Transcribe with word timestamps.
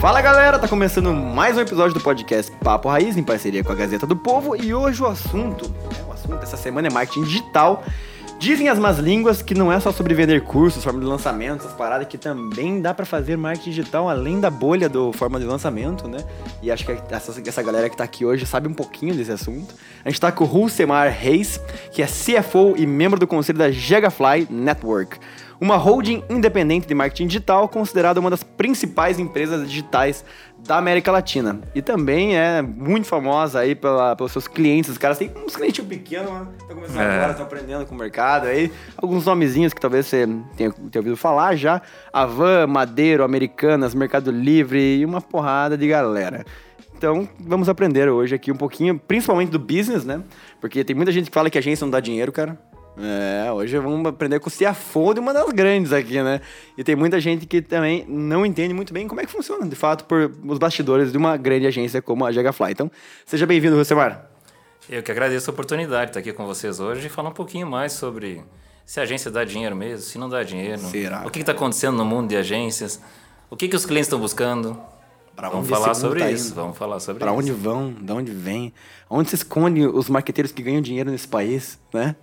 Fala 0.00 0.22
galera, 0.22 0.58
tá 0.58 0.66
começando 0.66 1.12
mais 1.12 1.58
um 1.58 1.60
episódio 1.60 1.92
do 1.92 2.00
podcast 2.00 2.50
Papo 2.64 2.88
Raiz 2.88 3.18
em 3.18 3.22
parceria 3.22 3.62
com 3.62 3.70
a 3.70 3.74
Gazeta 3.74 4.06
do 4.06 4.16
Povo 4.16 4.56
e 4.56 4.72
hoje 4.72 5.02
o 5.02 5.06
assunto, 5.06 5.68
né, 5.68 6.04
o 6.08 6.12
assunto 6.12 6.36
dessa 6.36 6.56
semana 6.56 6.88
é 6.88 6.90
marketing 6.90 7.24
digital. 7.24 7.84
Dizem 8.38 8.70
as 8.70 8.78
más 8.78 8.98
línguas 8.98 9.42
que 9.42 9.52
não 9.52 9.70
é 9.70 9.78
só 9.78 9.92
sobre 9.92 10.14
vender 10.14 10.40
cursos, 10.40 10.82
forma 10.82 11.00
de 11.00 11.04
lançamento, 11.04 11.66
essas 11.66 11.74
paradas, 11.74 12.08
que 12.08 12.16
também 12.16 12.80
dá 12.80 12.94
para 12.94 13.04
fazer 13.04 13.36
marketing 13.36 13.68
digital 13.72 14.08
além 14.08 14.40
da 14.40 14.48
bolha 14.48 14.88
do 14.88 15.12
forma 15.12 15.38
de 15.38 15.44
lançamento, 15.44 16.08
né? 16.08 16.24
E 16.62 16.70
acho 16.70 16.86
que 16.86 16.92
essa, 17.10 17.38
essa 17.46 17.62
galera 17.62 17.90
que 17.90 17.96
tá 17.98 18.04
aqui 18.04 18.24
hoje 18.24 18.46
sabe 18.46 18.66
um 18.68 18.72
pouquinho 18.72 19.14
desse 19.14 19.32
assunto. 19.32 19.74
A 20.02 20.08
gente 20.08 20.18
tá 20.18 20.32
com 20.32 20.44
o 20.44 20.46
Hulsemar 20.46 21.12
Reis, 21.12 21.60
que 21.92 22.02
é 22.02 22.06
CFO 22.06 22.74
e 22.78 22.86
membro 22.86 23.20
do 23.20 23.26
conselho 23.26 23.58
da 23.58 23.70
Gigafly 23.70 24.48
Network 24.48 25.18
uma 25.60 25.76
holding 25.76 26.24
independente 26.30 26.86
de 26.86 26.94
marketing 26.94 27.26
digital 27.26 27.68
considerada 27.68 28.18
uma 28.18 28.30
das 28.30 28.42
principais 28.42 29.18
empresas 29.18 29.68
digitais 29.68 30.24
da 30.58 30.78
América 30.78 31.12
Latina. 31.12 31.60
E 31.74 31.82
também 31.82 32.36
é 32.36 32.62
muito 32.62 33.06
famosa 33.06 33.60
aí 33.60 33.74
pela, 33.74 34.16
pelos 34.16 34.32
seus 34.32 34.48
clientes. 34.48 34.90
Os 34.90 34.98
caras 34.98 35.18
têm 35.18 35.30
uns 35.36 35.54
clientes 35.54 35.84
pequenos, 35.84 36.30
né? 36.30 36.46
Estão 36.58 36.76
começando 36.76 37.00
é. 37.00 37.14
agora, 37.14 37.30
estão 37.32 37.46
aprendendo 37.46 37.86
com 37.86 37.94
o 37.94 37.98
mercado. 37.98 38.46
Aí, 38.46 38.72
alguns 38.96 39.26
nomezinhos 39.26 39.74
que 39.74 39.80
talvez 39.80 40.06
você 40.06 40.26
tenha, 40.56 40.70
tenha 40.72 41.00
ouvido 41.00 41.16
falar 41.16 41.56
já. 41.56 41.82
Avan, 42.12 42.66
Madeiro, 42.66 43.22
Americanas, 43.22 43.94
Mercado 43.94 44.30
Livre 44.30 44.98
e 44.98 45.04
uma 45.04 45.20
porrada 45.20 45.76
de 45.76 45.86
galera. 45.86 46.44
Então, 46.96 47.26
vamos 47.38 47.68
aprender 47.68 48.10
hoje 48.10 48.34
aqui 48.34 48.52
um 48.52 48.56
pouquinho, 48.56 48.98
principalmente 48.98 49.50
do 49.50 49.58
business, 49.58 50.04
né? 50.04 50.22
Porque 50.60 50.84
tem 50.84 50.94
muita 50.94 51.10
gente 51.10 51.30
que 51.30 51.34
fala 51.34 51.48
que 51.48 51.56
a 51.56 51.60
agência 51.60 51.84
não 51.84 51.90
dá 51.90 51.98
dinheiro, 51.98 52.30
cara. 52.30 52.58
É, 53.02 53.50
hoje 53.50 53.78
vamos 53.78 54.06
aprender 54.06 54.38
com 54.40 54.50
o 54.50 54.52
CFO 54.52 55.14
de 55.14 55.20
uma 55.20 55.32
das 55.32 55.48
grandes 55.50 55.92
aqui, 55.92 56.22
né? 56.22 56.40
E 56.76 56.84
tem 56.84 56.94
muita 56.94 57.18
gente 57.18 57.46
que 57.46 57.62
também 57.62 58.04
não 58.06 58.44
entende 58.44 58.74
muito 58.74 58.92
bem 58.92 59.08
como 59.08 59.20
é 59.20 59.24
que 59.24 59.32
funciona, 59.32 59.66
de 59.66 59.74
fato, 59.74 60.04
por 60.04 60.30
os 60.44 60.58
bastidores 60.58 61.10
de 61.10 61.16
uma 61.16 61.36
grande 61.36 61.66
agência 61.66 62.02
como 62.02 62.26
a 62.26 62.32
Jagafly. 62.32 62.72
Então, 62.72 62.90
seja 63.24 63.46
bem-vindo, 63.46 63.76
Rosemar. 63.76 64.26
Eu 64.88 65.02
que 65.02 65.10
agradeço 65.10 65.50
a 65.50 65.52
oportunidade 65.52 66.06
de 66.06 66.10
estar 66.10 66.20
aqui 66.20 66.32
com 66.32 66.44
vocês 66.44 66.80
hoje 66.80 67.06
e 67.06 67.10
falar 67.10 67.30
um 67.30 67.34
pouquinho 67.34 67.66
mais 67.66 67.92
sobre 67.92 68.42
se 68.84 69.00
a 69.00 69.04
agência 69.04 69.30
dá 69.30 69.44
dinheiro 69.44 69.76
mesmo, 69.76 70.04
se 70.04 70.18
não 70.18 70.28
dá 70.28 70.42
dinheiro. 70.42 70.80
Será? 70.80 71.26
O 71.26 71.30
que 71.30 71.38
está 71.38 71.52
acontecendo 71.52 71.96
no 71.96 72.04
mundo 72.04 72.28
de 72.28 72.36
agências, 72.36 73.00
o 73.48 73.56
que, 73.56 73.68
que 73.68 73.76
os 73.76 73.86
clientes 73.86 74.08
estão 74.08 74.18
buscando. 74.18 74.78
Vamos 75.48 75.68
falar 75.68 75.94
sobre 75.94 76.20
tá 76.20 76.30
isso, 76.30 76.54
vamos 76.54 76.76
falar 76.76 77.00
sobre 77.00 77.20
pra 77.20 77.32
isso. 77.32 77.36
Para 77.36 77.52
onde 77.52 77.52
vão, 77.52 77.94
de 77.98 78.12
onde 78.12 78.32
vem, 78.32 78.72
onde 79.08 79.30
se 79.30 79.36
esconde 79.36 79.86
os 79.86 80.08
marqueteiros 80.08 80.52
que 80.52 80.62
ganham 80.62 80.80
dinheiro 80.80 81.10
nesse 81.10 81.26
país, 81.26 81.78
né? 81.94 82.16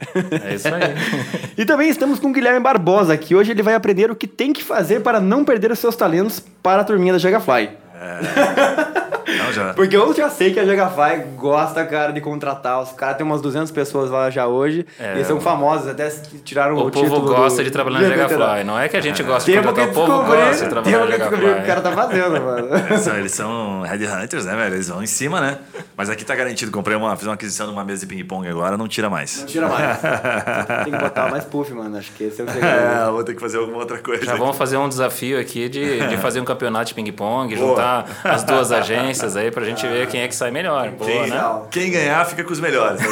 É 0.43 0.55
isso 0.55 0.67
aí. 0.67 0.95
e 1.57 1.65
também 1.65 1.89
estamos 1.89 2.19
com 2.19 2.29
o 2.29 2.33
Guilherme 2.33 2.59
Barbosa, 2.59 3.17
que 3.17 3.35
hoje 3.35 3.51
ele 3.51 3.63
vai 3.63 3.73
aprender 3.73 4.11
o 4.11 4.15
que 4.15 4.27
tem 4.27 4.53
que 4.53 4.63
fazer 4.63 5.01
para 5.01 5.19
não 5.19 5.43
perder 5.43 5.71
os 5.71 5.79
seus 5.79 5.95
talentos 5.95 6.39
para 6.61 6.81
a 6.81 6.85
turminha 6.85 7.13
da 7.13 7.19
Jagafly. 7.19 7.69
É. 7.99 9.37
Não, 9.37 9.51
já. 9.51 9.73
Porque 9.75 9.95
eu 9.95 10.13
já 10.13 10.29
sei 10.29 10.53
que 10.53 10.59
a 10.59 10.65
Jagafy 10.65 11.23
gosta, 11.35 11.83
cara, 11.85 12.11
de 12.11 12.21
contratar. 12.21 12.81
Os 12.81 12.91
caras 12.91 13.17
têm 13.17 13.25
umas 13.25 13.41
200 13.41 13.71
pessoas 13.71 14.09
lá 14.09 14.29
já 14.29 14.47
hoje. 14.47 14.85
É, 14.99 15.13
eles 15.13 15.27
são 15.27 15.41
famosos, 15.41 15.87
até 15.87 16.09
tiraram 16.43 16.75
o, 16.75 16.87
o 16.87 16.91
povo 16.91 17.21
gosta 17.21 17.61
do... 17.61 17.65
de 17.65 17.71
trabalhar 17.71 18.01
na 18.01 18.09
Jagafly. 18.09 18.63
Não 18.63 18.79
é 18.79 18.87
que 18.87 18.95
a 18.95 19.01
gente 19.01 19.21
é. 19.21 19.25
gosta 19.25 19.51
de 19.51 19.57
contratar, 19.57 19.89
o 19.89 19.93
povo 19.93 20.23
gosta 20.23 20.63
de 20.63 20.69
trabalhar 20.69 20.99
na 20.99 21.11
Jagafly. 21.11 21.49
o 21.49 21.65
cara 21.65 21.81
tá 21.81 21.91
fazendo, 21.91 22.41
mano. 22.41 22.67
É, 23.07 23.19
eles 23.19 23.31
são 23.31 23.81
headhunters, 23.83 24.45
né, 24.45 24.55
velho? 24.55 24.75
Eles 24.75 24.89
vão 24.89 25.01
em 25.01 25.07
cima, 25.07 25.39
né? 25.39 25.57
Mas 25.95 26.09
aqui 26.09 26.25
tá 26.25 26.35
garantido. 26.35 26.71
Comprei 26.71 26.95
uma, 26.95 27.15
fiz 27.15 27.25
uma 27.25 27.35
aquisição 27.35 27.67
de 27.67 27.73
uma 27.73 27.83
mesa 27.83 28.05
de 28.05 28.07
ping-pong 28.07 28.47
agora, 28.47 28.77
não 28.77 28.87
tira 28.87 29.09
mais. 29.09 29.39
Não 29.39 29.45
tira 29.45 29.67
mais. 29.67 29.97
Tem 30.83 30.93
que 30.93 30.99
botar 30.99 31.29
mais 31.29 31.45
puff, 31.45 31.71
mano. 31.73 31.97
Acho 31.97 32.11
que 32.11 32.25
esse 32.25 32.41
é 32.41 32.43
o 32.43 32.47
segredo. 32.47 32.67
É, 32.67 33.09
vou 33.09 33.23
ter 33.23 33.33
que 33.33 33.39
fazer 33.39 33.57
alguma 33.57 33.79
outra 33.79 33.97
coisa. 33.97 34.25
Já 34.25 34.31
aqui. 34.31 34.39
vamos 34.39 34.57
fazer 34.57 34.77
um 34.77 34.89
desafio 34.89 35.39
aqui 35.39 35.69
de, 35.69 36.07
de 36.07 36.17
fazer 36.17 36.41
um 36.41 36.45
campeonato 36.45 36.87
de 36.87 36.93
ping-pong, 36.93 37.55
juntar 37.55 37.86
as 38.23 38.43
duas 38.43 38.71
agências 38.71 39.35
aí 39.35 39.51
pra 39.51 39.65
gente 39.65 39.85
ver 39.87 39.97
ver 39.97 40.07
quem 40.07 40.21
é 40.21 40.27
que 40.27 40.35
sai 40.35 40.51
melhor. 40.51 40.89
Boa, 40.91 41.09
quem, 41.09 41.27
né? 41.29 41.61
quem 41.71 41.91
ganhar 41.91 42.25
fica 42.25 42.43
com 42.43 42.53
os 42.53 42.59
melhores. 42.59 43.01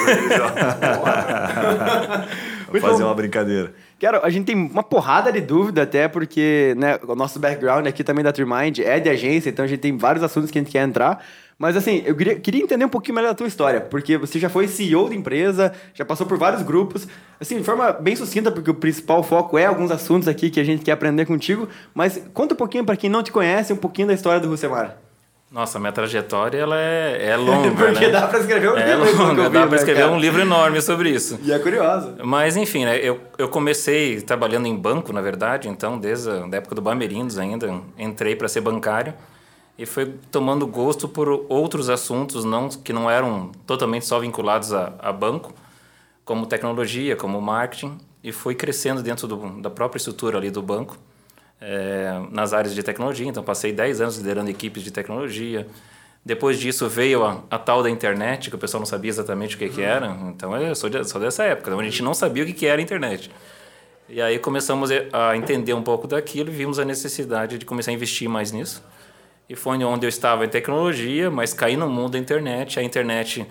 Vou 2.69 2.81
fazer 2.81 3.03
uma 3.03 3.15
brincadeira. 3.15 3.73
Quero, 3.97 4.19
a 4.25 4.29
gente 4.29 4.45
tem 4.45 4.55
uma 4.55 4.83
porrada 4.83 5.31
de 5.31 5.39
dúvida 5.39 5.83
até 5.83 6.07
porque 6.07 6.73
né, 6.77 6.99
o 7.07 7.15
nosso 7.15 7.39
background 7.39 7.87
aqui 7.87 8.03
também 8.03 8.23
da 8.23 8.33
Trimind 8.33 8.79
é 8.79 8.99
de 8.99 9.09
agência, 9.09 9.49
então 9.49 9.63
a 9.63 9.67
gente 9.67 9.79
tem 9.79 9.97
vários 9.97 10.23
assuntos 10.23 10.51
que 10.51 10.57
a 10.57 10.61
gente 10.61 10.71
quer 10.71 10.83
entrar. 10.83 11.23
Mas 11.57 11.77
assim, 11.77 12.03
eu 12.05 12.13
queria, 12.13 12.35
queria 12.37 12.61
entender 12.61 12.83
um 12.83 12.89
pouquinho 12.89 13.15
melhor 13.15 13.29
da 13.29 13.35
tua 13.35 13.47
história, 13.47 13.79
porque 13.79 14.17
você 14.17 14.37
já 14.37 14.49
foi 14.49 14.67
CEO 14.67 15.09
de 15.09 15.15
empresa, 15.15 15.71
já 15.93 16.03
passou 16.03 16.27
por 16.27 16.37
vários 16.37 16.61
grupos, 16.61 17.07
assim, 17.39 17.57
de 17.57 17.63
forma 17.63 17.93
bem 17.93 18.13
sucinta, 18.17 18.51
porque 18.51 18.69
o 18.69 18.75
principal 18.75 19.23
foco 19.23 19.57
é 19.57 19.65
alguns 19.65 19.89
assuntos 19.89 20.27
aqui 20.27 20.49
que 20.49 20.59
a 20.59 20.65
gente 20.65 20.83
quer 20.83 20.91
aprender 20.91 21.25
contigo, 21.25 21.69
mas 21.93 22.21
conta 22.33 22.53
um 22.53 22.57
pouquinho 22.57 22.83
para 22.83 22.97
quem 22.97 23.09
não 23.09 23.23
te 23.23 23.31
conhece, 23.31 23.71
um 23.71 23.77
pouquinho 23.77 24.09
da 24.09 24.13
história 24.13 24.41
do 24.41 24.49
Rusemar. 24.49 25.04
Nossa, 25.55 25.79
minha 25.79 25.93
trajetória 25.93 26.57
ela 26.57 26.77
é, 26.77 27.29
é 27.29 27.37
longa. 27.39 27.71
Porque 27.71 28.07
né? 28.07 28.11
dá 28.11 28.27
para 28.27 28.39
escrever 28.39 28.73
um 28.73 28.77
é 28.77 28.93
livro. 28.93 29.23
Longa, 29.23 29.43
vi, 29.43 29.53
dá 29.53 29.61
para 29.61 29.69
né, 29.69 29.75
escrever 29.77 30.01
cara? 30.01 30.11
um 30.11 30.19
livro 30.19 30.41
enorme 30.41 30.81
sobre 30.81 31.09
isso. 31.09 31.39
E 31.41 31.49
é 31.49 31.57
curioso. 31.57 32.13
Mas 32.25 32.57
enfim, 32.57 32.83
né, 32.83 32.97
eu, 32.97 33.21
eu 33.37 33.47
comecei 33.47 34.19
trabalhando 34.19 34.67
em 34.67 34.75
banco, 34.75 35.13
na 35.13 35.21
verdade, 35.21 35.69
então 35.69 35.97
desde 35.97 36.29
a 36.29 36.49
época 36.51 36.75
do 36.75 36.81
Bamerindos 36.81 37.37
ainda, 37.37 37.73
entrei 37.97 38.35
para 38.35 38.49
ser 38.49 38.59
bancário 38.59 39.13
e 39.77 39.85
foi 39.85 40.13
tomando 40.29 40.67
gosto 40.67 41.07
por 41.07 41.29
outros 41.47 41.89
assuntos 41.89 42.43
não 42.43 42.67
que 42.67 42.91
não 42.91 43.09
eram 43.09 43.53
totalmente 43.65 44.05
só 44.05 44.19
vinculados 44.19 44.73
a, 44.73 44.91
a 44.99 45.13
banco, 45.13 45.53
como 46.25 46.45
tecnologia, 46.47 47.15
como 47.15 47.39
marketing, 47.39 47.97
e 48.21 48.33
foi 48.33 48.55
crescendo 48.55 49.01
dentro 49.01 49.25
do, 49.25 49.61
da 49.61 49.69
própria 49.69 49.99
estrutura 49.99 50.37
ali 50.37 50.51
do 50.51 50.61
banco 50.61 50.97
é, 51.61 52.21
nas 52.31 52.53
áreas 52.53 52.73
de 52.73 52.83
tecnologia. 52.83 53.27
Então, 53.27 53.43
passei 53.43 53.71
10 53.71 54.01
anos 54.01 54.17
liderando 54.17 54.49
equipes 54.49 54.83
de 54.83 54.91
tecnologia. 54.91 55.67
Depois 56.25 56.59
disso 56.59 56.89
veio 56.89 57.23
a, 57.23 57.43
a, 57.49 57.59
tal 57.59 57.83
da 57.83 57.89
internet, 57.89 58.49
que 58.49 58.55
o 58.55 58.59
pessoal 58.59 58.79
não 58.79 58.85
sabia 58.85 59.09
exatamente 59.09 59.55
o 59.55 59.59
que, 59.59 59.69
que 59.69 59.81
era. 59.81 60.07
Então, 60.27 60.55
eu 60.57 60.75
sou, 60.75 60.89
de, 60.89 61.03
sou 61.07 61.21
dessa 61.21 61.43
época, 61.43 61.71
onde 61.73 61.87
a 61.87 61.89
gente 61.91 62.03
não 62.03 62.13
sabia 62.13 62.43
o 62.43 62.45
que, 62.45 62.53
que 62.53 62.65
era 62.65 62.81
a 62.81 62.83
internet. 62.83 63.29
E 64.07 64.21
aí 64.21 64.37
começamos 64.37 64.89
a 65.11 65.35
entender 65.35 65.73
um 65.73 65.81
pouco 65.81 66.07
daquilo 66.07 66.49
e 66.49 66.53
vimos 66.53 66.77
a 66.77 66.85
necessidade 66.85 67.57
de 67.57 67.65
começar 67.65 67.91
a 67.91 67.93
investir 67.93 68.29
mais 68.29 68.51
nisso. 68.51 68.83
E 69.49 69.55
foi 69.55 69.83
onde 69.83 70.05
eu 70.05 70.09
estava 70.09 70.45
em 70.45 70.49
tecnologia, 70.49 71.29
mas 71.29 71.53
caí 71.53 71.77
no 71.77 71.89
mundo 71.89 72.11
da 72.11 72.19
internet. 72.19 72.79
A 72.79 72.83
internet 72.83 73.45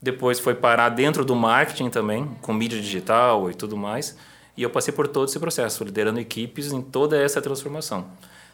depois 0.00 0.38
foi 0.38 0.54
parar 0.54 0.88
dentro 0.88 1.24
do 1.24 1.34
marketing 1.34 1.90
também, 1.90 2.26
com 2.40 2.52
mídia 2.52 2.80
digital 2.80 3.50
e 3.50 3.54
tudo 3.54 3.76
mais. 3.76 4.16
E 4.56 4.62
eu 4.62 4.70
passei 4.70 4.92
por 4.92 5.08
todo 5.08 5.28
esse 5.28 5.38
processo, 5.38 5.84
liderando 5.84 6.20
equipes 6.20 6.72
em 6.72 6.82
toda 6.82 7.20
essa 7.20 7.40
transformação. 7.40 8.06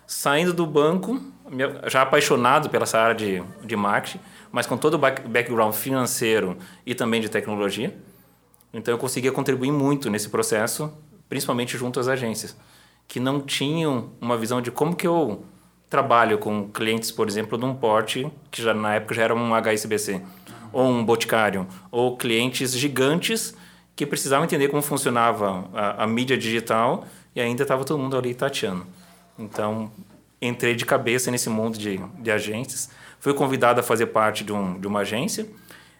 Saindo 0.06 0.52
do 0.52 0.66
banco, 0.66 1.20
já 1.86 2.02
apaixonado 2.02 2.70
pela 2.70 2.84
essa 2.84 2.98
área 2.98 3.14
de, 3.14 3.42
de 3.64 3.74
marketing, 3.74 4.20
mas 4.52 4.66
com 4.66 4.76
todo 4.76 4.94
o 4.94 4.98
background 4.98 5.74
financeiro 5.74 6.56
e 6.84 6.94
também 6.94 7.20
de 7.20 7.28
tecnologia. 7.28 7.96
Então 8.72 8.94
eu 8.94 8.98
conseguia 8.98 9.32
contribuir 9.32 9.72
muito 9.72 10.08
nesse 10.08 10.28
processo, 10.28 10.92
principalmente 11.28 11.76
junto 11.76 11.98
às 11.98 12.08
agências, 12.08 12.56
que 13.08 13.18
não 13.18 13.40
tinham 13.40 14.10
uma 14.20 14.36
visão 14.36 14.60
de 14.60 14.70
como 14.70 14.94
que 14.94 15.06
eu 15.06 15.44
trabalho 15.88 16.38
com 16.38 16.68
clientes, 16.68 17.10
por 17.10 17.28
exemplo, 17.28 17.56
de 17.56 17.64
um 17.64 17.74
porte 17.74 18.30
que 18.50 18.62
já 18.62 18.74
na 18.74 18.94
época 18.94 19.14
já 19.14 19.22
era 19.22 19.34
um 19.34 19.54
HSBC, 19.54 20.22
ou 20.72 20.84
um 20.84 21.04
Boticário, 21.04 21.66
ou 21.90 22.16
clientes 22.16 22.76
gigantes 22.76 23.56
que 23.96 24.04
precisavam 24.04 24.44
entender 24.44 24.68
como 24.68 24.82
funcionava 24.82 25.64
a, 25.72 26.04
a 26.04 26.06
mídia 26.06 26.36
digital 26.36 27.06
e 27.34 27.40
ainda 27.40 27.62
estava 27.62 27.82
todo 27.82 27.98
mundo 27.98 28.16
ali 28.16 28.34
tateando. 28.34 28.86
Então, 29.38 29.90
entrei 30.40 30.74
de 30.74 30.84
cabeça 30.84 31.30
nesse 31.30 31.48
mundo 31.48 31.78
de, 31.78 31.98
de 32.20 32.30
agências. 32.30 32.90
Fui 33.18 33.32
convidado 33.32 33.80
a 33.80 33.82
fazer 33.82 34.06
parte 34.06 34.44
de, 34.44 34.52
um, 34.52 34.78
de 34.78 34.86
uma 34.86 35.00
agência. 35.00 35.46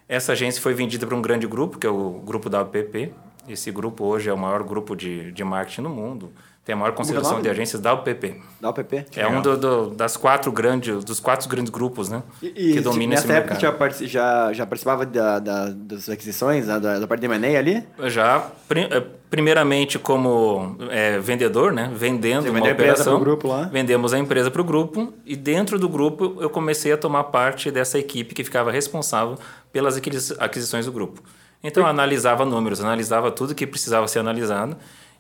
Essa 0.07 0.33
agência 0.33 0.61
foi 0.61 0.75
vendida 0.75 1.07
para 1.07 1.17
um 1.17 1.23
grande 1.23 1.47
grupo, 1.47 1.79
que 1.79 1.87
é 1.87 1.91
o 1.91 2.21
grupo 2.25 2.51
da 2.51 2.63
UPP. 2.63 3.13
Esse 3.49 3.71
grupo 3.73 4.05
hoje 4.05 4.29
é 4.29 4.33
o 4.33 4.39
maior 4.39 4.63
grupo 4.63 4.95
de, 4.95 5.33
de 5.33 5.43
marketing 5.43 5.81
no 5.81 5.91
mundo 5.91 6.33
tem 6.67 6.73
a 6.73 6.77
maior 6.77 6.93
concentração 6.95 7.41
de 7.41 7.49
agências 7.49 7.81
da 7.81 7.95
UPP. 7.95 8.43
Da 8.61 8.71
UPP? 8.71 9.07
É 9.15 9.29
um 9.29 9.41
do, 9.41 9.57
do, 9.57 9.91
das 9.91 10.17
quatro 10.17 10.51
grandes, 10.51 11.05
dos 11.05 11.21
quatro 11.21 11.49
grandes 11.49 11.71
grupos, 11.71 12.09
né? 12.09 12.25
E, 12.43 12.73
que 12.73 12.81
dominam 12.81 13.17
esse 13.17 13.25
mercado. 13.29 13.55
Nessa 13.55 13.67
época 13.69 13.95
já, 13.95 14.07
já, 14.09 14.53
já 14.53 14.67
participava 14.67 15.07
da, 15.07 15.39
da, 15.39 15.69
das 15.69 16.09
aquisições, 16.09 16.67
da, 16.67 16.81
da 16.81 17.07
parte 17.07 17.21
de 17.21 17.27
M&A 17.27 17.57
ali? 17.57 17.85
Já, 18.09 18.51
eh, 18.71 19.03
primeiramente 19.31 19.97
como 19.97 20.77
é, 20.91 21.21
vendedor, 21.21 21.73
né? 21.73 21.89
Vendendo 21.95 22.43
Você 22.43 22.51
uma 22.51 22.59
operação. 22.59 23.21
grupo 23.21 23.47
lá? 23.47 23.69
Vendemos 23.73 24.13
a 24.13 24.19
empresa 24.19 24.51
para 24.51 24.61
o 24.61 24.65
grupo 24.65 25.15
e 25.25 25.37
dentro 25.37 25.79
do 25.79 25.89
grupo 25.89 26.37
eu 26.41 26.51
comecei 26.51 26.91
a 26.91 26.97
tomar 26.97 27.23
parte 27.25 27.71
dessa 27.71 27.97
equipe 27.97 28.35
que 28.35 28.43
ficava 28.43 28.73
responsável 28.73 29.39
pelas 29.73 29.97
aquisições 30.41 30.85
do 30.85 30.91
grupo. 30.91 31.23
Então 31.63 31.85
eu 31.85 31.89
analisava 31.89 32.45
números, 32.45 32.81
analisava 32.81 33.31
tudo 33.31 33.55
que 33.55 33.69
precisava 33.69 34.09
ser 34.09 34.19
analisado 34.19 34.77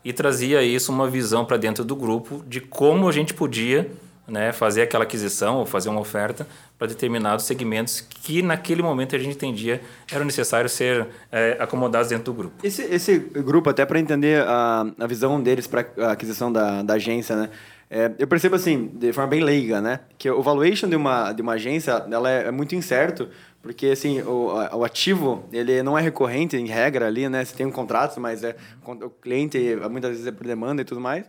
e 0.07 0.13
trazia 0.13 0.63
isso 0.63 0.93
uma 0.93 1.11
visão 1.11 1.45
para 1.45 1.57
dentro 1.57 1.85
do 1.85 1.97
grupo 1.97 2.45
de 2.47 2.61
como 2.61 3.09
a 3.09 3.13
gente 3.13 3.35
podia 3.35 3.91
né, 4.29 4.53
fazer 4.53 4.83
aquela 4.83 5.03
aquisição 5.03 5.57
ou 5.57 5.67
fazer 5.67 5.89
uma 5.89 6.01
oferta 6.01 6.47
para 6.79 6.87
determinados 6.87 7.45
segmentos 7.45 8.01
que 8.01 8.41
naquele 8.41 8.83
momento 8.83 9.17
a 9.17 9.19
gente 9.19 9.35
entendia 9.35 9.81
eram 10.09 10.25
necessários 10.25 10.71
ser 10.71 11.09
é, 11.33 11.57
acomodados 11.59 12.11
dentro 12.11 12.27
do 12.27 12.35
grupo. 12.35 12.55
Esse, 12.65 12.83
esse 12.83 13.19
grupo, 13.19 13.69
até 13.69 13.85
para 13.85 13.99
entender 13.99 14.45
a, 14.47 14.87
a 14.97 15.07
visão 15.09 15.43
deles 15.43 15.67
para 15.67 15.85
a 15.99 16.13
aquisição 16.13 16.53
da, 16.53 16.83
da 16.83 16.95
agência, 16.95 17.35
né? 17.35 17.51
É, 17.91 18.11
eu 18.19 18.27
percebo 18.27 18.57
assim, 18.57 18.91
de 18.95 19.13
forma 19.13 19.31
bem 19.31 19.43
leiga, 19.43 19.81
né? 19.81 20.01
Que 20.19 20.31
o 20.31 20.43
valuation 20.43 20.89
de 20.89 20.97
uma, 20.97 21.33
de 21.33 21.43
uma 21.43 21.53
agência, 21.53 22.05
ela 22.11 22.31
é, 22.31 22.47
é 22.47 22.51
muito 22.51 22.75
incerto, 22.75 23.29
porque 23.67 23.87
assim, 23.87 24.21
o, 24.21 24.53
o 24.75 24.85
ativo, 24.85 25.45
ele 25.53 25.83
não 25.83 25.99
é 25.99 26.01
recorrente 26.01 26.57
em 26.57 26.67
regra 26.67 27.09
ali, 27.09 27.29
né? 27.29 27.45
Você 27.45 27.53
tem 27.53 27.67
um 27.67 27.71
contrato, 27.73 28.21
mas 28.21 28.45
é, 28.45 28.55
o 28.87 29.11
cliente 29.11 29.59
muitas 29.91 30.13
vezes 30.13 30.27
é 30.29 30.31
por 30.31 30.47
demanda 30.47 30.83
e 30.83 30.85
tudo 30.85 31.01
mais. 31.01 31.25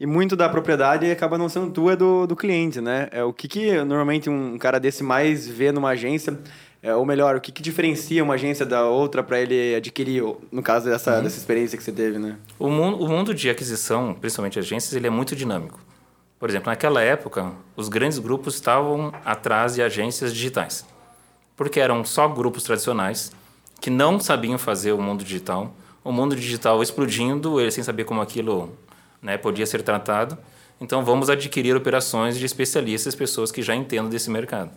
E 0.00 0.06
muito 0.06 0.34
da 0.34 0.48
propriedade 0.48 1.10
acaba 1.10 1.36
não 1.36 1.50
sendo 1.50 1.70
tua, 1.70 1.92
é 1.92 1.96
do, 1.96 2.26
do 2.26 2.34
cliente, 2.34 2.80
né? 2.80 3.10
É, 3.12 3.22
o 3.22 3.30
que, 3.30 3.46
que 3.46 3.84
normalmente 3.84 4.30
um 4.30 4.56
cara 4.56 4.80
desse 4.80 5.04
mais 5.04 5.46
vê 5.46 5.70
numa 5.70 5.90
agência, 5.90 6.38
é, 6.82 6.94
ou 6.94 7.04
melhor, 7.04 7.36
o 7.36 7.40
que, 7.42 7.52
que 7.52 7.60
diferencia 7.60 8.24
uma 8.24 8.34
agência 8.34 8.64
da 8.64 8.86
outra 8.86 9.22
para 9.22 9.38
ele 9.38 9.74
adquirir, 9.74 10.24
no 10.50 10.62
caso 10.62 10.88
dessa, 10.88 11.18
uhum. 11.18 11.24
dessa 11.24 11.36
experiência 11.36 11.76
que 11.76 11.84
você 11.84 11.92
teve, 11.92 12.18
né? 12.18 12.38
O 12.58 12.70
mundo, 12.70 13.04
o 13.04 13.06
mundo 13.06 13.34
de 13.34 13.50
aquisição, 13.50 14.14
principalmente 14.14 14.58
agências, 14.58 14.94
ele 14.94 15.06
é 15.06 15.10
muito 15.10 15.36
dinâmico. 15.36 15.78
Por 16.38 16.48
exemplo, 16.48 16.70
naquela 16.70 17.02
época, 17.02 17.52
os 17.76 17.90
grandes 17.90 18.18
grupos 18.18 18.54
estavam 18.54 19.12
atrás 19.26 19.74
de 19.74 19.82
agências 19.82 20.32
digitais, 20.32 20.86
porque 21.62 21.78
eram 21.78 22.04
só 22.04 22.26
grupos 22.26 22.64
tradicionais 22.64 23.30
que 23.80 23.88
não 23.88 24.18
sabiam 24.18 24.58
fazer 24.58 24.90
o 24.90 25.00
mundo 25.00 25.22
digital, 25.22 25.72
o 26.02 26.10
mundo 26.10 26.34
digital 26.34 26.82
explodindo, 26.82 27.60
eles 27.60 27.72
sem 27.72 27.84
saber 27.84 28.02
como 28.02 28.20
aquilo 28.20 28.76
né, 29.22 29.38
podia 29.38 29.64
ser 29.64 29.80
tratado. 29.82 30.36
Então, 30.80 31.04
vamos 31.04 31.30
adquirir 31.30 31.76
operações 31.76 32.36
de 32.36 32.44
especialistas, 32.44 33.14
pessoas 33.14 33.52
que 33.52 33.62
já 33.62 33.76
entendam 33.76 34.10
desse 34.10 34.28
mercado. 34.28 34.70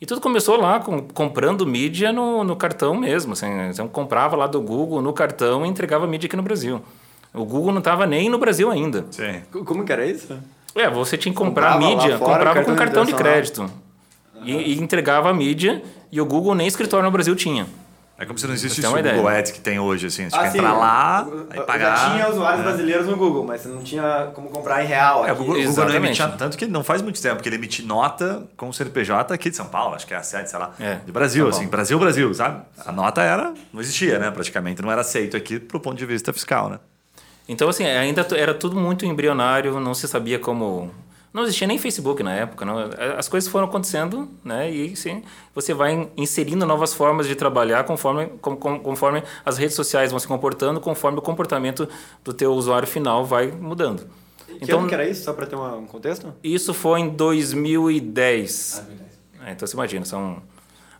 E 0.00 0.06
tudo 0.06 0.18
começou 0.18 0.56
lá 0.56 0.80
com, 0.80 1.02
comprando 1.02 1.66
mídia 1.66 2.10
no, 2.10 2.42
no 2.42 2.56
cartão 2.56 2.94
mesmo. 2.94 3.34
Assim, 3.34 3.46
então, 3.70 3.86
comprava 3.86 4.36
lá 4.36 4.46
do 4.46 4.62
Google 4.62 5.02
no 5.02 5.12
cartão 5.12 5.66
e 5.66 5.68
entregava 5.68 6.06
mídia 6.06 6.28
aqui 6.28 6.36
no 6.36 6.42
Brasil. 6.42 6.80
O 7.34 7.44
Google 7.44 7.72
não 7.72 7.80
estava 7.80 8.06
nem 8.06 8.30
no 8.30 8.38
Brasil 8.38 8.70
ainda. 8.70 9.04
Sim. 9.10 9.42
Como 9.66 9.84
que 9.84 9.92
era 9.92 10.06
isso? 10.06 10.34
É, 10.74 10.88
você 10.88 11.18
tinha 11.18 11.30
que 11.30 11.38
comprar 11.38 11.74
comprava 11.74 11.94
mídia, 11.94 12.16
fora, 12.16 12.32
comprava 12.32 12.54
cartão 12.54 12.72
com 12.72 12.78
cartão 12.78 13.04
de, 13.04 13.12
de 13.12 13.18
crédito. 13.18 13.70
Uhum. 14.36 14.44
E, 14.46 14.74
e, 14.74 14.78
entregava 14.78 15.30
a 15.30 15.34
mídia 15.34 15.82
e 16.10 16.20
o 16.20 16.26
Google 16.26 16.54
nem 16.54 16.66
escritório 16.66 17.04
no 17.04 17.10
Brasil 17.10 17.34
tinha. 17.34 17.66
É 18.18 18.24
como 18.24 18.38
se 18.38 18.46
não 18.46 18.54
existisse 18.54 18.86
o 18.86 18.90
Google 18.90 19.28
Ads 19.28 19.50
que 19.52 19.60
tem 19.60 19.78
hoje, 19.78 20.06
assim. 20.06 20.30
Você 20.30 20.36
ah, 20.36 20.38
tinha 20.40 20.52
que 20.52 20.58
entrar 20.58 20.72
lá 20.72 21.28
e 21.54 21.60
pagar. 21.60 21.96
Já 21.96 22.10
tinha 22.12 22.30
usuários 22.30 22.60
é. 22.60 22.64
brasileiros 22.64 23.06
no 23.06 23.16
Google, 23.16 23.44
mas 23.44 23.60
você 23.60 23.68
não 23.68 23.82
tinha 23.82 24.30
como 24.34 24.48
comprar 24.48 24.82
em 24.82 24.86
real. 24.86 25.26
É, 25.26 25.32
o 25.32 25.36
Google, 25.36 25.62
Google 25.62 25.84
não 25.84 25.94
emitia, 25.94 26.28
tanto 26.28 26.56
que 26.56 26.66
não 26.66 26.82
faz 26.82 27.02
muito 27.02 27.20
tempo 27.20 27.42
que 27.42 27.48
ele 27.48 27.56
emite 27.56 27.82
nota 27.82 28.42
com 28.56 28.70
o 28.70 28.72
CNPJ 28.72 29.34
aqui 29.34 29.50
de 29.50 29.56
São 29.56 29.66
Paulo, 29.66 29.94
acho 29.94 30.06
que 30.06 30.14
é 30.14 30.16
a 30.16 30.22
sede, 30.22 30.48
sei 30.48 30.58
lá, 30.58 30.72
é, 30.80 30.94
de 31.04 31.12
Brasil, 31.12 31.46
assim. 31.46 31.66
Brasil, 31.66 31.98
Brasil, 31.98 32.32
sabe? 32.32 32.62
A 32.86 32.90
nota 32.90 33.20
era, 33.20 33.52
não 33.70 33.82
existia, 33.82 34.18
né, 34.18 34.30
praticamente. 34.30 34.80
Não 34.80 34.90
era 34.90 35.02
aceito 35.02 35.36
aqui 35.36 35.60
pro 35.60 35.78
ponto 35.78 35.98
de 35.98 36.06
vista 36.06 36.32
fiscal, 36.32 36.70
né? 36.70 36.78
Então, 37.46 37.68
assim, 37.68 37.84
ainda 37.84 38.26
era 38.34 38.54
tudo 38.54 38.76
muito 38.76 39.04
embrionário, 39.04 39.78
não 39.78 39.92
se 39.92 40.08
sabia 40.08 40.38
como 40.38 40.90
não 41.36 41.42
existia 41.42 41.66
nem 41.66 41.76
Facebook 41.76 42.22
na 42.22 42.32
época, 42.32 42.64
não. 42.64 42.78
as 43.18 43.28
coisas 43.28 43.46
foram 43.46 43.66
acontecendo, 43.66 44.26
né? 44.42 44.70
E 44.70 44.96
sim, 44.96 45.22
você 45.54 45.74
vai 45.74 46.08
inserindo 46.16 46.64
novas 46.64 46.94
formas 46.94 47.28
de 47.28 47.34
trabalhar 47.34 47.84
conforme, 47.84 48.28
conforme 48.40 49.22
as 49.44 49.58
redes 49.58 49.76
sociais 49.76 50.10
vão 50.10 50.18
se 50.18 50.26
comportando, 50.26 50.80
conforme 50.80 51.18
o 51.18 51.20
comportamento 51.20 51.86
do 52.24 52.32
teu 52.32 52.54
usuário 52.54 52.88
final 52.88 53.22
vai 53.22 53.48
mudando. 53.48 54.08
Que 54.46 54.64
então, 54.64 54.78
ano 54.78 54.88
que 54.88 54.94
era 54.94 55.06
isso, 55.06 55.24
só 55.24 55.34
para 55.34 55.44
ter 55.44 55.56
um 55.56 55.84
contexto? 55.84 56.32
Isso 56.42 56.72
foi 56.72 57.00
em 57.00 57.10
2010. 57.10 58.78
Ah, 58.78 58.80
2010. 58.80 59.18
É, 59.44 59.52
então 59.52 59.68
você 59.68 59.76
imagina, 59.76 60.06
são 60.06 60.42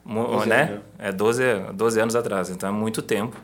12 0.05 0.49
né? 0.51 0.63
Anos. 0.65 0.83
É 0.99 1.13
12, 1.13 1.43
12 1.73 2.01
anos 2.01 2.15
atrás, 2.15 2.51
então 2.51 2.69
é 2.69 2.73
muito 2.73 3.01
tempo. 3.01 3.39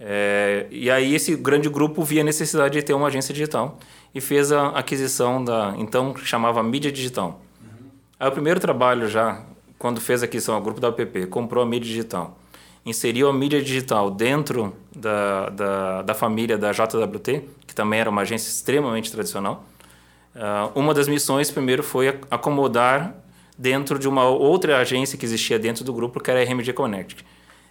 É, 0.00 0.66
e 0.70 0.90
aí 0.90 1.14
esse 1.14 1.36
grande 1.36 1.68
grupo 1.68 2.02
via 2.02 2.22
a 2.22 2.24
necessidade 2.24 2.72
de 2.78 2.82
ter 2.82 2.94
uma 2.94 3.08
agência 3.08 3.34
digital 3.34 3.78
e 4.14 4.20
fez 4.20 4.52
a 4.52 4.68
aquisição 4.68 5.42
da 5.42 5.74
então 5.76 6.14
chamava 6.16 6.62
mídia 6.62 6.92
digital. 6.92 7.40
Uhum. 7.60 7.88
Aí 8.20 8.28
o 8.28 8.32
primeiro 8.32 8.60
trabalho 8.60 9.08
já 9.08 9.42
quando 9.78 10.00
fez 10.00 10.22
a 10.22 10.24
aquisição, 10.26 10.56
o 10.56 10.60
grupo 10.62 10.80
da 10.80 10.88
UPP 10.88 11.26
comprou 11.26 11.62
a 11.62 11.66
mídia 11.66 11.88
digital, 11.88 12.38
inseriu 12.86 13.28
a 13.28 13.32
mídia 13.32 13.60
digital 13.60 14.10
dentro 14.10 14.74
da, 14.94 15.50
da, 15.50 16.02
da 16.02 16.14
família 16.14 16.56
da 16.56 16.72
JWT, 16.72 17.42
que 17.66 17.74
também 17.74 18.00
era 18.00 18.08
uma 18.08 18.22
agência 18.22 18.48
extremamente 18.48 19.10
tradicional. 19.12 19.64
Uh, 20.34 20.78
uma 20.78 20.94
das 20.94 21.06
missões 21.06 21.50
primeiro 21.50 21.82
foi 21.82 22.08
acomodar 22.30 23.14
dentro 23.58 23.98
de 23.98 24.08
uma 24.08 24.24
outra 24.24 24.78
agência 24.78 25.18
que 25.18 25.24
existia 25.26 25.58
dentro 25.58 25.84
do 25.84 25.92
grupo, 25.92 26.18
que 26.18 26.30
era 26.30 26.40
a 26.40 26.44
RMG 26.44 26.72
Connect. 26.72 27.24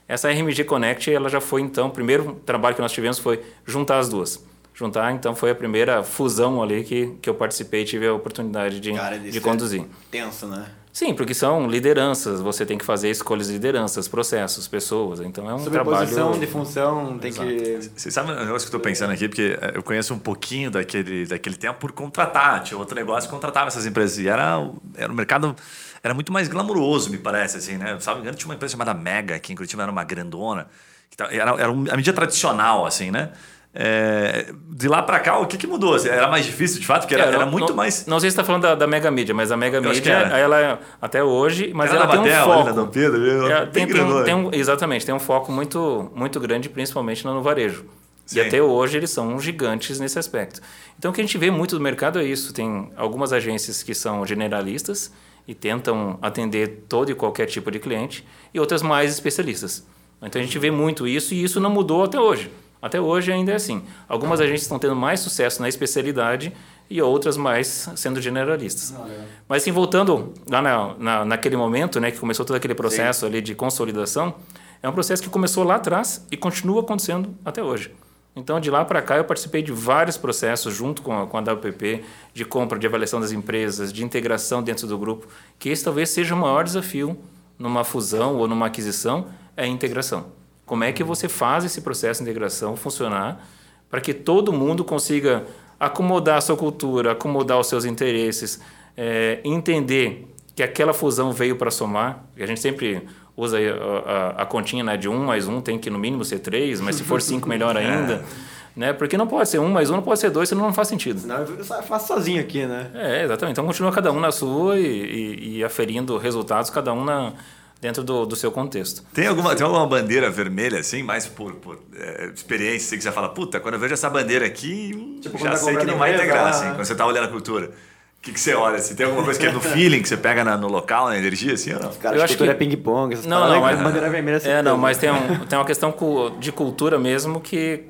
Essa 0.07 0.29
RMG 0.29 0.65
Connect, 0.65 1.11
ela 1.11 1.29
já 1.29 1.41
foi 1.41 1.61
então, 1.61 1.87
o 1.87 1.91
primeiro 1.91 2.39
trabalho 2.45 2.75
que 2.75 2.81
nós 2.81 2.91
tivemos 2.91 3.17
foi 3.17 3.41
juntar 3.65 3.97
as 3.97 4.07
duas 4.07 4.52
juntar. 4.73 5.11
Então 5.13 5.35
foi 5.35 5.51
a 5.51 5.55
primeira 5.55 6.03
fusão 6.03 6.61
ali 6.61 6.83
que, 6.83 7.15
que 7.21 7.29
eu 7.29 7.35
participei 7.35 7.81
e 7.81 7.85
tive 7.85 8.07
a 8.07 8.13
oportunidade 8.13 8.79
de, 8.79 8.93
Cara, 8.93 9.17
de 9.19 9.41
conduzir. 9.41 9.81
É 9.81 9.85
tenso, 10.11 10.47
né? 10.47 10.65
Sim, 10.93 11.15
porque 11.15 11.33
são 11.33 11.67
lideranças, 11.67 12.39
você 12.39 12.67
tem 12.67 12.77
que 12.77 12.85
fazer 12.85 13.09
escolhas 13.09 13.47
de 13.47 13.53
lideranças, 13.53 14.07
processos, 14.07 14.67
pessoas. 14.67 15.21
Então 15.21 15.49
é 15.49 15.55
um 15.55 15.57
Sobre 15.57 15.73
trabalho. 15.73 16.05
posição 16.05 16.39
de 16.39 16.45
função, 16.45 17.17
tem 17.17 17.31
Exato. 17.31 17.47
que. 17.47 17.89
Você 17.95 18.11
sabe 18.11 18.31
um 18.31 18.35
negócio 18.35 18.69
que 18.69 18.75
eu 18.75 18.77
estou 18.77 18.79
pensando 18.79 19.11
aqui, 19.11 19.27
porque 19.27 19.57
é, 19.59 19.71
eu 19.75 19.81
conheço 19.81 20.13
um 20.13 20.19
pouquinho 20.19 20.69
daquele, 20.69 21.25
daquele 21.25 21.55
tempo 21.55 21.79
por 21.79 21.91
contratar. 21.93 22.61
Tinha 22.61 22.77
outro 22.77 22.93
negócio 22.95 23.27
que 23.27 23.33
contratava 23.33 23.69
essas 23.69 23.87
empresas. 23.87 24.19
E 24.19 24.27
era, 24.27 24.69
era 24.95 25.11
um 25.11 25.15
mercado. 25.15 25.55
Era 26.03 26.13
muito 26.13 26.31
mais 26.31 26.47
glamouroso, 26.47 27.09
me 27.09 27.17
parece, 27.17 27.57
assim, 27.57 27.75
né? 27.75 27.97
Sabe, 27.99 28.19
engano, 28.19 28.37
tinha 28.37 28.49
uma 28.49 28.55
empresa 28.55 28.73
chamada 28.73 28.93
Mega, 28.93 29.39
que 29.39 29.51
em 29.51 29.55
Curitiba 29.55 29.81
era 29.81 29.91
uma 29.91 30.03
grandona. 30.03 30.67
Que 31.09 31.23
era, 31.23 31.51
era 31.59 31.69
a 31.69 31.97
mídia 31.97 32.13
tradicional, 32.13 32.85
assim, 32.85 33.09
né? 33.09 33.31
É, 33.75 34.53
de 34.69 34.87
lá 34.87 35.01
para 35.01 35.19
cá, 35.19 35.39
o 35.39 35.47
que, 35.47 35.57
que 35.57 35.65
mudou? 35.65 35.97
Era 35.97 36.27
mais 36.27 36.45
difícil, 36.45 36.79
de 36.79 36.85
fato, 36.85 37.01
porque 37.01 37.15
era, 37.15 37.25
é, 37.25 37.33
era 37.33 37.45
muito 37.45 37.69
não, 37.69 37.75
mais. 37.75 38.05
Não 38.05 38.19
sei 38.19 38.29
se 38.29 38.33
está 38.33 38.43
falando 38.43 38.61
da, 38.61 38.75
da 38.75 38.85
Mega 38.85 39.09
Mídia, 39.09 39.33
mas 39.33 39.51
a 39.51 39.57
Mega 39.57 39.81
Mídia, 39.81 40.13
ela 40.13 40.59
é, 40.59 40.77
até 41.01 41.23
hoje, 41.23 41.71
mas 41.73 41.91
ela, 41.91 42.03
ela 42.03 42.11
tem 42.11 42.19
um 42.21 42.43
foco. 42.43 42.73
Na 42.73 42.85
Pedro, 42.85 43.47
é, 43.51 43.65
tem, 43.65 43.87
tem, 43.87 44.01
um, 44.01 44.23
tem 44.23 44.35
um, 44.35 44.49
exatamente, 44.53 45.05
tem 45.05 45.15
um 45.15 45.19
foco 45.19 45.51
muito, 45.51 46.11
muito 46.15 46.39
grande, 46.39 46.69
principalmente 46.69 47.25
no 47.25 47.41
varejo. 47.41 47.85
Sim. 48.25 48.37
E 48.37 48.41
até 48.41 48.61
hoje 48.61 48.97
eles 48.97 49.09
são 49.09 49.39
gigantes 49.39 49.99
nesse 49.99 50.19
aspecto. 50.19 50.61
Então 50.97 51.11
o 51.11 51.13
que 51.13 51.19
a 51.19 51.23
gente 51.23 51.37
vê 51.37 51.49
muito 51.49 51.75
do 51.75 51.81
mercado 51.81 52.19
é 52.19 52.23
isso. 52.23 52.53
Tem 52.53 52.91
algumas 52.95 53.33
agências 53.33 53.83
que 53.83 53.93
são 53.93 54.25
generalistas 54.25 55.11
e 55.47 55.53
tentam 55.53 56.17
atender 56.21 56.85
todo 56.87 57.11
e 57.11 57.15
qualquer 57.15 57.47
tipo 57.47 57.69
de 57.69 57.79
cliente, 57.79 58.25
e 58.53 58.59
outras 58.59 58.81
mais 58.81 59.11
especialistas. 59.11 59.85
Então 60.21 60.41
a 60.41 60.45
gente 60.45 60.57
vê 60.57 60.71
muito 60.71 61.05
isso 61.05 61.33
e 61.33 61.43
isso 61.43 61.59
não 61.59 61.69
mudou 61.69 62.03
até 62.03 62.19
hoje. 62.19 62.49
Até 62.83 62.99
hoje 62.99 63.31
ainda 63.31 63.53
é 63.53 63.55
assim. 63.55 63.81
Algumas 64.09 64.41
agências 64.41 64.63
estão 64.63 64.77
tendo 64.77 64.93
mais 64.93 65.21
sucesso 65.21 65.61
na 65.61 65.69
especialidade 65.69 66.51
e 66.89 67.01
outras 67.01 67.37
mais 67.37 67.89
sendo 67.95 68.19
generalistas. 68.19 68.93
Ah, 68.93 69.07
é. 69.09 69.25
Mas 69.47 69.63
assim, 69.63 69.71
voltando 69.71 70.33
lá 70.51 70.61
na, 70.61 70.93
na, 70.99 71.25
naquele 71.25 71.55
momento, 71.55 71.97
né, 72.01 72.11
que 72.11 72.19
começou 72.19 72.45
todo 72.45 72.57
aquele 72.57 72.75
processo 72.75 73.21
Sim. 73.21 73.27
ali 73.27 73.41
de 73.41 73.55
consolidação, 73.55 74.35
é 74.81 74.89
um 74.89 74.91
processo 74.91 75.23
que 75.23 75.29
começou 75.29 75.63
lá 75.63 75.75
atrás 75.75 76.27
e 76.29 76.35
continua 76.35 76.81
acontecendo 76.81 77.33
até 77.45 77.63
hoje. 77.63 77.95
Então, 78.35 78.59
de 78.59 78.69
lá 78.69 78.83
para 78.83 79.01
cá, 79.01 79.15
eu 79.15 79.23
participei 79.23 79.61
de 79.61 79.71
vários 79.71 80.17
processos 80.17 80.75
junto 80.75 81.01
com 81.01 81.17
a, 81.17 81.25
com 81.25 81.37
a 81.37 81.39
WPP, 81.39 82.03
de 82.33 82.43
compra, 82.43 82.77
de 82.77 82.85
avaliação 82.85 83.21
das 83.21 83.31
empresas, 83.31 83.93
de 83.93 84.03
integração 84.03 84.61
dentro 84.61 84.87
do 84.87 84.97
grupo, 84.97 85.25
que 85.57 85.69
esse 85.69 85.85
talvez 85.85 86.09
seja 86.09 86.35
o 86.35 86.37
maior 86.37 86.65
desafio 86.65 87.17
numa 87.57 87.85
fusão 87.85 88.35
ou 88.35 88.45
numa 88.45 88.65
aquisição, 88.65 89.27
é 89.55 89.63
a 89.63 89.67
integração. 89.67 90.42
Como 90.65 90.83
é 90.83 90.91
que 90.91 91.03
você 91.03 91.27
faz 91.27 91.65
esse 91.65 91.81
processo 91.81 92.23
de 92.23 92.29
integração 92.29 92.75
funcionar 92.75 93.45
para 93.89 94.01
que 94.01 94.13
todo 94.13 94.51
mundo 94.51 94.83
consiga 94.83 95.45
acomodar 95.79 96.37
a 96.37 96.41
sua 96.41 96.55
cultura, 96.55 97.11
acomodar 97.11 97.59
os 97.59 97.67
seus 97.67 97.85
interesses, 97.85 98.61
é, 98.95 99.39
entender 99.43 100.27
que 100.55 100.63
aquela 100.63 100.93
fusão 100.93 101.31
veio 101.31 101.57
para 101.57 101.69
somar. 101.69 102.23
A 102.39 102.45
gente 102.45 102.59
sempre 102.59 103.05
usa 103.35 103.57
a, 103.57 104.39
a, 104.39 104.43
a 104.43 104.45
continha 104.45 104.83
né, 104.83 104.97
de 104.97 105.09
um 105.09 105.25
mais 105.25 105.47
um 105.47 105.59
tem 105.59 105.77
que 105.77 105.89
no 105.89 105.99
mínimo 105.99 106.23
ser 106.23 106.39
três, 106.39 106.79
mas 106.79 106.95
se 106.95 107.03
for 107.03 107.21
cinco 107.21 107.47
melhor 107.49 107.75
ainda. 107.75 108.13
É. 108.13 108.53
Né? 108.75 108.93
Porque 108.93 109.17
não 109.17 109.27
pode 109.27 109.49
ser 109.49 109.59
um 109.59 109.69
mais 109.69 109.91
um, 109.91 109.95
não 109.97 110.01
pode 110.01 110.19
ser 110.19 110.31
dois, 110.31 110.49
senão 110.49 110.63
não 110.63 110.73
faz 110.73 110.87
sentido. 110.87 111.19
Senão 111.19 111.43
eu 111.43 111.63
faço 111.63 112.07
sozinho 112.07 112.41
aqui, 112.41 112.65
né? 112.65 112.89
É, 112.95 113.23
exatamente. 113.23 113.53
Então 113.53 113.65
continua 113.65 113.91
cada 113.91 114.11
um 114.11 114.19
na 114.19 114.31
sua 114.31 114.79
e, 114.79 114.85
e, 114.85 115.57
e 115.57 115.63
aferindo 115.63 116.17
resultados, 116.17 116.71
cada 116.71 116.91
um 116.91 117.03
na, 117.03 117.33
dentro 117.83 118.01
do, 118.01 118.25
do 118.25 118.33
seu 118.33 118.49
contexto. 118.49 119.03
Tem 119.13 119.27
alguma, 119.27 119.53
tem 119.53 119.65
alguma 119.65 119.85
bandeira 119.85 120.29
vermelha, 120.29 120.79
assim, 120.79 121.03
mais 121.03 121.27
por, 121.27 121.53
por 121.55 121.77
é, 121.93 122.31
experiência, 122.33 122.87
assim, 122.87 122.97
que 122.97 123.03
você 123.03 123.11
fala, 123.11 123.27
puta, 123.27 123.59
quando 123.59 123.73
eu 123.73 123.79
vejo 123.79 123.93
essa 123.93 124.09
bandeira 124.09 124.45
aqui, 124.45 125.19
tipo, 125.21 125.37
já 125.37 125.57
sei 125.57 125.75
que 125.75 125.85
não 125.85 125.97
vai 125.97 126.17
ter 126.17 126.25
graça, 126.25 126.63
assim, 126.63 126.75
quando 126.75 126.85
você 126.85 126.95
tá 126.95 127.05
olhando 127.05 127.25
a 127.25 127.27
cultura. 127.27 127.65
O 127.67 128.21
que, 128.21 128.31
que 128.31 128.39
você 128.39 128.53
olha? 128.53 128.79
Se 128.79 128.95
tem 128.95 129.05
alguma 129.05 129.25
coisa 129.25 129.37
que 129.37 129.45
é 129.45 129.51
no 129.51 129.59
feeling, 129.59 130.01
que 130.01 130.07
você 130.07 130.15
pega 130.15 130.45
na, 130.45 130.55
no 130.55 130.69
local, 130.69 131.09
na 131.09 131.17
energia, 131.17 131.55
assim 131.55 131.73
ou 131.73 131.81
não? 131.81 131.93
Cara, 131.95 132.15
eu 132.15 132.23
acho 132.23 132.37
que 132.37 132.43
é 132.43 132.53
ping-pong, 132.53 133.13
essas 133.13 133.25
não, 133.25 133.49
não, 133.49 133.59
mas, 133.59 133.77
bandeira 133.77 134.09
vermelha 134.09 134.37
É, 134.45 134.61
não, 134.61 134.77
mas 134.77 134.97
tem, 134.97 135.11
um, 135.11 135.39
tem 135.45 135.59
uma 135.59 135.65
questão 135.65 135.93
de 136.39 136.53
cultura 136.53 136.97
mesmo 136.97 137.41
que, 137.41 137.83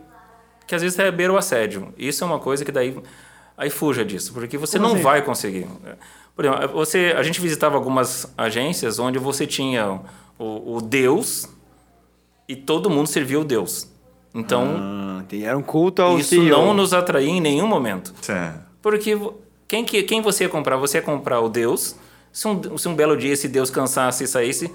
que 0.66 0.74
às 0.74 0.82
vezes 0.82 0.98
é 0.98 1.12
beira 1.12 1.32
o 1.32 1.38
assédio. 1.38 1.94
Isso 1.96 2.24
é 2.24 2.28
uma 2.28 2.40
coisa 2.40 2.66
que 2.66 2.72
daí 2.72 2.98
aí 3.56 3.70
fuja 3.70 4.04
disso, 4.04 4.34
porque 4.34 4.58
você 4.58 4.80
Como 4.80 4.88
não 4.88 4.96
assim? 4.96 5.04
vai 5.04 5.22
conseguir. 5.22 5.68
Por 6.36 6.46
exemplo, 6.46 6.68
você, 6.70 7.14
a 7.18 7.22
gente 7.24 7.40
visitava 7.40 7.76
algumas 7.76 8.32
agências 8.38 8.98
onde 9.00 9.20
você 9.20 9.46
tinha 9.46 10.00
o, 10.40 10.78
o 10.78 10.82
Deus 10.82 11.48
e 12.48 12.56
todo 12.56 12.90
mundo 12.90 13.08
servia 13.08 13.40
o 13.40 13.44
Deus. 13.44 13.88
Então, 14.34 14.76
Ah. 14.78 15.04
Era 15.42 15.58
um 15.58 15.62
culto 15.64 16.02
ao 16.02 16.20
isso 16.20 16.30
CEO. 16.32 16.46
não 16.50 16.74
nos 16.74 16.94
atraía 16.94 17.30
em 17.30 17.40
nenhum 17.42 17.66
momento. 17.66 18.14
É. 18.30 18.52
Porque 18.82 19.18
quem, 19.68 19.86
que, 19.86 20.04
quem 20.04 20.22
você 20.22 20.44
ia 20.44 20.50
comprar? 20.50 20.76
Você 20.78 20.98
ia 20.98 21.02
comprar 21.02 21.40
o 21.40 21.48
Deus. 21.50 21.96
Se 22.32 22.48
um, 22.48 22.78
se 22.78 22.88
um 22.90 22.94
belo 22.96 23.16
dia 23.16 23.32
esse 23.34 23.48
Deus 23.48 23.70
cansasse 23.70 24.26
e 24.26 24.28
saísse, 24.28 24.72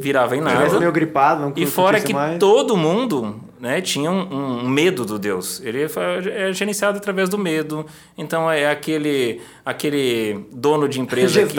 virava 0.00 0.36
em 0.36 0.40
nada. 0.40 0.78
meio 0.78 0.90
gripado, 0.90 1.42
não 1.42 1.52
E 1.54 1.66
fora 1.66 2.00
que 2.00 2.12
mais. 2.14 2.38
todo 2.38 2.76
mundo 2.76 3.40
né, 3.60 3.80
tinha 3.82 4.10
um, 4.10 4.64
um 4.64 4.68
medo 4.68 5.04
do 5.04 5.18
Deus. 5.18 5.60
Ele 5.62 5.82
é 5.82 6.52
gerenciado 6.52 6.96
através 6.96 7.28
do 7.28 7.36
medo. 7.36 7.84
Então 8.16 8.50
é 8.50 8.70
aquele, 8.70 9.40
aquele 9.64 10.46
dono 10.50 10.88
de 10.88 10.98
empresa 10.98 11.44
que, 11.46 11.54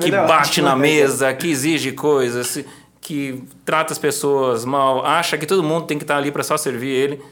que 0.00 0.14
é 0.14 0.26
bate 0.26 0.60
na 0.60 0.74
né? 0.74 0.82
mesa, 0.82 1.32
que 1.32 1.48
exige 1.48 1.92
coisas, 1.92 2.64
que 3.00 3.42
trata 3.64 3.92
as 3.92 3.98
pessoas 3.98 4.64
mal, 4.64 5.06
acha 5.06 5.38
que 5.38 5.46
todo 5.46 5.62
mundo 5.62 5.86
tem 5.86 5.96
que 5.96 6.04
estar 6.04 6.16
ali 6.16 6.32
para 6.32 6.42
só 6.42 6.56
servir 6.56 6.90
ele. 6.90 7.22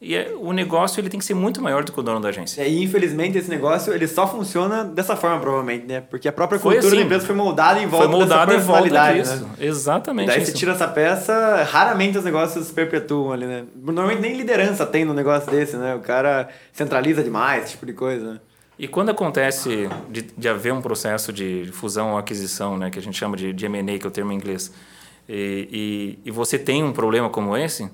E 0.00 0.14
é- 0.14 0.34
o 0.38 0.52
negócio 0.52 1.00
ele 1.00 1.08
tem 1.08 1.18
que 1.18 1.24
ser 1.24 1.32
muito 1.34 1.62
maior 1.62 1.82
do 1.82 1.90
que 1.90 1.98
o 1.98 2.02
dono 2.02 2.20
da 2.20 2.28
agência. 2.28 2.66
E 2.66 2.82
infelizmente 2.82 3.38
esse 3.38 3.48
negócio 3.48 3.92
ele 3.94 4.06
só 4.06 4.26
funciona 4.26 4.84
dessa 4.84 5.16
forma, 5.16 5.40
provavelmente, 5.40 5.86
né? 5.86 6.00
Porque 6.02 6.28
a 6.28 6.32
própria 6.32 6.58
Foi 6.58 6.74
cultura 6.74 6.88
assim. 6.88 6.98
da 7.00 7.04
empresa 7.06 7.26
foi 7.26 7.34
moldada 7.34 7.80
em 7.80 7.86
volta 7.86 8.08
Foi 8.08 8.18
moldado 8.18 8.50
dessa 8.52 8.62
em 8.62 8.66
volta 8.66 8.82
personalidade, 8.82 9.22
disso. 9.30 9.44
né? 9.44 9.50
Exatamente 9.60 10.26
Daí 10.26 10.42
isso. 10.42 10.50
você 10.52 10.58
tira 10.58 10.72
essa 10.72 10.88
peça, 10.88 11.62
raramente 11.70 12.18
os 12.18 12.24
negócios 12.24 12.66
se 12.66 12.72
perpetuam 12.74 13.32
ali, 13.32 13.46
né? 13.46 13.64
Normalmente 13.74 14.20
nem 14.20 14.36
liderança 14.36 14.84
tem 14.84 15.04
num 15.06 15.14
negócio 15.14 15.50
desse, 15.50 15.76
né? 15.76 15.94
O 15.94 16.00
cara 16.00 16.48
centraliza 16.72 17.22
demais, 17.22 17.62
esse 17.64 17.72
tipo 17.72 17.86
de 17.86 17.94
coisa, 17.94 18.34
né? 18.34 18.40
E 18.78 18.86
quando 18.88 19.08
acontece 19.10 19.88
de, 20.10 20.22
de 20.36 20.48
haver 20.48 20.72
um 20.72 20.82
processo 20.82 21.32
de 21.32 21.70
fusão 21.72 22.10
ou 22.12 22.18
aquisição, 22.18 22.76
né, 22.76 22.90
que 22.90 22.98
a 22.98 23.02
gente 23.02 23.16
chama 23.16 23.36
de, 23.36 23.52
de 23.52 23.64
M&A, 23.66 23.98
que 23.98 24.04
é 24.04 24.08
o 24.08 24.10
termo 24.10 24.32
em 24.32 24.34
inglês, 24.34 24.72
e, 25.28 26.18
e, 26.24 26.28
e 26.28 26.30
você 26.32 26.58
tem 26.58 26.82
um 26.82 26.92
problema 26.92 27.30
como 27.30 27.56
esse, 27.56 27.88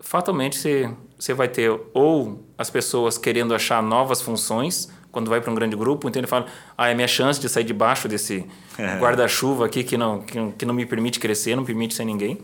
fatalmente 0.00 0.56
você, 0.56 0.88
você 1.18 1.34
vai 1.34 1.48
ter 1.48 1.72
ou 1.94 2.44
as 2.56 2.70
pessoas 2.70 3.18
querendo 3.18 3.54
achar 3.54 3.82
novas 3.82 4.20
funções 4.20 4.90
quando 5.10 5.30
vai 5.30 5.40
para 5.40 5.50
um 5.50 5.54
grande 5.54 5.74
grupo, 5.74 6.08
então 6.08 6.20
ele 6.20 6.26
fala, 6.26 6.44
ah, 6.76 6.90
é 6.90 6.94
minha 6.94 7.08
chance 7.08 7.40
de 7.40 7.48
sair 7.48 7.64
debaixo 7.64 8.06
desse 8.06 8.44
É. 8.78 8.98
guarda-chuva 8.98 9.64
aqui 9.64 9.82
que 9.82 9.96
não, 9.96 10.20
que, 10.20 10.52
que 10.58 10.66
não 10.66 10.74
me 10.74 10.84
permite 10.84 11.18
crescer, 11.18 11.56
não 11.56 11.64
permite 11.64 11.94
ser 11.94 12.04
ninguém. 12.04 12.38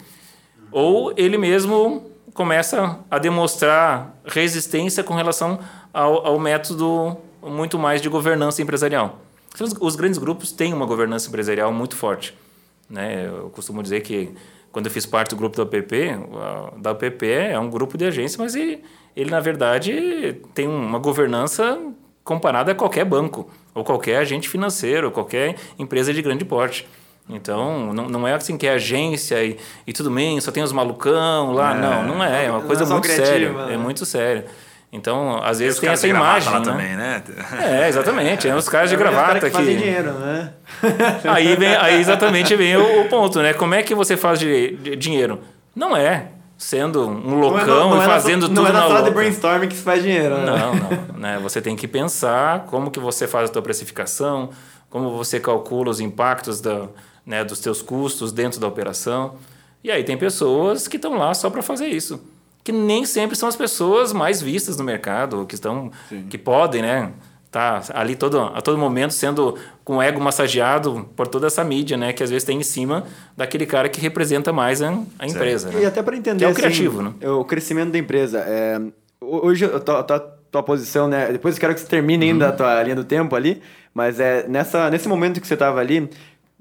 Ou 0.71 1.13
ele 1.19 1.37
mesmo 1.37 2.11
começa 2.33 2.99
a 3.11 3.19
demonstrar 3.19 4.17
resistência 4.25 5.05
com 5.05 5.13
relação 5.15 5.59
ao, 5.93 6.27
ao 6.27 6.39
método 6.39 7.19
muito 7.43 7.79
mais 7.79 8.01
de 8.01 8.09
governança 8.09 8.63
empresarial. 8.63 9.21
Os, 9.61 9.75
os 9.79 9.95
grandes 9.95 10.19
grupos 10.19 10.51
têm 10.51 10.73
uma 10.73 10.87
governança 10.87 11.29
empresarial 11.29 11.71
muito 11.73 11.95
forte. 11.95 12.35
Né? 12.89 13.27
Eu 13.27 13.51
costumo 13.51 13.83
dizer 13.83 14.01
que 14.01 14.33
quando 14.73 14.87
eu 14.87 14.93
fiz 14.93 15.05
parte 15.07 15.31
do 15.31 15.37
grupo 15.37 15.57
da 15.57 15.63
UPP, 15.63 16.17
da 16.79 16.93
UPP 16.93 17.27
é 17.27 17.59
um 17.59 17.69
grupo 17.69 17.99
de 17.99 18.07
agência, 18.07 18.43
mas 18.43 18.55
ele, 18.55 18.83
ele 19.15 19.31
na 19.31 19.39
verdade 19.39 20.41
tem 20.55 20.67
uma 20.67 20.99
governança 20.99 21.79
comparada 22.25 22.73
a 22.73 22.75
qualquer 22.75 23.05
banco, 23.05 23.49
ou 23.75 23.85
qualquer 23.85 24.17
agente 24.17 24.49
financeiro, 24.49 25.09
ou 25.09 25.13
qualquer 25.13 25.57
empresa 25.79 26.13
de 26.13 26.23
grande 26.23 26.45
porte. 26.45 26.89
Então, 27.29 27.93
não, 27.93 28.09
não 28.09 28.27
é 28.27 28.35
assim 28.35 28.57
que 28.57 28.67
é 28.67 28.73
agência 28.73 29.43
e, 29.45 29.57
e 29.87 29.93
tudo 29.93 30.11
bem, 30.11 30.41
só 30.41 30.51
tem 30.51 30.63
os 30.63 30.73
malucão 30.73 31.53
lá. 31.53 31.77
É. 31.77 31.81
Não, 31.81 32.07
não 32.07 32.25
é. 32.25 32.47
É 32.47 32.51
uma 32.51 32.63
coisa 32.63 32.85
é 32.85 32.87
muito 32.87 33.03
criativa, 33.05 33.27
séria. 33.27 33.53
né? 33.53 33.75
É 33.75 33.77
muito 33.77 34.05
séria. 34.05 34.47
Então, 34.93 35.43
às 35.43 35.59
vezes 35.59 35.79
tem 35.81 35.89
essa 35.89 36.07
imagem. 36.07 36.53
né? 36.53 36.61
também, 36.61 36.95
né? 36.97 37.23
É, 37.59 37.89
exatamente. 37.89 38.47
É 38.47 38.55
os 38.55 38.69
caras 38.69 38.91
de 38.91 38.95
É 38.95 38.99
gravata 38.99 39.41
que 39.41 39.57
fazem 39.57 39.75
que. 39.77 39.83
dinheiro, 39.83 40.13
né? 40.13 40.51
Aí, 41.25 41.57
vem, 41.57 41.75
aí 41.75 41.99
exatamente 41.99 42.55
vem 42.55 42.77
o, 42.77 43.01
o 43.01 43.09
ponto, 43.09 43.41
né? 43.41 43.55
Como 43.55 43.75
é 43.75 43.83
que 43.83 43.95
você 43.95 44.17
faz 44.19 44.39
de, 44.39 44.77
de 44.77 44.95
dinheiro? 44.97 45.41
Não 45.75 45.97
é 45.97 46.27
sendo 46.59 47.09
um 47.09 47.15
Não 47.21 47.39
é 47.39 47.41
loucão 47.41 47.91
na- 47.91 47.97
não 47.97 47.97
e 47.97 48.05
é 48.05 48.07
na- 48.07 48.13
fazendo 48.13 48.49
tudo 48.49 48.61
Não 48.61 48.69
é 48.69 48.73
na 48.73 48.81
na 48.83 48.87
sala 48.89 49.03
de 49.03 49.11
brainstorming 49.11 49.69
que 49.69 49.75
se 49.75 49.83
faz 49.83 50.03
dinheiro, 50.03 50.37
né? 50.37 50.45
Não, 50.45 50.75
não. 50.75 51.19
Né? 51.19 51.39
Você 51.43 51.63
tem 51.63 51.75
que 51.75 51.89
pensar 51.89 52.67
como 52.67 52.91
que 52.91 53.01
você 53.01 53.27
faz 53.27 53.49
a 53.49 53.53
tua 53.53 53.63
precificação, 53.63 54.51
como 54.91 55.11
você 55.17 55.41
calcula 55.41 55.89
os 55.91 56.01
impactos 56.01 56.61
da, 56.61 56.83
né, 57.27 57.43
dos 57.43 57.61
teus 57.61 57.81
custos 57.81 58.31
dentro 58.31 58.61
da 58.61 58.67
operação. 58.69 59.37
E 59.83 59.91
aí 59.91 60.05
tem 60.05 60.17
pessoas 60.19 60.87
que 60.87 60.97
estão 60.97 61.15
lá 61.17 61.33
só 61.35 61.49
para 61.51 61.63
fazer 61.63 61.87
isso. 61.87 62.23
Que 62.65 62.71
nem 62.73 63.05
sempre 63.05 63.37
são 63.37 63.49
as 63.49 63.57
pessoas 63.57 64.13
mais 64.13 64.41
vistas 64.41 64.77
no 64.77 64.85
mercado, 64.85 65.45
que 65.47 65.55
estão, 65.55 65.91
que 66.31 66.39
podem, 66.39 66.83
né? 66.83 67.11
Tá 67.51 67.83
ali 67.93 68.17
todo, 68.17 68.41
a 68.41 68.63
todo 68.63 68.79
momento 68.79 69.13
sendo 69.13 69.59
com 69.85 69.97
o 69.99 70.03
ego 70.03 70.19
massageado 70.21 71.07
por 71.15 71.27
toda 71.29 71.49
essa 71.49 71.63
mídia, 71.63 71.97
né? 71.99 72.13
Que 72.13 72.23
às 72.23 72.31
vezes 72.31 72.45
tem 72.45 72.59
em 72.59 72.63
cima 72.63 73.05
daquele 73.37 73.67
cara 73.67 73.89
que 73.91 74.01
representa 74.01 74.53
mais 74.55 74.81
a, 74.81 74.89
a 75.19 75.27
empresa. 75.27 75.71
E 75.71 75.77
Né? 75.77 75.87
até 75.87 76.03
para 76.03 76.17
entender 76.17 76.39
Que 76.39 76.45
é 76.45 76.49
o 76.49 76.51
assim, 76.51 76.61
criativo, 76.61 77.03
né? 77.03 77.13
o 77.29 77.45
crescimento 77.45 77.91
da 77.93 77.99
empresa. 77.99 78.39
É, 78.47 78.81
hoje, 79.21 79.67
a 79.67 79.79
tua, 79.79 80.03
tua, 80.03 80.21
tua 80.51 80.63
posição, 80.63 81.09
né? 81.09 81.31
Depois 81.31 81.57
eu 81.57 81.61
quero 81.61 81.75
que 81.75 81.81
você 81.81 81.87
termine 81.87 82.25
ainda 82.27 82.47
Uhum. 82.47 82.53
a 82.53 82.57
tua 82.57 82.83
linha 82.85 82.97
do 82.97 83.05
tempo 83.05 83.37
ali, 83.37 83.61
mas 83.93 84.19
é 84.19 84.47
nessa, 84.49 84.89
nesse 84.89 85.07
momento 85.07 85.39
que 85.39 85.47
você 85.47 85.53
estava 85.55 85.79
ali, 85.79 86.09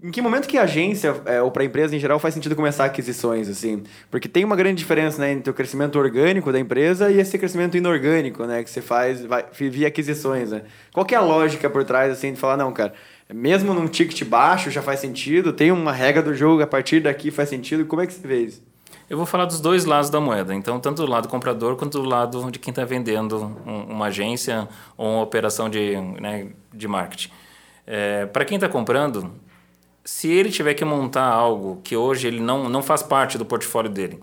em 0.04 0.10
que 0.10 0.22
momento 0.22 0.48
que 0.48 0.58
a 0.58 0.64
agência, 0.64 1.22
é, 1.26 1.42
ou 1.42 1.52
para 1.52 1.62
a 1.64 1.66
empresa 1.66 1.96
em 1.96 2.00
geral, 2.00 2.18
faz 2.18 2.34
sentido 2.34 2.56
começar 2.56 2.86
aquisições, 2.86 3.48
assim? 3.48 3.84
Porque 4.10 4.28
tem 4.28 4.44
uma 4.44 4.56
grande 4.56 4.78
diferença 4.80 5.22
né, 5.22 5.32
entre 5.32 5.52
o 5.52 5.54
crescimento 5.54 6.00
orgânico 6.00 6.52
da 6.52 6.60
empresa 6.60 7.12
e 7.12 7.20
esse 7.20 7.38
crescimento 7.38 7.78
inorgânico, 7.78 8.44
né? 8.46 8.64
Que 8.64 8.70
você 8.70 8.82
faz 8.82 9.24
vai, 9.24 9.46
via 9.52 9.88
aquisições, 9.88 10.52
né? 10.52 10.64
Qual 10.92 11.06
é 11.12 11.16
a 11.16 11.22
lógica 11.22 11.70
por 11.70 11.84
trás, 11.84 12.12
assim, 12.12 12.34
de 12.34 12.40
falar, 12.40 12.58
não, 12.58 12.72
cara, 12.72 12.94
mesmo 13.32 13.74
num 13.74 13.88
ticket 13.88 14.24
baixo 14.24 14.72
já 14.72 14.82
faz 14.82 15.00
sentido, 15.00 15.54
tem 15.54 15.72
uma 15.72 15.92
regra 15.92 16.22
do 16.24 16.34
jogo, 16.34 16.64
a 16.64 16.68
partir 16.68 17.00
daqui 17.02 17.30
faz 17.30 17.50
sentido, 17.50 17.86
como 17.86 18.02
é 18.02 18.08
que 18.08 18.14
você 18.14 18.28
vê 18.28 18.42
isso? 18.42 18.62
Eu 19.10 19.18
vou 19.18 19.26
falar 19.26 19.46
dos 19.46 19.60
dois 19.60 19.86
lados 19.86 20.10
da 20.10 20.20
moeda. 20.20 20.56
Então, 20.56 20.80
tanto 20.80 21.06
do 21.06 21.10
lado 21.12 21.28
comprador 21.28 21.76
quanto 21.76 22.02
do 22.02 22.08
lado 22.08 22.50
de 22.50 22.58
quem 22.58 22.72
está 22.72 22.86
vendendo 22.86 23.56
um- 23.68 23.84
uma 23.94 24.06
agência 24.08 24.68
ou 24.98 25.06
uma 25.16 25.22
operação 25.22 25.70
de, 25.70 25.96
né, 26.20 26.48
de 26.74 26.88
marketing. 26.88 27.30
Para 28.32 28.46
quem 28.46 28.56
está 28.56 28.70
comprando, 28.70 29.32
se 30.04 30.28
ele 30.28 30.50
tiver 30.50 30.74
que 30.74 30.84
montar 30.84 31.26
algo 31.26 31.80
que 31.84 31.96
hoje 31.96 32.28
ele 32.28 32.40
não, 32.40 32.70
não 32.70 32.82
faz 32.82 33.04
parte 33.04 33.38
do 33.38 33.46
portfólio 33.46 33.90
dele 33.90 34.20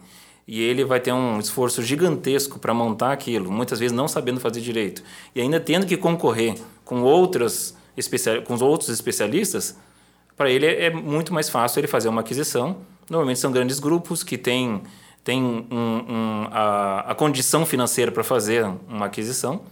e 0.47 0.61
ele 0.63 0.85
vai 0.85 0.99
ter 0.99 1.13
um 1.13 1.39
esforço 1.39 1.83
gigantesco 1.83 2.59
para 2.59 2.73
montar 2.73 3.13
aquilo, 3.13 3.51
muitas 3.53 3.79
vezes 3.79 3.95
não 3.95 4.09
sabendo 4.09 4.41
fazer 4.41 4.61
direito 4.61 5.03
e 5.35 5.41
ainda 5.41 5.61
tendo 5.61 5.87
que 5.87 5.97
concorrer 5.97 6.57
com 6.85 7.03
outras 7.03 7.77
especial, 7.97 8.43
com 8.43 8.55
os 8.55 8.63
outros 8.63 8.89
especialistas, 8.89 9.77
para 10.37 10.51
ele 10.51 10.67
é 10.67 10.91
muito 10.91 11.35
mais 11.35 11.49
fácil 11.49 11.81
ele 11.81 11.89
fazer 11.89 12.09
uma 12.09 12.21
aquisição. 12.21 12.79
Normalmente 13.11 13.41
são 13.41 13.51
grandes 13.51 13.81
grupos 13.81 14.23
que 14.23 14.39
têm, 14.39 14.83
têm 15.25 15.43
um, 15.43 15.67
um, 15.71 16.49
a, 16.53 17.11
a 17.11 17.15
condição 17.15 17.67
financeira 17.67 18.13
para 18.13 18.23
fazer 18.23 18.65
uma 18.89 19.07
aquisição. 19.07 19.63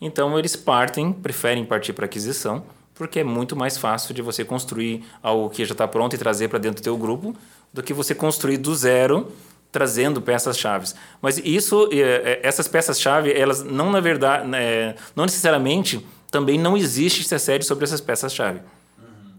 Então 0.00 0.38
eles 0.38 0.56
partem, 0.56 1.12
preferem 1.12 1.64
partir 1.64 1.92
para 1.92 2.06
aquisição, 2.06 2.64
porque 3.00 3.20
é 3.20 3.24
muito 3.24 3.56
mais 3.56 3.78
fácil 3.78 4.12
de 4.12 4.20
você 4.20 4.44
construir 4.44 5.02
algo 5.22 5.48
que 5.48 5.64
já 5.64 5.72
está 5.72 5.88
pronto 5.88 6.14
e 6.14 6.18
trazer 6.18 6.48
para 6.48 6.58
dentro 6.58 6.82
do 6.82 6.84
teu 6.84 6.98
grupo, 6.98 7.34
do 7.72 7.82
que 7.82 7.94
você 7.94 8.14
construir 8.14 8.58
do 8.58 8.74
zero 8.74 9.32
trazendo 9.72 10.20
peças-chave. 10.20 10.92
Mas 11.22 11.38
isso, 11.38 11.88
eh, 11.90 12.40
essas 12.42 12.68
peças-chave, 12.68 13.32
elas 13.32 13.62
não 13.62 13.90
na 13.90 14.00
verdade, 14.00 14.46
né, 14.46 14.96
não 15.16 15.24
necessariamente 15.24 16.06
também 16.30 16.58
não 16.58 16.76
existe 16.76 17.22
estratégia 17.22 17.62
sobre 17.62 17.84
essas 17.84 18.02
peças-chave. 18.02 18.60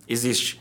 Existe. 0.08 0.60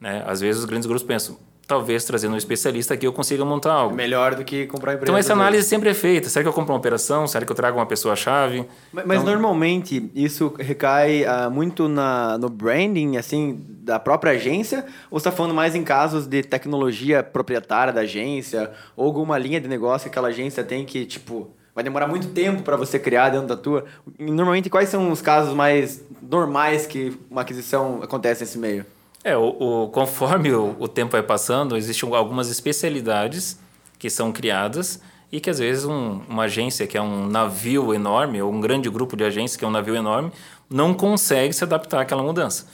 Né? 0.00 0.24
Às 0.26 0.40
vezes 0.40 0.58
os 0.58 0.64
grandes 0.64 0.86
grupos 0.86 1.04
pensam, 1.04 1.38
talvez 1.70 2.04
trazendo 2.04 2.34
um 2.34 2.36
especialista 2.36 2.94
aqui 2.94 3.06
eu 3.06 3.12
consiga 3.12 3.44
montar 3.44 3.72
algo. 3.72 3.94
Melhor 3.94 4.34
do 4.34 4.44
que 4.44 4.66
comprar 4.66 4.90
a 4.90 4.94
empresa. 4.96 5.08
Então 5.12 5.16
essa 5.16 5.32
análise 5.34 5.68
sempre 5.68 5.88
é 5.88 5.94
feita. 5.94 6.28
Será 6.28 6.42
que 6.42 6.48
eu 6.48 6.52
compro 6.52 6.72
uma 6.72 6.78
operação? 6.78 7.28
Será 7.28 7.46
que 7.46 7.52
eu 7.52 7.54
trago 7.54 7.78
uma 7.78 7.86
pessoa-chave? 7.86 8.66
Mas, 8.92 9.06
mas 9.06 9.20
Então- 9.20 9.30
normalmente 9.32 10.10
isso 10.12 10.52
recai 10.58 11.24
ah, 11.24 11.48
muito 11.48 11.86
na, 11.88 12.36
no 12.38 12.48
branding, 12.48 13.16
assim, 13.16 13.64
da 13.82 14.00
própria 14.00 14.32
agência? 14.32 14.84
Ou 15.08 15.20
você 15.20 15.28
está 15.28 15.32
falando 15.36 15.54
mais 15.54 15.76
em 15.76 15.84
casos 15.84 16.26
de 16.26 16.42
tecnologia 16.42 17.22
proprietária 17.22 17.92
da 17.92 18.00
agência? 18.00 18.72
Ou 18.96 19.06
alguma 19.06 19.38
linha 19.38 19.60
de 19.60 19.68
negócio 19.68 20.06
que 20.06 20.08
aquela 20.10 20.26
agência 20.28 20.64
tem 20.64 20.84
que, 20.84 21.06
tipo, 21.06 21.50
vai 21.72 21.84
demorar 21.84 22.08
muito 22.08 22.26
tempo 22.30 22.62
para 22.62 22.76
você 22.76 22.98
criar 22.98 23.28
dentro 23.28 23.46
da 23.46 23.56
tua? 23.56 23.84
Normalmente, 24.18 24.68
quais 24.68 24.88
são 24.88 25.12
os 25.12 25.22
casos 25.22 25.54
mais 25.54 26.02
normais 26.20 26.84
que 26.84 27.16
uma 27.30 27.42
aquisição 27.42 28.00
acontece 28.02 28.40
nesse 28.42 28.58
meio? 28.58 28.84
É, 29.22 29.36
o, 29.36 29.84
o- 29.84 29.88
conforme 29.88 30.52
o, 30.52 30.74
o 30.78 30.88
tempo 30.88 31.12
vai 31.12 31.22
passando, 31.22 31.76
existem 31.76 32.12
algumas 32.14 32.48
especialidades 32.48 33.58
que 33.98 34.08
são 34.08 34.32
criadas 34.32 35.00
e 35.30 35.40
que 35.40 35.50
às 35.50 35.58
vezes 35.58 35.84
um- 35.84 36.20
uma 36.28 36.44
agência 36.44 36.86
que 36.86 36.96
é 36.96 37.02
um 37.02 37.26
navio 37.28 37.92
enorme, 37.94 38.40
ou 38.40 38.50
um 38.52 38.60
grande 38.60 38.88
grupo 38.88 39.16
de 39.16 39.24
agências 39.24 39.56
que 39.56 39.64
é 39.64 39.68
um 39.68 39.70
navio 39.70 39.94
enorme, 39.94 40.32
não 40.68 40.94
consegue 40.94 41.52
se 41.52 41.62
adaptar 41.64 42.00
àquela 42.00 42.22
mudança. 42.22 42.66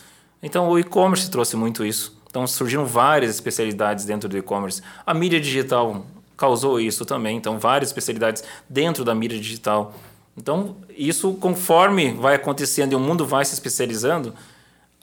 Então 0.43 0.69
o 0.69 0.79
e-commerce 0.79 1.31
trouxe 1.31 1.57
muito 1.57 1.85
isso. 1.85 2.17
Então 2.31 2.47
surgiram 2.47 2.87
várias 2.87 3.31
especialidades 3.35 4.05
dentro 4.05 4.29
do 4.29 4.37
e-commerce. 4.38 4.83
A 5.05 5.12
mídia 5.15 5.41
digital 5.41 6.05
causou 6.37 6.79
isso 6.79 7.05
também, 7.05 7.37
então 7.37 7.59
várias 7.59 7.88
especialidades 7.88 8.45
dentro 8.69 9.05
da 9.05 9.15
mídia 9.15 9.38
digital 9.38 9.95
Então, 10.37 10.76
isso 10.95 11.33
conforme 11.41 12.12
vai 12.12 12.35
acontecendo 12.35 12.93
e 12.93 12.95
o 12.95 13.00
mundo 13.00 13.25
vai 13.25 13.43
se 13.45 13.55
especializando, 13.55 14.35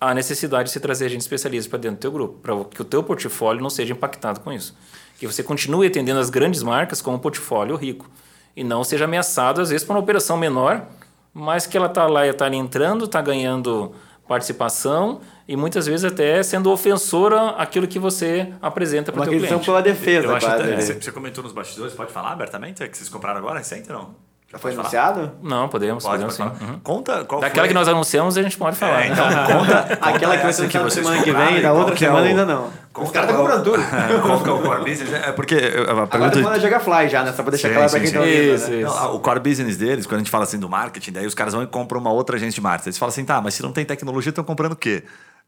há 0.09 0.13
necessidade 0.13 0.65
de 0.65 0.71
se 0.71 0.79
trazer 0.79 1.09
gente 1.09 1.21
especialista 1.21 1.69
para 1.69 1.79
dentro 1.79 1.97
do 1.97 2.01
teu 2.01 2.11
grupo, 2.11 2.39
para 2.39 2.63
que 2.65 2.81
o 2.81 2.85
teu 2.85 3.03
portfólio 3.03 3.61
não 3.61 3.69
seja 3.69 3.93
impactado 3.93 4.39
com 4.39 4.51
isso. 4.51 4.75
Que 5.17 5.25
você 5.27 5.41
continue 5.43 5.87
atendendo 5.87 6.19
as 6.19 6.29
grandes 6.29 6.61
marcas 6.63 7.01
com 7.01 7.13
um 7.13 7.19
portfólio 7.19 7.75
rico 7.75 8.09
e 8.55 8.63
não 8.63 8.83
seja 8.83 9.05
ameaçado, 9.05 9.61
às 9.61 9.69
vezes, 9.69 9.85
por 9.85 9.93
uma 9.93 9.99
operação 9.99 10.35
menor, 10.37 10.85
mas 11.33 11.65
que 11.65 11.75
ela 11.77 11.87
está 11.87 12.05
lá 12.07 12.25
e 12.25 12.29
está 12.29 12.47
entrando, 12.53 13.05
está 13.05 13.21
ganhando 13.21 13.93
participação 14.27 15.21
e 15.47 15.55
muitas 15.55 15.85
vezes 15.85 16.03
até 16.05 16.41
sendo 16.43 16.71
ofensora 16.71 17.49
aquilo 17.51 17.87
que 17.87 17.99
você 17.99 18.53
apresenta 18.61 19.11
para 19.11 19.21
o 19.21 19.23
teu 19.25 19.39
cliente. 19.39 19.65
pela 19.65 19.81
defesa, 19.81 20.27
Eu 20.27 20.35
acho 20.35 20.47
até- 20.47 20.63
né? 20.63 20.81
você, 20.81 20.93
você 20.93 21.11
comentou 21.11 21.43
nos 21.43 21.53
bastidores, 21.53 21.93
pode 21.93 22.11
falar 22.11 22.31
abertamente? 22.31 22.81
É 22.83 22.87
que 22.87 22.97
vocês 22.97 23.09
compraram 23.09 23.39
agora, 23.39 23.59
recente 23.59 23.91
ou 23.91 23.97
não? 23.97 24.15
Já 24.53 24.59
foi 24.59 24.71
anunciado? 24.73 25.31
Não, 25.41 25.67
podemos, 25.67 26.03
Pode, 26.03 26.13
podemos 26.23 26.37
pode 26.37 26.53
sim. 26.53 26.57
falar. 26.59 26.71
Uhum. 26.73 26.79
Conta 26.81 27.25
qual 27.25 27.41
Daquela 27.41 27.61
foi... 27.63 27.67
que 27.69 27.73
nós 27.73 27.87
anunciamos, 27.87 28.37
a 28.37 28.43
gente 28.43 28.55
pode 28.55 28.75
falar. 28.77 29.03
É, 29.03 29.07
então, 29.07 29.25
conta, 29.59 29.97
Aquela 29.99 30.37
que 30.37 30.43
vai 30.43 30.53
ser 30.53 30.61
anunciada 30.61 30.89
vocês 30.91 31.05
semana 31.05 31.23
que 31.23 31.31
vem, 31.31 31.57
e 31.57 31.61
da 31.63 31.73
outra 31.73 31.95
que 31.95 32.05
é 32.05 32.07
semana 32.07 32.25
o- 32.25 32.29
ainda 32.29 32.45
não. 32.45 32.69
Conta 32.93 33.07
Os 33.07 33.11
caras 33.11 33.29
estão 33.31 33.43
qual- 33.43 33.57
comprando 33.57 33.63
tudo. 33.63 34.21
Qual 34.21 34.43
que 34.43 34.49
é 34.49 34.51
o 34.53 34.61
core 34.61 34.83
business? 34.91 35.11
É 35.13 35.31
porque 35.31 35.55
a 35.55 35.81
Agora 35.91 36.05
pergunta... 36.05 36.35
tá 36.37 36.43
falando 36.43 36.69
da 36.69 36.79
Fly 36.79 37.09
já, 37.09 37.23
né? 37.23 37.33
Só 37.33 37.41
pra 37.41 37.49
deixar 37.49 37.69
Sim, 37.69 37.73
claro 37.73 37.89
sim, 37.89 37.93
pra 37.95 37.99
quem 38.01 38.07
sim. 38.09 38.13
tá 38.13 38.19
ouvindo, 38.21 38.53
Isso, 38.53 38.69
né? 38.69 38.77
isso. 38.81 38.95
Não, 38.95 39.15
o 39.15 39.19
core 39.19 39.39
business 39.39 39.75
deles, 39.77 40.05
quando 40.05 40.15
a 40.17 40.19
gente 40.19 40.29
fala 40.29 40.43
assim 40.43 40.59
do 40.59 40.69
marketing, 40.69 41.11
daí 41.13 41.25
os 41.25 41.33
caras 41.33 41.55
vão 41.55 41.63
e 41.63 41.67
compram 41.67 41.99
uma 41.99 42.11
outra 42.11 42.35
agência 42.35 42.53
de 42.53 42.61
marketing. 42.61 42.89
Eles 42.89 42.97
falam 42.99 43.09
assim, 43.09 43.25
tá, 43.25 43.41
mas 43.41 43.55
se 43.55 43.63
não 43.63 43.71
tem 43.71 43.83
tecnologia, 43.83 44.29
estão 44.29 44.43
comprando 44.43 44.73
o 44.73 44.75
quê? 44.75 45.03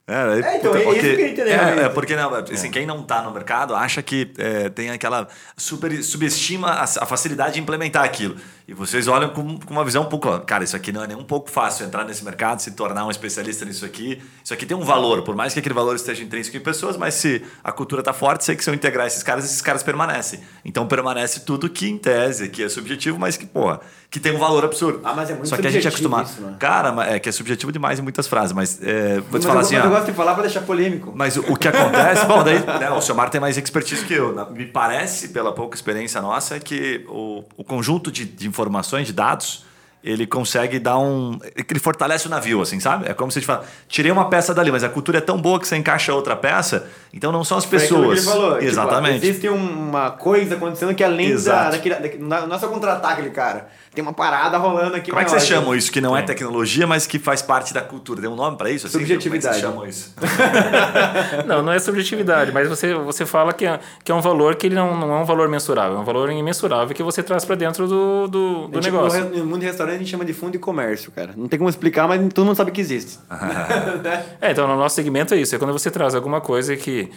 É, 0.08 0.14
É, 0.54 0.58
então, 0.58 0.76
é 0.76 0.80
isso 0.82 0.90
que 0.92 0.98
eu 0.98 1.02
queria 1.02 1.30
entender, 1.30 1.50
É, 1.52 1.84
é, 1.86 1.90
porque 1.90 2.16
não, 2.16 2.34
assim, 2.36 2.70
quem 2.70 2.86
não 2.86 3.02
está 3.02 3.22
no 3.24 3.32
mercado 3.32 3.76
acha 3.76 4.02
que 4.04 4.32
é, 4.38 4.70
tem 4.70 4.90
aquela. 4.92 5.28
Super, 5.58 5.92
subestima 6.04 6.70
a, 6.72 6.84
a 6.84 7.06
facilidade 7.08 7.56
de 7.56 7.60
implementar 7.60 8.04
aquilo. 8.04 8.36
E 8.68 8.74
vocês 8.74 9.08
olham 9.08 9.30
com, 9.30 9.60
com 9.60 9.72
uma 9.74 9.86
visão 9.86 10.02
um 10.04 10.08
pouco. 10.08 10.40
Cara, 10.40 10.64
isso 10.64 10.76
aqui 10.76 10.92
não 10.92 11.04
é 11.04 11.08
nem 11.08 11.16
um 11.16 11.24
pouco 11.24 11.52
fácil 11.52 11.86
entrar 11.86 12.04
nesse 12.04 12.26
mercado, 12.26 12.60
se 12.62 12.72
tornar 12.72 13.06
um 13.06 13.12
especialista 13.12 13.64
nisso 13.64 13.86
aqui. 13.86 14.20
Isso 14.44 14.54
aqui 14.54 14.66
tem 14.66 14.76
um 14.76 14.82
valor, 14.84 15.22
por 15.22 15.36
mais 15.36 15.54
que 15.54 15.60
aquele 15.60 15.76
valor 15.76 15.96
esteja 15.96 16.24
intrínseco 16.24 16.58
em 16.58 16.60
pessoas, 16.60 16.98
mas 16.98 17.14
se 17.14 17.44
a 17.64 17.72
cultura 17.72 18.02
está 18.02 18.12
forte, 18.12 18.44
sei 18.44 18.56
que 18.56 18.64
se 18.64 18.70
eu 18.70 18.74
integrar 18.74 19.06
esses 19.06 19.22
caras, 19.22 19.46
esses 19.46 19.62
caras 19.62 19.84
permanecem. 19.84 20.40
Então 20.64 20.88
permanece 20.88 21.42
tudo 21.42 21.70
que 21.70 21.88
em 21.88 21.98
tese, 21.98 22.50
que 22.50 22.64
é 22.64 22.70
subjetivo, 22.70 23.20
mas 23.20 23.38
que, 23.38 23.46
porra, 23.46 23.82
que 24.10 24.20
tem 24.20 24.34
um 24.36 24.40
valor 24.40 24.66
absurdo. 24.66 25.00
Ah, 25.04 25.14
mas 25.16 25.30
é 25.30 25.34
muito 25.34 25.48
Só 25.48 25.58
que 25.58 25.68
a 25.68 25.70
gente 25.70 25.86
é 25.86 25.90
acostumado. 25.90 26.28
isso, 26.28 26.42
né? 26.42 26.56
Cara, 26.60 26.96
é 27.08 27.20
que 27.20 27.30
é 27.30 27.32
subjetivo 27.32 27.72
demais 27.72 28.00
em 28.00 28.02
muitas 28.02 28.26
frases, 28.28 28.52
mas 28.52 28.80
é, 28.82 29.20
vou 29.20 29.26
Mas, 29.34 29.42
te 29.42 29.48
falar 29.48 29.60
eu, 29.60 29.66
assim, 29.66 29.76
mas 29.76 29.84
ó, 29.84 29.88
eu 29.88 29.92
gosto 29.92 30.06
de 30.08 30.14
falar 30.14 30.34
pra 30.34 30.42
deixar 30.44 30.62
polêmico. 30.62 31.14
mas 31.16 31.38
o, 31.38 31.42
o 31.52 31.56
que 31.56 31.68
acontece, 31.68 32.26
bom, 32.28 32.44
daí 32.44 32.60
né, 32.80 32.90
o 32.90 33.00
Selmar 33.02 33.30
tem 33.30 33.40
mais 33.40 33.58
expertise 33.60 34.04
que 34.06 34.14
eu. 34.16 34.34
Na- 34.34 34.46
Me 34.50 34.66
parece, 34.66 35.28
pela 35.28 35.54
pouca 35.54 35.76
experiência 35.76 36.20
nossa, 36.20 36.60
que 36.60 37.06
o, 37.08 37.44
o 37.58 37.64
conjunto 37.64 38.12
de, 38.12 38.26
de 38.26 38.48
informações, 38.56 39.08
de 39.08 39.14
dados, 39.14 39.66
ele 40.04 40.28
consegue 40.28 40.78
dar 40.78 41.00
um. 41.00 41.40
Ele 41.56 41.80
fortalece 41.80 42.28
o 42.28 42.30
navio, 42.30 42.62
assim, 42.62 42.80
sabe? 42.80 43.10
É 43.10 43.14
como 43.14 43.32
se 43.32 43.40
a 43.40 43.42
gente 43.42 43.48
fala, 43.48 43.66
tirei 43.88 44.12
uma 44.12 44.30
peça 44.30 44.54
dali, 44.54 44.72
mas 44.72 44.84
a 44.84 44.90
cultura 44.90 45.18
é 45.18 45.22
tão 45.22 45.42
boa 45.42 45.60
que 45.60 45.68
você 45.68 45.76
encaixa 45.76 46.14
outra 46.14 46.36
peça, 46.36 46.88
então 47.12 47.32
não 47.32 47.44
são 47.44 47.58
as 47.58 47.66
Foi 47.66 47.80
aquilo 47.80 48.04
que 48.04 48.16
pessoas. 48.16 48.28
ele 48.28 48.36
falou, 48.36 48.54
tipo, 48.60 48.66
Exatamente. 48.66 49.26
existe 49.26 49.50
uma 49.50 50.12
coisa 50.12 50.56
acontecendo 50.56 50.94
que 50.94 51.04
além 51.04 51.36
da, 51.42 51.72
daquele, 51.72 51.96
daquele, 51.96 52.24
não 52.24 52.56
é 52.56 52.60
só 52.60 52.68
contratar 52.68 53.14
aquele 53.14 53.32
cara. 53.32 53.68
Tem 53.96 54.04
uma 54.04 54.12
parada 54.12 54.58
rolando 54.58 54.98
aqui. 54.98 55.10
Como 55.10 55.22
é 55.22 55.24
que 55.24 55.32
maior. 55.32 55.40
vocês 55.40 55.48
chamam 55.48 55.74
isso? 55.74 55.90
Que 55.90 56.02
não 56.02 56.18
é 56.18 56.22
tecnologia, 56.22 56.86
mas 56.86 57.08
que 57.08 57.18
faz 57.18 57.42
parte 57.42 57.74
da 57.74 57.80
cultura. 57.82 58.20
Tem 58.20 58.30
um 58.30 58.36
nome 58.36 58.58
para 58.58 58.70
isso? 58.70 58.88
Assim? 58.88 59.00
Subjetividade. 59.00 59.64
Como 59.64 59.86
é 59.86 59.88
que 59.88 59.94
vocês 59.94 60.14
chamam 60.14 61.40
isso? 61.40 61.46
Não, 61.48 61.62
não 61.62 61.72
é 61.72 61.80
subjetividade, 61.80 62.52
mas 62.52 62.68
você, 62.68 62.94
você 62.94 63.26
fala 63.26 63.54
que 63.54 63.66
é, 63.66 63.80
que 64.04 64.12
é 64.12 64.16
um 64.16 64.20
valor 64.20 64.56
que 64.56 64.66
ele 64.68 64.76
não, 64.76 64.98
não 64.98 65.14
é 65.14 65.20
um 65.20 65.26
valor 65.26 65.48
mensurável, 65.48 65.98
é 65.98 66.00
um 66.00 66.04
valor 66.04 66.30
imensurável 66.32 66.94
que 66.94 67.04
você 67.04 67.24
traz 67.24 67.46
para 67.46 67.56
dentro 67.56 67.88
do, 67.88 68.28
do, 68.28 68.68
do 68.68 68.82
negócio. 68.82 69.24
No, 69.26 69.38
no 69.38 69.46
mundo 69.46 69.60
de 69.60 69.66
restaurante 69.66 69.96
a 69.96 70.00
gente 70.00 70.10
chama 70.10 70.26
de 70.26 70.34
fundo 70.34 70.52
de 70.54 70.60
comércio, 70.60 71.12
cara. 71.12 71.34
Não 71.36 71.48
tem 71.48 71.58
como 71.58 71.70
explicar, 71.70 72.08
mas 72.08 72.22
todo 72.34 72.46
mundo 72.46 72.56
sabe 72.56 72.72
que 72.72 72.82
existe. 72.82 73.20
É, 74.42 74.52
então 74.52 74.68
no 74.68 74.76
nosso 74.76 74.96
segmento 74.96 75.34
é 75.34 75.38
isso, 75.38 75.56
é 75.56 75.60
quando 75.60 75.72
você 75.72 75.90
traz 75.90 76.16
alguma 76.16 76.42
coisa 76.42 76.76
que 76.76 77.10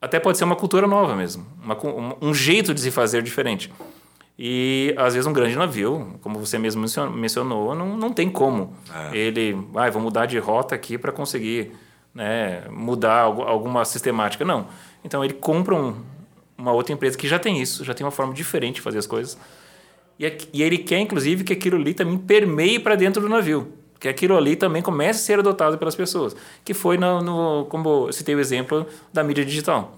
até 0.00 0.18
pode 0.18 0.38
ser 0.38 0.44
uma 0.44 0.56
cultura 0.56 0.86
nova 0.86 1.14
mesmo, 1.14 1.46
uma 1.62 1.76
um, 1.86 2.28
um 2.28 2.34
jeito 2.34 2.74
de 2.74 2.80
se 2.80 2.90
fazer 2.90 3.22
diferente. 3.22 3.72
E 4.38 4.92
às 4.98 5.14
vezes 5.14 5.26
um 5.26 5.32
grande 5.32 5.54
navio, 5.56 6.18
como 6.20 6.38
você 6.40 6.58
mesmo 6.58 6.80
mencio- 6.80 7.10
mencionou, 7.10 7.74
não, 7.74 7.96
não 7.96 8.12
tem 8.12 8.28
como. 8.28 8.74
Ele, 9.16 9.56
ah, 9.76 9.88
vou 9.90 10.02
mudar 10.02 10.26
de 10.26 10.38
rota 10.38 10.74
aqui 10.74 10.98
para 10.98 11.12
conseguir 11.12 11.72
né, 12.12 12.64
mudar 12.70 13.20
algu- 13.22 13.42
alguma 13.42 13.84
sistemática. 13.84 14.44
Não. 14.44 14.66
Então 15.04 15.24
ele 15.24 15.34
compra 15.34 15.74
um- 15.74 15.96
uma 16.58 16.72
outra 16.72 16.92
empresa 16.92 17.16
que 17.18 17.28
já 17.28 17.38
tem 17.38 17.60
isso, 17.60 17.84
já 17.84 17.94
tem 17.94 18.04
uma 18.04 18.10
forma 18.10 18.32
diferente 18.34 18.76
de 18.76 18.80
fazer 18.80 18.98
as 18.98 19.06
coisas. 19.06 19.38
E, 20.18 20.26
aqui- 20.26 20.48
e 20.52 20.62
ele 20.62 20.78
quer, 20.78 20.98
inclusive, 21.00 21.42
que 21.44 21.52
aquilo 21.52 21.76
ali 21.76 21.92
também 21.94 22.16
permeie 22.18 22.78
para 22.78 22.94
dentro 22.96 23.20
do 23.22 23.28
navio. 23.28 23.72
Que 23.98 24.08
aquilo 24.08 24.36
ali 24.36 24.54
também 24.54 24.82
comece 24.82 25.20
a 25.20 25.22
ser 25.24 25.38
adotado 25.40 25.78
pelas 25.78 25.94
pessoas. 25.96 26.36
Que 26.64 26.74
foi, 26.74 26.96
no, 26.98 27.20
no, 27.20 27.64
como 27.66 28.06
eu 28.08 28.12
citei 28.12 28.34
o 28.34 28.40
exemplo 28.40 28.86
da 29.12 29.22
mídia 29.24 29.44
digital. 29.44 29.96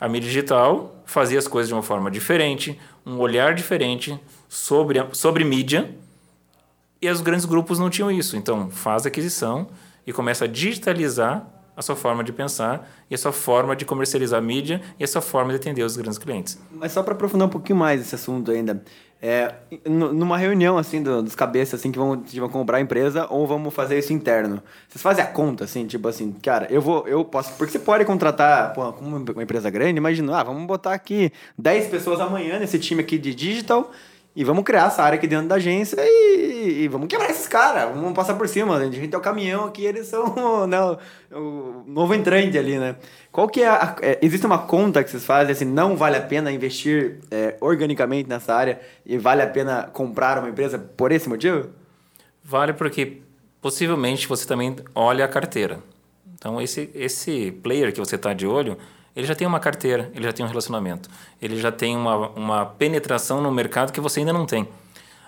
A 0.00 0.08
mídia 0.08 0.28
digital 0.28 1.02
fazia 1.04 1.38
as 1.38 1.48
coisas 1.48 1.68
de 1.68 1.74
uma 1.74 1.82
forma 1.82 2.10
diferente, 2.10 2.78
um 3.04 3.18
olhar 3.18 3.54
diferente 3.54 4.18
sobre, 4.48 5.04
sobre 5.12 5.44
mídia, 5.44 5.94
e 7.00 7.08
os 7.08 7.20
grandes 7.20 7.44
grupos 7.44 7.78
não 7.78 7.90
tinham 7.90 8.10
isso. 8.10 8.36
Então, 8.36 8.70
faz 8.70 9.06
aquisição 9.06 9.68
e 10.06 10.12
começa 10.12 10.44
a 10.44 10.48
digitalizar 10.48 11.46
a 11.76 11.82
sua 11.82 11.94
forma 11.94 12.24
de 12.24 12.32
pensar 12.32 12.90
e 13.08 13.14
a 13.14 13.18
sua 13.18 13.30
forma 13.30 13.76
de 13.76 13.84
comercializar 13.84 14.40
a 14.40 14.42
mídia 14.42 14.82
e 14.98 15.04
a 15.04 15.06
sua 15.06 15.22
forma 15.22 15.50
de 15.50 15.56
atender 15.56 15.84
os 15.84 15.96
grandes 15.96 16.18
clientes. 16.18 16.58
Mas 16.72 16.90
só 16.90 17.04
para 17.04 17.14
aprofundar 17.14 17.46
um 17.46 17.50
pouquinho 17.50 17.78
mais 17.78 18.00
esse 18.00 18.16
assunto 18.16 18.50
ainda. 18.50 18.82
É, 19.20 19.52
numa 19.84 20.38
reunião 20.38 20.78
assim 20.78 21.02
do- 21.02 21.20
dos 21.24 21.34
cabeças 21.34 21.80
assim 21.80 21.90
que 21.90 21.98
vão, 21.98 22.22
vão 22.34 22.48
comprar 22.48 22.76
a 22.76 22.80
empresa 22.80 23.26
ou 23.28 23.48
vamos 23.48 23.74
fazer 23.74 23.98
isso 23.98 24.12
interno. 24.12 24.62
Vocês 24.88 25.02
fazem 25.02 25.24
a 25.24 25.26
conta 25.26 25.64
assim, 25.64 25.86
tipo 25.88 26.06
assim, 26.06 26.30
cara, 26.40 26.68
eu 26.70 26.80
vou, 26.80 27.06
eu 27.08 27.24
posso, 27.24 27.52
porque 27.54 27.72
você 27.72 27.80
pode 27.80 28.04
contratar, 28.04 28.72
como 28.74 29.16
uma 29.16 29.42
empresa 29.42 29.68
grande, 29.70 29.98
imagina, 29.98 30.38
ah, 30.38 30.44
vamos 30.44 30.64
botar 30.68 30.92
aqui 30.94 31.32
10 31.58 31.88
pessoas 31.88 32.20
amanhã 32.20 32.60
nesse 32.60 32.78
time 32.78 33.00
aqui 33.00 33.18
de 33.18 33.34
digital 33.34 33.90
e 34.36 34.44
vamos 34.44 34.64
criar 34.64 34.86
essa 34.86 35.02
área 35.02 35.16
aqui 35.16 35.26
dentro 35.26 35.48
da 35.48 35.56
agência 35.56 35.96
e, 36.00 36.82
e 36.82 36.88
vamos 36.88 37.08
quebrar 37.08 37.30
esses 37.30 37.48
caras, 37.48 37.92
vamos 37.94 38.12
passar 38.12 38.34
por 38.34 38.48
cima. 38.48 38.76
A 38.76 38.84
gente 38.84 39.08
tem 39.08 39.18
o 39.18 39.22
caminhão 39.22 39.64
aqui, 39.64 39.84
eles 39.84 40.06
são 40.06 40.66
né, 40.68 40.78
o, 41.32 41.82
novo 41.86 42.14
entrante 42.14 42.56
ali, 42.56 42.78
né? 42.78 42.96
Qual 43.32 43.48
que 43.48 43.62
é, 43.62 43.68
a, 43.68 43.96
é, 44.00 44.18
Existe 44.22 44.46
uma 44.46 44.58
conta 44.58 45.02
que 45.02 45.10
vocês 45.10 45.24
fazem 45.24 45.52
assim, 45.52 45.64
não 45.64 45.96
vale 45.96 46.16
a 46.16 46.20
pena 46.20 46.52
investir 46.52 47.18
é, 47.30 47.56
organicamente 47.60 48.28
nessa 48.28 48.54
área 48.54 48.80
e 49.04 49.18
vale 49.18 49.42
a 49.42 49.46
pena 49.46 49.90
comprar 49.92 50.38
uma 50.38 50.48
empresa 50.48 50.78
por 50.78 51.10
esse 51.10 51.28
motivo? 51.28 51.70
Vale 52.44 52.72
porque 52.72 53.22
possivelmente 53.60 54.28
você 54.28 54.46
também 54.46 54.76
olha 54.94 55.24
a 55.24 55.28
carteira. 55.28 55.80
Então, 56.34 56.60
esse, 56.60 56.88
esse 56.94 57.50
player 57.62 57.92
que 57.92 57.98
você 57.98 58.14
está 58.14 58.32
de 58.32 58.46
olho, 58.46 58.78
ele 59.14 59.26
já 59.26 59.34
tem 59.34 59.46
uma 59.46 59.60
carteira, 59.60 60.10
ele 60.14 60.24
já 60.24 60.32
tem 60.32 60.44
um 60.44 60.48
relacionamento, 60.48 61.08
ele 61.40 61.58
já 61.58 61.72
tem 61.72 61.96
uma, 61.96 62.28
uma 62.30 62.66
penetração 62.66 63.40
no 63.40 63.50
mercado 63.50 63.92
que 63.92 64.00
você 64.00 64.20
ainda 64.20 64.32
não 64.32 64.46
tem. 64.46 64.68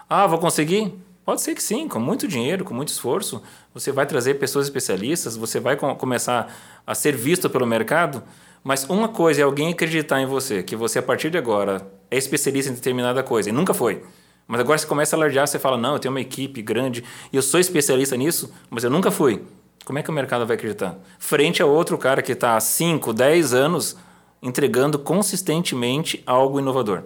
Ah, 0.09 0.27
vou 0.27 0.39
conseguir? 0.39 0.95
Pode 1.25 1.43
ser 1.43 1.55
que 1.55 1.63
sim, 1.63 1.87
com 1.87 2.01
muito 2.01 2.27
dinheiro, 2.27 2.65
com 2.65 2.75
muito 2.75 2.89
esforço. 2.89 3.43
Você 3.73 3.93
vai 3.93 4.07
trazer 4.07 4.35
pessoas 4.35 4.67
especialistas, 4.67 5.37
você 5.37 5.61
vai 5.61 5.77
com- 5.77 5.95
começar 5.95 6.53
a 6.87 6.95
ser 6.95 7.15
visto 7.15 7.49
pelo 7.49 7.67
mercado. 7.67 8.23
Mas 8.65 8.85
uma 8.89 9.09
coisa 9.09 9.41
é 9.41 9.45
alguém 9.45 9.71
acreditar 9.73 10.21
em 10.21 10.27
você, 10.27 10.63
que 10.63 10.75
você 10.77 10.99
a 10.99 11.03
partir 11.03 11.31
de 11.31 11.39
agora 11.39 11.87
é 12.11 12.19
especialista 12.19 12.71
em 12.71 12.75
determinada 12.75 13.23
coisa 13.23 13.49
e 13.49 13.53
nunca 13.53 13.73
foi. 13.73 14.03
Mas 14.47 14.61
agora 14.61 14.77
você 14.77 14.87
começa 14.87 15.15
a 15.15 15.19
alardear, 15.19 15.47
você 15.47 15.59
fala: 15.59 15.79
não, 15.79 15.93
eu 15.95 15.99
tenho 15.99 16.13
uma 16.13 16.21
equipe 16.21 16.61
grande 16.61 17.05
e 17.33 17.37
eu 17.37 17.43
sou 17.43 17.61
especialista 17.61 18.17
nisso, 18.17 18.53
mas 18.69 18.83
eu 18.85 18.91
nunca 18.91 19.11
fui. 19.11 19.43
Como 19.85 19.99
é 19.99 20.03
que 20.03 20.11
o 20.11 20.13
mercado 20.13 20.47
vai 20.47 20.57
acreditar? 20.57 20.97
Frente 21.19 21.63
a 21.63 21.67
outro 21.67 21.97
cara 21.99 22.23
que 22.23 22.33
está 22.33 22.57
há 22.57 22.61
5, 22.61 23.13
10 23.13 23.55
anos 23.55 23.97
entregando 24.43 24.99
consistentemente 24.99 26.23
algo 26.27 26.59
inovador. 26.61 27.03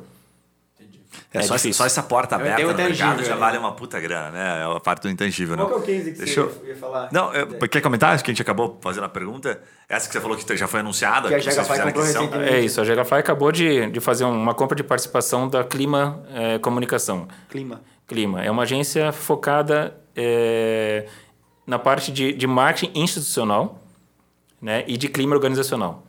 É, 1.33 1.39
É 1.39 1.43
só, 1.43 1.55
difícil. 1.57 1.75
só 1.75 1.87
essa 1.87 2.03
porta 2.03 2.35
Eu 2.37 2.41
aberta 2.41 2.63
no 2.63 2.71
o 2.73 2.77
mercado 2.77 3.25
já 3.25 3.35
vale 3.37 3.57
uma 3.59 3.73
puta 3.73 3.99
grana, 4.01 4.31
né? 4.31 4.61
É 4.63 4.77
a 4.77 4.81
parte 4.81 5.03
do 5.03 5.11
intangível, 5.11 5.57
Qual 5.57 5.69
né? 5.69 5.75
que 5.85 5.93
é 5.93 5.95
o 5.95 5.99
case 5.99 6.13
que 6.13 6.19
Deixa 6.19 6.41
eu- 6.41 6.49
você 6.51 6.67
ia 6.69 6.77
falar? 6.77 7.09
Não, 7.13 7.33
é, 7.33 7.45
quer 7.69 7.81
comentar? 7.81 8.15
Acho 8.15 8.23
que 8.25 8.31
a 8.31 8.35
gente 8.35 8.43
acabou 8.43 8.79
fazendo 8.81 9.05
a 9.05 9.09
pergunta. 9.09 9.61
Essa 9.89 10.07
que 10.07 10.13
você 10.13 10.21
falou 10.21 10.37
que 10.37 10.57
já 10.57 10.67
foi 10.69 10.81
anunciada, 10.81 11.29
Que 11.29 11.35
a 11.35 11.39
fizeram 11.41 11.85
comprou 11.87 12.05
recentemente. 12.05 12.53
É 12.55 12.61
isso, 12.61 12.81
a 12.81 12.85
Gegafly 12.85 13.19
acabou 13.19 13.51
de, 13.53 13.91
de 13.91 14.01
fazer 14.01 14.25
uma 14.25 14.55
compra 14.55 14.77
de 14.77 14.85
participação 14.85 15.49
da 15.49 15.65
Clima 15.65 16.23
eh, 16.33 16.59
Comunicação. 16.59 17.27
Clima. 17.49 17.81
Clima 18.07 18.43
é 18.45 18.51
uma 18.51 18.63
agência 18.65 19.11
focada 19.13 19.97
eh, 20.17 21.07
na 21.67 21.79
parte 21.79 22.13
de, 22.13 22.33
de 22.33 22.47
marketing 22.47 22.99
institucional 22.99 23.79
né, 24.61 24.85
e 24.87 24.97
de 24.97 25.09
clima 25.09 25.35
organizacional. 25.35 26.03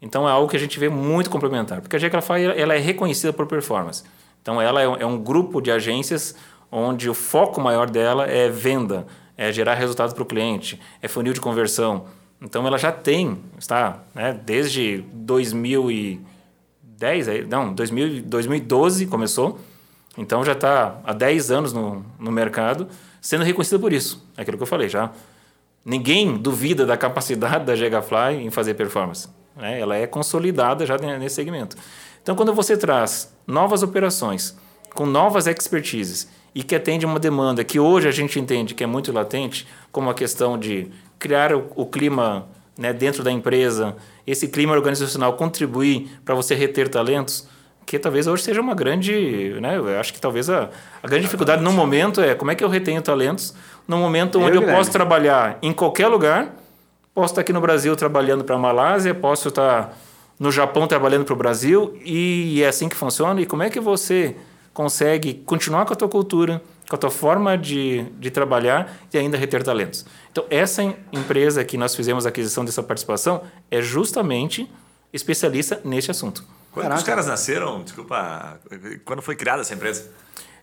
Então 0.00 0.28
é 0.28 0.32
algo 0.32 0.48
que 0.48 0.56
a 0.56 0.60
gente 0.60 0.78
vê 0.78 0.88
muito 0.88 1.30
complementar, 1.30 1.80
porque 1.80 1.96
a 1.96 1.98
Gegafly 1.98 2.44
ela 2.44 2.74
é 2.74 2.78
reconhecida 2.78 3.32
por 3.32 3.46
performance. 3.46 4.02
Então 4.42 4.60
ela 4.60 4.82
é, 4.82 4.88
um- 4.88 4.96
é 4.96 5.06
um 5.06 5.18
grupo 5.18 5.60
de 5.60 5.70
agências 5.70 6.34
onde 6.70 7.08
o 7.08 7.14
foco 7.14 7.60
maior 7.60 7.88
dela 7.88 8.26
é 8.26 8.48
venda, 8.48 9.06
é 9.36 9.52
gerar 9.52 9.74
resultados 9.74 10.12
para 10.12 10.22
o 10.22 10.26
cliente, 10.26 10.80
é 11.00 11.08
funil 11.08 11.32
de 11.32 11.40
conversão. 11.40 12.06
Então 12.40 12.66
ela 12.66 12.76
já 12.78 12.90
tem, 12.90 13.38
está, 13.58 14.00
né, 14.14 14.38
desde 14.44 15.04
2010, 15.12 17.28
aí- 17.28 17.46
não, 17.46 17.72
2000, 17.72 18.22
2012 18.22 19.06
começou, 19.06 19.58
Então 20.18 20.44
já 20.44 20.52
está 20.52 21.00
há 21.04 21.14
10 21.14 21.50
anos 21.50 21.72
no, 21.72 22.04
no 22.18 22.30
mercado, 22.30 22.86
sendo 23.22 23.44
reconhecida 23.44 23.78
por 23.78 23.92
isso. 23.92 24.22
É 24.36 24.42
aquilo 24.42 24.58
que 24.58 24.64
eu 24.64 24.66
falei 24.66 24.88
já. 24.88 25.12
Ninguém 25.84 26.36
duvida 26.36 26.84
da 26.84 26.96
capacidade 26.96 27.64
da 27.64 27.74
Gigafly 27.74 28.44
em 28.44 28.50
fazer 28.50 28.74
performance. 28.74 29.28
Né? 29.56 29.80
Ela 29.80 29.96
é 29.96 30.06
consolidada 30.06 30.84
já 30.84 30.98
nesse 30.98 31.36
segmento. 31.36 31.76
Então, 32.22 32.34
quando 32.34 32.52
você 32.52 32.76
traz 32.76 33.32
novas 33.46 33.82
operações 33.82 34.56
com 34.94 35.06
novas 35.06 35.46
expertises 35.46 36.28
e 36.54 36.62
que 36.62 36.74
atende 36.74 37.06
uma 37.06 37.18
demanda 37.18 37.64
que 37.64 37.80
hoje 37.80 38.06
a 38.06 38.12
gente 38.12 38.38
entende 38.38 38.74
que 38.74 38.84
é 38.84 38.86
muito 38.86 39.12
latente, 39.12 39.66
como 39.90 40.10
a 40.10 40.14
questão 40.14 40.58
de 40.58 40.90
criar 41.18 41.54
o, 41.54 41.70
o 41.74 41.86
clima 41.86 42.48
né, 42.76 42.92
dentro 42.92 43.22
da 43.22 43.30
empresa, 43.30 43.96
esse 44.26 44.48
clima 44.48 44.74
organizacional 44.74 45.34
contribuir 45.34 46.20
para 46.24 46.34
você 46.34 46.54
reter 46.54 46.88
talentos, 46.88 47.46
que 47.86 47.98
talvez 47.98 48.26
hoje 48.26 48.42
seja 48.42 48.60
uma 48.60 48.74
grande, 48.74 49.58
né, 49.60 49.76
eu 49.76 49.98
acho 49.98 50.12
que 50.12 50.20
talvez 50.20 50.48
a, 50.48 50.70
a 51.02 51.08
grande 51.08 51.24
dificuldade 51.24 51.62
no 51.62 51.72
momento 51.72 52.20
é 52.20 52.34
como 52.34 52.50
é 52.50 52.54
que 52.54 52.64
eu 52.64 52.68
retenho 52.68 53.02
talentos 53.02 53.54
no 53.86 53.96
momento 53.98 54.38
onde 54.38 54.56
eu, 54.56 54.62
eu 54.62 54.74
posso 54.74 54.90
trabalhar 54.90 55.58
em 55.60 55.72
qualquer 55.72 56.08
lugar, 56.08 56.54
posso 57.14 57.32
estar 57.32 57.40
aqui 57.40 57.52
no 57.52 57.60
Brasil 57.60 57.94
trabalhando 57.96 58.44
para 58.44 58.56
a 58.56 58.58
Malásia, 58.58 59.14
posso 59.14 59.48
estar 59.48 59.96
no 60.38 60.50
Japão 60.50 60.86
trabalhando 60.86 61.24
para 61.24 61.34
o 61.34 61.36
Brasil 61.36 61.96
e 62.04 62.62
é 62.62 62.68
assim 62.68 62.88
que 62.88 62.96
funciona. 62.96 63.40
E 63.40 63.46
como 63.46 63.62
é 63.62 63.70
que 63.70 63.78
você 63.78 64.34
consegue 64.74 65.34
continuar 65.34 65.84
com 65.84 65.92
a 65.92 65.96
tua 65.96 66.08
cultura, 66.08 66.62
com 66.88 66.96
a 66.96 66.98
tua 66.98 67.10
forma 67.10 67.56
de, 67.56 68.04
de 68.18 68.30
trabalhar 68.30 68.92
e 69.12 69.18
ainda 69.18 69.36
reter 69.36 69.62
talentos? 69.62 70.04
Então, 70.30 70.44
essa 70.50 70.82
empresa 71.12 71.64
que 71.64 71.76
nós 71.76 71.94
fizemos 71.94 72.26
a 72.26 72.30
aquisição 72.30 72.64
dessa 72.64 72.82
participação 72.82 73.42
é 73.70 73.80
justamente 73.80 74.68
especialista 75.12 75.80
neste 75.84 76.10
assunto. 76.10 76.44
Quando 76.72 76.94
os 76.94 77.02
caras 77.02 77.26
nasceram, 77.26 77.82
desculpa, 77.82 78.58
quando 79.04 79.20
foi 79.20 79.36
criada 79.36 79.60
essa 79.60 79.74
empresa? 79.74 80.10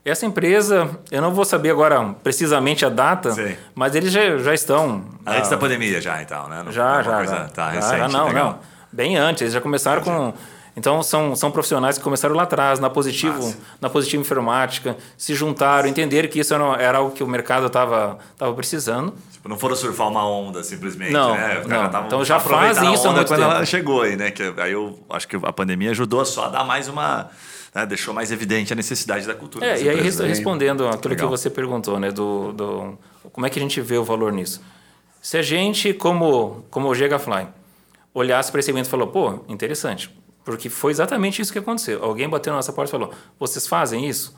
Essa 0.04 0.26
empresa, 0.26 0.90
eu 1.12 1.22
não 1.22 1.32
vou 1.34 1.46
saber 1.46 1.70
agora 1.70 2.16
precisamente 2.24 2.86
a 2.86 2.90
data, 2.90 3.32
Sim. 3.32 3.56
mas 3.76 3.94
eles 3.96 4.12
já, 4.12 4.38
já 4.38 4.54
estão. 4.54 5.04
Antes 5.26 5.48
ah, 5.48 5.52
da 5.52 5.58
pandemia, 5.58 6.02
já 6.02 6.22
então, 6.22 6.48
né? 6.48 6.64
Não, 6.64 6.72
já, 6.72 7.04
já. 7.04 7.18
Coisa, 7.18 7.36
já. 7.36 7.48
Tá, 7.50 7.70
recente, 7.70 7.98
já, 7.98 8.08
não, 8.08 8.28
legal. 8.28 8.46
não. 8.52 8.60
Bem 8.92 9.18
antes, 9.18 9.42
eles 9.42 9.54
já 9.54 9.62
começaram 9.62 10.02
com. 10.02 10.34
Então 10.80 11.04
são, 11.04 11.36
são 11.36 11.52
profissionais 11.52 11.98
que 11.98 12.04
começaram 12.04 12.34
lá 12.34 12.44
atrás, 12.44 12.80
na 12.80 12.90
positivo, 12.90 13.54
na 13.82 13.90
positivo 13.90 14.22
informática, 14.22 14.96
se 15.18 15.36
juntaram, 15.36 15.90
entenderam 15.90 16.30
que 16.30 16.40
isso 16.40 16.54
era, 16.54 16.64
era 16.82 16.98
algo 17.00 17.12
que 17.12 17.22
o 17.22 17.28
mercado 17.28 17.68
estava 17.68 18.18
tava 18.38 18.54
precisando. 18.54 19.14
Tipo, 19.30 19.50
não 19.50 19.58
foram 19.58 19.76
surfar 19.76 20.08
uma 20.08 20.26
onda 20.26 20.64
simplesmente, 20.64 21.12
não, 21.12 21.34
né? 21.36 21.62
Não. 21.68 22.06
Então 22.08 22.24
já 22.24 22.40
fazem 22.40 22.94
isso 22.94 23.08
há 23.08 23.12
muito 23.12 23.28
quando 23.28 23.42
tempo. 23.42 23.52
ela 23.52 23.66
chegou 23.66 24.02
aí, 24.02 24.16
né? 24.16 24.32
Que 24.32 24.54
aí 24.58 24.72
eu 24.72 24.98
acho 25.10 25.28
que 25.28 25.36
a 25.36 25.52
pandemia 25.52 25.92
ajudou 25.92 26.24
só 26.24 26.46
a 26.46 26.50
dar 26.50 26.64
mais 26.64 26.88
uma 26.88 27.30
né? 27.76 27.86
deixou 27.86 28.14
mais 28.14 28.32
evidente 28.32 28.72
a 28.72 28.76
necessidade 28.76 29.28
da 29.28 29.36
cultura. 29.36 29.66
É, 29.66 29.82
e 29.82 29.90
aí 29.90 30.02
respondendo 30.02 30.88
aquilo 30.88 31.14
Legal. 31.14 31.28
que 31.28 31.38
você 31.38 31.50
perguntou, 31.50 32.00
né? 32.00 32.10
Do, 32.10 32.54
do, 32.54 32.98
como 33.34 33.46
é 33.46 33.50
que 33.50 33.60
a 33.60 33.62
gente 33.62 33.82
vê 33.82 33.98
o 33.98 34.04
valor 34.04 34.32
nisso? 34.32 34.62
Se 35.22 35.38
a 35.38 35.42
gente, 35.42 35.94
como, 35.94 36.64
como 36.72 36.88
o 36.88 36.96
Gigafly, 36.96 37.48
olhasse 38.14 38.50
para 38.50 38.60
esse 38.60 38.72
evento 38.72 38.86
e 38.86 38.90
falou, 38.90 39.08
pô, 39.08 39.40
interessante, 39.50 40.10
porque 40.44 40.70
foi 40.70 40.92
exatamente 40.92 41.42
isso 41.42 41.52
que 41.52 41.60
aconteceu. 41.60 42.04
Alguém 42.04 42.28
bateu 42.28 42.52
na 42.52 42.58
nossa 42.58 42.74
porta 42.74 42.90
e 42.90 42.92
falou, 42.92 43.14
vocês 43.40 43.68
fazem 43.68 44.08
isso? 44.08 44.36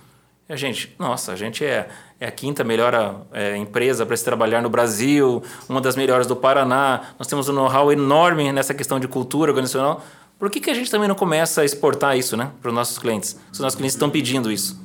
E 0.50 0.54
a 0.54 0.56
gente, 0.56 0.94
nossa, 1.00 1.32
a 1.32 1.36
gente 1.36 1.64
é, 1.64 1.88
é 2.20 2.28
a 2.28 2.32
quinta 2.32 2.64
melhor 2.64 3.26
é, 3.32 3.56
empresa 3.56 4.06
para 4.06 4.18
se 4.18 4.24
trabalhar 4.26 4.62
no 4.62 4.70
Brasil, 4.70 5.42
uma 5.70 5.80
das 5.80 5.96
melhores 5.96 6.28
do 6.28 6.36
Paraná, 6.36 7.14
nós 7.18 7.28
temos 7.28 7.48
um 7.48 7.54
know-how 7.54 7.92
enorme 7.92 8.52
nessa 8.52 8.74
questão 8.74 9.00
de 9.00 9.08
cultura 9.08 9.52
organizacional. 9.52 10.04
Por 10.38 10.50
que, 10.50 10.60
que 10.60 10.70
a 10.70 10.74
gente 10.74 10.90
também 10.90 11.08
não 11.08 11.16
começa 11.16 11.62
a 11.62 11.66
exportar 11.66 12.18
isso 12.18 12.36
né, 12.36 12.52
para 12.62 12.70
os 12.70 12.76
nossos 12.76 12.98
clientes? 12.98 13.30
Se 13.30 13.54
os 13.54 13.60
nossos 13.60 13.76
clientes 13.76 13.96
estão 13.96 14.10
pedindo 14.10 14.52
isso. 14.52 14.82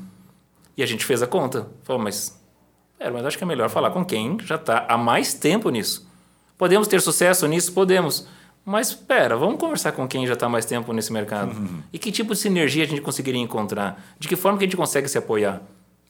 E 0.76 0.82
a 0.82 0.86
gente 0.86 1.04
fez 1.04 1.22
a 1.22 1.26
conta. 1.26 1.66
Falou, 1.82 2.02
mas, 2.02 2.38
é, 3.00 3.10
mas 3.10 3.24
acho 3.24 3.38
que 3.38 3.42
é 3.42 3.46
melhor 3.46 3.70
falar 3.70 3.90
com 3.90 4.04
quem 4.04 4.38
já 4.40 4.56
está 4.56 4.84
há 4.86 4.98
mais 4.98 5.32
tempo 5.32 5.70
nisso. 5.70 6.06
Podemos 6.58 6.86
ter 6.86 7.00
sucesso 7.00 7.46
nisso? 7.46 7.72
Podemos. 7.72 8.28
Mas 8.66 8.88
espera, 8.88 9.36
vamos 9.36 9.60
conversar 9.60 9.92
com 9.92 10.08
quem 10.08 10.26
já 10.26 10.32
está 10.32 10.48
mais 10.48 10.64
tempo 10.64 10.92
nesse 10.92 11.12
mercado. 11.12 11.56
Uhum. 11.56 11.82
E 11.92 12.00
que 12.00 12.10
tipo 12.10 12.34
de 12.34 12.40
sinergia 12.40 12.82
a 12.82 12.86
gente 12.86 13.00
conseguiria 13.00 13.40
encontrar? 13.40 14.04
De 14.18 14.26
que 14.26 14.34
forma 14.34 14.58
que 14.58 14.64
a 14.64 14.66
gente 14.66 14.76
consegue 14.76 15.06
se 15.06 15.16
apoiar? 15.16 15.62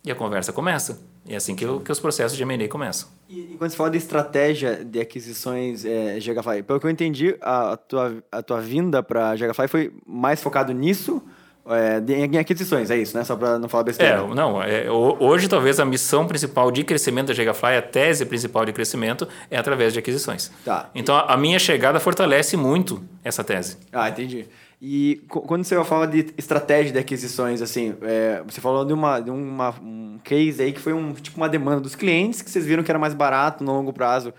E 0.02 0.10
a 0.10 0.14
conversa 0.14 0.54
começa. 0.54 0.98
E 1.26 1.34
é 1.34 1.36
assim 1.36 1.54
que, 1.54 1.66
que 1.80 1.92
os 1.92 2.00
processos 2.00 2.34
de 2.34 2.42
M&A 2.42 2.66
começam. 2.66 3.10
E, 3.28 3.40
e, 3.40 3.56
quando 3.58 3.72
você 3.72 3.76
fala 3.76 3.90
de 3.90 3.98
estratégia 3.98 4.82
de 4.82 4.98
aquisições 4.98 5.84
é, 5.84 6.18
Gigafy, 6.18 6.62
pelo 6.62 6.80
que 6.80 6.86
eu 6.86 6.90
entendi, 6.90 7.36
a, 7.42 7.72
a 7.72 7.76
tua, 7.76 8.24
a 8.32 8.42
tua 8.42 8.60
vinda 8.62 9.02
para 9.02 9.30
a 9.30 9.36
Gigafy 9.36 9.68
foi 9.68 9.92
mais 10.06 10.40
focado 10.40 10.72
nisso 10.72 11.22
é, 11.68 12.02
em 12.12 12.38
aquisições, 12.38 12.90
é 12.90 12.96
isso, 12.96 13.16
né? 13.16 13.24
Só 13.24 13.34
para 13.34 13.58
não 13.58 13.68
falar 13.68 13.84
besteira. 13.84 14.16
É, 14.18 14.34
não, 14.34 14.62
é, 14.62 14.90
hoje 14.90 15.48
talvez 15.48 15.80
a 15.80 15.84
missão 15.84 16.26
principal 16.26 16.70
de 16.70 16.84
crescimento 16.84 17.28
da 17.28 17.34
Gigafly, 17.34 17.76
a 17.76 17.82
tese 17.82 18.24
principal 18.24 18.64
de 18.64 18.72
crescimento 18.72 19.26
é 19.50 19.56
através 19.56 19.92
de 19.92 19.98
aquisições. 19.98 20.50
Tá. 20.64 20.90
Então 20.94 21.16
a 21.16 21.36
minha 21.36 21.58
chegada 21.58 21.98
fortalece 21.98 22.56
muito 22.56 23.02
essa 23.24 23.42
tese. 23.42 23.78
Ah, 23.92 24.08
entendi. 24.08 24.46
E 24.80 25.22
quando 25.28 25.64
você 25.64 25.82
fala 25.84 26.06
de 26.06 26.34
estratégia 26.36 26.92
de 26.92 26.98
aquisições, 26.98 27.62
assim, 27.62 27.94
é, 28.02 28.42
você 28.46 28.60
falou 28.60 28.84
de, 28.84 28.92
uma, 28.92 29.20
de 29.20 29.30
uma, 29.30 29.70
um 29.82 30.18
case 30.22 30.62
aí 30.62 30.70
que 30.70 30.80
foi 30.80 30.92
um, 30.92 31.14
tipo 31.14 31.38
uma 31.38 31.48
demanda 31.48 31.80
dos 31.80 31.94
clientes, 31.94 32.42
que 32.42 32.50
vocês 32.50 32.66
viram 32.66 32.82
que 32.82 32.90
era 32.90 32.98
mais 32.98 33.14
barato 33.14 33.64
no 33.64 33.72
longo 33.72 33.92
prazo 33.92 34.34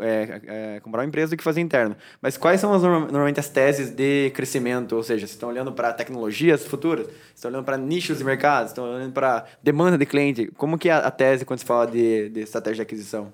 é, 0.00 0.40
é, 0.76 0.80
comprar 0.80 1.00
uma 1.00 1.08
empresa 1.08 1.30
do 1.30 1.36
que 1.36 1.44
fazer 1.44 1.60
interno. 1.60 1.96
Mas 2.20 2.36
quais 2.36 2.60
são 2.60 2.72
as, 2.72 2.82
normalmente 2.82 3.40
as 3.40 3.48
teses 3.48 3.90
de 3.90 4.30
crescimento? 4.30 4.94
Ou 4.96 5.02
seja, 5.02 5.20
vocês 5.20 5.32
estão 5.32 5.48
olhando 5.48 5.72
para 5.72 5.92
tecnologias 5.92 6.64
futuras, 6.64 7.06
estão 7.34 7.50
olhando 7.50 7.64
para 7.64 7.76
nichos 7.76 8.18
de 8.18 8.24
mercado, 8.24 8.68
estão 8.68 8.84
olhando 8.84 9.12
para 9.12 9.44
demanda 9.62 9.98
de 9.98 10.06
cliente. 10.06 10.50
Como 10.56 10.78
que 10.78 10.88
é 10.88 10.92
a 10.92 11.10
tese 11.10 11.44
quando 11.44 11.58
se 11.58 11.64
fala 11.64 11.86
de, 11.86 12.28
de 12.28 12.40
estratégia 12.40 12.76
de 12.76 12.82
aquisição? 12.82 13.32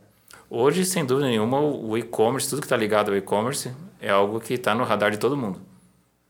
Hoje, 0.49 0.85
sem 0.85 1.05
dúvida 1.05 1.27
nenhuma, 1.27 1.61
o 1.61 1.99
e-commerce, 1.99 2.49
tudo 2.49 2.61
que 2.61 2.67
está 2.67 2.77
ligado 2.77 3.11
ao 3.11 3.17
e-commerce, 3.17 3.73
é 4.01 4.11
algo 4.11 4.39
que 4.39 4.55
está 4.55 4.75
no 4.75 4.85
radar 4.85 5.11
de 5.11 5.19
todo 5.19 5.37
mundo. 5.37 5.61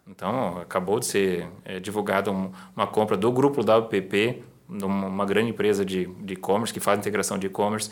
Então, 0.08 0.58
acabou 0.58 0.98
de 0.98 1.06
ser 1.06 1.46
é, 1.64 1.78
divulgada 1.80 2.30
um, 2.30 2.50
uma 2.74 2.86
compra 2.86 3.16
do 3.16 3.30
grupo 3.30 3.60
WPP, 3.60 4.42
uma 4.68 5.24
grande 5.26 5.50
empresa 5.50 5.84
de 5.84 6.08
e-commerce 6.28 6.72
que 6.72 6.80
faz 6.80 6.98
integração 6.98 7.38
de 7.38 7.46
e-commerce. 7.46 7.90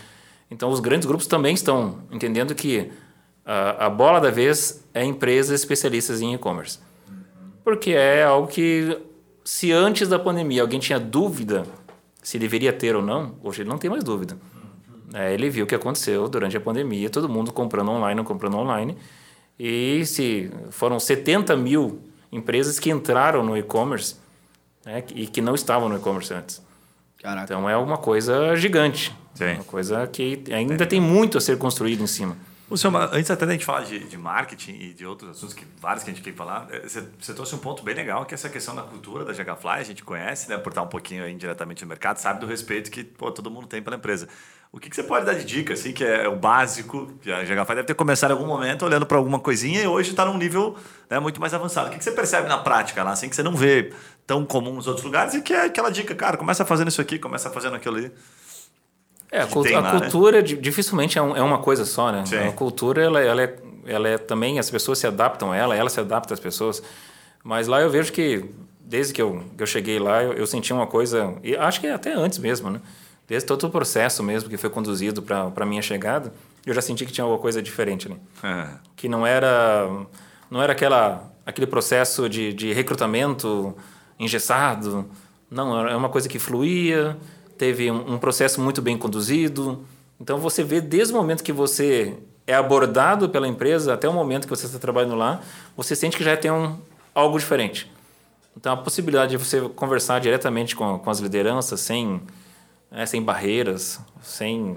Então, 0.51 0.71
os 0.71 0.81
grandes 0.81 1.07
grupos 1.07 1.27
também 1.27 1.55
estão 1.55 1.99
entendendo 2.11 2.55
que 2.55 2.91
a, 3.45 3.87
a 3.87 3.91
bola 3.91 4.21
da 4.21 4.31
vez 4.31 4.87
é 4.93 5.05
empresas 5.05 5.61
especialistas 5.61 6.21
em 6.21 6.35
e-commerce. 6.35 6.79
Porque 7.63 7.93
é 7.93 8.25
algo 8.25 8.49
que, 8.49 8.99
se 9.45 9.73
antes 9.73 10.09
da 10.09 10.19
pandemia 10.19 10.63
alguém 10.63 10.79
tinha 10.79 11.01
dúvida 11.01 11.65
se 12.23 12.39
deveria 12.39 12.73
ter 12.73 12.97
ou 12.97 13.03
não, 13.03 13.35
hoje 13.43 13.63
ele 13.63 13.69
não 13.69 13.79
tem 13.79 13.91
mais 13.91 14.03
dúvida. 14.03 14.37
É, 15.13 15.33
ele 15.33 15.49
viu 15.51 15.65
o 15.65 15.69
que 15.69 15.75
aconteceu 15.75 16.29
durante 16.29 16.57
a 16.57 16.61
pandemia, 16.61 17.09
todo 17.11 17.29
mundo 17.29 17.53
comprando 17.53 17.91
online, 17.91 18.17
não 18.17 18.25
comprando 18.25 18.57
online. 18.57 18.97
E 19.59 20.05
se 20.07 20.51
foram 20.71 20.99
70 20.99 21.57
mil 21.57 22.01
empresas 22.33 22.81
que 22.81 22.91
entraram 22.91 23.45
no 23.45 23.57
e-commerce 23.57 24.17
né, 24.85 25.05
e 25.15 25.27
que 25.27 25.41
não 25.41 25.55
estavam 25.55 25.89
no 25.89 25.97
e-commerce 25.97 26.33
antes. 26.35 26.63
Caraca. 27.25 27.45
Então 27.45 27.71
é 27.71 27.75
uma 27.75 27.97
coisa 27.97 28.55
gigante. 28.55 29.11
Sim. 29.33 29.55
Uma 29.55 29.65
coisa 29.65 30.07
que 30.07 30.45
ainda 30.53 30.85
tem 30.85 31.01
muito 31.01 31.39
a 31.39 31.41
ser 31.41 31.57
construído 31.57 32.03
em 32.03 32.07
cima. 32.07 32.37
O 32.69 32.77
senhor, 32.77 32.95
antes 33.15 33.31
até 33.31 33.47
da 33.47 33.53
gente 33.53 33.65
falar 33.65 33.83
de, 33.83 33.99
de, 34.01 34.19
marketing 34.19 34.73
e 34.73 34.93
de 34.93 35.07
outros 35.07 35.31
assuntos, 35.31 35.55
que 35.55 35.65
vários 35.81 36.05
que 36.05 36.11
a 36.11 36.15
gente 36.15 36.23
quer 36.23 36.35
falar, 36.35 36.67
é, 36.71 36.81
você, 36.81 37.03
você, 37.19 37.33
trouxe 37.33 37.55
um 37.55 37.59
ponto 37.59 37.83
bem 37.83 37.95
legal, 37.95 38.27
que 38.27 38.35
é 38.35 38.37
essa 38.37 38.49
questão 38.51 38.75
da 38.75 38.83
cultura 38.83 39.25
da 39.25 39.33
Jagafly, 39.33 39.81
a 39.81 39.83
gente 39.83 40.03
conhece, 40.03 40.49
né, 40.51 40.59
por 40.59 40.71
estar 40.71 40.83
um 40.83 40.87
pouquinho 40.87 41.27
indiretamente 41.29 41.83
no 41.83 41.89
mercado, 41.89 42.19
sabe 42.19 42.41
do 42.41 42.47
respeito 42.47 42.91
que 42.91 43.05
pô, 43.05 43.31
todo 43.31 43.51
mundo 43.51 43.67
tem 43.67 43.83
pela 43.83 43.97
empresa. 43.97 44.29
O 44.73 44.81
que, 44.81 44.91
que, 44.91 44.97
você 44.97 45.05
pode 45.05 45.25
dar 45.25 45.35
de 45.35 45.45
dica, 45.45 45.75
assim, 45.75 45.93
que 45.93 46.03
é 46.03 46.27
o 46.27 46.37
básico, 46.37 47.13
que 47.23 47.31
a 47.31 47.45
Jagafly 47.45 47.77
deve 47.77 47.87
ter 47.87 47.95
começado 47.95 48.33
em 48.33 48.35
algum 48.35 48.47
momento 48.47 48.85
olhando 48.85 49.07
para 49.07 49.17
alguma 49.17 49.39
coisinha 49.39 49.83
e 49.83 49.87
hoje 49.87 50.11
está 50.11 50.25
num 50.25 50.37
nível 50.37 50.77
né, 51.09 51.21
muito 51.21 51.41
mais 51.41 51.55
avançado. 51.55 51.89
O 51.89 51.91
que, 51.93 51.99
que, 51.99 52.05
você 52.05 52.11
percebe 52.11 52.49
na 52.49 52.59
prática 52.59 53.05
lá, 53.05 53.13
assim, 53.13 53.29
que 53.29 53.37
você 53.37 53.43
não 53.43 53.55
vê 53.55 53.93
tão 54.27 54.45
comum 54.45 54.75
nos 54.75 54.87
outros 54.87 55.05
lugares 55.05 55.35
e 55.35 55.43
que 55.43 55.53
é 55.53 55.67
aquela 55.67 55.91
dica, 55.91 56.15
cara, 56.15 56.37
começa 56.37 56.65
fazendo 56.65 56.89
isso 56.89 57.01
aqui, 57.01 57.19
começa 57.19 57.51
fazendo 57.51 57.77
aquilo 57.77 57.97
ali. 57.97 58.13
É, 59.31 59.41
a, 59.41 59.47
cultu 59.47 59.75
a 59.75 59.81
lá, 59.81 60.01
cultura 60.01 60.41
né? 60.41 60.43
dificilmente 60.43 61.19
é, 61.19 61.23
um, 61.23 61.37
é, 61.37 61.43
uma 61.43 61.59
coisa 61.59 61.85
só, 61.85 62.13
né? 62.13 62.25
Sim. 62.25 62.39
A 62.39 62.53
cultura, 62.53 63.03
ela, 63.03 63.21
ela, 63.21 63.43
é, 63.43 63.57
ela 63.87 64.09
é 64.09 64.19
também, 64.19 64.59
as 64.59 64.71
pessoas 64.71 64.99
se 64.99 65.07
adaptam 65.07 65.51
a 65.51 65.57
ela, 65.57 65.77
ela 65.77 65.91
se 65.91 65.99
adapta 65.99 66.33
às 66.33 66.41
pessoas. 66.41 66.83
Mas 67.43 67.67
lá 67.67 67.81
eu 67.81 67.91
vejo 67.91 68.13
que, 68.13 68.45
desde 68.81 69.13
que 69.13 69.21
eu, 69.21 69.43
que 69.57 69.63
eu 69.63 69.67
cheguei 69.67 69.99
lá, 69.99 70.23
eu, 70.23 70.35
eu 70.35 70.47
senti 70.47 70.73
uma 70.73 70.87
coisa, 70.87 71.35
e 71.43 71.57
acho 71.57 71.81
que 71.81 71.89
até 71.89 72.15
antes 72.15 72.39
mesmo, 72.39 72.71
né? 72.71 72.81
Desde 73.27 73.47
todo 73.47 73.67
o 73.67 73.71
processo 73.71 74.23
mesmo 74.23 74.49
que 74.49 74.57
foi 74.57 74.71
conduzido 74.71 75.23
para 75.23 75.51
a 75.55 75.67
minha 75.67 75.83
chegada, 75.83 76.33
eu 76.65 76.73
já 76.73 76.81
senti 76.81 77.05
que 77.05 77.13
tinha 77.13 77.25
alguma 77.25 77.41
coisa 77.41 77.61
diferente, 77.61 78.09
né? 78.09 78.17
É. 78.43 78.69
Que 78.95 79.09
não 79.09 79.27
era, 79.27 79.89
não 80.51 80.63
era 80.63 80.73
aquela, 80.73 81.31
aquele 81.45 81.67
processo 81.67 82.29
de, 82.29 82.53
de 82.53 82.73
recrutamento 82.73 83.75
engessado, 84.19 85.09
não, 85.51 85.87
é 85.87 85.95
uma 85.95 86.09
coisa 86.09 86.29
que 86.29 86.39
fluía, 86.39 87.17
teve 87.57 87.91
um, 87.91 88.15
um 88.15 88.19
processo 88.19 88.61
muito 88.61 88.83
bem 88.83 88.99
conduzido. 88.99 89.85
Então 90.21 90.39
você 90.39 90.63
vê 90.63 90.81
desde 90.81 91.13
o 91.13 91.17
momento 91.17 91.43
que 91.45 91.53
você 91.53 92.15
é 92.47 92.55
abordado 92.55 93.29
pela 93.29 93.49
empresa 93.49 93.95
até 93.95 94.09
o 94.09 94.13
momento 94.13 94.45
que 94.45 94.51
você 94.51 94.67
está 94.67 94.79
trabalhando 94.79 95.15
lá, 95.15 95.41
você 95.77 95.97
sente 95.97 96.17
que 96.17 96.25
já 96.25 96.37
tem 96.37 96.51
um, 96.51 96.77
algo 97.15 97.39
diferente. 97.39 97.91
Então, 98.57 98.73
a 98.73 98.77
possibilidade 98.77 99.33
de 99.33 99.37
você 99.37 99.61
conversar 99.61 100.21
diretamente 100.21 100.77
com, 100.77 100.99
com 100.99 101.11
as 101.11 101.19
lideranças 101.19 101.81
sem, 101.81 102.21
é, 102.91 103.05
sem 103.05 103.21
barreiras, 103.23 104.01
sem 104.23 104.77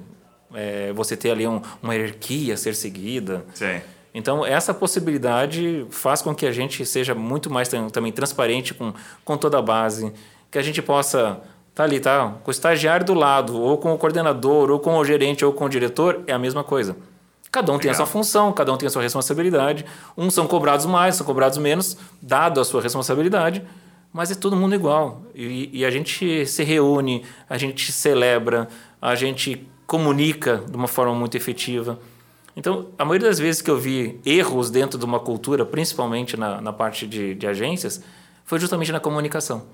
é, 0.54 0.92
você 0.94 1.16
ter 1.16 1.32
ali 1.32 1.48
um, 1.48 1.62
uma 1.82 1.94
hierarquia 1.94 2.56
a 2.56 2.58
ser 2.58 2.76
seguida. 2.76 3.46
Sim. 3.54 3.82
Então, 4.14 4.46
essa 4.46 4.74
possibilidade 4.74 5.86
faz 5.90 6.22
com 6.22 6.34
que 6.34 6.46
a 6.46 6.52
gente 6.52 6.86
seja 6.86 7.14
muito 7.14 7.50
mais 7.50 7.70
também 7.92 8.12
transparente 8.12 8.74
com, 8.74 8.94
com 9.24 9.38
toda 9.38 9.60
a 9.60 9.62
base, 9.62 10.12
que 10.50 10.58
a 10.58 10.62
gente 10.62 10.82
possa 10.82 11.42
tá 11.78 11.84
ali, 11.84 12.00
tá? 12.00 12.34
Com 12.44 12.50
o 12.50 12.52
estagiário 12.52 13.06
do 13.06 13.14
lado, 13.14 13.56
ou 13.62 13.78
com 13.78 13.94
o 13.94 13.98
coordenador, 14.00 14.72
ou 14.72 14.80
com 14.80 14.98
o 14.98 15.06
gerente, 15.06 15.46
ou 15.46 15.54
com 15.54 15.66
o 15.66 15.70
diretor, 15.70 16.24
é 16.26 16.34
a 16.34 16.40
mesma 16.40 16.64
coisa. 16.64 16.98
Cada 17.52 17.72
um 17.72 17.76
Legal. 17.76 17.82
tem 17.82 17.92
a 17.92 17.94
sua 17.94 18.08
função, 18.08 18.52
cada 18.52 18.74
um 18.74 18.78
tem 18.78 18.88
a 18.88 18.90
sua 18.90 19.04
responsabilidade. 19.04 19.86
Uns 20.18 20.34
são 20.34 20.48
cobrados 20.48 20.88
mais, 20.88 21.16
são 21.16 21.26
cobrados 21.26 21.60
menos, 21.60 21.96
dado 22.20 22.60
a 22.60 22.66
sua 22.66 22.82
responsabilidade, 22.82 23.64
mas 24.12 24.32
é 24.32 24.36
todo 24.36 24.56
mundo 24.56 24.74
igual. 24.74 25.22
E, 25.36 25.70
e 25.72 25.86
a 25.86 25.92
gente 25.92 26.48
se 26.48 26.64
reúne, 26.64 27.24
a 27.48 27.60
gente 27.60 27.92
celebra, 27.92 28.68
a 29.00 29.14
gente 29.14 29.68
comunica 29.86 30.64
de 30.68 30.76
uma 30.76 30.88
forma 30.88 31.14
muito 31.14 31.38
efetiva. 31.38 32.00
Então, 32.58 32.88
a 32.98 33.06
maioria 33.06 33.28
das 33.28 33.38
vezes 33.38 33.62
que 33.62 33.70
eu 33.70 33.78
vi 33.78 34.20
erros 34.26 34.72
dentro 34.72 34.98
de 34.98 35.06
uma 35.06 35.20
cultura, 35.20 35.64
principalmente 35.64 36.36
na, 36.36 36.60
na 36.60 36.74
parte 36.74 37.06
de, 37.06 37.36
de 37.36 37.46
agências, 37.46 38.02
foi 38.44 38.60
justamente 38.60 38.92
na 38.92 39.00
comunicação. 39.00 39.66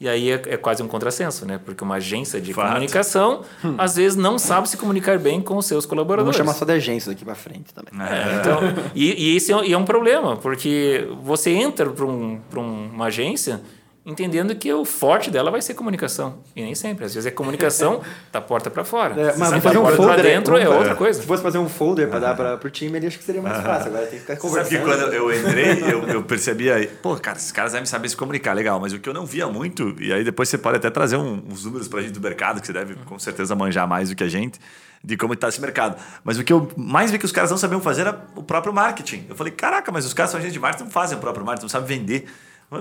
E 0.00 0.08
aí 0.08 0.32
é, 0.32 0.42
é, 0.46 0.56
quase 0.56 0.82
um 0.82 0.88
contrassenso, 0.88 1.46
né? 1.46 1.60
Porque 1.64 1.84
uma 1.84 1.94
agência 1.94 2.40
de 2.40 2.52
Fato. 2.52 2.66
comunicação, 2.66 3.42
hum. 3.64 3.76
às 3.78 3.94
vezes, 3.94 4.16
não 4.16 4.36
sabe 4.36 4.68
se 4.68 4.76
comunicar 4.76 5.16
bem 5.16 5.40
com 5.40 5.56
os 5.56 5.66
seus 5.66 5.86
colaboradores. 5.86 6.36
Vamos 6.36 6.52
chamar 6.52 6.58
só 6.58 6.64
de 6.64 6.72
agência 6.72 7.12
daqui 7.12 7.24
para 7.24 7.36
frente 7.36 7.72
também. 7.72 7.92
É, 8.04 8.40
então, 8.40 8.60
e, 8.96 9.30
e 9.30 9.36
esse 9.36 9.52
é, 9.52 9.66
e 9.66 9.72
é 9.72 9.78
um 9.78 9.84
problema, 9.84 10.36
porque 10.36 11.08
você 11.22 11.52
entra 11.52 11.88
para 11.88 12.04
um, 12.04 12.40
uma 12.56 13.06
agência 13.06 13.62
entendendo 14.06 14.54
que 14.54 14.70
o 14.72 14.84
forte 14.84 15.30
dela 15.30 15.50
vai 15.50 15.62
ser 15.62 15.72
comunicação. 15.74 16.40
E 16.54 16.62
nem 16.62 16.74
sempre. 16.74 17.06
Às 17.06 17.14
vezes 17.14 17.26
é 17.26 17.30
comunicação 17.30 18.02
da 18.30 18.40
porta 18.40 18.70
para 18.70 18.84
fora. 18.84 19.18
É, 19.18 19.36
mas 19.36 19.62
fazer 19.62 19.78
um 19.78 19.86
folder 19.86 20.22
dentro 20.22 20.56
é 20.56 20.68
outra 20.68 20.94
coisa. 20.94 21.20
Se 21.20 21.26
fosse 21.26 21.42
fazer 21.42 21.58
um 21.58 21.68
folder 21.68 22.08
para 22.08 22.18
dar 22.18 22.36
para 22.36 22.66
o 22.66 22.70
time, 22.70 22.98
ele 22.98 23.06
acho 23.06 23.18
que 23.18 23.24
seria 23.24 23.40
mais 23.40 23.62
fácil. 23.62 23.88
Agora 23.88 24.06
tem 24.06 24.18
que 24.18 24.20
ficar 24.20 24.36
conversando. 24.36 24.72
Sabe 24.72 24.84
que 24.84 24.98
quando 24.98 25.12
eu 25.14 25.32
entrei, 25.32 25.82
eu, 25.90 26.06
eu 26.08 26.22
percebia, 26.22 26.90
pô, 27.00 27.16
cara, 27.16 27.38
esses 27.38 27.50
caras 27.50 27.72
devem 27.72 27.86
saber 27.86 28.08
se 28.08 28.16
comunicar, 28.16 28.52
legal. 28.52 28.78
Mas 28.78 28.92
o 28.92 28.98
que 28.98 29.08
eu 29.08 29.14
não 29.14 29.24
via 29.24 29.46
muito, 29.48 29.96
e 29.98 30.12
aí 30.12 30.22
depois 30.22 30.48
você 30.48 30.58
pode 30.58 30.76
até 30.76 30.90
trazer 30.90 31.16
um, 31.16 31.42
uns 31.50 31.64
números 31.64 31.88
para 31.88 32.00
a 32.00 32.02
gente 32.02 32.12
do 32.12 32.20
mercado, 32.20 32.60
que 32.60 32.66
você 32.66 32.72
deve 32.72 32.94
com 33.06 33.18
certeza 33.18 33.54
manjar 33.54 33.88
mais 33.88 34.10
do 34.10 34.16
que 34.16 34.24
a 34.24 34.28
gente, 34.28 34.60
de 35.02 35.16
como 35.16 35.32
está 35.32 35.48
esse 35.48 35.60
mercado. 35.60 35.96
Mas 36.22 36.38
o 36.38 36.44
que 36.44 36.52
eu 36.52 36.70
mais 36.76 37.10
vi 37.10 37.18
que 37.18 37.24
os 37.24 37.32
caras 37.32 37.50
não 37.50 37.56
sabiam 37.56 37.80
fazer 37.80 38.02
era 38.02 38.22
o 38.36 38.42
próprio 38.42 38.72
marketing. 38.72 39.24
Eu 39.30 39.34
falei, 39.34 39.52
caraca, 39.52 39.90
mas 39.90 40.04
os 40.04 40.12
caras 40.12 40.30
são 40.30 40.38
agentes 40.38 40.52
de 40.52 40.60
marketing, 40.60 40.84
não 40.84 40.90
fazem 40.90 41.16
o 41.16 41.20
próprio 41.20 41.44
marketing, 41.44 41.64
não 41.64 41.70
sabem 41.70 41.98
vender. 41.98 42.26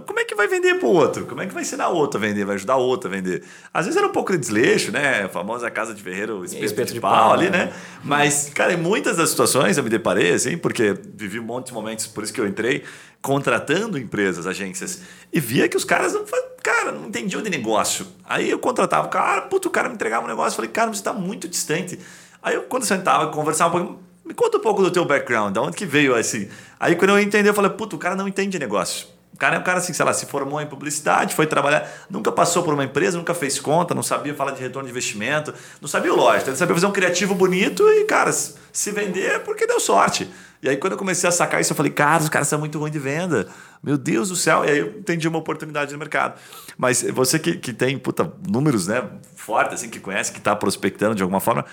Como 0.02 0.20
é 0.20 0.26
que 0.26 0.36
vai 0.36 0.48
vender 0.48 0.76
para 0.76 0.88
o 0.88 0.92
outro? 0.92 1.26
Como 1.26 1.42
é 1.42 1.46
que 1.46 1.54
vai 1.54 1.64
ensinar 1.64 1.90
o 1.90 1.96
outro 1.96 2.18
a 2.18 2.22
vender? 2.22 2.46
Vai 2.46 2.56
ajudar 2.56 2.78
o 2.78 2.82
outro 2.82 3.10
a 3.10 3.14
vender? 3.14 3.44
Às 3.74 3.86
vezes 3.86 3.98
era 3.98 4.08
um 4.08 4.12
pouco 4.12 4.32
de 4.32 4.38
desleixo, 4.38 4.92
né? 4.92 5.24
A 5.24 5.30
famosa 5.30 5.70
casa 5.70 5.94
de 5.94 6.02
ferreiro, 6.02 6.44
espeto, 6.46 6.66
espeto 6.66 6.88
de, 6.88 6.94
de, 6.96 7.00
pau, 7.00 7.12
pau 7.12 7.34
ali, 7.34 7.50
né? 7.50 7.66
né? 7.66 7.74
Mas, 8.04 8.50
cara, 8.54 8.74
em 8.74 8.78
muitas 8.78 9.18
das 9.18 9.30
situações 9.30 9.78
eu 9.78 9.84
me 9.84 9.90
deparei, 9.90 10.34
assim, 10.34 10.58
porque 10.58 10.96
vivi 11.16 11.40
um 11.40 11.44
monte 11.44 11.68
de 11.68 11.74
momentos, 11.74 12.08
por 12.08 12.24
isso 12.24 12.34
que 12.34 12.42
eu 12.42 12.48
entrei, 12.48 12.84
contratando 13.22 13.98
empresas, 13.98 14.46
agências, 14.46 15.02
e 15.32 15.40
via 15.40 15.70
que 15.70 15.78
os 15.78 15.86
caras 15.86 16.14
não 16.14 16.26
cara, 16.64 16.94
não 16.94 17.08
entendiam 17.08 17.42
de 17.42 17.50
negócio. 17.50 18.08
Aí 18.24 18.50
eu 18.50 18.58
contratava 18.58 19.08
o 19.08 19.10
cara, 19.10 19.42
puto, 19.42 19.68
o 19.68 19.72
cara 19.72 19.90
me 19.90 19.96
entregava 19.96 20.26
um 20.26 20.30
negócio, 20.30 20.56
falei, 20.56 20.72
cara, 20.72 20.88
você 20.92 21.02
está 21.02 21.12
muito 21.12 21.48
distante. 21.48 22.00
Aí 22.42 22.56
eu, 22.56 22.64
quando 22.64 22.84
eu 22.84 22.88
sentava, 22.88 23.28
conversava 23.28 23.78
um 23.78 23.86
pouco, 23.86 24.04
me 24.26 24.34
conta 24.34 24.58
um 24.58 24.62
pouco 24.62 24.82
do 24.82 24.90
teu 24.90 25.04
background, 25.04 25.54
de 25.54 25.60
onde 25.60 25.76
que 25.76 25.86
veio 25.86 26.16
assim. 26.16 26.48
Aí 26.80 26.96
quando 26.96 27.12
eu 27.12 27.20
entendi, 27.20 27.50
eu 27.50 27.54
falei, 27.54 27.72
puto, 27.72 27.98
o 27.98 28.00
cara 28.00 28.16
não 28.16 28.28
entende 28.28 28.58
negócio. 28.58 29.08
O 29.34 29.38
cara 29.38 29.56
é 29.56 29.60
um 29.60 29.64
cara 29.64 29.80
assim, 29.80 29.94
sei 29.94 30.06
lá, 30.06 30.14
se 30.14 30.28
formou 30.28 30.62
em 30.62 30.68
publicidade, 30.68 31.34
foi 31.34 31.48
trabalhar, 31.48 31.90
nunca 32.10 32.32
passou 32.32 32.62
por 32.62 32.74
uma 32.74 32.84
empresa, 32.84 33.18
nunca 33.18 33.34
fez 33.34 33.60
conta, 33.60 33.96
não 33.96 34.04
sabia 34.04 34.34
falar 34.36 34.52
de 34.52 34.62
retorno 34.62 34.86
de 34.86 34.92
investimento, 34.92 35.54
não 35.82 35.88
sabia 35.88 36.14
o 36.14 36.16
lógico, 36.16 36.52
ele 36.52 36.58
sabia 36.58 36.76
fazer 36.76 36.86
um 36.86 36.92
criativo 36.92 37.34
bonito 37.34 37.84
e, 37.90 38.06
cara, 38.06 38.32
se 38.32 38.92
vender 38.92 39.32
é 39.32 39.40
porque 39.40 39.66
deu 39.66 39.80
sorte. 39.80 40.30
E 40.62 40.70
aí, 40.70 40.78
quando 40.78 40.94
eu 40.94 40.98
comecei 40.98 41.28
a 41.28 41.32
sacar 41.32 41.60
isso, 41.60 41.74
eu 41.74 41.76
falei, 41.76 41.92
cara, 41.92 42.24
os 42.24 42.30
caras 42.30 42.48
são 42.48 42.58
muito 42.58 42.80
ruins 42.80 42.94
de 42.94 43.00
venda. 43.00 43.50
Meu 43.84 43.98
Deus 43.98 44.30
do 44.30 44.36
céu. 44.38 44.64
E 44.64 44.70
aí 44.70 44.80
eu 44.80 44.88
entendi 44.98 45.28
uma 45.28 45.38
oportunidade 45.38 45.92
no 45.92 46.00
mercado. 46.00 46.40
Mas 46.78 47.02
você 47.02 47.38
que, 47.38 47.58
que 47.58 47.74
tem, 47.74 47.98
puta, 47.98 48.32
números, 48.48 48.88
né, 48.88 49.04
fortes, 49.36 49.74
assim, 49.74 49.90
que 49.90 50.00
conhece, 50.00 50.32
que 50.32 50.38
está 50.38 50.56
prospectando 50.56 51.16
de 51.16 51.22
alguma 51.22 51.42
forma, 51.42 51.66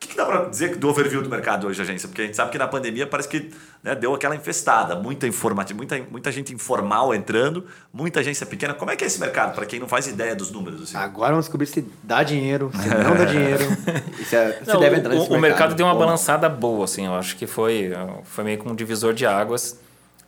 que, 0.00 0.08
que 0.08 0.16
dá 0.16 0.24
para 0.24 0.44
dizer 0.46 0.76
do 0.76 0.88
overview 0.88 1.20
do 1.20 1.28
mercado 1.28 1.66
hoje, 1.66 1.82
agência? 1.82 2.08
Porque 2.08 2.22
a 2.22 2.24
gente 2.24 2.34
sabe 2.34 2.50
que 2.50 2.56
na 2.56 2.66
pandemia 2.66 3.06
parece 3.06 3.28
que 3.28 3.50
né, 3.82 3.94
deu 3.94 4.14
aquela 4.14 4.34
infestada, 4.34 4.96
muita 4.96 5.26
informativa, 5.26 5.76
muita, 5.76 6.00
muita 6.10 6.32
gente 6.32 6.54
informal 6.54 7.14
entrando, 7.14 7.66
muita 7.92 8.20
agência 8.20 8.46
pequena. 8.46 8.72
Como 8.72 8.90
é 8.90 8.96
que 8.96 9.04
é 9.04 9.06
esse 9.06 9.20
mercado, 9.20 9.54
para 9.54 9.66
quem 9.66 9.78
não 9.78 9.86
faz 9.86 10.06
ideia 10.06 10.34
dos 10.34 10.50
números? 10.50 10.82
Assim? 10.82 10.96
Agora 10.96 11.32
vamos 11.32 11.44
descobrir 11.44 11.66
se 11.66 11.86
dá 12.02 12.22
dinheiro, 12.22 12.70
se 12.74 12.88
não 12.88 13.14
dá 13.14 13.24
dinheiro. 13.26 13.64
se, 14.24 14.34
é, 14.34 14.60
se 14.64 14.72
não, 14.72 14.80
deve 14.80 14.96
entrar 14.96 15.10
nesse 15.10 15.26
o, 15.26 15.32
mercado. 15.32 15.38
O 15.38 15.40
mercado 15.40 15.74
deu 15.74 15.86
uma 15.86 15.94
balançada 15.94 16.48
boa, 16.48 16.86
assim, 16.86 17.04
eu 17.04 17.14
acho 17.14 17.36
que 17.36 17.46
foi, 17.46 17.92
foi 18.24 18.42
meio 18.42 18.58
como 18.58 18.72
um 18.72 18.74
divisor 18.74 19.12
de 19.12 19.26
águas. 19.26 19.78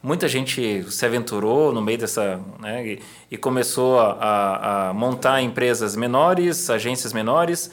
Muita 0.03 0.29
gente 0.29 0.85
se 0.91 1.07
aventurou 1.07 1.73
no 1.73 1.81
meio 1.81 1.97
dessa. 1.97 2.39
Né, 2.61 2.87
e, 2.87 3.03
e 3.31 3.37
começou 3.39 4.01
a, 4.01 4.13
a, 4.13 4.89
a 4.89 4.93
montar 4.93 5.41
empresas 5.41 5.97
menores, 5.97 6.69
agências 6.69 7.15
menores. 7.15 7.71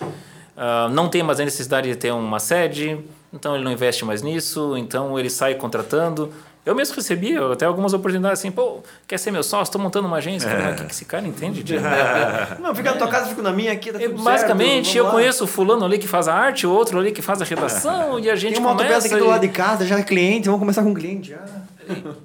Uh, 0.59 0.89
não 0.89 1.07
tem 1.07 1.23
mais 1.23 1.39
a 1.39 1.45
necessidade 1.45 1.87
de 1.87 1.95
ter 1.95 2.11
uma 2.11 2.37
sede, 2.37 2.99
então 3.31 3.55
ele 3.55 3.63
não 3.63 3.71
investe 3.71 4.03
mais 4.03 4.21
nisso, 4.21 4.75
então 4.75 5.17
ele 5.17 5.29
sai 5.29 5.55
contratando. 5.55 6.33
Eu 6.65 6.75
mesmo 6.75 6.93
recebi 6.97 7.37
até 7.37 7.65
algumas 7.65 7.93
oportunidades 7.93 8.39
assim, 8.39 8.51
pô, 8.51 8.83
quer 9.07 9.17
ser 9.17 9.31
meu 9.31 9.41
sócio? 9.41 9.69
Estou 9.69 9.81
montando 9.81 10.09
uma 10.09 10.17
agência. 10.17 10.49
É. 10.49 10.71
O 10.71 10.75
que, 10.75 10.83
que 10.83 10.91
esse 10.91 11.05
cara 11.05 11.25
entende 11.25 11.63
de. 11.63 11.77
não, 12.59 12.75
fica 12.75 12.91
na 12.91 12.97
tua 12.97 13.07
casa, 13.07 13.27
fico 13.27 13.41
na 13.41 13.53
minha 13.53 13.71
aqui, 13.71 13.89
tá 13.89 13.99
tudo 13.99 14.21
Basicamente, 14.21 14.87
certo, 14.87 14.97
eu 14.97 15.05
lá. 15.05 15.11
conheço 15.11 15.45
o 15.45 15.47
fulano 15.47 15.85
ali 15.85 15.97
que 15.97 16.09
faz 16.09 16.27
a 16.27 16.33
arte, 16.35 16.67
o 16.67 16.71
outro 16.71 16.99
ali 16.99 17.13
que 17.13 17.21
faz 17.21 17.41
a 17.41 17.45
redação, 17.45 18.19
e 18.21 18.29
a 18.29 18.35
gente. 18.35 18.55
Tem 18.55 18.61
uma 18.61 18.75
começa 18.75 19.07
aqui 19.07 19.15
do 19.15 19.27
lado 19.27 19.41
de 19.41 19.47
casa, 19.47 19.87
já 19.87 19.97
é 19.97 20.03
cliente, 20.03 20.47
vamos 20.47 20.59
começar 20.59 20.83
com 20.83 20.93
cliente. 20.93 21.29
Já. 21.31 21.39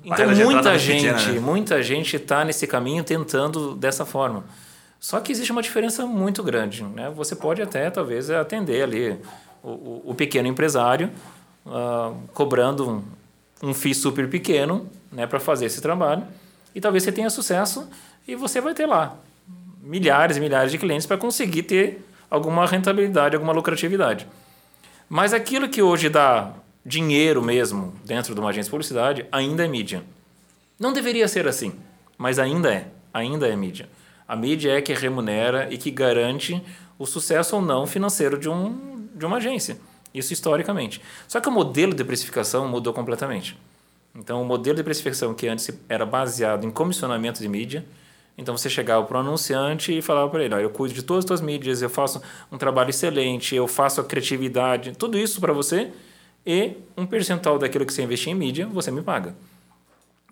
Então, 0.05 0.29
muita 0.44 0.77
gente, 0.77 1.07
pequena, 1.07 1.33
né? 1.33 1.40
muita 1.40 1.83
gente 1.83 2.16
está 2.16 2.44
nesse 2.44 2.66
caminho 2.66 3.05
tentando 3.05 3.77
dessa 3.77 4.05
forma. 4.05 4.44
Só 5.05 5.21
que 5.21 5.31
existe 5.31 5.53
uma 5.53 5.61
diferença 5.61 6.07
muito 6.07 6.43
grande. 6.43 6.83
Né? 6.83 7.11
Você 7.11 7.37
pode 7.37 7.61
até, 7.61 7.90
talvez, 7.90 8.31
atender 8.31 8.83
ali 8.83 9.21
o, 9.62 10.01
o 10.03 10.14
pequeno 10.14 10.49
empresário, 10.49 11.11
uh, 11.67 12.17
cobrando 12.33 12.88
um, 12.88 13.69
um 13.69 13.75
FII 13.75 13.95
super 13.95 14.31
pequeno 14.31 14.88
né, 15.12 15.27
para 15.27 15.38
fazer 15.38 15.67
esse 15.67 15.83
trabalho. 15.83 16.27
E 16.75 16.81
talvez 16.81 17.03
você 17.03 17.12
tenha 17.12 17.29
sucesso 17.29 17.87
e 18.27 18.35
você 18.35 18.62
vai 18.62 18.73
ter 18.73 18.87
lá 18.87 19.14
milhares 19.83 20.38
e 20.38 20.40
milhares 20.40 20.73
de 20.73 20.79
clientes 20.79 21.07
para 21.07 21.19
conseguir 21.19 21.64
ter 21.64 22.03
alguma 22.31 22.64
rentabilidade, 22.64 23.37
alguma 23.37 23.53
lucratividade. 23.53 24.27
Mas 25.07 25.35
aquilo 25.35 25.69
que 25.69 25.83
hoje 25.83 26.09
dá 26.09 26.51
dinheiro 26.83 27.43
mesmo 27.43 27.93
dentro 28.07 28.35
de 28.35 28.40
uma 28.40 28.49
agência 28.49 28.69
de 28.69 28.71
publicidade 28.71 29.27
ainda 29.31 29.67
é 29.67 29.69
mídia. 29.69 30.03
Não 30.81 30.95
deveria 30.95 31.29
ser 31.29 31.47
assim, 31.47 31.75
mas 32.17 32.38
ainda 32.38 32.73
é. 32.73 32.87
Ainda 33.12 33.47
é 33.47 33.55
mídia. 33.55 33.87
A 34.27 34.35
mídia 34.35 34.73
é 34.73 34.81
que 34.81 34.93
remunera 34.93 35.69
e 35.71 35.77
que 35.77 35.91
garante 35.91 36.63
o 36.99 37.07
sucesso 37.07 37.57
ou 37.57 37.63
não 37.63 37.87
financeiro 37.87 38.39
de, 38.39 38.49
um, 38.49 39.09
de 39.15 39.27
uma 39.27 39.37
agência. 39.37 39.79
Isso 40.13 40.33
historicamente. 40.33 41.01
Só 41.27 41.41
que 41.41 41.49
o 41.49 41.53
modelo 41.53 41.93
de 41.93 42.05
precificação 42.05 42.69
mudou 42.69 42.93
completamente. 42.93 43.59
Então, 44.15 44.41
o 44.41 44.45
modelo 44.45 44.77
de 44.77 44.85
precificação 44.85 45.35
que 45.35 45.49
antes 45.49 45.69
era 45.89 46.07
baseado 46.07 46.65
em 46.65 46.71
comissionamento 46.71 47.41
de 47.41 47.49
mídia, 47.49 47.85
então 48.39 48.57
você 48.57 48.71
chegava 48.71 49.05
para 49.05 49.17
o 49.17 49.21
anunciante 49.21 49.97
e 49.97 50.01
falava 50.01 50.31
para 50.31 50.45
ele: 50.45 50.55
eu 50.55 50.71
cuido 50.71 50.95
de 50.95 51.03
todas 51.03 51.25
as 51.25 51.29
suas 51.29 51.41
mídias, 51.41 51.83
eu 51.83 51.91
faço 51.91 52.23
um 52.51 52.57
trabalho 52.57 52.91
excelente, 52.91 53.55
eu 53.55 53.67
faço 53.67 54.01
a 54.01 54.05
criatividade, 54.05 54.93
tudo 54.97 55.19
isso 55.19 55.41
para 55.41 55.53
você 55.53 55.91
e 56.47 56.75
um 56.97 57.07
percentual 57.07 57.59
daquilo 57.59 57.87
que 57.87 57.93
você 57.93 58.03
investir 58.03 58.33
em 58.33 58.35
mídia 58.35 58.67
você 58.67 58.91
me 58.91 59.03
paga. 59.03 59.35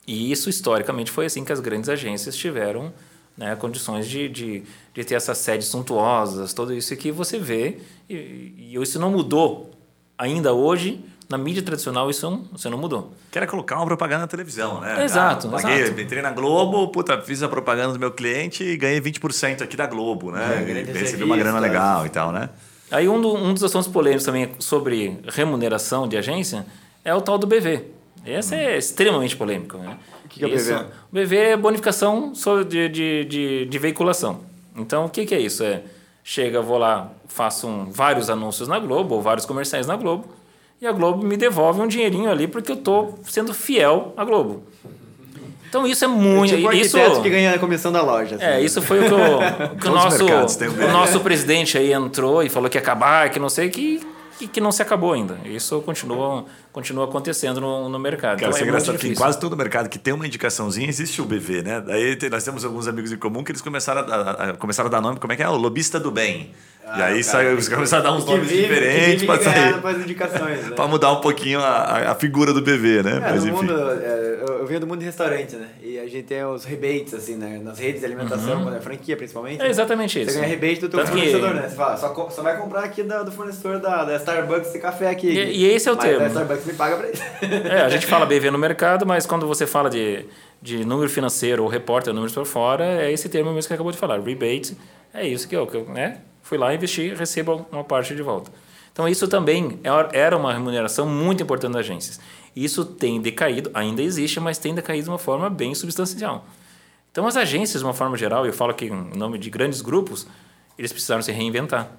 E 0.06 0.30
isso 0.30 0.50
historicamente 0.50 1.10
foi 1.10 1.26
assim 1.26 1.44
que 1.44 1.52
as 1.52 1.60
grandes 1.60 1.88
agências 1.88 2.36
tiveram 2.36 2.92
né, 3.36 3.56
condições 3.56 4.08
de, 4.08 4.28
de, 4.28 4.62
de 4.94 5.04
ter 5.04 5.14
essas 5.14 5.38
sedes 5.38 5.68
suntuosas, 5.68 6.52
tudo 6.52 6.74
isso 6.74 6.94
que 6.96 7.10
você 7.10 7.38
vê, 7.38 7.78
e, 8.08 8.14
e 8.58 8.74
isso 8.80 8.98
não 8.98 9.10
mudou 9.10 9.70
ainda 10.16 10.52
hoje. 10.52 11.04
Na 11.28 11.38
mídia 11.38 11.62
tradicional 11.62 12.10
isso 12.10 12.30
não, 12.30 12.44
isso 12.54 12.68
não 12.68 12.76
mudou. 12.76 13.14
Que 13.30 13.38
era 13.38 13.46
colocar 13.46 13.76
uma 13.76 13.86
propaganda 13.86 14.20
na 14.20 14.26
televisão, 14.26 14.82
né? 14.82 15.02
Exato, 15.02 15.48
ah, 15.48 15.50
paguei, 15.52 15.80
exato. 15.80 16.00
Entrei 16.00 16.20
na 16.20 16.30
Globo, 16.30 16.88
puta, 16.88 17.22
fiz 17.22 17.42
a 17.42 17.48
propaganda 17.48 17.94
do 17.94 17.98
meu 17.98 18.10
cliente 18.10 18.62
e 18.62 18.76
ganhei 18.76 19.00
20% 19.00 19.62
aqui 19.62 19.74
da 19.74 19.86
Globo, 19.86 20.30
né? 20.30 20.84
É, 20.86 20.92
recebi 20.92 21.24
uma 21.24 21.36
grana 21.36 21.58
legal 21.58 22.04
e 22.04 22.10
tal, 22.10 22.32
né? 22.32 22.50
Aí 22.90 23.08
um, 23.08 23.18
do, 23.18 23.34
um 23.34 23.54
dos 23.54 23.64
assuntos 23.64 23.88
polêmicos 23.88 24.26
também 24.26 24.50
sobre 24.58 25.18
remuneração 25.26 26.06
de 26.06 26.18
agência 26.18 26.66
é 27.02 27.14
o 27.14 27.22
tal 27.22 27.38
do 27.38 27.46
BV. 27.46 28.01
Esse 28.24 28.54
é 28.54 28.78
extremamente 28.78 29.36
polêmico, 29.36 29.78
né? 29.78 29.98
que, 30.32 30.40
que 30.40 30.44
é 30.44 30.48
o 30.48 30.50
BV? 30.50 30.74
O 30.74 31.14
BV 31.14 31.36
é 31.36 31.56
bonificação 31.56 32.32
de, 32.68 32.88
de, 32.88 33.24
de, 33.24 33.66
de 33.66 33.78
veiculação. 33.78 34.40
Então, 34.76 35.04
o 35.04 35.08
que, 35.08 35.26
que 35.26 35.34
é 35.34 35.40
isso? 35.40 35.62
É, 35.62 35.82
chega, 36.24 36.62
vou 36.62 36.78
lá, 36.78 37.10
faço 37.28 37.66
um, 37.68 37.90
vários 37.90 38.30
anúncios 38.30 38.68
na 38.68 38.78
Globo, 38.78 39.16
ou 39.16 39.22
vários 39.22 39.44
comerciais 39.44 39.86
na 39.86 39.96
Globo, 39.96 40.26
e 40.80 40.86
a 40.86 40.92
Globo 40.92 41.24
me 41.24 41.36
devolve 41.36 41.80
um 41.80 41.86
dinheirinho 41.86 42.30
ali 42.30 42.48
porque 42.48 42.72
eu 42.72 42.76
estou 42.76 43.18
sendo 43.24 43.52
fiel 43.52 44.14
à 44.16 44.24
Globo. 44.24 44.64
Então 45.68 45.86
isso 45.86 46.04
é 46.04 46.08
muito. 46.08 46.52
É 46.52 46.56
tipo 46.56 46.68
o 46.68 46.72
isso 46.72 47.22
que 47.22 47.30
ganha 47.30 47.54
a 47.54 47.58
comissão 47.58 47.90
da 47.90 48.02
loja. 48.02 48.36
assim. 48.36 48.44
é, 48.44 48.60
isso 48.60 48.82
foi 48.82 48.98
o 49.00 49.04
que 49.04 49.14
o, 49.14 49.76
que 49.80 49.88
o 49.88 49.90
nosso, 49.90 50.26
o 50.26 50.92
nosso 50.92 51.20
presidente 51.20 51.78
aí 51.78 51.92
entrou 51.94 52.42
e 52.42 52.50
falou 52.50 52.68
que 52.68 52.76
ia 52.76 52.82
acabar, 52.82 53.30
que 53.30 53.38
não 53.38 53.48
sei, 53.48 53.70
que, 53.70 53.98
que, 54.38 54.48
que 54.48 54.60
não 54.60 54.72
se 54.72 54.82
acabou 54.82 55.12
ainda. 55.12 55.38
Isso 55.44 55.80
continua, 55.82 56.44
continua 56.72 57.04
acontecendo 57.04 57.60
no, 57.60 57.88
no 57.88 57.98
mercado. 57.98 58.38
Cara, 58.40 58.50
então 58.50 58.60
é 58.60 58.68
engraçado 58.68 58.98
que 58.98 59.08
em 59.08 59.14
quase 59.14 59.38
todo 59.38 59.56
mercado 59.56 59.88
que 59.88 59.98
tem 59.98 60.12
uma 60.14 60.26
indicaçãozinha 60.26 60.88
existe 60.88 61.20
o 61.20 61.24
BV, 61.24 61.62
né? 61.62 61.80
Daí 61.80 62.18
nós 62.30 62.44
temos 62.44 62.64
alguns 62.64 62.86
amigos 62.88 63.12
em 63.12 63.16
comum 63.16 63.42
que 63.44 63.52
eles 63.52 63.60
começaram 63.62 64.00
a, 64.02 64.14
a- 64.14 64.50
a- 64.50 64.56
começaram 64.56 64.88
a 64.88 64.90
dar 64.90 65.00
nome, 65.00 65.18
como 65.20 65.32
é 65.32 65.36
que 65.36 65.42
é? 65.42 65.48
O 65.48 65.56
lobista 65.56 65.98
do 66.00 66.10
bem. 66.10 66.52
E 66.84 67.02
aí 67.02 67.22
saiu, 67.24 67.42
cara 67.44 67.52
eles 67.54 67.68
começaram 67.68 68.04
a 68.06 68.10
dar 68.10 68.16
uns 68.16 68.24
Que 68.24 68.30
nomes 68.32 68.48
vive- 68.48 68.62
diferentes 68.62 69.20
que 69.20 69.26
para 69.26 69.42
sair. 69.42 69.80
para 69.80 69.92
né? 70.68 70.70
Pra 70.76 70.86
mudar 70.88 71.12
um 71.12 71.20
pouquinho 71.20 71.60
a, 71.60 72.10
a- 72.10 72.14
figura 72.14 72.52
do 72.52 72.60
BV, 72.60 73.02
né? 73.02 73.16
É, 73.16 73.20
Mas 73.20 73.44
enfim. 73.44 73.54
mundo, 73.56 73.72
é, 73.72 74.38
eu, 74.48 74.66
venho 74.66 74.80
do 74.80 74.86
mundo 74.86 74.98
de 74.98 75.04
restaurante, 75.06 75.54
né? 75.56 75.68
E 75.82 75.98
a 75.98 76.02
gente 76.04 76.24
tem 76.24 76.44
os 76.44 76.64
rebates, 76.64 77.14
assim, 77.14 77.36
né? 77.36 77.60
Nas 77.62 77.78
redes 77.78 78.00
de 78.00 78.06
alimentação, 78.06 78.62
quando 78.62 78.76
é 78.76 78.80
franquia, 78.80 79.16
principalmente. 79.16 79.60
Uhum. 79.60 79.66
É 79.66 79.70
exatamente 79.70 80.18
Você 80.18 80.30
isso. 80.30 80.34
ganha 80.40 80.48
rebate 80.48 80.80
do 80.80 80.88
teu 80.88 80.98
Tanto 81.00 81.12
que- 81.12 81.18
fornecedor, 81.18 81.54
né? 81.54 81.68
Você 81.68 81.76
fala, 81.76 81.96
só, 81.96 82.30
só 82.30 82.42
vai 82.42 82.56
comprar 82.58 82.84
aqui 82.84 83.02
da- 83.02 83.22
do 83.22 83.30
fornecedor 83.32 83.78
da, 83.78 84.04
da 84.04 84.16
Starbucks 84.16 84.68
esse 84.68 84.78
café 84.78 85.08
aqui. 85.08 85.28
E- 85.28 85.58
e 85.58 85.66
esse 85.66 85.88
é 85.88 85.92
o 85.92 85.96
Mas 85.96 86.04
termo. 86.04 86.24
A 86.24 86.28
Starbucks 86.28 86.66
me 86.66 86.72
paga 86.74 86.96
pra 86.96 87.08
isso. 87.10 87.22
É, 87.70 87.82
a 87.82 87.88
gente 87.88 88.06
fala 88.06 88.26
BV 88.26 88.50
no 88.50 88.58
mercado, 88.58 89.06
mas 89.06 89.24
quando 89.24 89.46
você 89.46 89.66
fala 89.66 89.88
de, 89.88 90.24
de 90.60 90.84
número 90.84 91.08
financeiro 91.08 91.62
ou 91.62 91.68
reporta 91.68 92.12
números 92.12 92.34
por 92.34 92.44
fora, 92.44 92.84
é 92.84 93.12
esse 93.12 93.28
termo 93.28 93.52
mesmo 93.52 93.68
que 93.68 93.74
acabou 93.74 93.92
de 93.92 93.98
falar. 93.98 94.20
Rebate 94.20 94.76
é 95.14 95.26
isso 95.26 95.46
que 95.48 95.54
eu, 95.56 95.66
que 95.66 95.76
eu 95.76 95.84
né? 95.86 96.18
Fui 96.52 96.58
lá 96.58 96.74
investir 96.74 97.16
recebo 97.16 97.66
uma 97.72 97.82
parte 97.82 98.14
de 98.14 98.20
volta. 98.20 98.52
Então, 98.92 99.08
isso 99.08 99.26
também 99.26 99.80
é- 99.82 100.18
era 100.18 100.36
uma 100.36 100.52
remuneração 100.52 101.06
muito 101.06 101.42
importante 101.42 101.72
das 101.72 101.80
agências. 101.80 102.20
Isso 102.54 102.84
tem 102.84 103.22
decaído, 103.22 103.70
ainda 103.72 104.02
existe, 104.02 104.38
mas 104.38 104.58
tem 104.58 104.74
decaído 104.74 105.04
de 105.04 105.08
uma 105.10 105.18
forma 105.18 105.48
bem 105.48 105.74
substancial. 105.74 106.44
Então, 107.10 107.26
as 107.26 107.38
agências, 107.38 107.80
de 107.80 107.86
uma 107.86 107.94
forma 107.94 108.18
geral, 108.18 108.44
eu 108.44 108.52
falo 108.52 108.70
aqui 108.70 108.84
em 108.84 109.16
nome 109.16 109.38
de 109.38 109.48
grandes 109.48 109.80
grupos, 109.80 110.26
eles 110.78 110.92
precisaram 110.92 111.22
se 111.22 111.32
reinventar 111.32 111.90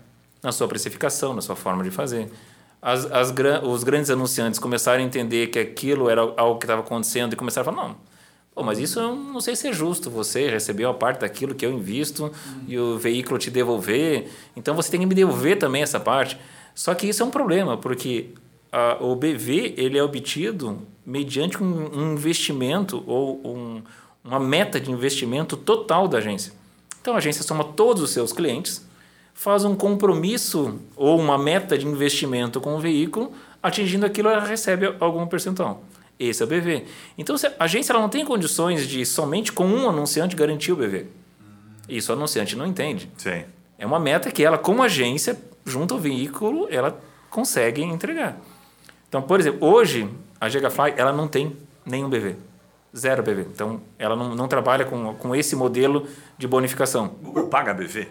na 0.44 0.52
sua 0.52 0.68
precificação, 0.68 1.34
na 1.34 1.42
sua 1.42 1.56
forma 1.56 1.84
de 1.84 1.90
fazer. 1.90 2.30
As, 2.80 3.06
as, 3.12 3.34
os 3.64 3.84
grandes 3.84 4.12
anunciantes 4.12 4.60
começaram 4.60 5.02
a 5.02 5.04
entender 5.04 5.48
que 5.48 5.58
aquilo 5.58 6.12
era 6.12 6.22
algo 6.38 6.60
que 6.60 6.66
estava 6.66 6.82
acontecendo 6.82 7.34
e 7.34 7.36
começaram 7.36 7.72
a 7.72 7.74
falar, 7.74 7.88
não, 7.88 7.96
pô, 8.54 8.64
mas 8.64 8.80
isso 8.80 9.00
eu 9.00 9.16
não 9.16 9.42
sei 9.42 9.56
se 9.56 9.68
é 9.68 9.74
justo, 9.74 10.10
você 10.10 10.50
recebeu 10.50 10.90
a 10.90 10.94
parte 10.94 11.22
daquilo 11.22 11.56
que 11.56 11.66
eu 11.66 11.72
invisto 11.72 12.32
e 12.68 12.78
o 12.78 12.98
veículo 12.98 13.38
te 13.40 13.50
devolver, 13.50 14.30
então 14.56 14.76
você 14.76 14.92
tem 14.92 15.00
que 15.00 15.06
me 15.06 15.16
devolver 15.16 15.58
também 15.58 15.82
essa 15.82 16.00
parte. 16.00 16.38
Só 16.76 16.94
que 16.96 17.08
isso 17.08 17.22
é 17.22 17.26
um 17.26 17.30
problema, 17.32 17.78
porque 17.78 18.30
a- 18.72 18.98
o 19.00 19.16
BV 19.16 19.74
ele 19.78 19.98
é 19.98 20.04
obtido 20.04 20.80
mediante 21.06 21.62
um, 21.62 21.90
um 22.00 22.14
investimento 22.14 23.04
ou 23.06 23.40
um, 23.46 23.82
uma 24.24 24.40
meta 24.40 24.80
de 24.80 24.90
investimento 24.92 25.56
total 25.58 26.08
da 26.08 26.18
agência. 26.20 26.54
Então 27.02 27.14
a 27.14 27.18
agência 27.18 27.44
soma 27.44 27.64
todos 27.64 28.02
os 28.02 28.10
seus 28.12 28.32
clientes, 28.32 28.84
faz 29.34 29.66
um 29.66 29.76
compromisso 29.76 30.80
ou 30.96 31.20
uma 31.20 31.38
meta 31.38 31.78
de 31.78 31.86
investimento 31.86 32.62
com 32.62 32.76
o 32.76 32.80
veículo, 32.80 33.34
atingindo 33.62 34.06
aquilo 34.06 34.30
ela 34.30 34.46
recebe 34.46 34.94
algum 35.00 35.26
percentual. 35.28 35.84
Esse 36.20 36.42
é 36.42 36.46
o 36.46 36.48
BV. 36.48 36.86
Então 37.18 37.36
a 37.60 37.64
agência 37.64 37.92
ela 37.92 38.02
não 38.02 38.10
tem 38.10 38.24
condições 38.24 38.88
de 38.88 39.06
somente 39.06 39.52
com 39.52 39.66
um 39.66 39.90
anunciante 39.90 40.36
garantir 40.36 40.72
o 40.72 40.76
BV. 40.76 41.08
Isso 41.90 42.12
o 42.12 42.16
anunciante 42.16 42.56
não 42.56 42.66
entende. 42.66 43.10
Sim. 43.18 43.44
É 43.78 43.86
uma 43.86 44.00
meta 44.00 44.32
que 44.32 44.44
ela, 44.44 44.58
como 44.58 44.82
agência, 44.84 45.38
junto 45.66 45.94
ao 45.94 46.00
veículo, 46.00 46.68
ela 46.70 47.00
consegue 47.30 47.82
entregar. 47.82 48.38
Então, 49.10 49.22
por 49.22 49.40
exemplo, 49.40 49.68
hoje 49.68 50.10
a 50.40 50.48
Gigafly 50.48 50.94
ela 50.96 51.12
não 51.12 51.28
tem 51.28 51.56
nenhum 51.86 52.10
BV. 52.10 52.36
Zero 52.96 53.24
BV. 53.24 53.48
Então, 53.54 53.82
ela 53.98 54.16
não, 54.16 54.36
não 54.36 54.48
trabalha 54.48 54.86
com, 54.86 55.16
com 55.16 55.36
esse 55.36 55.56
modelo 55.56 56.08
de 56.38 56.48
bonificação. 56.48 57.16
Google 57.22 57.48
paga 57.48 57.74
BV? 57.74 58.08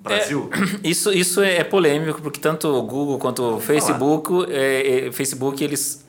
Brasil? 0.00 0.50
Isso, 0.82 1.12
isso 1.12 1.42
é 1.42 1.62
polêmico, 1.62 2.22
porque 2.22 2.40
tanto 2.40 2.68
o 2.68 2.82
Google 2.82 3.18
quanto 3.18 3.56
o 3.56 3.60
Facebook, 3.60 4.50
é, 4.50 5.08
é, 5.08 5.12
Facebook 5.12 5.62
eles 5.62 6.06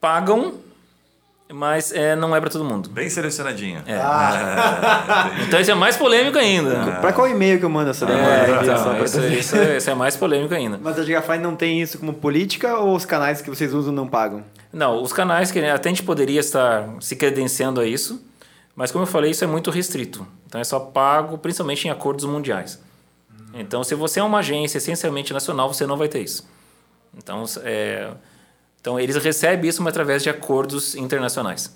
pagam, 0.00 0.54
mas 1.52 1.92
é, 1.92 2.14
não 2.14 2.34
é 2.34 2.40
para 2.40 2.48
todo 2.50 2.64
mundo. 2.64 2.88
Bem 2.90 3.08
selecionadinho. 3.10 3.82
É. 3.86 3.96
Ah. 3.96 5.30
Então, 5.46 5.60
isso 5.60 5.70
é 5.70 5.74
mais 5.74 5.96
polêmico 5.96 6.38
ainda. 6.38 6.98
pra 7.00 7.12
qual 7.12 7.28
e-mail 7.28 7.58
que 7.58 7.64
eu 7.64 7.68
mando 7.70 7.90
essa 7.90 8.04
É, 8.04 8.08
demanda? 8.08 8.62
então, 8.62 9.04
isso, 9.04 9.20
isso 9.20 9.56
é, 9.56 9.76
isso 9.78 9.90
é 9.90 9.94
mais 9.94 10.16
polêmico 10.16 10.54
ainda. 10.54 10.78
Mas 10.80 10.98
a 10.98 11.02
Gigafly 11.02 11.38
não 11.38 11.56
tem 11.56 11.80
isso 11.82 11.98
como 11.98 12.12
política 12.14 12.78
ou 12.78 12.94
os 12.94 13.04
canais 13.04 13.42
que 13.42 13.50
vocês 13.50 13.74
usam 13.74 13.92
não 13.92 14.06
pagam? 14.06 14.44
Não, 14.72 15.02
os 15.02 15.12
canais 15.12 15.50
que 15.50 15.58
até 15.58 15.88
a 15.88 15.92
gente 15.92 16.04
poderia 16.04 16.38
estar 16.38 16.88
se 17.00 17.16
credenciando 17.16 17.80
a 17.80 17.86
isso, 17.86 18.22
mas 18.76 18.92
como 18.92 19.02
eu 19.02 19.06
falei, 19.08 19.32
isso 19.32 19.42
é 19.42 19.46
muito 19.46 19.70
restrito. 19.70 20.24
Então 20.46 20.60
é 20.60 20.64
só 20.64 20.78
pago 20.78 21.36
principalmente 21.38 21.88
em 21.88 21.90
acordos 21.90 22.24
mundiais. 22.24 22.80
Então, 23.52 23.82
se 23.82 23.96
você 23.96 24.20
é 24.20 24.22
uma 24.22 24.38
agência 24.38 24.78
essencialmente 24.78 25.32
nacional, 25.32 25.72
você 25.74 25.84
não 25.84 25.96
vai 25.96 26.06
ter 26.06 26.20
isso. 26.20 26.48
Então, 27.18 27.44
é, 27.64 28.10
então 28.80 28.98
eles 28.98 29.16
recebem 29.16 29.68
isso 29.68 29.82
mas 29.82 29.90
através 29.92 30.22
de 30.22 30.30
acordos 30.30 30.94
internacionais. 30.94 31.74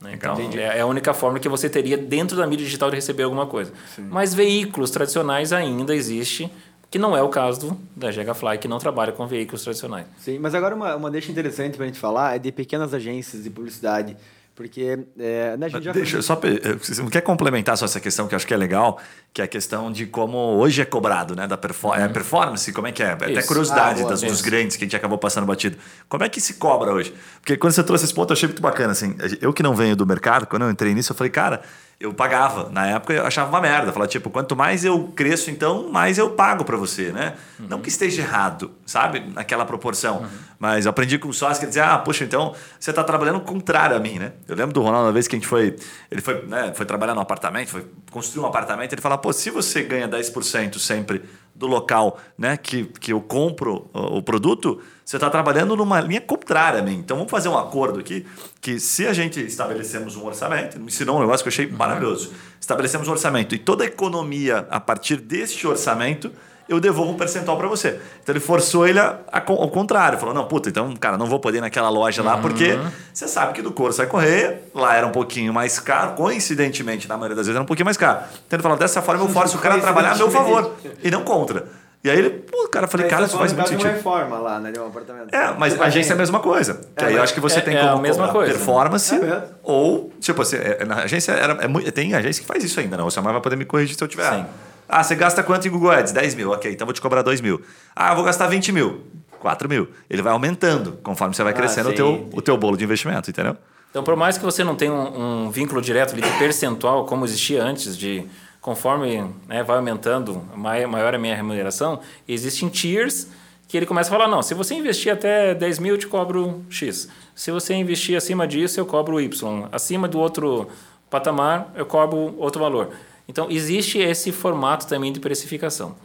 né? 0.00 0.12
Então, 0.14 0.36
é 0.38 0.78
é 0.78 0.80
a 0.80 0.86
única 0.86 1.12
forma 1.14 1.38
que 1.38 1.48
você 1.48 1.68
teria 1.68 1.96
dentro 1.96 2.36
da 2.36 2.46
mídia 2.46 2.64
digital 2.64 2.90
de 2.90 2.96
receber 2.96 3.24
alguma 3.24 3.46
coisa. 3.46 3.72
Mas 3.98 4.34
veículos 4.34 4.90
tradicionais 4.90 5.52
ainda 5.52 5.94
existe, 5.94 6.50
que 6.90 6.98
não 6.98 7.16
é 7.16 7.22
o 7.22 7.28
caso 7.28 7.76
da 7.94 8.10
Gigafly, 8.12 8.58
que 8.58 8.68
não 8.68 8.78
trabalha 8.78 9.12
com 9.12 9.26
veículos 9.26 9.62
tradicionais. 9.62 10.06
Sim, 10.18 10.38
mas 10.38 10.54
agora 10.54 10.74
uma, 10.74 10.96
uma 10.96 11.10
deixa 11.10 11.30
interessante 11.30 11.76
pra 11.76 11.84
gente 11.86 11.98
falar 11.98 12.36
é 12.36 12.38
de 12.38 12.52
pequenas 12.52 12.94
agências 12.94 13.42
de 13.42 13.50
publicidade. 13.50 14.16
Porque 14.56 14.98
é, 15.18 15.54
né, 15.58 15.66
a 15.66 15.68
gente 15.68 15.84
já 15.84 15.92
Deixa 15.92 16.16
eu 16.16 16.22
só. 16.22 16.40
eh, 16.42 16.72
Você 16.82 17.02
não 17.02 17.10
quer 17.10 17.20
complementar 17.20 17.76
só 17.76 17.84
essa 17.84 18.00
questão 18.00 18.26
que 18.26 18.34
eu 18.34 18.36
acho 18.36 18.46
que 18.46 18.54
é 18.54 18.56
legal, 18.56 18.98
que 19.32 19.42
é 19.42 19.44
a 19.44 19.46
questão 19.46 19.92
de 19.92 20.06
como 20.06 20.38
hoje 20.56 20.80
é 20.80 20.84
cobrado, 20.86 21.36
né? 21.36 21.46
Da 21.46 21.58
perfor 21.58 21.96
é 21.98 22.08
performance, 22.08 22.72
como 22.72 22.86
é 22.86 22.92
que 22.92 23.02
é? 23.02 23.12
Até 23.12 23.42
curiosidade 23.42 24.00
Ah, 24.00 24.04
boa, 24.04 24.10
das, 24.10 24.22
dos 24.22 24.40
grandes 24.40 24.76
que 24.76 24.84
a 24.84 24.86
gente 24.86 24.96
acabou 24.96 25.18
passando 25.18 25.46
batido. 25.46 25.76
Como 26.08 26.24
é 26.24 26.28
que 26.30 26.40
se 26.40 26.54
cobra 26.54 26.90
hoje? 26.90 27.12
Porque 27.40 27.56
quando 27.58 27.74
você 27.74 27.84
trouxe 27.84 28.06
esse 28.06 28.14
ponto, 28.14 28.30
eu 28.30 28.32
achei 28.34 28.48
muito 28.48 28.62
bacana. 28.62 28.92
Assim, 28.92 29.14
eu 29.42 29.52
que 29.52 29.62
não 29.62 29.74
venho 29.76 29.94
do 29.94 30.06
mercado, 30.06 30.46
quando 30.46 30.62
eu 30.62 30.70
entrei 30.70 30.94
nisso, 30.94 31.12
eu 31.12 31.16
falei, 31.16 31.30
cara, 31.30 31.60
eu 31.98 32.12
pagava. 32.12 32.68
Na 32.70 32.86
época 32.86 33.14
eu 33.14 33.26
achava 33.26 33.48
uma 33.48 33.60
merda. 33.60 33.92
Falava, 33.92 34.08
tipo, 34.08 34.28
quanto 34.28 34.54
mais 34.54 34.84
eu 34.84 35.08
cresço, 35.16 35.50
então, 35.50 35.88
mais 35.90 36.18
eu 36.18 36.30
pago 36.30 36.64
para 36.64 36.76
você, 36.76 37.10
né? 37.10 37.34
Não 37.58 37.80
que 37.80 37.88
esteja 37.88 38.22
errado, 38.22 38.70
sabe? 38.84 39.20
Naquela 39.34 39.64
proporção. 39.64 40.26
Mas 40.58 40.84
eu 40.84 40.90
aprendi 40.90 41.18
com 41.18 41.28
o 41.28 41.34
sócio 41.34 41.60
que 41.60 41.66
dizia, 41.66 41.94
ah, 41.94 41.98
poxa, 41.98 42.24
então 42.24 42.54
você 42.78 42.90
está 42.90 43.02
trabalhando 43.02 43.40
contrário 43.40 43.96
a 43.96 43.98
mim, 43.98 44.18
né? 44.18 44.32
Eu 44.46 44.56
lembro 44.56 44.74
do 44.74 44.82
Ronaldo, 44.82 45.06
uma 45.06 45.12
vez 45.12 45.26
que 45.26 45.36
a 45.36 45.38
gente 45.38 45.48
foi, 45.48 45.76
ele 46.10 46.20
foi, 46.20 46.46
né, 46.46 46.72
foi 46.74 46.84
trabalhar 46.84 47.14
no 47.14 47.20
apartamento, 47.20 47.70
foi 47.70 47.86
construir 48.10 48.42
um 48.42 48.46
apartamento, 48.46 48.92
ele 48.92 49.02
fala, 49.02 49.18
pô, 49.18 49.32
se 49.32 49.50
você 49.50 49.82
ganha 49.82 50.08
10% 50.08 50.78
sempre 50.78 51.22
do 51.56 51.66
local, 51.66 52.18
né, 52.36 52.56
que, 52.56 52.84
que 53.00 53.12
eu 53.12 53.20
compro 53.20 53.88
o, 53.92 54.22
produto, 54.22 54.80
você 55.04 55.16
está 55.16 55.30
trabalhando 55.30 55.74
numa 55.74 56.00
linha 56.00 56.20
contrária 56.20 56.80
a 56.80 56.82
mim. 56.82 56.96
Então 56.98 57.16
vamos 57.16 57.30
fazer 57.30 57.48
um 57.48 57.56
acordo 57.56 57.98
aqui, 58.00 58.26
que 58.60 58.78
se 58.78 59.06
a 59.06 59.12
gente 59.12 59.40
estabelecemos 59.40 60.16
um 60.16 60.24
orçamento, 60.24 60.78
me 60.78 60.86
ensinou 60.86 61.16
um 61.16 61.20
negócio 61.20 61.42
que 61.42 61.48
eu 61.48 61.52
achei 61.52 61.66
maravilhoso. 61.66 62.32
Estabelecemos 62.60 63.08
um 63.08 63.12
orçamento 63.12 63.54
e 63.54 63.58
toda 63.58 63.84
a 63.84 63.86
economia 63.86 64.66
a 64.70 64.78
partir 64.78 65.16
deste 65.16 65.66
orçamento 65.66 66.30
eu 66.68 66.80
devolvo 66.80 67.12
um 67.12 67.16
percentual 67.16 67.56
para 67.56 67.68
você. 67.68 68.00
Então 68.22 68.32
ele 68.32 68.40
forçou 68.40 68.86
ele 68.86 68.98
a, 68.98 69.18
a- 69.32 69.42
ao 69.46 69.68
contrário. 69.70 70.18
Falou: 70.18 70.34
não, 70.34 70.46
puta, 70.46 70.68
então, 70.68 70.94
cara, 70.96 71.16
não 71.16 71.26
vou 71.26 71.38
poder 71.38 71.58
ir 71.58 71.60
naquela 71.60 71.88
loja 71.88 72.22
lá, 72.22 72.38
porque 72.38 72.78
você 73.12 73.28
sabe 73.28 73.52
que 73.52 73.62
do 73.62 73.70
Corso 73.72 73.98
vai 73.98 74.06
correr, 74.06 74.68
lá 74.74 74.94
era 74.96 75.06
um 75.06 75.12
pouquinho 75.12 75.52
mais 75.52 75.78
caro, 75.78 76.12
coincidentemente, 76.12 77.08
na 77.08 77.16
maioria 77.16 77.36
das 77.36 77.46
vezes 77.46 77.56
era 77.56 77.62
um 77.62 77.66
pouquinho 77.66 77.84
mais 77.86 77.96
caro. 77.96 78.20
Então 78.46 78.56
ele 78.56 78.62
falou: 78.62 78.76
dessa 78.78 79.00
forma 79.02 79.22
eu 79.24 79.28
forço 79.28 79.56
o 79.56 79.60
cara 79.60 79.76
a 79.76 79.80
trabalhar 79.80 80.12
a 80.12 80.16
meu 80.16 80.30
favor 80.30 80.72
e 81.02 81.10
não 81.10 81.22
contra. 81.22 81.64
E 82.04 82.10
aí 82.10 82.18
ele, 82.18 82.30
pô, 82.30 82.68
cara, 82.68 82.84
eu 82.86 82.90
falei, 82.90 83.08
cara, 83.08 83.24
isso 83.24 83.36
faz 83.36 83.52
muito 83.52 83.66
uma 83.66 83.78
sentido. 83.78 83.92
reforma 83.92 84.38
lá, 84.38 84.60
né, 84.60 84.70
de 84.70 84.78
um 84.78 84.86
apartamento. 84.86 85.34
É, 85.34 85.52
mas 85.58 85.72
Tipo, 85.72 85.82
a 85.82 85.86
agência 85.88 86.12
é 86.12 86.14
a 86.14 86.16
mesma 86.18 86.38
coisa. 86.38 86.80
Que 86.96 87.04
aí 87.04 87.14
eu 87.16 87.22
acho 87.22 87.34
que 87.34 87.40
você 87.40 87.58
é- 87.58 87.62
tem 87.62 87.74
é 87.74 87.80
a 87.80 87.88
como 87.90 88.02
mesma 88.02 88.26
cobrar 88.26 88.32
coisa. 88.38 88.52
performance 88.54 89.14
É 89.16 89.42
ou, 89.64 90.12
tipo 90.20 90.40
assim, 90.40 90.56
é- 90.56 90.84
na 90.84 90.98
agência 91.02 91.32
era, 91.32 91.54
é 91.54 91.66
muito- 91.66 91.90
tem 91.90 92.14
agência 92.14 92.42
que 92.42 92.46
faz 92.46 92.62
isso 92.62 92.78
ainda, 92.78 92.96
não. 92.96 93.06
O 93.08 93.10
Samuel 93.10 93.32
vai 93.32 93.42
poder 93.42 93.56
me 93.56 93.64
corrigir 93.64 93.96
se 93.96 94.04
eu 94.04 94.06
tiver. 94.06 94.30
Sim. 94.30 94.46
Ah, 94.88 95.02
você 95.02 95.14
gasta 95.14 95.42
quanto 95.42 95.66
em 95.66 95.70
Google 95.70 95.90
Ads? 95.90 96.12
10 96.12 96.34
mil. 96.34 96.50
Ok, 96.52 96.70
então 96.72 96.86
vou 96.86 96.92
te 96.94 97.00
cobrar 97.00 97.22
2 97.22 97.40
mil. 97.40 97.60
Ah, 97.94 98.10
eu 98.12 98.16
vou 98.16 98.24
gastar 98.24 98.46
20 98.46 98.72
mil. 98.72 99.02
4 99.40 99.68
mil. 99.68 99.88
Ele 100.08 100.22
vai 100.22 100.32
aumentando 100.32 100.98
conforme 101.02 101.34
você 101.34 101.42
vai 101.42 101.52
Ah, 101.52 101.56
crescendo 101.56 101.88
o, 101.88 101.90
sim, 101.90 101.96
teu, 101.96 102.28
o 102.32 102.40
teu 102.42 102.56
bolo 102.56 102.76
de 102.76 102.84
investimento, 102.84 103.30
entendeu? 103.30 103.56
Então, 103.90 104.02
por 104.02 104.16
mais 104.16 104.36
que 104.36 104.44
você 104.44 104.62
não 104.64 104.74
tenha 104.74 104.92
um, 104.92 105.46
um 105.46 105.50
vínculo 105.50 105.80
direto 105.80 106.14
de 106.14 106.22
percentual, 106.38 107.04
como 107.06 107.24
existia 107.24 107.62
antes, 107.62 107.96
de 107.96 108.26
conforme 108.60 109.24
né, 109.46 109.62
vai 109.62 109.76
aumentando, 109.76 110.42
mai- 110.56 110.84
maior 110.86 111.12
é 111.14 111.16
a 111.16 111.20
minha 111.20 111.34
remuneração, 111.36 112.00
existem 112.26 112.68
tiers 112.68 113.28
que 113.68 113.76
ele 113.76 113.86
começa 113.86 114.10
a 114.10 114.12
falar, 114.18 114.28
não, 114.28 114.42
se 114.42 114.54
você 114.54 114.74
investir 114.74 115.12
até 115.12 115.54
10 115.54 115.78
mil, 115.78 115.94
eu 115.94 115.98
te 115.98 116.06
cobro 116.06 116.64
X. 116.70 117.08
Se 117.34 117.50
você 117.50 117.74
investir 117.74 118.16
acima 118.16 118.46
disso, 118.46 118.78
eu 118.80 118.86
cobro 118.86 119.20
Y. 119.20 119.68
Acima 119.72 120.06
do 120.08 120.18
outro 120.18 120.68
patamar, 121.10 121.72
eu 121.74 121.86
cobro 121.86 122.34
outro 122.38 122.60
valor. 122.62 122.90
Então, 123.28 123.50
existe 123.50 123.98
esse 123.98 124.32
formato 124.32 124.86
também 124.86 125.12
de 125.12 125.20
precificação. 125.20 125.96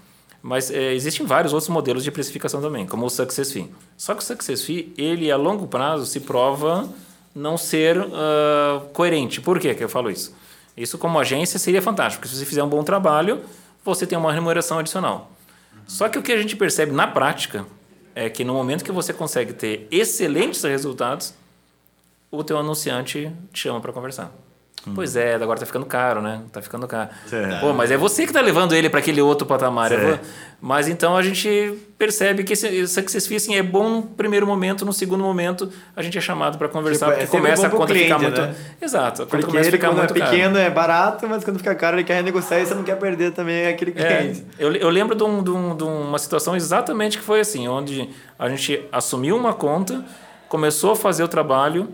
Mas 0.41 0.71
é, 0.71 0.93
existem 0.93 1.25
vários 1.25 1.53
outros 1.53 1.69
modelos 1.69 2.03
de 2.03 2.11
precificação 2.11 2.61
também, 2.61 2.87
como 2.87 3.05
o 3.05 3.09
Success 3.09 3.51
Fee. 3.51 3.69
Só 3.95 4.15
que 4.15 4.23
o 4.23 4.25
Success 4.25 4.63
Fee, 4.63 4.91
ele 4.97 5.31
a 5.31 5.37
longo 5.37 5.67
prazo 5.67 6.05
se 6.05 6.19
prova 6.19 6.89
não 7.33 7.57
ser 7.57 7.97
uh, 7.97 8.81
coerente. 8.93 9.39
Por 9.39 9.59
que 9.59 9.75
eu 9.79 9.89
falo 9.89 10.09
isso? 10.09 10.35
Isso, 10.75 10.97
como 10.97 11.19
agência, 11.19 11.59
seria 11.59 11.81
fantástico, 11.81 12.21
porque 12.21 12.33
se 12.33 12.39
você 12.39 12.45
fizer 12.45 12.63
um 12.63 12.69
bom 12.69 12.83
trabalho, 12.83 13.41
você 13.83 14.07
tem 14.07 14.17
uma 14.17 14.33
remuneração 14.33 14.79
adicional. 14.79 15.31
Só 15.87 16.09
que 16.09 16.17
o 16.17 16.23
que 16.23 16.31
a 16.31 16.41
gente 16.41 16.55
percebe 16.55 16.91
na 16.91 17.07
prática 17.07 17.65
é 18.15 18.29
que 18.29 18.43
no 18.43 18.53
momento 18.53 18.83
que 18.83 18.91
você 18.91 19.13
consegue 19.13 19.53
ter 19.53 19.87
excelentes 19.91 20.63
resultados, 20.63 21.33
o 22.29 22.43
teu 22.43 22.57
anunciante 22.57 23.31
te 23.51 23.59
chama 23.59 23.79
para 23.79 23.91
conversar. 23.91 24.31
Pois 24.95 25.15
é, 25.15 25.35
agora 25.35 25.59
tá 25.59 25.65
ficando 25.65 25.85
caro, 25.85 26.21
né? 26.21 26.41
Tá 26.51 26.61
ficando 26.61 26.87
caro. 26.87 27.09
É. 27.31 27.59
Pô, 27.59 27.71
mas 27.71 27.91
é 27.91 27.97
você 27.97 28.25
que 28.25 28.33
tá 28.33 28.41
levando 28.41 28.73
ele 28.73 28.89
para 28.89 28.99
aquele 28.99 29.21
outro 29.21 29.45
patamar. 29.45 29.91
É. 29.91 30.19
Mas 30.59 30.87
então 30.87 31.15
a 31.15 31.21
gente 31.21 31.73
percebe 31.97 32.43
que 32.43 32.53
esse 32.53 32.87
Success 32.87 33.27
Fee 33.27 33.37
assim, 33.37 33.55
é 33.55 33.61
bom 33.61 33.89
no 33.89 34.03
primeiro 34.03 34.45
momento, 34.45 34.83
no 34.83 34.93
segundo 34.93 35.23
momento 35.23 35.71
a 35.95 36.01
gente 36.01 36.17
é 36.17 36.21
chamado 36.21 36.57
para 36.57 36.67
conversar, 36.67 37.07
tipo, 37.07 37.19
porque 37.19 37.35
é 37.35 37.39
começa 37.39 37.67
a 37.67 37.69
conta 37.69 37.87
cliente, 37.87 38.05
ficar 38.05 38.19
muito. 38.19 38.41
Né? 38.41 38.55
Exato, 38.81 39.23
a 39.23 39.25
conta 39.25 39.45
começa 39.45 39.69
a 39.69 39.71
ficar 39.71 39.87
quando 39.89 39.97
é 39.97 40.01
muito 40.01 40.17
é 40.17 40.25
pequeno 40.25 40.53
caro. 40.55 40.65
é 40.65 40.69
barato, 40.69 41.27
mas 41.27 41.43
quando 41.43 41.57
fica 41.57 41.73
caro 41.75 41.97
ele 41.97 42.03
quer 42.03 42.15
renegociar 42.15 42.61
e 42.61 42.65
você 42.65 42.75
não 42.75 42.83
quer 42.83 42.97
perder 42.97 43.31
também 43.31 43.67
aquele 43.67 43.91
é, 43.95 44.17
cliente. 44.17 44.45
É, 44.57 44.63
eu, 44.63 44.75
eu 44.75 44.89
lembro 44.89 45.15
de, 45.15 45.23
um, 45.23 45.43
de, 45.43 45.49
um, 45.49 45.75
de 45.75 45.83
uma 45.83 46.19
situação 46.19 46.55
exatamente 46.55 47.17
que 47.17 47.23
foi 47.23 47.39
assim, 47.39 47.67
onde 47.67 48.09
a 48.37 48.47
gente 48.49 48.83
assumiu 48.91 49.35
uma 49.35 49.53
conta, 49.53 50.05
começou 50.47 50.91
a 50.91 50.95
fazer 50.95 51.23
o 51.23 51.27
trabalho 51.27 51.89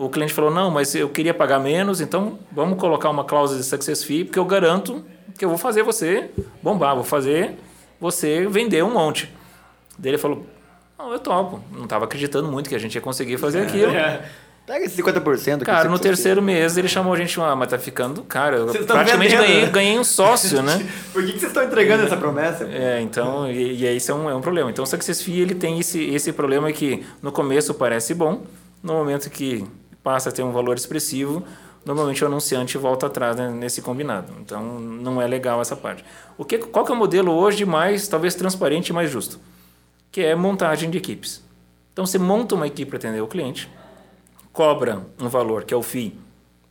o 0.00 0.08
cliente 0.08 0.32
falou: 0.32 0.50
não, 0.50 0.70
mas 0.70 0.94
eu 0.94 1.08
queria 1.10 1.34
pagar 1.34 1.58
menos, 1.58 2.00
então 2.00 2.38
vamos 2.50 2.78
colocar 2.78 3.10
uma 3.10 3.22
cláusula 3.22 3.60
de 3.60 3.66
success 3.66 4.02
fee, 4.02 4.24
porque 4.24 4.38
eu 4.38 4.44
garanto 4.46 5.04
que 5.38 5.44
eu 5.44 5.48
vou 5.48 5.58
fazer 5.58 5.82
você 5.82 6.30
bombar, 6.62 6.94
vou 6.94 7.04
fazer 7.04 7.56
você 8.00 8.46
vender 8.48 8.82
um 8.82 8.92
monte. 8.92 9.30
Daí 9.98 10.12
ele 10.12 10.18
falou: 10.18 10.46
não, 10.98 11.12
eu 11.12 11.18
topo. 11.18 11.62
Não 11.70 11.84
estava 11.84 12.06
acreditando 12.06 12.50
muito 12.50 12.68
que 12.68 12.74
a 12.74 12.78
gente 12.78 12.94
ia 12.94 13.00
conseguir 13.00 13.36
fazer 13.36 13.60
aquilo. 13.60 13.92
É. 13.92 14.24
Pega 14.66 14.84
esse 14.84 15.02
50%. 15.02 15.64
Cara, 15.64 15.88
no 15.88 15.98
terceiro 15.98 16.40
mês 16.40 16.76
ele 16.76 16.86
chamou 16.86 17.12
a 17.12 17.16
gente, 17.16 17.40
ah, 17.40 17.56
mas 17.56 17.68
tá 17.68 17.78
ficando 17.78 18.22
cara. 18.22 18.56
Eu 18.58 18.66
praticamente 18.86 19.36
ganhei, 19.36 19.66
ganhei 19.66 19.98
um 19.98 20.04
sócio, 20.04 20.62
né? 20.62 20.86
Por 21.12 21.24
que, 21.24 21.32
que 21.32 21.40
vocês 21.40 21.50
estão 21.50 21.64
entregando 21.64 22.04
essa 22.04 22.16
promessa? 22.16 22.64
É, 22.64 23.00
então, 23.00 23.50
e, 23.50 23.74
e 23.74 23.86
esse 23.86 24.10
é 24.10 24.14
um, 24.14 24.30
é 24.30 24.34
um 24.34 24.40
problema. 24.40 24.70
Então 24.70 24.84
o 24.84 24.86
Success 24.86 25.22
Fee 25.22 25.40
ele 25.40 25.54
tem 25.54 25.80
esse, 25.80 26.04
esse 26.14 26.32
problema 26.32 26.70
que 26.70 27.04
no 27.20 27.32
começo 27.32 27.74
parece 27.74 28.14
bom, 28.14 28.42
no 28.82 28.92
momento 28.92 29.28
que 29.28 29.66
passa 30.02 30.28
a 30.28 30.32
ter 30.32 30.42
um 30.42 30.52
valor 30.52 30.76
expressivo, 30.76 31.44
normalmente 31.84 32.22
o 32.22 32.26
anunciante 32.26 32.76
volta 32.78 33.06
atrás 33.06 33.36
né, 33.36 33.50
nesse 33.50 33.82
combinado. 33.82 34.32
Então, 34.40 34.78
não 34.78 35.20
é 35.20 35.26
legal 35.26 35.60
essa 35.60 35.76
parte. 35.76 36.04
O 36.36 36.44
que, 36.44 36.58
qual 36.58 36.84
que 36.84 36.92
é 36.92 36.94
o 36.94 36.98
modelo 36.98 37.32
hoje 37.32 37.64
mais, 37.64 38.08
talvez, 38.08 38.34
transparente 38.34 38.88
e 38.88 38.92
mais 38.92 39.10
justo? 39.10 39.38
Que 40.10 40.22
é 40.22 40.34
montagem 40.34 40.90
de 40.90 40.98
equipes. 40.98 41.42
Então, 41.92 42.06
você 42.06 42.18
monta 42.18 42.54
uma 42.54 42.66
equipe 42.66 42.90
para 42.90 42.98
atender 42.98 43.20
o 43.20 43.26
cliente, 43.26 43.70
cobra 44.52 45.06
um 45.20 45.28
valor, 45.28 45.64
que 45.64 45.74
é 45.74 45.76
o 45.76 45.82
FII, 45.82 46.18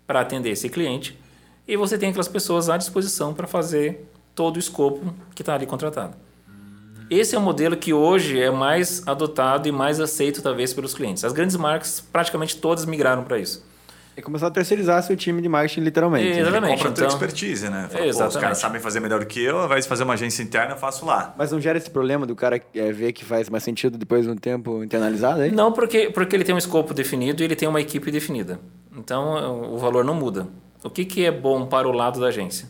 para 0.05 0.21
atender 0.21 0.49
esse 0.49 0.69
cliente, 0.69 1.19
e 1.67 1.77
você 1.77 1.97
tem 1.97 2.09
aquelas 2.09 2.27
pessoas 2.27 2.69
à 2.69 2.77
disposição 2.77 3.34
para 3.34 3.45
fazer 3.45 4.09
todo 4.34 4.55
o 4.55 4.59
escopo 4.59 5.13
que 5.36 5.41
está 5.41 5.53
ali 5.53 5.65
contratado. 5.65 6.15
Esse 7.10 7.36
é 7.36 7.39
o 7.39 7.41
modelo 7.41 7.76
que 7.76 7.91
hoje 7.91 8.39
é 8.39 8.51
mais 8.51 9.01
adotado 9.07 9.68
e 9.68 9.72
mais 9.72 9.99
aceito, 9.99 10.41
talvez, 10.41 10.74
pelos 10.74 10.93
clientes. 10.93 11.24
As 11.24 11.34
grandes 11.34 11.55
marcas, 11.55 11.99
praticamente 11.99 12.57
todas 12.57 12.86
migraram 12.86 13.24
para 13.24 13.39
isso. 13.39 13.68
E 14.16 14.22
começar 14.22 14.47
a 14.47 14.51
terceirizar 14.51 15.01
seu 15.01 15.16
time 15.16 15.41
de 15.41 15.47
marketing, 15.47 15.80
literalmente. 15.80 16.30
Né? 16.30 16.41
Exatamente. 16.41 16.84
Compra 16.84 16.91
então, 16.91 17.07
expertise, 17.07 17.70
né? 17.70 17.88
Fala, 17.89 18.05
exatamente. 18.05 18.36
os 18.36 18.41
caras 18.41 18.57
sabem 18.57 18.82
fazer 18.82 18.99
melhor 18.99 19.22
do 19.22 19.26
que 19.26 19.41
eu, 19.41 19.68
de 19.68 19.88
fazer 19.88 20.03
uma 20.03 20.14
agência 20.14 20.43
interna, 20.43 20.74
eu 20.74 20.78
faço 20.78 21.05
lá. 21.05 21.34
Mas 21.38 21.51
não 21.51 21.60
gera 21.60 21.78
esse 21.78 21.89
problema 21.89 22.28
do 22.28 22.36
cara 22.36 22.62
é, 22.76 22.91
ver 22.91 23.14
que 23.14 23.24
faz 23.24 23.49
mais 23.49 23.64
sentido 23.64 23.97
depois 23.97 24.26
de 24.26 24.32
um 24.32 24.36
tempo 24.36 24.84
internalizado 24.84 25.41
aí? 25.41 25.51
Não, 25.51 25.72
porque, 25.72 26.10
porque 26.10 26.36
ele 26.36 26.43
tem 26.43 26.53
um 26.53 26.57
escopo 26.57 26.93
definido 26.93 27.41
e 27.41 27.45
ele 27.45 27.55
tem 27.55 27.68
uma 27.68 27.80
equipe 27.80 28.12
definida. 28.12 28.60
Então, 28.95 29.74
o 29.74 29.78
valor 29.78 30.03
não 30.03 30.14
muda. 30.14 30.47
O 30.84 30.89
que, 30.89 31.05
que 31.05 31.26
é 31.26 31.32
bom 31.32 31.66
para 31.66 31.88
o 31.88 31.91
lado 31.91 32.20
da 32.20 32.28
agência? 32.28 32.68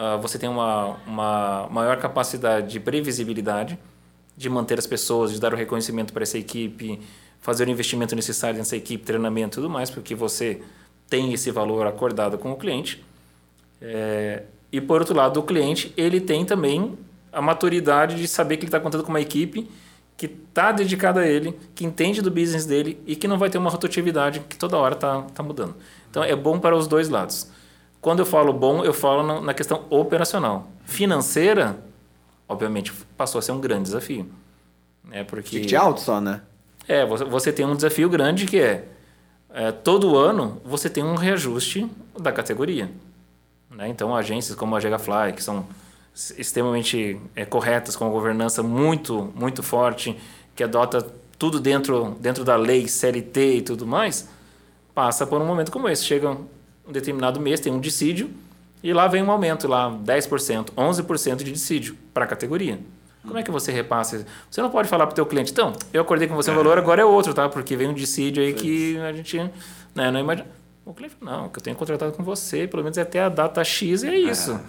Uh, 0.00 0.18
você 0.20 0.38
tem 0.38 0.48
uma, 0.48 0.96
uma 1.06 1.68
maior 1.70 1.98
capacidade 1.98 2.72
de 2.72 2.80
previsibilidade, 2.80 3.78
de 4.36 4.48
manter 4.48 4.78
as 4.78 4.86
pessoas, 4.86 5.32
de 5.32 5.38
dar 5.38 5.52
o 5.52 5.56
reconhecimento 5.56 6.12
para 6.12 6.22
essa 6.22 6.38
equipe, 6.38 6.98
fazer 7.40 7.68
o 7.68 7.70
investimento 7.70 8.16
necessário 8.16 8.58
nessa 8.58 8.76
equipe, 8.76 9.04
treinamento 9.04 9.56
e 9.56 9.62
tudo 9.62 9.68
mais, 9.68 9.90
porque 9.90 10.14
você 10.14 10.62
tem 11.08 11.32
esse 11.32 11.50
valor 11.50 11.86
acordado 11.86 12.38
com 12.38 12.50
o 12.50 12.56
cliente. 12.56 13.04
É, 13.82 14.44
e 14.72 14.80
por 14.80 15.00
outro 15.00 15.14
lado, 15.14 15.40
o 15.40 15.42
cliente 15.42 15.92
ele 15.96 16.20
tem 16.20 16.44
também 16.44 16.96
a 17.32 17.42
maturidade 17.42 18.16
de 18.16 18.26
saber 18.26 18.56
que 18.56 18.62
ele 18.62 18.68
está 18.68 18.80
contando 18.80 19.04
com 19.04 19.10
uma 19.10 19.20
equipe 19.20 19.68
que 20.16 20.26
está 20.26 20.70
dedicada 20.70 21.20
a 21.20 21.26
ele, 21.26 21.58
que 21.74 21.84
entende 21.84 22.20
do 22.20 22.30
business 22.30 22.66
dele 22.66 23.00
e 23.06 23.16
que 23.16 23.26
não 23.26 23.38
vai 23.38 23.48
ter 23.48 23.56
uma 23.56 23.70
rotatividade 23.70 24.40
que 24.40 24.56
toda 24.56 24.76
hora 24.76 24.94
está 24.94 25.22
tá 25.22 25.42
mudando. 25.42 25.74
Então 26.10 26.22
é 26.22 26.36
bom 26.36 26.58
para 26.58 26.76
os 26.76 26.86
dois 26.86 27.08
lados. 27.08 27.50
Quando 28.00 28.20
eu 28.20 28.26
falo 28.26 28.52
bom, 28.52 28.84
eu 28.84 28.94
falo 28.94 29.40
na 29.40 29.52
questão 29.52 29.84
operacional. 29.90 30.68
Financeira, 30.84 31.78
obviamente, 32.48 32.92
passou 33.16 33.38
a 33.38 33.42
ser 33.42 33.52
um 33.52 33.60
grande 33.60 33.84
desafio. 33.84 34.26
É 35.10 35.22
porque 35.22 35.60
de 35.60 35.76
alto 35.76 36.00
só, 36.00 36.20
né? 36.20 36.40
É, 36.88 37.04
você 37.04 37.52
tem 37.52 37.66
um 37.66 37.76
desafio 37.76 38.08
grande 38.08 38.46
que 38.46 38.58
é, 38.58 38.84
é 39.52 39.70
todo 39.70 40.16
ano 40.16 40.60
você 40.64 40.88
tem 40.88 41.04
um 41.04 41.14
reajuste 41.14 41.88
da 42.18 42.32
categoria. 42.32 42.90
Né? 43.70 43.88
Então, 43.88 44.16
agências 44.16 44.56
como 44.56 44.74
a 44.74 44.80
Gegafly, 44.80 45.32
que 45.34 45.42
são 45.42 45.66
extremamente 46.36 47.20
é, 47.36 47.44
corretas, 47.44 47.94
com 47.94 48.04
uma 48.04 48.10
governança 48.10 48.62
muito, 48.62 49.30
muito 49.34 49.62
forte, 49.62 50.18
que 50.56 50.64
adota 50.64 51.06
tudo 51.38 51.60
dentro, 51.60 52.16
dentro 52.20 52.44
da 52.44 52.56
lei 52.56 52.88
CLT 52.88 53.56
e 53.56 53.62
tudo 53.62 53.86
mais, 53.86 54.28
passa 54.94 55.26
por 55.26 55.40
um 55.40 55.46
momento 55.46 55.70
como 55.70 55.88
esse. 55.88 56.04
Chega 56.04 56.36
um 56.90 56.92
determinado 56.92 57.40
mês, 57.40 57.60
tem 57.60 57.72
um 57.72 57.80
dissídio, 57.80 58.30
e 58.82 58.92
lá 58.92 59.08
vem 59.08 59.22
um 59.22 59.30
aumento, 59.30 59.66
lá 59.66 59.90
10%, 59.90 60.70
11% 60.76 61.36
de 61.36 61.52
dissídio 61.52 61.96
para 62.12 62.24
a 62.24 62.28
categoria. 62.28 62.78
Como 63.22 63.38
é 63.38 63.42
que 63.42 63.50
você 63.50 63.70
repassa? 63.70 64.26
Você 64.50 64.62
não 64.62 64.70
pode 64.70 64.88
falar 64.88 65.06
para 65.06 65.12
o 65.12 65.14
teu 65.14 65.26
cliente, 65.26 65.52
então, 65.52 65.72
eu 65.92 66.02
acordei 66.02 66.26
com 66.26 66.34
você 66.34 66.50
um 66.50 66.54
valor, 66.54 66.78
agora 66.78 67.02
é 67.02 67.04
outro, 67.04 67.34
tá? 67.34 67.48
Porque 67.48 67.76
vem 67.76 67.88
um 67.88 67.94
dissídio 67.94 68.42
aí 68.42 68.54
que 68.54 68.98
a 68.98 69.12
gente 69.12 69.38
né, 69.94 70.10
não 70.10 70.20
imagina. 70.20 70.48
O 70.84 70.94
cliente 70.94 71.16
não, 71.20 71.48
que 71.48 71.58
eu 71.58 71.62
tenho 71.62 71.76
contratado 71.76 72.12
com 72.12 72.22
você, 72.24 72.66
pelo 72.66 72.82
menos 72.82 72.96
é 72.98 73.02
até 73.02 73.20
a 73.20 73.28
data 73.28 73.62
X 73.62 74.02
e 74.02 74.08
é 74.08 74.18
isso. 74.18 74.52
É. 74.52 74.60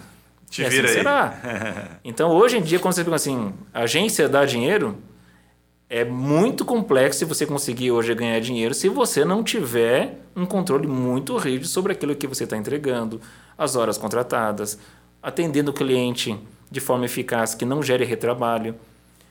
Te 0.50 0.64
vira 0.68 0.86
assim 0.86 0.98
aí. 0.98 1.02
Será? 1.02 1.98
então, 2.04 2.30
hoje 2.30 2.58
em 2.58 2.62
dia, 2.62 2.78
quando 2.78 2.92
você 2.92 3.00
pergunta 3.00 3.16
assim, 3.16 3.54
agência 3.72 4.28
dá 4.28 4.44
dinheiro, 4.44 4.98
é 5.92 6.06
muito 6.06 6.64
complexo 6.64 7.18
se 7.18 7.24
você 7.26 7.44
conseguir 7.44 7.90
hoje 7.90 8.14
ganhar 8.14 8.40
dinheiro 8.40 8.72
se 8.72 8.88
você 8.88 9.26
não 9.26 9.44
tiver 9.44 10.20
um 10.34 10.46
controle 10.46 10.86
muito 10.86 11.36
rígido 11.36 11.66
sobre 11.66 11.92
aquilo 11.92 12.16
que 12.16 12.26
você 12.26 12.44
está 12.44 12.56
entregando, 12.56 13.20
as 13.58 13.76
horas 13.76 13.98
contratadas, 13.98 14.78
atendendo 15.22 15.70
o 15.70 15.74
cliente 15.74 16.34
de 16.70 16.80
forma 16.80 17.04
eficaz 17.04 17.54
que 17.54 17.66
não 17.66 17.82
gere 17.82 18.06
retrabalho. 18.06 18.74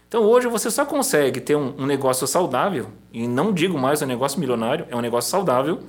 Então 0.08 0.22
hoje 0.22 0.48
você 0.48 0.70
só 0.70 0.86
consegue 0.86 1.42
ter 1.42 1.56
um, 1.56 1.74
um 1.80 1.88
negócio 1.88 2.28
saudável, 2.28 2.90
e 3.12 3.28
não 3.28 3.52
digo 3.52 3.76
mais 3.80 4.04
um 4.04 4.06
negócio 4.06 4.40
milionário, 4.40 4.86
é 4.92 4.96
um 4.96 5.02
negócio 5.02 5.32
saudável, 5.32 5.80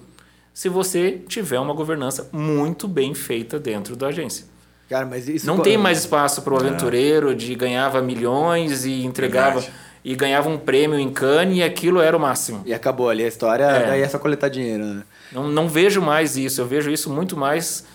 se 0.54 0.70
você 0.70 1.20
tiver 1.28 1.60
uma 1.60 1.74
governança 1.74 2.30
muito 2.32 2.88
bem 2.88 3.12
feita 3.12 3.60
dentro 3.60 3.94
da 3.94 4.06
agência. 4.06 4.46
Cara, 4.88 5.04
mas 5.04 5.28
isso 5.28 5.46
não 5.46 5.58
tem 5.58 5.76
mais 5.76 5.98
espaço 5.98 6.40
para 6.40 6.54
o 6.54 6.56
aventureiro 6.56 7.34
de 7.34 7.54
ganhava 7.54 8.00
milhões 8.00 8.86
e 8.86 9.04
entregava. 9.04 9.60
Verdade 9.60 9.91
e 10.04 10.14
ganhava 10.14 10.48
um 10.48 10.58
prêmio 10.58 10.98
em 10.98 11.10
Cannes 11.10 11.58
e 11.58 11.62
aquilo 11.62 12.00
era 12.00 12.16
o 12.16 12.20
máximo. 12.20 12.62
E 12.66 12.74
acabou 12.74 13.08
ali 13.08 13.24
a 13.24 13.28
história, 13.28 13.64
é. 13.64 13.86
daí 13.86 14.02
é 14.02 14.08
só 14.08 14.18
coletar 14.18 14.48
dinheiro, 14.48 14.84
né? 14.84 15.02
Não, 15.30 15.48
não 15.48 15.68
vejo 15.68 16.02
mais 16.02 16.36
isso, 16.36 16.60
eu 16.60 16.66
vejo 16.66 16.90
isso 16.90 17.10
muito 17.10 17.36
mais 17.36 17.86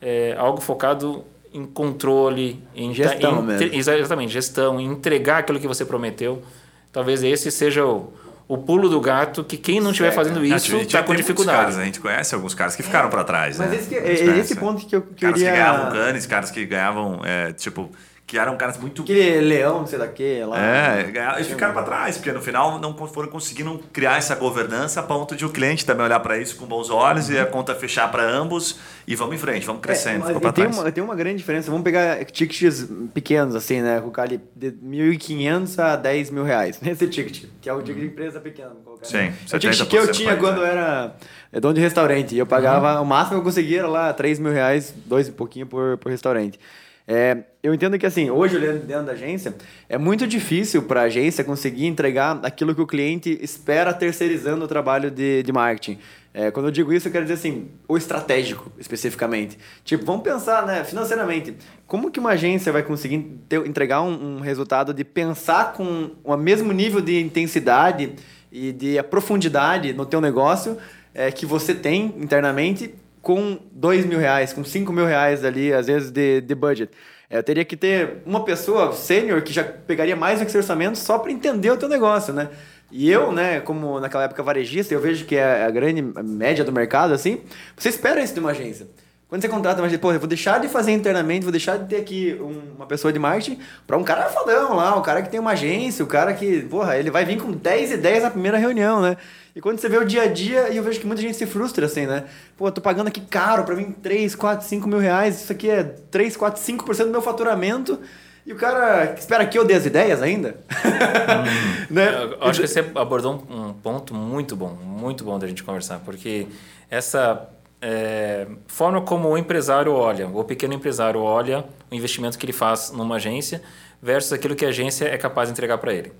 é, 0.00 0.34
algo 0.36 0.60
focado 0.60 1.24
em 1.54 1.64
controle, 1.64 2.62
em 2.74 2.92
gestão 2.92 3.40
em, 3.40 3.42
mesmo. 3.44 3.74
Exatamente, 3.74 4.32
gestão, 4.32 4.80
em 4.80 4.86
entregar 4.86 5.38
aquilo 5.38 5.60
que 5.60 5.68
você 5.68 5.84
prometeu. 5.84 6.42
Talvez 6.90 7.22
esse 7.22 7.50
seja 7.50 7.84
o, 7.84 8.12
o 8.48 8.58
pulo 8.58 8.88
do 8.88 9.00
gato 9.00 9.44
que 9.44 9.56
quem 9.56 9.80
não 9.80 9.90
estiver 9.90 10.12
fazendo 10.12 10.44
isso 10.44 10.76
está 10.76 11.02
com 11.02 11.14
dificuldade. 11.14 11.58
Caras, 11.58 11.78
a 11.78 11.84
gente 11.84 12.00
conhece 12.00 12.34
alguns 12.34 12.54
caras 12.54 12.74
que 12.74 12.82
ficaram 12.82 13.08
para 13.08 13.22
trás. 13.22 13.58
Mas 13.58 13.70
né? 13.70 13.76
esse, 13.76 13.88
que, 13.88 13.94
é, 13.94 14.38
esse 14.38 14.56
ponto 14.56 14.84
que 14.84 14.96
eu 14.96 15.02
queria... 15.02 15.28
Caras 15.28 15.38
que 15.38 15.44
ganhavam 15.44 15.92
Cannes, 15.92 16.26
caras 16.26 16.50
que 16.50 16.64
ganhavam, 16.66 17.20
é, 17.24 17.52
tipo 17.52 17.90
que 18.32 18.38
eram 18.38 18.56
caras 18.56 18.78
muito. 18.78 19.02
Aquele 19.02 19.42
leão, 19.42 19.80
não 19.80 19.86
sei 19.86 19.98
da 19.98 20.08
que, 20.08 20.42
lá. 20.42 20.58
É, 20.58 21.12
eles 21.36 21.48
ficaram 21.48 21.74
para 21.74 21.82
trás, 21.82 22.16
porque 22.16 22.32
no 22.32 22.40
final 22.40 22.78
não 22.78 22.96
foram 23.06 23.28
conseguindo 23.28 23.78
criar 23.92 24.16
essa 24.16 24.34
governança 24.34 25.00
a 25.00 25.02
ponto 25.02 25.36
de 25.36 25.44
o 25.44 25.50
cliente 25.50 25.84
também 25.84 26.06
olhar 26.06 26.18
para 26.20 26.38
isso 26.38 26.56
com 26.56 26.64
bons 26.64 26.88
olhos 26.88 27.28
uhum. 27.28 27.34
e 27.34 27.38
a 27.38 27.44
conta 27.44 27.74
fechar 27.74 28.10
para 28.10 28.26
ambos 28.26 28.78
e 29.06 29.14
vamos 29.14 29.34
em 29.34 29.38
frente, 29.38 29.66
vamos 29.66 29.80
é, 29.80 29.82
crescendo. 29.82 30.30
É, 30.30 30.40
tem, 30.40 30.50
trás. 30.50 30.78
Uma, 30.78 30.90
tem 30.90 31.04
uma 31.04 31.14
grande 31.14 31.36
diferença. 31.36 31.70
Vamos 31.70 31.84
pegar 31.84 32.24
tickets 32.24 32.88
pequenos, 33.12 33.54
assim, 33.54 33.82
né? 33.82 34.00
Colocar 34.00 34.22
ali 34.22 34.40
de 34.56 34.72
1.500 34.72 35.78
a 35.78 35.96
10 35.96 36.30
mil 36.30 36.44
reais. 36.44 36.80
Nesse 36.80 37.06
ticket, 37.08 37.44
que 37.60 37.68
é 37.68 37.74
o 37.74 37.82
ticket 37.82 38.00
de 38.00 38.06
empresa 38.06 38.40
pequena. 38.40 38.72
Sim, 39.02 39.30
é 39.52 39.56
o 39.56 39.58
ticket 39.58 39.86
que 39.86 39.96
eu 39.96 40.10
tinha 40.10 40.36
quando 40.36 40.64
era 40.64 41.14
dono 41.60 41.74
de 41.74 41.82
restaurante. 41.82 42.34
E 42.34 42.38
eu 42.38 42.46
pagava, 42.46 42.96
uhum. 42.96 43.02
o 43.02 43.04
máximo 43.04 43.32
que 43.32 43.40
eu 43.40 43.44
conseguia 43.44 43.80
era 43.80 43.88
lá 43.88 44.10
3 44.10 44.38
mil 44.38 44.52
reais, 44.52 44.94
dois 45.04 45.28
e 45.28 45.32
pouquinho 45.32 45.66
por, 45.66 45.98
por 45.98 46.10
restaurante. 46.10 46.58
É, 47.06 47.42
eu 47.62 47.72
entendo 47.72 47.96
que, 47.96 48.04
assim, 48.04 48.28
hoje, 48.28 48.56
olhando 48.56 48.84
dentro 48.84 49.04
da 49.04 49.12
agência, 49.12 49.54
é 49.88 49.96
muito 49.96 50.26
difícil 50.26 50.82
para 50.82 51.02
a 51.02 51.04
agência 51.04 51.44
conseguir 51.44 51.86
entregar 51.86 52.40
aquilo 52.42 52.74
que 52.74 52.80
o 52.80 52.86
cliente 52.86 53.38
espera 53.40 53.94
terceirizando 53.94 54.64
o 54.64 54.68
trabalho 54.68 55.12
de, 55.12 55.44
de 55.44 55.52
marketing. 55.52 55.98
É, 56.34 56.50
quando 56.50 56.66
eu 56.66 56.72
digo 56.72 56.92
isso, 56.92 57.06
eu 57.06 57.12
quero 57.12 57.24
dizer 57.24 57.34
assim, 57.34 57.68
o 57.86 57.96
estratégico, 57.96 58.72
especificamente. 58.78 59.56
Tipo, 59.84 60.04
vamos 60.04 60.22
pensar, 60.22 60.66
né, 60.66 60.82
financeiramente, 60.82 61.54
como 61.86 62.10
que 62.10 62.18
uma 62.18 62.30
agência 62.30 62.72
vai 62.72 62.82
conseguir 62.82 63.18
ter, 63.48 63.64
entregar 63.64 64.02
um, 64.02 64.38
um, 64.38 64.40
resultado 64.40 64.92
de 64.92 65.04
pensar 65.04 65.74
com 65.74 66.10
o 66.24 66.36
mesmo 66.36 66.72
nível 66.72 67.00
de 67.00 67.20
intensidade 67.20 68.14
e 68.50 68.72
de 68.72 69.00
profundidade 69.04 69.92
no 69.92 70.04
teu 70.04 70.20
negócio 70.20 70.78
é, 71.14 71.30
que 71.30 71.46
você 71.46 71.74
tem 71.74 72.06
internamente 72.18 72.92
com 73.20 73.58
dois 73.70 74.04
mil 74.04 74.18
reais, 74.18 74.52
com 74.52 74.64
cinco 74.64 74.92
mil 74.92 75.06
reais 75.06 75.44
ali, 75.44 75.72
às 75.72 75.86
vezes, 75.86 76.10
de, 76.10 76.40
de 76.40 76.54
budget. 76.54 76.90
É, 77.32 77.38
eu 77.38 77.42
teria 77.42 77.64
que 77.64 77.78
ter 77.78 78.18
uma 78.26 78.44
pessoa 78.44 78.92
sênior 78.92 79.40
que 79.40 79.54
já 79.54 79.64
pegaria 79.64 80.14
mais 80.14 80.38
do 80.38 80.44
que 80.44 80.50
esse 80.50 80.58
orçamento 80.58 80.98
só 80.98 81.18
para 81.18 81.32
entender 81.32 81.70
o 81.70 81.78
teu 81.78 81.88
negócio, 81.88 82.34
né? 82.34 82.50
E 82.90 83.10
eu, 83.10 83.32
né, 83.32 83.58
como 83.60 83.98
naquela 83.98 84.24
época 84.24 84.42
varejista, 84.42 84.92
eu 84.92 85.00
vejo 85.00 85.24
que 85.24 85.36
é 85.36 85.64
a 85.64 85.70
grande 85.70 86.02
média 86.22 86.62
do 86.62 86.70
mercado, 86.70 87.14
assim, 87.14 87.40
você 87.74 87.88
espera 87.88 88.22
isso 88.22 88.34
de 88.34 88.40
uma 88.40 88.50
agência. 88.50 88.86
Quando 89.32 89.40
você 89.40 89.48
contrata 89.48 89.80
agência, 89.80 89.98
pô, 89.98 90.12
eu 90.12 90.18
vou 90.18 90.28
deixar 90.28 90.60
de 90.60 90.68
fazer 90.68 90.92
internamente, 90.92 91.42
vou 91.42 91.50
deixar 91.50 91.78
de 91.78 91.88
ter 91.88 91.96
aqui 91.96 92.36
um, 92.38 92.74
uma 92.76 92.84
pessoa 92.84 93.10
de 93.10 93.18
marketing 93.18 93.58
para 93.86 93.96
um 93.96 94.04
cara 94.04 94.28
fodão 94.28 94.76
lá, 94.76 94.94
o 94.94 95.00
cara 95.00 95.22
que 95.22 95.30
tem 95.30 95.40
uma 95.40 95.52
agência, 95.52 96.04
o 96.04 96.06
cara 96.06 96.34
que, 96.34 96.60
porra, 96.64 96.98
ele 96.98 97.10
vai 97.10 97.24
vir 97.24 97.40
com 97.40 97.50
10 97.50 97.92
ideias 97.92 98.22
na 98.22 98.30
primeira 98.30 98.58
reunião, 98.58 99.00
né? 99.00 99.16
E 99.56 99.60
quando 99.62 99.78
você 99.78 99.88
vê 99.88 99.96
o 99.96 100.04
dia 100.04 100.24
a 100.24 100.26
dia, 100.26 100.68
e 100.68 100.76
eu 100.76 100.82
vejo 100.82 101.00
que 101.00 101.06
muita 101.06 101.22
gente 101.22 101.34
se 101.34 101.46
frustra 101.46 101.86
assim, 101.86 102.04
né? 102.04 102.24
Pô, 102.58 102.68
eu 102.68 102.72
tô 102.72 102.82
pagando 102.82 103.06
aqui 103.06 103.22
caro 103.22 103.64
para 103.64 103.74
mim 103.74 103.92
3, 104.02 104.34
4, 104.34 104.68
5 104.68 104.86
mil 104.86 104.98
reais, 104.98 105.40
isso 105.40 105.50
aqui 105.50 105.70
é 105.70 105.82
3, 105.82 106.36
4, 106.36 106.62
5% 106.62 107.04
do 107.04 107.10
meu 107.10 107.22
faturamento. 107.22 108.00
E 108.44 108.52
o 108.52 108.56
cara 108.56 109.14
espera 109.16 109.46
que 109.46 109.58
eu 109.58 109.64
dê 109.64 109.72
as 109.72 109.86
ideias 109.86 110.20
ainda? 110.20 110.56
Hum. 110.68 111.88
né? 111.88 112.36
Eu 112.38 112.48
acho 112.48 112.60
que 112.60 112.68
você 112.68 112.80
abordou 112.94 113.42
um 113.48 113.72
ponto 113.72 114.14
muito 114.14 114.54
bom, 114.54 114.76
muito 114.84 115.24
bom 115.24 115.38
da 115.38 115.46
gente 115.46 115.64
conversar, 115.64 116.00
porque 116.00 116.48
essa 116.90 117.48
é, 117.82 118.46
forma 118.68 119.00
como 119.00 119.28
o 119.28 119.36
empresário 119.36 119.92
olha, 119.92 120.28
o 120.28 120.44
pequeno 120.44 120.72
empresário 120.72 121.20
olha 121.20 121.64
o 121.90 121.94
investimento 121.94 122.38
que 122.38 122.46
ele 122.46 122.52
faz 122.52 122.92
numa 122.92 123.16
agência 123.16 123.60
versus 124.00 124.32
aquilo 124.32 124.54
que 124.54 124.64
a 124.64 124.68
agência 124.68 125.06
é 125.06 125.18
capaz 125.18 125.48
de 125.48 125.52
entregar 125.52 125.78
para 125.78 125.92
ele. 125.92 126.12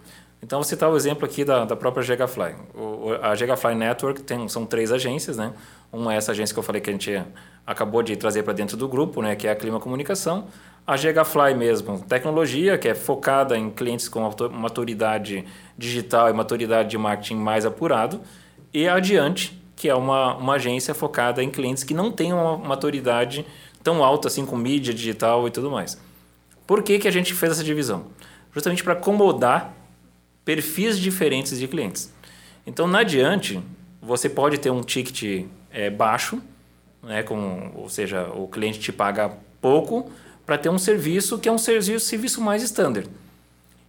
Então, 0.42 0.58
vou 0.58 0.64
citar 0.64 0.90
o 0.90 0.96
exemplo 0.96 1.24
aqui 1.24 1.44
da, 1.44 1.64
da 1.64 1.76
própria 1.76 2.02
Gigafly. 2.02 2.56
O, 2.74 3.12
a 3.22 3.32
Gigafly 3.36 3.76
Network 3.76 4.24
tem, 4.24 4.48
são 4.48 4.66
três 4.66 4.90
agências, 4.90 5.36
né? 5.36 5.52
Uma 5.92 6.14
é 6.14 6.16
essa 6.16 6.32
agência 6.32 6.52
que 6.52 6.58
eu 6.58 6.64
falei 6.64 6.80
que 6.80 6.90
a 6.90 6.92
gente 6.92 7.24
acabou 7.64 8.02
de 8.02 8.16
trazer 8.16 8.42
para 8.42 8.52
dentro 8.52 8.76
do 8.76 8.88
grupo, 8.88 9.22
né? 9.22 9.36
Que 9.36 9.46
é 9.46 9.52
a 9.52 9.54
Clima 9.54 9.78
Comunicação. 9.78 10.48
A 10.84 10.96
Gigafly 10.96 11.54
mesmo, 11.54 12.00
tecnologia, 12.00 12.76
que 12.76 12.88
é 12.88 12.94
focada 12.94 13.56
em 13.56 13.70
clientes 13.70 14.08
com 14.08 14.28
maturidade 14.50 15.44
digital 15.78 16.28
e 16.28 16.32
maturidade 16.32 16.90
de 16.90 16.98
marketing 16.98 17.36
mais 17.36 17.64
apurado. 17.64 18.20
E 18.74 18.88
a 18.88 18.96
Adiante, 18.96 19.61
que 19.76 19.88
é 19.88 19.94
uma, 19.94 20.36
uma 20.36 20.54
agência 20.54 20.94
focada 20.94 21.42
em 21.42 21.50
clientes 21.50 21.84
que 21.84 21.94
não 21.94 22.10
têm 22.10 22.32
uma 22.32 22.56
maturidade 22.56 23.44
tão 23.82 24.04
alta 24.04 24.28
assim 24.28 24.46
com 24.46 24.56
mídia 24.56 24.94
digital 24.94 25.46
e 25.46 25.50
tudo 25.50 25.70
mais. 25.70 26.00
Por 26.66 26.82
que, 26.82 26.98
que 26.98 27.08
a 27.08 27.10
gente 27.10 27.34
fez 27.34 27.52
essa 27.52 27.64
divisão? 27.64 28.06
Justamente 28.52 28.84
para 28.84 28.92
acomodar 28.92 29.74
perfis 30.44 30.98
diferentes 30.98 31.58
de 31.58 31.66
clientes. 31.66 32.12
Então, 32.66 32.86
na 32.86 33.00
Adiante, 33.00 33.60
você 34.00 34.28
pode 34.28 34.58
ter 34.58 34.70
um 34.70 34.82
ticket 34.82 35.46
é, 35.70 35.90
baixo, 35.90 36.40
né, 37.02 37.22
com, 37.22 37.72
ou 37.74 37.88
seja, 37.88 38.28
o 38.34 38.46
cliente 38.46 38.78
te 38.78 38.92
paga 38.92 39.32
pouco, 39.60 40.10
para 40.46 40.58
ter 40.58 40.68
um 40.68 40.78
serviço 40.78 41.38
que 41.38 41.48
é 41.48 41.52
um 41.52 41.58
serviço, 41.58 42.06
serviço 42.06 42.40
mais 42.40 42.62
standard. 42.62 43.08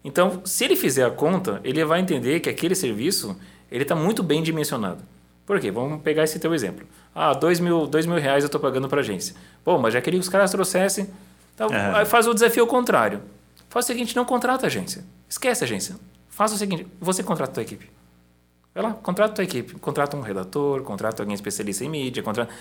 Então, 0.04 0.42
se 0.44 0.66
ele 0.66 0.76
fizer 0.76 1.06
a 1.06 1.12
conta, 1.12 1.62
ele 1.64 1.84
vai 1.86 2.00
entender 2.00 2.40
que 2.40 2.50
aquele 2.50 2.76
serviço 2.76 3.36
ele 3.72 3.84
está 3.84 3.96
muito 3.96 4.22
bem 4.22 4.44
dimensionado. 4.44 5.04
Por 5.46 5.60
quê? 5.60 5.72
Vamos 5.72 6.02
pegar 6.02 6.24
esse 6.24 6.40
teu 6.40 6.54
exemplo. 6.54 6.88
Ah, 7.14 7.34
dois 7.34 7.60
mil, 7.60 7.86
dois 7.86 8.06
mil 8.06 8.18
reais 8.18 8.44
eu 8.44 8.48
estou 8.48 8.62
pagando 8.62 8.88
para 8.88 9.00
a 9.00 9.02
agência. 9.02 9.36
Bom, 9.66 9.78
mas 9.78 9.94
já 9.94 10.02
queria 10.02 10.20
que 10.20 10.24
os 10.24 10.30
caras 10.30 10.52
trouxessem. 10.52 11.10
Então, 11.54 11.68
é. 11.70 12.06
faz 12.06 12.28
o 12.28 12.34
desafio 12.34 12.66
contrário. 12.66 13.22
Faz 13.70 13.86
o 13.86 13.88
seguinte, 13.88 14.16
não 14.16 14.26
contrata 14.26 14.66
a 14.66 14.68
agência. 14.68 15.04
Esquece 15.28 15.64
a 15.64 15.66
agência. 15.66 15.96
Faz 16.30 16.52
o 16.54 16.58
seguinte, 16.58 16.88
você 17.00 17.22
contrata 17.22 17.52
a 17.52 17.54
tua 17.56 17.64
equipe. 17.64 17.90
Vai 18.74 18.84
lá, 18.84 18.94
contrata 18.94 19.34
a 19.34 19.36
tua 19.36 19.44
equipe. 19.44 19.76
Contrata 19.76 20.18
um 20.18 20.22
redator, 20.22 20.82
contrata 20.82 21.22
alguém 21.22 21.36
especialista 21.36 21.84
em 21.84 21.90
mídia, 21.90 22.24
contrata... 22.24 22.52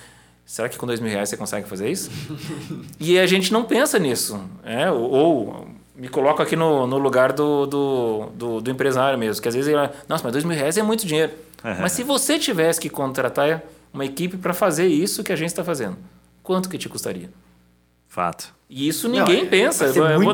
Será 0.44 0.68
que 0.68 0.76
com 0.76 0.86
dois 0.86 0.98
mil 0.98 1.10
reais 1.10 1.28
você 1.28 1.36
consegue 1.36 1.68
fazer 1.68 1.88
isso? 1.88 2.10
e 2.98 3.18
a 3.18 3.26
gente 3.26 3.52
não 3.52 3.64
pensa 3.64 3.98
nisso. 3.98 4.42
É? 4.64 4.90
Ou, 4.90 5.10
ou 5.10 5.68
me 5.94 6.08
coloco 6.08 6.42
aqui 6.42 6.56
no, 6.56 6.86
no 6.86 6.98
lugar 6.98 7.32
do, 7.32 7.64
do, 7.64 8.26
do, 8.34 8.60
do, 8.60 8.70
empresário 8.70 9.16
mesmo, 9.18 9.40
que 9.40 9.48
às 9.48 9.54
vezes 9.54 9.72
ele 9.72 9.78
nossa, 10.08 10.24
mas 10.24 10.32
dois 10.32 10.44
mil 10.44 10.56
reais 10.56 10.76
é 10.76 10.82
muito 10.82 11.06
dinheiro. 11.06 11.32
Uhum. 11.64 11.76
Mas 11.82 11.92
se 11.92 12.02
você 12.02 12.38
tivesse 12.38 12.80
que 12.80 12.88
contratar 12.88 13.62
uma 13.92 14.04
equipe 14.04 14.36
para 14.36 14.54
fazer 14.54 14.86
isso 14.86 15.22
que 15.22 15.32
a 15.32 15.36
gente 15.36 15.48
está 15.48 15.62
fazendo, 15.62 15.96
quanto 16.42 16.68
que 16.68 16.78
te 16.78 16.88
custaria? 16.88 17.30
Fato. 18.08 18.54
E 18.68 18.88
isso 18.88 19.08
ninguém 19.08 19.38
não, 19.38 19.46
é, 19.46 19.48
pensa. 19.48 19.86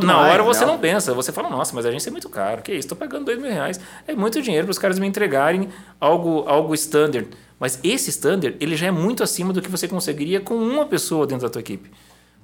Na 0.05 0.21
hora 0.21 0.43
você 0.43 0.65
não. 0.65 0.75
não 0.75 0.79
pensa. 0.81 1.15
Você 1.15 1.33
fala, 1.33 1.49
nossa, 1.49 1.75
mas 1.75 1.87
a 1.87 1.89
agência 1.89 2.09
é 2.09 2.13
muito 2.13 2.29
caro. 2.29 2.63
Que 2.63 2.73
isso? 2.73 2.81
Estou 2.87 2.99
pagando 2.99 3.25
dois 3.25 3.41
mil 3.41 3.51
reais. 3.51 3.81
É 4.07 4.15
muito 4.15 4.41
dinheiro 4.41 4.67
para 4.67 4.73
os 4.73 4.79
caras 4.79 4.99
me 4.99 5.07
entregarem 5.07 5.69
algo, 6.01 6.45
algo 6.47 6.75
standard. 6.75 7.29
Mas 7.59 7.81
esse 7.83 8.11
standard, 8.11 8.57
ele 8.61 8.77
já 8.77 8.87
é 8.87 8.91
muito 8.91 9.23
acima 9.23 9.53
do 9.53 9.61
que 9.61 9.69
você 9.69 9.89
conseguiria 9.89 10.41
com 10.41 10.55
uma 10.55 10.87
pessoa 10.87 11.27
dentro 11.27 11.47
da 11.47 11.53
tua 11.53 11.61
equipe. 11.61 11.91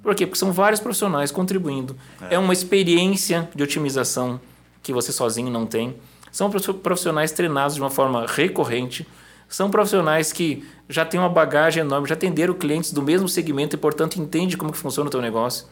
Por 0.02 0.14
quê? 0.14 0.26
Porque 0.26 0.38
são 0.38 0.52
vários 0.52 0.80
profissionais 0.80 1.30
contribuindo. 1.30 1.96
É, 2.28 2.34
é 2.34 2.38
uma 2.38 2.52
experiência 2.52 3.48
de 3.54 3.62
otimização 3.62 4.40
que 4.82 4.92
você 4.92 5.12
sozinho 5.12 5.50
não 5.50 5.64
tem. 5.64 5.96
São 6.34 6.50
profissionais 6.50 7.30
treinados 7.30 7.76
de 7.76 7.80
uma 7.80 7.90
forma 7.90 8.26
recorrente. 8.26 9.06
São 9.48 9.70
profissionais 9.70 10.32
que 10.32 10.68
já 10.88 11.04
têm 11.04 11.20
uma 11.20 11.28
bagagem 11.28 11.82
enorme, 11.82 12.08
já 12.08 12.14
atenderam 12.14 12.52
clientes 12.54 12.92
do 12.92 13.00
mesmo 13.00 13.28
segmento 13.28 13.76
e, 13.76 13.78
portanto, 13.78 14.20
entendem 14.20 14.58
como 14.58 14.72
que 14.72 14.78
funciona 14.78 15.06
o 15.06 15.10
teu 15.12 15.22
negócio. 15.22 15.64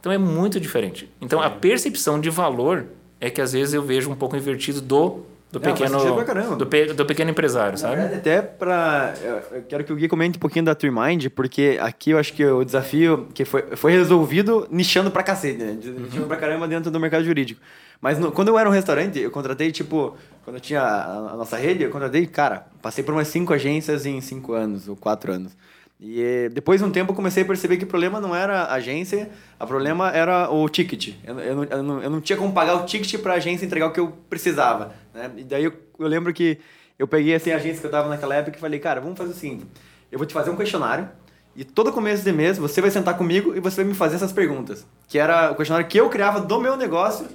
Então 0.00 0.10
é 0.10 0.16
muito 0.16 0.58
diferente. 0.58 1.10
Então 1.20 1.42
a 1.42 1.50
percepção 1.50 2.18
de 2.18 2.30
valor 2.30 2.86
é 3.20 3.28
que 3.28 3.38
às 3.38 3.52
vezes 3.52 3.74
eu 3.74 3.82
vejo 3.82 4.10
um 4.10 4.14
pouco 4.14 4.34
invertido 4.34 4.80
do 4.80 5.26
do 5.50 5.60
pequeno 5.60 6.56
do, 6.56 6.66
pe, 6.66 6.92
do, 6.92 7.06
pequeno 7.06 7.30
empresário, 7.30 7.78
sabe? 7.78 7.96
Verdade, 7.96 8.16
até 8.16 8.42
para 8.42 9.14
eu 9.52 9.62
quero 9.62 9.84
que 9.84 9.92
o 9.92 9.96
Gui 9.96 10.08
comente 10.08 10.38
um 10.38 10.40
pouquinho 10.40 10.64
da 10.64 10.74
TreeMind, 10.74 11.28
porque 11.30 11.78
aqui 11.80 12.10
eu 12.10 12.18
acho 12.18 12.32
que 12.32 12.44
o 12.44 12.64
desafio 12.64 13.28
que 13.32 13.44
foi, 13.44 13.62
foi 13.76 13.92
resolvido 13.92 14.66
nichando 14.70 15.10
pra 15.10 15.22
cacete, 15.22 15.58
né? 15.58 15.78
Nichando 15.80 16.22
uhum. 16.22 16.28
pra 16.28 16.36
caramba 16.36 16.66
dentro 16.66 16.90
do 16.90 16.98
mercado 16.98 17.24
jurídico. 17.24 17.60
Mas 18.00 18.18
no, 18.18 18.32
quando 18.32 18.48
eu 18.48 18.58
era 18.58 18.68
um 18.68 18.72
restaurante, 18.72 19.20
eu 19.20 19.30
contratei, 19.30 19.70
tipo, 19.70 20.16
quando 20.44 20.56
eu 20.56 20.60
tinha 20.60 20.82
a, 20.82 21.32
a 21.32 21.36
nossa 21.36 21.56
rede, 21.56 21.84
eu 21.84 21.90
contratei, 21.90 22.26
cara, 22.26 22.66
passei 22.82 23.02
por 23.02 23.14
umas 23.14 23.28
cinco 23.28 23.52
agências 23.54 24.04
em 24.04 24.20
cinco 24.20 24.52
anos 24.52 24.88
ou 24.88 24.96
quatro 24.96 25.32
anos. 25.32 25.56
E 25.98 26.22
eh, 26.22 26.48
depois 26.50 26.80
de 26.80 26.86
um 26.86 26.90
tempo 26.90 27.12
eu 27.12 27.16
comecei 27.16 27.42
a 27.42 27.46
perceber 27.46 27.78
que 27.78 27.84
o 27.84 27.86
problema 27.86 28.20
não 28.20 28.36
era 28.36 28.64
a 28.64 28.74
agência, 28.74 29.30
o 29.58 29.66
problema 29.66 30.10
era 30.10 30.50
o 30.50 30.68
ticket. 30.68 31.14
Eu, 31.24 31.38
eu, 31.40 31.82
não, 31.82 32.02
eu 32.02 32.10
não 32.10 32.20
tinha 32.20 32.36
como 32.36 32.52
pagar 32.52 32.74
o 32.74 32.84
ticket 32.84 33.20
para 33.20 33.32
a 33.32 33.36
agência 33.36 33.64
entregar 33.64 33.86
o 33.86 33.92
que 33.92 34.00
eu 34.00 34.12
precisava. 34.28 34.94
Né? 35.14 35.30
E 35.38 35.44
daí 35.44 35.64
eu, 35.64 35.72
eu 35.98 36.06
lembro 36.06 36.32
que 36.34 36.58
eu 36.98 37.08
peguei 37.08 37.34
assim, 37.34 37.50
a 37.50 37.56
agência 37.56 37.80
que 37.80 37.86
eu 37.86 37.88
estava 37.88 38.08
naquela 38.08 38.34
época 38.34 38.56
e 38.56 38.60
falei, 38.60 38.78
cara, 38.78 39.00
vamos 39.00 39.16
fazer 39.16 39.30
o 39.30 39.34
seguinte: 39.34 39.66
eu 40.12 40.18
vou 40.18 40.26
te 40.26 40.34
fazer 40.34 40.50
um 40.50 40.56
questionário 40.56 41.08
e 41.54 41.64
todo 41.64 41.90
começo 41.90 42.22
de 42.22 42.32
mês 42.32 42.58
você 42.58 42.82
vai 42.82 42.90
sentar 42.90 43.16
comigo 43.16 43.56
e 43.56 43.60
você 43.60 43.76
vai 43.76 43.86
me 43.86 43.94
fazer 43.94 44.16
essas 44.16 44.32
perguntas. 44.32 44.86
Que 45.08 45.18
era 45.18 45.50
o 45.50 45.54
questionário 45.54 45.88
que 45.88 45.98
eu 45.98 46.10
criava 46.10 46.40
do 46.40 46.60
meu 46.60 46.76
negócio 46.76 47.26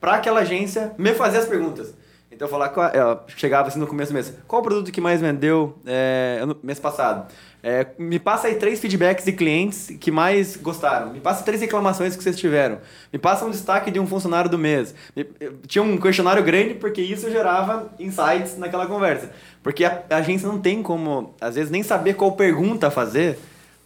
para 0.00 0.14
aquela 0.14 0.40
agência 0.40 0.94
me 0.96 1.12
fazer 1.14 1.38
as 1.38 1.46
perguntas. 1.46 1.92
Então 2.34 2.46
eu 2.46 2.50
falava, 2.50 2.92
eu 2.94 3.20
chegava 3.36 3.68
assim 3.68 3.78
no 3.78 3.86
começo 3.86 4.10
do 4.10 4.14
mês, 4.14 4.34
qual 4.48 4.60
o 4.60 4.64
produto 4.64 4.90
que 4.90 5.00
mais 5.00 5.20
vendeu 5.20 5.78
é, 5.86 6.40
mês 6.62 6.80
passado? 6.80 7.32
É, 7.62 7.86
me 7.96 8.18
passa 8.18 8.48
aí 8.48 8.56
três 8.56 8.78
feedbacks 8.78 9.24
de 9.24 9.32
clientes 9.32 9.90
que 9.98 10.10
mais 10.10 10.56
gostaram. 10.56 11.12
Me 11.12 11.20
passa 11.20 11.42
três 11.44 11.62
reclamações 11.62 12.14
que 12.14 12.22
vocês 12.22 12.36
tiveram. 12.36 12.78
Me 13.10 13.18
passa 13.18 13.44
um 13.46 13.50
destaque 13.50 13.90
de 13.90 13.98
um 13.98 14.06
funcionário 14.06 14.50
do 14.50 14.58
mês. 14.58 14.94
Me, 15.16 15.24
tinha 15.66 15.82
um 15.82 15.96
questionário 15.96 16.42
grande 16.42 16.74
porque 16.74 17.00
isso 17.00 17.30
gerava 17.30 17.90
insights 17.98 18.58
naquela 18.58 18.86
conversa. 18.86 19.30
Porque 19.62 19.82
a, 19.82 20.02
a 20.10 20.16
agência 20.16 20.46
não 20.46 20.58
tem 20.58 20.82
como, 20.82 21.34
às 21.40 21.54
vezes, 21.54 21.70
nem 21.70 21.82
saber 21.82 22.14
qual 22.14 22.32
pergunta 22.32 22.90
fazer 22.90 23.38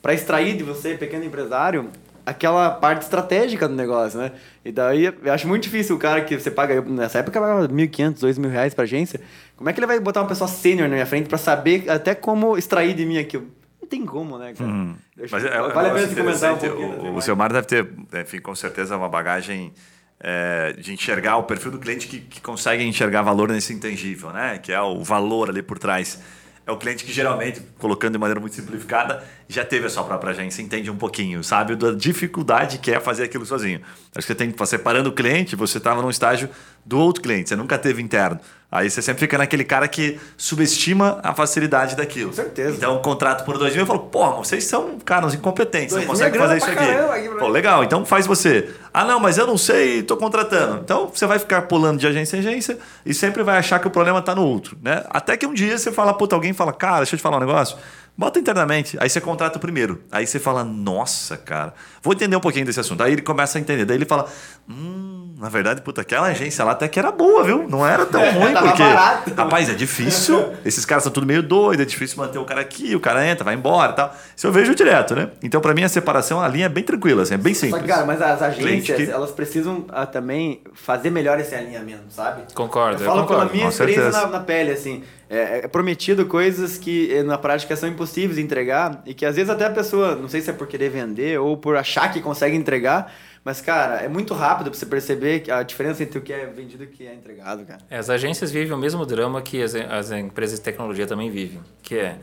para 0.02 0.14
extrair 0.14 0.56
de 0.56 0.64
você, 0.64 0.96
pequeno 0.96 1.24
empresário, 1.24 1.90
aquela 2.28 2.70
parte 2.70 3.02
estratégica 3.02 3.66
do 3.66 3.74
negócio, 3.74 4.18
né? 4.18 4.32
E 4.64 4.70
daí 4.70 5.06
eu 5.06 5.32
acho 5.32 5.48
muito 5.48 5.62
difícil 5.62 5.96
o 5.96 5.98
cara 5.98 6.20
que 6.20 6.38
você 6.38 6.50
paga, 6.50 6.80
nessa 6.82 7.18
época 7.18 7.40
pagava 7.40 7.68
1.500, 7.68 8.18
2.000 8.18 8.48
reais 8.50 8.74
pra 8.74 8.84
agência. 8.84 9.20
Como 9.56 9.68
é 9.68 9.72
que 9.72 9.80
ele 9.80 9.86
vai 9.86 9.98
botar 9.98 10.20
uma 10.20 10.28
pessoa 10.28 10.46
sênior 10.46 10.88
na 10.88 10.94
minha 10.94 11.06
frente 11.06 11.28
para 11.28 11.38
saber 11.38 11.88
até 11.88 12.14
como 12.14 12.58
extrair 12.58 12.94
de 12.94 13.06
mim 13.06 13.18
aquilo? 13.18 13.46
Não 13.80 13.88
tem 13.88 14.04
como, 14.04 14.36
né, 14.36 14.52
cara? 14.52 14.70
Uhum. 14.70 14.94
Mas 15.30 15.44
é, 15.44 15.50
vale 15.50 15.88
a 15.88 15.94
pena 15.94 16.14
comentar 16.14 16.54
um 16.54 16.58
pouquinho. 16.58 16.88
O, 17.12 17.16
o 17.16 17.22
seu 17.22 17.34
Mar 17.34 17.52
deve 17.52 17.66
ter, 17.66 17.88
enfim, 18.20 18.40
com 18.40 18.54
certeza 18.54 18.96
uma 18.96 19.08
bagagem 19.08 19.72
é, 20.20 20.74
de 20.78 20.92
enxergar 20.92 21.38
o 21.38 21.44
perfil 21.44 21.70
do 21.70 21.78
cliente 21.78 22.06
que, 22.06 22.20
que 22.20 22.40
consegue 22.40 22.84
enxergar 22.84 23.22
valor 23.22 23.48
nesse 23.48 23.72
intangível, 23.72 24.30
né? 24.32 24.58
Que 24.58 24.72
é 24.72 24.80
o 24.80 25.02
valor 25.02 25.48
ali 25.48 25.62
por 25.62 25.78
trás. 25.78 26.20
É 26.68 26.72
o 26.72 26.76
cliente 26.76 27.02
que 27.02 27.10
geralmente, 27.10 27.62
colocando 27.78 28.12
de 28.12 28.18
maneira 28.18 28.38
muito 28.38 28.54
simplificada, 28.54 29.24
já 29.48 29.64
teve 29.64 29.86
a 29.86 29.88
sua 29.90 30.04
própria 30.04 30.32
agência, 30.32 30.60
entende 30.60 30.90
um 30.90 30.96
pouquinho, 30.98 31.42
sabe, 31.42 31.74
da 31.74 31.92
dificuldade 31.92 32.76
que 32.76 32.90
é 32.90 33.00
fazer 33.00 33.24
aquilo 33.24 33.46
sozinho. 33.46 33.80
Acho 34.14 34.26
que 34.26 34.32
você 34.32 34.34
tem 34.34 34.52
que 34.52 34.66
separando 34.66 35.08
o 35.08 35.12
cliente, 35.12 35.56
você 35.56 35.78
estava 35.78 36.02
num 36.02 36.10
estágio 36.10 36.50
do 36.88 36.98
outro 36.98 37.22
cliente, 37.22 37.50
você 37.50 37.56
nunca 37.56 37.76
teve 37.76 38.00
interno. 38.00 38.40
Aí 38.70 38.90
você 38.90 39.00
sempre 39.00 39.20
fica 39.20 39.38
naquele 39.38 39.64
cara 39.64 39.88
que 39.88 40.18
subestima 40.36 41.20
a 41.22 41.34
facilidade 41.34 41.96
daquilo. 41.96 42.30
Com 42.30 42.36
certeza. 42.36 42.76
Então, 42.76 43.00
contrato 43.00 43.44
por 43.44 43.56
dois 43.56 43.72
mil, 43.72 43.82
eu 43.82 43.86
falo, 43.86 44.00
pô, 44.00 44.30
vocês 44.36 44.64
são 44.64 44.98
caras 44.98 45.34
incompetentes, 45.34 45.94
não 45.94 46.04
conseguem 46.04 46.38
fazer 46.38 46.58
isso 46.58 46.66
aqui. 46.66 46.76
Caramba, 46.76 47.38
pô, 47.38 47.48
legal, 47.48 47.84
então 47.84 48.04
faz 48.04 48.26
você. 48.26 48.70
Ah, 48.92 49.04
não, 49.04 49.20
mas 49.20 49.38
eu 49.38 49.46
não 49.46 49.56
sei, 49.56 50.00
estou 50.00 50.16
contratando. 50.18 50.80
Então, 50.82 51.10
você 51.12 51.26
vai 51.26 51.38
ficar 51.38 51.62
pulando 51.62 51.98
de 51.98 52.06
agência 52.06 52.36
em 52.36 52.40
agência 52.40 52.78
e 53.06 53.14
sempre 53.14 53.42
vai 53.42 53.58
achar 53.58 53.78
que 53.78 53.86
o 53.86 53.90
problema 53.90 54.18
está 54.18 54.34
no 54.34 54.44
outro, 54.44 54.76
né? 54.82 55.04
Até 55.10 55.36
que 55.36 55.46
um 55.46 55.54
dia 55.54 55.76
você 55.78 55.90
fala, 55.90 56.12
puta, 56.12 56.34
alguém 56.34 56.52
fala, 56.52 56.72
cara, 56.72 56.98
deixa 56.98 57.14
eu 57.14 57.18
te 57.18 57.22
falar 57.22 57.38
um 57.38 57.40
negócio. 57.40 57.76
Bota 58.18 58.38
internamente. 58.38 58.98
Aí 59.00 59.08
você 59.08 59.20
contrata 59.20 59.56
o 59.58 59.60
primeiro. 59.60 60.02
Aí 60.10 60.26
você 60.26 60.38
fala, 60.38 60.64
nossa, 60.64 61.36
cara, 61.36 61.72
vou 62.02 62.12
entender 62.12 62.34
um 62.34 62.40
pouquinho 62.40 62.66
desse 62.66 62.80
assunto. 62.80 63.02
Aí 63.02 63.12
ele 63.12 63.22
começa 63.22 63.56
a 63.56 63.60
entender. 63.60 63.84
Daí 63.84 63.96
ele 63.96 64.04
fala, 64.04 64.26
hum, 64.68 65.27
na 65.38 65.48
verdade, 65.48 65.80
puta, 65.82 66.00
aquela 66.00 66.26
agência 66.26 66.64
lá 66.64 66.72
até 66.72 66.88
que 66.88 66.98
era 66.98 67.12
boa, 67.12 67.44
viu? 67.44 67.68
Não 67.68 67.86
era 67.86 68.04
tão 68.04 68.20
ruim, 68.32 68.52
porque. 68.52 68.82
Barato. 68.82 69.32
Rapaz, 69.34 69.70
é 69.70 69.74
difícil. 69.74 70.52
Esses 70.64 70.84
caras 70.84 71.04
são 71.04 71.12
tudo 71.12 71.28
meio 71.28 71.44
doido, 71.44 71.80
é 71.80 71.84
difícil 71.84 72.18
manter 72.18 72.38
o 72.38 72.44
cara 72.44 72.60
aqui, 72.60 72.96
o 72.96 72.98
cara 72.98 73.24
entra, 73.24 73.44
vai 73.44 73.54
embora 73.54 73.92
e 73.92 73.94
tal. 73.94 74.16
Isso 74.36 74.48
eu 74.48 74.52
vejo 74.52 74.74
direto, 74.74 75.14
né? 75.14 75.30
Então, 75.40 75.60
para 75.60 75.72
mim, 75.74 75.84
a 75.84 75.88
separação, 75.88 76.42
a 76.42 76.48
linha 76.48 76.66
é 76.66 76.68
bem 76.68 76.82
tranquila, 76.82 77.22
assim, 77.22 77.34
é 77.34 77.36
bem 77.36 77.54
simples. 77.54 77.82
Só 77.82 77.86
cara, 77.86 78.04
mas 78.04 78.20
as 78.20 78.42
agências, 78.42 78.96
que... 78.96 79.08
elas 79.08 79.30
precisam 79.30 79.86
uh, 79.88 80.06
também 80.10 80.60
fazer 80.74 81.10
melhor 81.10 81.38
esse 81.38 81.54
alinhamento, 81.54 82.06
sabe? 82.10 82.42
Concordo. 82.52 83.00
Eu 83.00 83.06
falo 83.06 83.20
eu 83.20 83.22
concordo. 83.22 83.50
pela 83.50 83.54
minha 83.54 83.68
experiência 83.68 84.10
na, 84.10 84.26
na 84.26 84.40
pele, 84.40 84.72
assim. 84.72 85.04
É, 85.30 85.58
é, 85.58 85.68
prometido 85.68 86.24
coisas 86.24 86.78
que 86.78 87.14
eh, 87.14 87.22
na 87.22 87.36
prática 87.36 87.76
são 87.76 87.86
impossíveis 87.86 88.36
de 88.36 88.42
entregar 88.42 89.02
e 89.04 89.12
que 89.12 89.26
às 89.26 89.36
vezes 89.36 89.50
até 89.50 89.66
a 89.66 89.70
pessoa, 89.70 90.16
não 90.16 90.26
sei 90.26 90.40
se 90.40 90.48
é 90.48 90.54
por 90.54 90.66
querer 90.66 90.88
vender 90.88 91.38
ou 91.38 91.54
por 91.54 91.76
achar 91.76 92.10
que 92.10 92.22
consegue 92.22 92.56
entregar, 92.56 93.12
mas 93.48 93.62
cara, 93.62 94.02
é 94.02 94.08
muito 94.08 94.34
rápido 94.34 94.70
para 94.70 94.78
você 94.78 94.84
perceber 94.84 95.50
a 95.50 95.62
diferença 95.62 96.02
entre 96.02 96.18
o 96.18 96.20
que 96.20 96.34
é 96.34 96.44
vendido 96.44 96.84
e 96.84 96.86
o 96.86 96.90
que 96.90 97.06
é 97.06 97.14
entregado, 97.14 97.64
cara. 97.64 97.80
É, 97.88 97.96
as 97.96 98.10
agências 98.10 98.50
vivem 98.50 98.74
o 98.74 98.76
mesmo 98.76 99.06
drama 99.06 99.40
que 99.40 99.62
as, 99.62 99.74
as 99.74 100.10
empresas 100.10 100.58
de 100.58 100.64
tecnologia 100.66 101.06
também 101.06 101.30
vivem, 101.30 101.58
que 101.82 101.96
é 101.96 102.18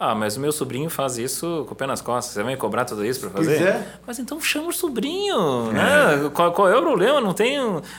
ah, 0.00 0.16
mas 0.16 0.36
o 0.36 0.40
meu 0.40 0.50
sobrinho 0.50 0.90
faz 0.90 1.16
isso 1.16 1.64
com 1.68 1.74
o 1.74 1.76
pé 1.76 1.86
nas 1.86 2.00
costas. 2.00 2.34
Você 2.34 2.42
vai 2.42 2.54
me 2.54 2.58
cobrar 2.58 2.84
tudo 2.84 3.06
isso 3.06 3.20
para 3.20 3.30
fazer? 3.30 3.56
Pois 3.56 3.66
é. 3.68 3.86
Mas 4.04 4.18
então 4.18 4.40
chama 4.40 4.70
o 4.70 4.72
sobrinho, 4.72 5.70
né? 5.70 6.28
Qual, 6.34 6.50
qual, 6.50 6.68
é 6.68 6.76
o 6.76 6.82
problema? 6.82 7.20
Não 7.20 7.32
tem... 7.32 7.56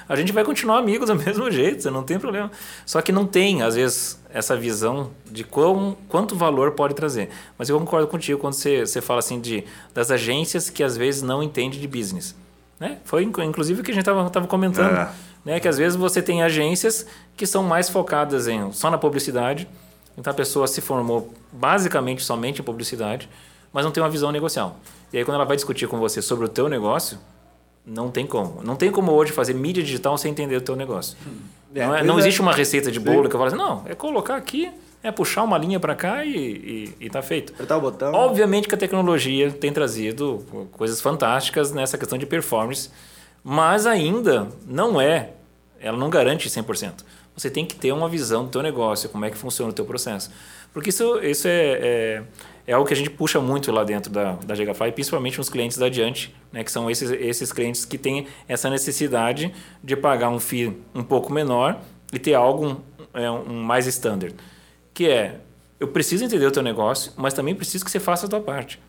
A 0.07 0.15
gente 0.17 0.33
vai 0.33 0.43
continuar 0.43 0.77
amigos 0.77 1.07
do 1.07 1.15
mesmo 1.15 1.49
jeito, 1.49 1.89
não 1.89 2.03
tem 2.03 2.19
problema. 2.19 2.51
Só 2.85 3.01
que 3.01 3.13
não 3.13 3.25
tem, 3.25 3.63
às 3.63 3.75
vezes, 3.75 4.21
essa 4.29 4.57
visão 4.57 5.11
de 5.31 5.45
quão, 5.45 5.95
quanto 6.09 6.35
valor 6.35 6.71
pode 6.71 6.93
trazer. 6.93 7.29
Mas 7.57 7.69
eu 7.69 7.79
concordo 7.79 8.07
contigo 8.07 8.37
quando 8.37 8.53
você, 8.53 8.85
você 8.85 8.99
fala 8.99 9.19
assim 9.19 9.39
de, 9.39 9.63
das 9.93 10.11
agências 10.11 10.69
que 10.69 10.83
às 10.83 10.97
vezes 10.97 11.21
não 11.21 11.41
entendem 11.41 11.79
de 11.79 11.87
business. 11.87 12.35
Né? 12.79 12.97
Foi 13.05 13.23
inclusive 13.23 13.81
o 13.81 13.83
que 13.83 13.91
a 13.91 13.93
gente 13.93 14.07
estava 14.07 14.47
comentando. 14.47 14.95
É. 14.95 15.11
Né? 15.43 15.59
Que 15.59 15.67
às 15.67 15.77
vezes 15.77 15.95
você 15.95 16.21
tem 16.21 16.43
agências 16.43 17.05
que 17.37 17.45
são 17.45 17.63
mais 17.63 17.89
focadas 17.89 18.47
em, 18.47 18.71
só 18.71 18.89
na 18.89 18.97
publicidade 18.97 19.67
então 20.17 20.31
a 20.31 20.33
pessoa 20.33 20.67
se 20.67 20.81
formou 20.81 21.33
basicamente 21.51 22.23
somente 22.23 22.61
em 22.61 22.63
publicidade, 22.63 23.29
mas 23.71 23.83
não 23.83 23.91
tem 23.91 24.01
uma 24.01 24.09
visão 24.09 24.31
negocial. 24.31 24.77
E 25.11 25.17
aí 25.17 25.25
quando 25.25 25.35
ela 25.35 25.45
vai 25.45 25.55
discutir 25.55 25.87
com 25.87 25.97
você 25.97 26.21
sobre 26.21 26.45
o 26.45 26.47
teu 26.47 26.69
negócio, 26.69 27.17
não 27.85 28.09
tem 28.09 28.25
como. 28.25 28.61
Não 28.63 28.75
tem 28.75 28.91
como 28.91 29.11
hoje 29.11 29.31
fazer 29.31 29.53
mídia 29.53 29.83
digital 29.83 30.17
sem 30.17 30.31
entender 30.31 30.55
o 30.55 30.61
teu 30.61 30.75
negócio. 30.75 31.17
É, 31.73 31.85
não, 31.85 31.95
é, 31.95 32.03
não 32.03 32.19
existe 32.19 32.41
uma 32.41 32.53
receita 32.53 32.91
de 32.91 32.99
bolo 32.99 33.23
Sim. 33.23 33.29
que 33.29 33.35
eu 33.35 33.39
falo 33.39 33.47
assim, 33.47 33.57
não, 33.57 33.83
é 33.85 33.93
colocar 33.93 34.35
aqui, 34.35 34.71
é 35.07 35.11
puxar 35.11 35.43
uma 35.43 35.57
linha 35.57 35.79
para 35.79 35.95
cá 35.95 36.25
e, 36.25 36.35
e, 36.99 37.05
e 37.05 37.09
tá 37.09 37.21
feito. 37.21 37.53
Apertar 37.53 37.77
o 37.77 37.81
botão. 37.81 38.13
Obviamente 38.13 38.67
que 38.67 38.75
a 38.75 38.77
tecnologia 38.77 39.51
tem 39.51 39.71
trazido 39.71 40.45
coisas 40.71 40.99
fantásticas 40.99 41.71
nessa 41.71 41.97
questão 41.97 42.17
de 42.17 42.25
performance, 42.25 42.89
mas 43.43 43.85
ainda 43.85 44.47
não 44.65 44.99
é, 44.99 45.31
ela 45.79 45.97
não 45.97 46.09
garante 46.09 46.49
100% 46.49 47.03
você 47.35 47.49
tem 47.49 47.65
que 47.65 47.75
ter 47.75 47.91
uma 47.91 48.07
visão 48.07 48.45
do 48.45 48.49
teu 48.49 48.61
negócio, 48.61 49.09
como 49.09 49.25
é 49.25 49.29
que 49.29 49.37
funciona 49.37 49.71
o 49.71 49.73
teu 49.73 49.85
processo. 49.85 50.31
Porque 50.71 50.89
isso, 50.89 51.19
isso 51.19 51.47
é, 51.47 51.51
é, 51.51 52.23
é 52.67 52.73
algo 52.73 52.87
que 52.87 52.93
a 52.93 52.97
gente 52.97 53.09
puxa 53.09 53.41
muito 53.41 53.71
lá 53.71 53.83
dentro 53.83 54.11
da, 54.11 54.33
da 54.33 54.55
Gigafy, 54.55 54.91
principalmente 54.91 55.37
nos 55.37 55.49
clientes 55.49 55.77
da 55.77 55.87
Adiante, 55.87 56.33
né, 56.51 56.63
que 56.63 56.71
são 56.71 56.89
esses, 56.89 57.11
esses 57.11 57.51
clientes 57.51 57.83
que 57.83 57.97
têm 57.97 58.27
essa 58.47 58.69
necessidade 58.69 59.53
de 59.83 59.95
pagar 59.95 60.29
um 60.29 60.39
FII 60.39 60.77
um 60.93 61.03
pouco 61.03 61.31
menor 61.31 61.79
e 62.13 62.19
ter 62.19 62.33
algo 62.33 62.81
é, 63.13 63.29
um 63.29 63.61
mais 63.61 63.85
standard. 63.85 64.33
Que 64.95 65.07
é, 65.07 65.41
eu 65.79 65.87
preciso 65.87 66.23
entender 66.23 66.47
o 66.47 66.51
teu 66.51 66.63
negócio, 66.63 67.11
mas 67.15 67.35
também 67.35 67.53
preciso 67.53 67.85
que 67.85 67.91
você 67.91 67.99
faça 67.99 68.25
a 68.25 68.29
tua 68.29 68.41
parte. 68.41 68.81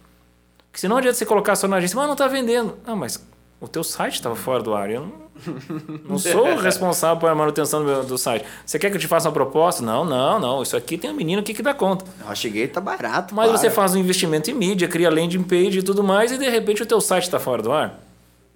Porque 0.71 0.81
senão 0.81 0.95
não 0.95 0.99
adianta 0.99 1.19
você 1.19 1.27
colocar 1.27 1.57
só 1.57 1.69
na 1.69 1.77
agência, 1.77 1.97
mas 1.97 2.07
não 2.07 2.13
está 2.13 2.29
vendendo. 2.29 2.79
Não, 2.87 2.97
mas 2.97 3.23
o 3.61 3.67
teu 3.67 3.83
site 3.83 4.15
estava 4.15 4.37
fora 4.37 4.63
do 4.63 4.75
ar. 4.75 4.91
Eu 4.91 5.01
não, 5.01 6.11
não 6.11 6.19
sou 6.19 6.55
responsável 6.61 7.19
pela 7.19 7.35
manutenção 7.35 7.85
do, 7.85 8.05
do, 8.05 8.19
site. 8.19 8.45
Você 8.65 8.79
quer 8.79 8.91
que 8.91 8.97
eu 8.97 9.01
te 9.01 9.09
faça 9.09 9.29
uma 9.29 9.35
proposta? 9.35 9.83
Não, 9.83 10.05
não, 10.05 10.39
não. 10.39 10.63
Isso 10.63 10.77
aqui 10.77 10.97
tem 10.97 11.11
um 11.11 11.15
menino 11.15 11.41
aqui 11.41 11.53
que 11.53 11.63
dá 11.63 11.75
conta. 11.75 12.05
Eu 12.27 12.37
cheguei, 12.37 12.69
tá 12.69 12.81
barato. 12.81 13.35
Mas 13.35 13.49
para. 13.49 13.59
você 13.59 13.69
faz 13.69 13.95
um 13.95 13.99
investimento 13.99 14.51
em 14.51 14.55
mídia, 14.55 14.87
cria 14.87 15.11
landing 15.11 15.43
page 15.43 15.81
e 15.81 15.83
tudo 15.83 16.05
mais, 16.05 16.31
e 16.31 16.39
de 16.39 16.49
repente 16.49 16.83
o 16.83 16.87
teu 16.87 17.01
site 17.01 17.25
está 17.25 17.41
fora 17.41 17.63
do 17.63 17.73
ar. 17.73 17.99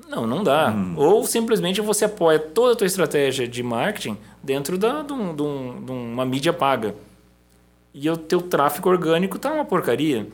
Não, 0.09 0.27
não 0.27 0.45
dá. 0.45 0.71
Hum. 0.71 0.95
Ou 0.97 1.25
simplesmente 1.25 1.81
você 1.81 2.05
apoia 2.05 2.39
toda 2.39 2.75
a 2.75 2.77
tua 2.77 2.87
estratégia 2.87 3.49
de 3.49 3.63
marketing 3.63 4.19
dentro 4.43 4.77
da, 4.77 5.03
de, 5.03 5.13
um, 5.13 5.35
de, 5.35 5.43
um, 5.43 5.85
de 5.85 5.93
uma 5.93 6.25
mídia 6.25 6.53
paga. 6.53 6.95
E 7.93 8.09
o 8.09 8.17
teu 8.17 8.41
tráfego 8.41 8.89
orgânico 8.89 9.39
tá 9.39 9.53
uma 9.53 9.65
porcaria. 9.65 10.27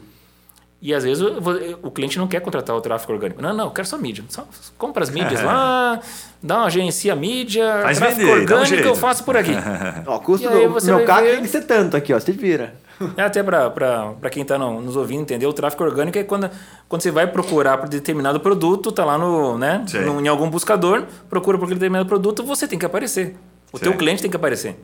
E 0.81 0.93
às 0.93 1.05
vezes 1.05 1.23
o, 1.23 1.39
o, 1.83 1.91
cliente 1.91 2.19
não 2.19 2.29
quer 2.29 2.41
contratar 2.41 2.77
o 2.77 2.81
tráfego 2.81 3.15
orgânico. 3.15 3.41
Não, 3.41 3.53
não, 3.55 3.65
eu 3.65 3.71
quero 3.71 3.89
só 3.89 3.97
mídia. 3.97 4.23
Só 4.29 4.47
compra 4.77 5.03
as 5.03 5.11
mídias 5.11 5.43
lá, 5.43 6.01
dá 6.43 6.59
uma 6.59 6.67
agência 6.67 7.17
mídia, 7.17 7.81
Faz 7.83 7.99
tráfego 7.99 8.21
vender, 8.21 8.41
orgânico 8.41 8.83
um 8.83 8.87
eu 8.91 8.95
faço 8.95 9.25
por 9.25 9.37
aqui. 9.37 9.53
ó, 10.07 10.17
o 10.17 10.21
custo 10.21 10.49
do 10.49 10.85
meu 10.85 11.05
carro 11.05 11.27
tem 11.27 11.43
que 11.43 11.49
ser 11.49 11.63
tanto 11.63 11.97
aqui, 11.97 12.13
ó, 12.13 12.21
você 12.21 12.33
vira. 12.33 12.75
É 13.17 13.23
até 13.23 13.43
para 13.43 14.31
quem 14.31 14.43
está 14.43 14.59
nos 14.59 14.97
ouvindo 14.97 15.23
entender, 15.23 15.47
o 15.47 15.53
tráfego 15.53 15.85
orgânico 15.85 16.19
é 16.19 16.25
quando, 16.25 16.51
quando 16.89 17.03
você 17.03 17.11
vai 17.11 17.27
procurar 17.27 17.79
por 17.79 17.89
determinado 17.89 18.39
produto, 18.41 18.91
está 18.91 19.05
lá 19.05 19.19
no, 19.19 19.59
né, 19.59 19.85
no, 20.05 20.21
em 20.21 20.29
algum 20.29 20.49
buscador, 20.49 21.05
procura 21.29 21.59
por 21.59 21.65
aquele 21.65 21.81
determinado 21.81 22.09
produto, 22.09 22.43
você 22.43 22.69
tem 22.69 22.79
que 22.79 22.87
aparecer. 22.87 23.37
O 23.73 23.79
Sim. 23.79 23.85
teu 23.85 23.97
cliente 23.97 24.23
tem 24.23 24.31
que 24.31 24.37
aparecer. 24.37 24.77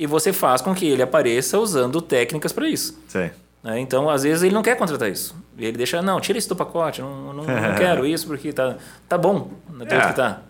E 0.00 0.06
você 0.06 0.32
faz 0.32 0.62
com 0.62 0.74
que 0.74 0.88
ele 0.88 1.02
apareça 1.02 1.58
usando 1.58 2.00
técnicas 2.00 2.54
para 2.54 2.66
isso. 2.66 2.98
Sim. 3.06 3.30
Né? 3.62 3.80
Então, 3.80 4.08
às 4.08 4.22
vezes, 4.22 4.42
ele 4.42 4.54
não 4.54 4.62
quer 4.62 4.74
contratar 4.74 5.10
isso. 5.10 5.36
Ele 5.58 5.76
deixa, 5.76 6.00
não, 6.00 6.18
tira 6.18 6.38
isso 6.38 6.48
do 6.48 6.56
pacote, 6.56 7.02
não, 7.02 7.34
não, 7.34 7.44
não 7.44 7.74
quero 7.76 8.06
isso 8.06 8.26
porque 8.26 8.50
tá, 8.50 8.78
tá 9.06 9.18
bom 9.18 9.50
do 9.68 9.84
é. 9.84 10.06
que 10.06 10.14
tá. 10.14 10.40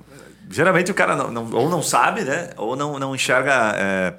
Geralmente 0.49 0.93
o 0.93 0.95
cara 0.95 1.17
não, 1.17 1.33
não, 1.33 1.51
ou 1.53 1.69
não 1.69 1.83
sabe, 1.83 2.23
né? 2.23 2.51
Ou 2.57 2.77
não, 2.77 2.97
não 2.97 3.13
enxerga. 3.13 3.73
É, 3.75 4.15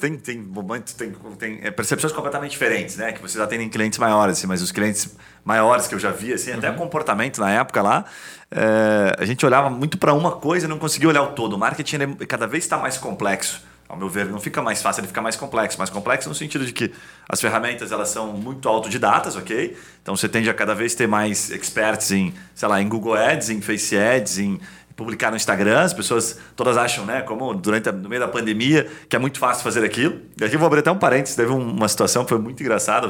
tem, 0.00 0.16
tem 0.16 0.38
momentos, 0.38 0.94
tem, 0.94 1.12
tem 1.38 1.60
é, 1.62 1.70
percepções 1.70 2.14
completamente 2.14 2.52
diferentes, 2.52 2.96
né? 2.96 3.12
Que 3.12 3.20
você 3.20 3.36
já 3.36 3.46
tem 3.46 3.68
clientes 3.68 3.98
maiores, 3.98 4.38
assim, 4.38 4.46
mas 4.46 4.62
os 4.62 4.72
clientes 4.72 5.14
maiores 5.44 5.86
que 5.86 5.94
eu 5.94 5.98
já 5.98 6.12
vi, 6.12 6.32
assim, 6.32 6.52
uhum. 6.52 6.58
até 6.58 6.72
comportamento 6.72 7.42
na 7.42 7.50
época 7.50 7.82
lá, 7.82 8.06
é, 8.50 9.16
a 9.18 9.24
gente 9.26 9.44
olhava 9.44 9.68
muito 9.68 9.98
para 9.98 10.14
uma 10.14 10.32
coisa 10.32 10.64
e 10.64 10.68
não 10.68 10.78
conseguia 10.78 11.10
olhar 11.10 11.22
o 11.24 11.32
todo. 11.32 11.52
O 11.56 11.58
marketing 11.58 12.14
cada 12.26 12.46
vez 12.46 12.64
está 12.64 12.78
mais 12.78 12.96
complexo 12.96 13.60
ao 13.88 13.96
meu 13.96 14.08
ver, 14.08 14.26
não 14.26 14.40
fica 14.40 14.60
mais 14.60 14.82
fácil, 14.82 15.00
ele 15.00 15.08
fica 15.08 15.22
mais 15.22 15.36
complexo. 15.36 15.78
Mais 15.78 15.90
complexo 15.90 16.28
no 16.28 16.34
sentido 16.34 16.64
de 16.66 16.72
que 16.72 16.92
as 17.28 17.40
ferramentas 17.40 17.92
elas 17.92 18.08
são 18.08 18.32
muito 18.32 18.68
autodidatas, 18.68 19.36
ok? 19.36 19.76
Então 20.02 20.16
você 20.16 20.28
tende 20.28 20.50
a 20.50 20.54
cada 20.54 20.74
vez 20.74 20.94
ter 20.94 21.06
mais 21.06 21.50
experts 21.50 22.10
em, 22.10 22.34
sei 22.54 22.68
lá, 22.68 22.80
em 22.80 22.88
Google 22.88 23.14
Ads, 23.14 23.50
em 23.50 23.60
Face 23.60 23.96
Ads, 23.96 24.38
em 24.38 24.60
publicar 24.96 25.30
no 25.30 25.36
Instagram. 25.36 25.80
As 25.80 25.92
pessoas 25.92 26.38
todas 26.56 26.76
acham, 26.76 27.04
né, 27.04 27.22
como 27.22 27.54
durante 27.54 27.88
a, 27.88 27.92
no 27.92 28.08
meio 28.08 28.20
da 28.20 28.28
pandemia, 28.28 28.90
que 29.08 29.14
é 29.14 29.18
muito 29.18 29.38
fácil 29.38 29.62
fazer 29.62 29.84
aquilo. 29.84 30.20
E 30.40 30.44
aqui 30.44 30.56
eu 30.56 30.58
vou 30.58 30.66
abrir 30.66 30.80
até 30.80 30.90
um 30.90 30.98
parênteses, 30.98 31.36
teve 31.36 31.52
uma 31.52 31.88
situação 31.88 32.24
que 32.24 32.30
foi 32.30 32.38
muito 32.38 32.60
engraçada, 32.62 33.06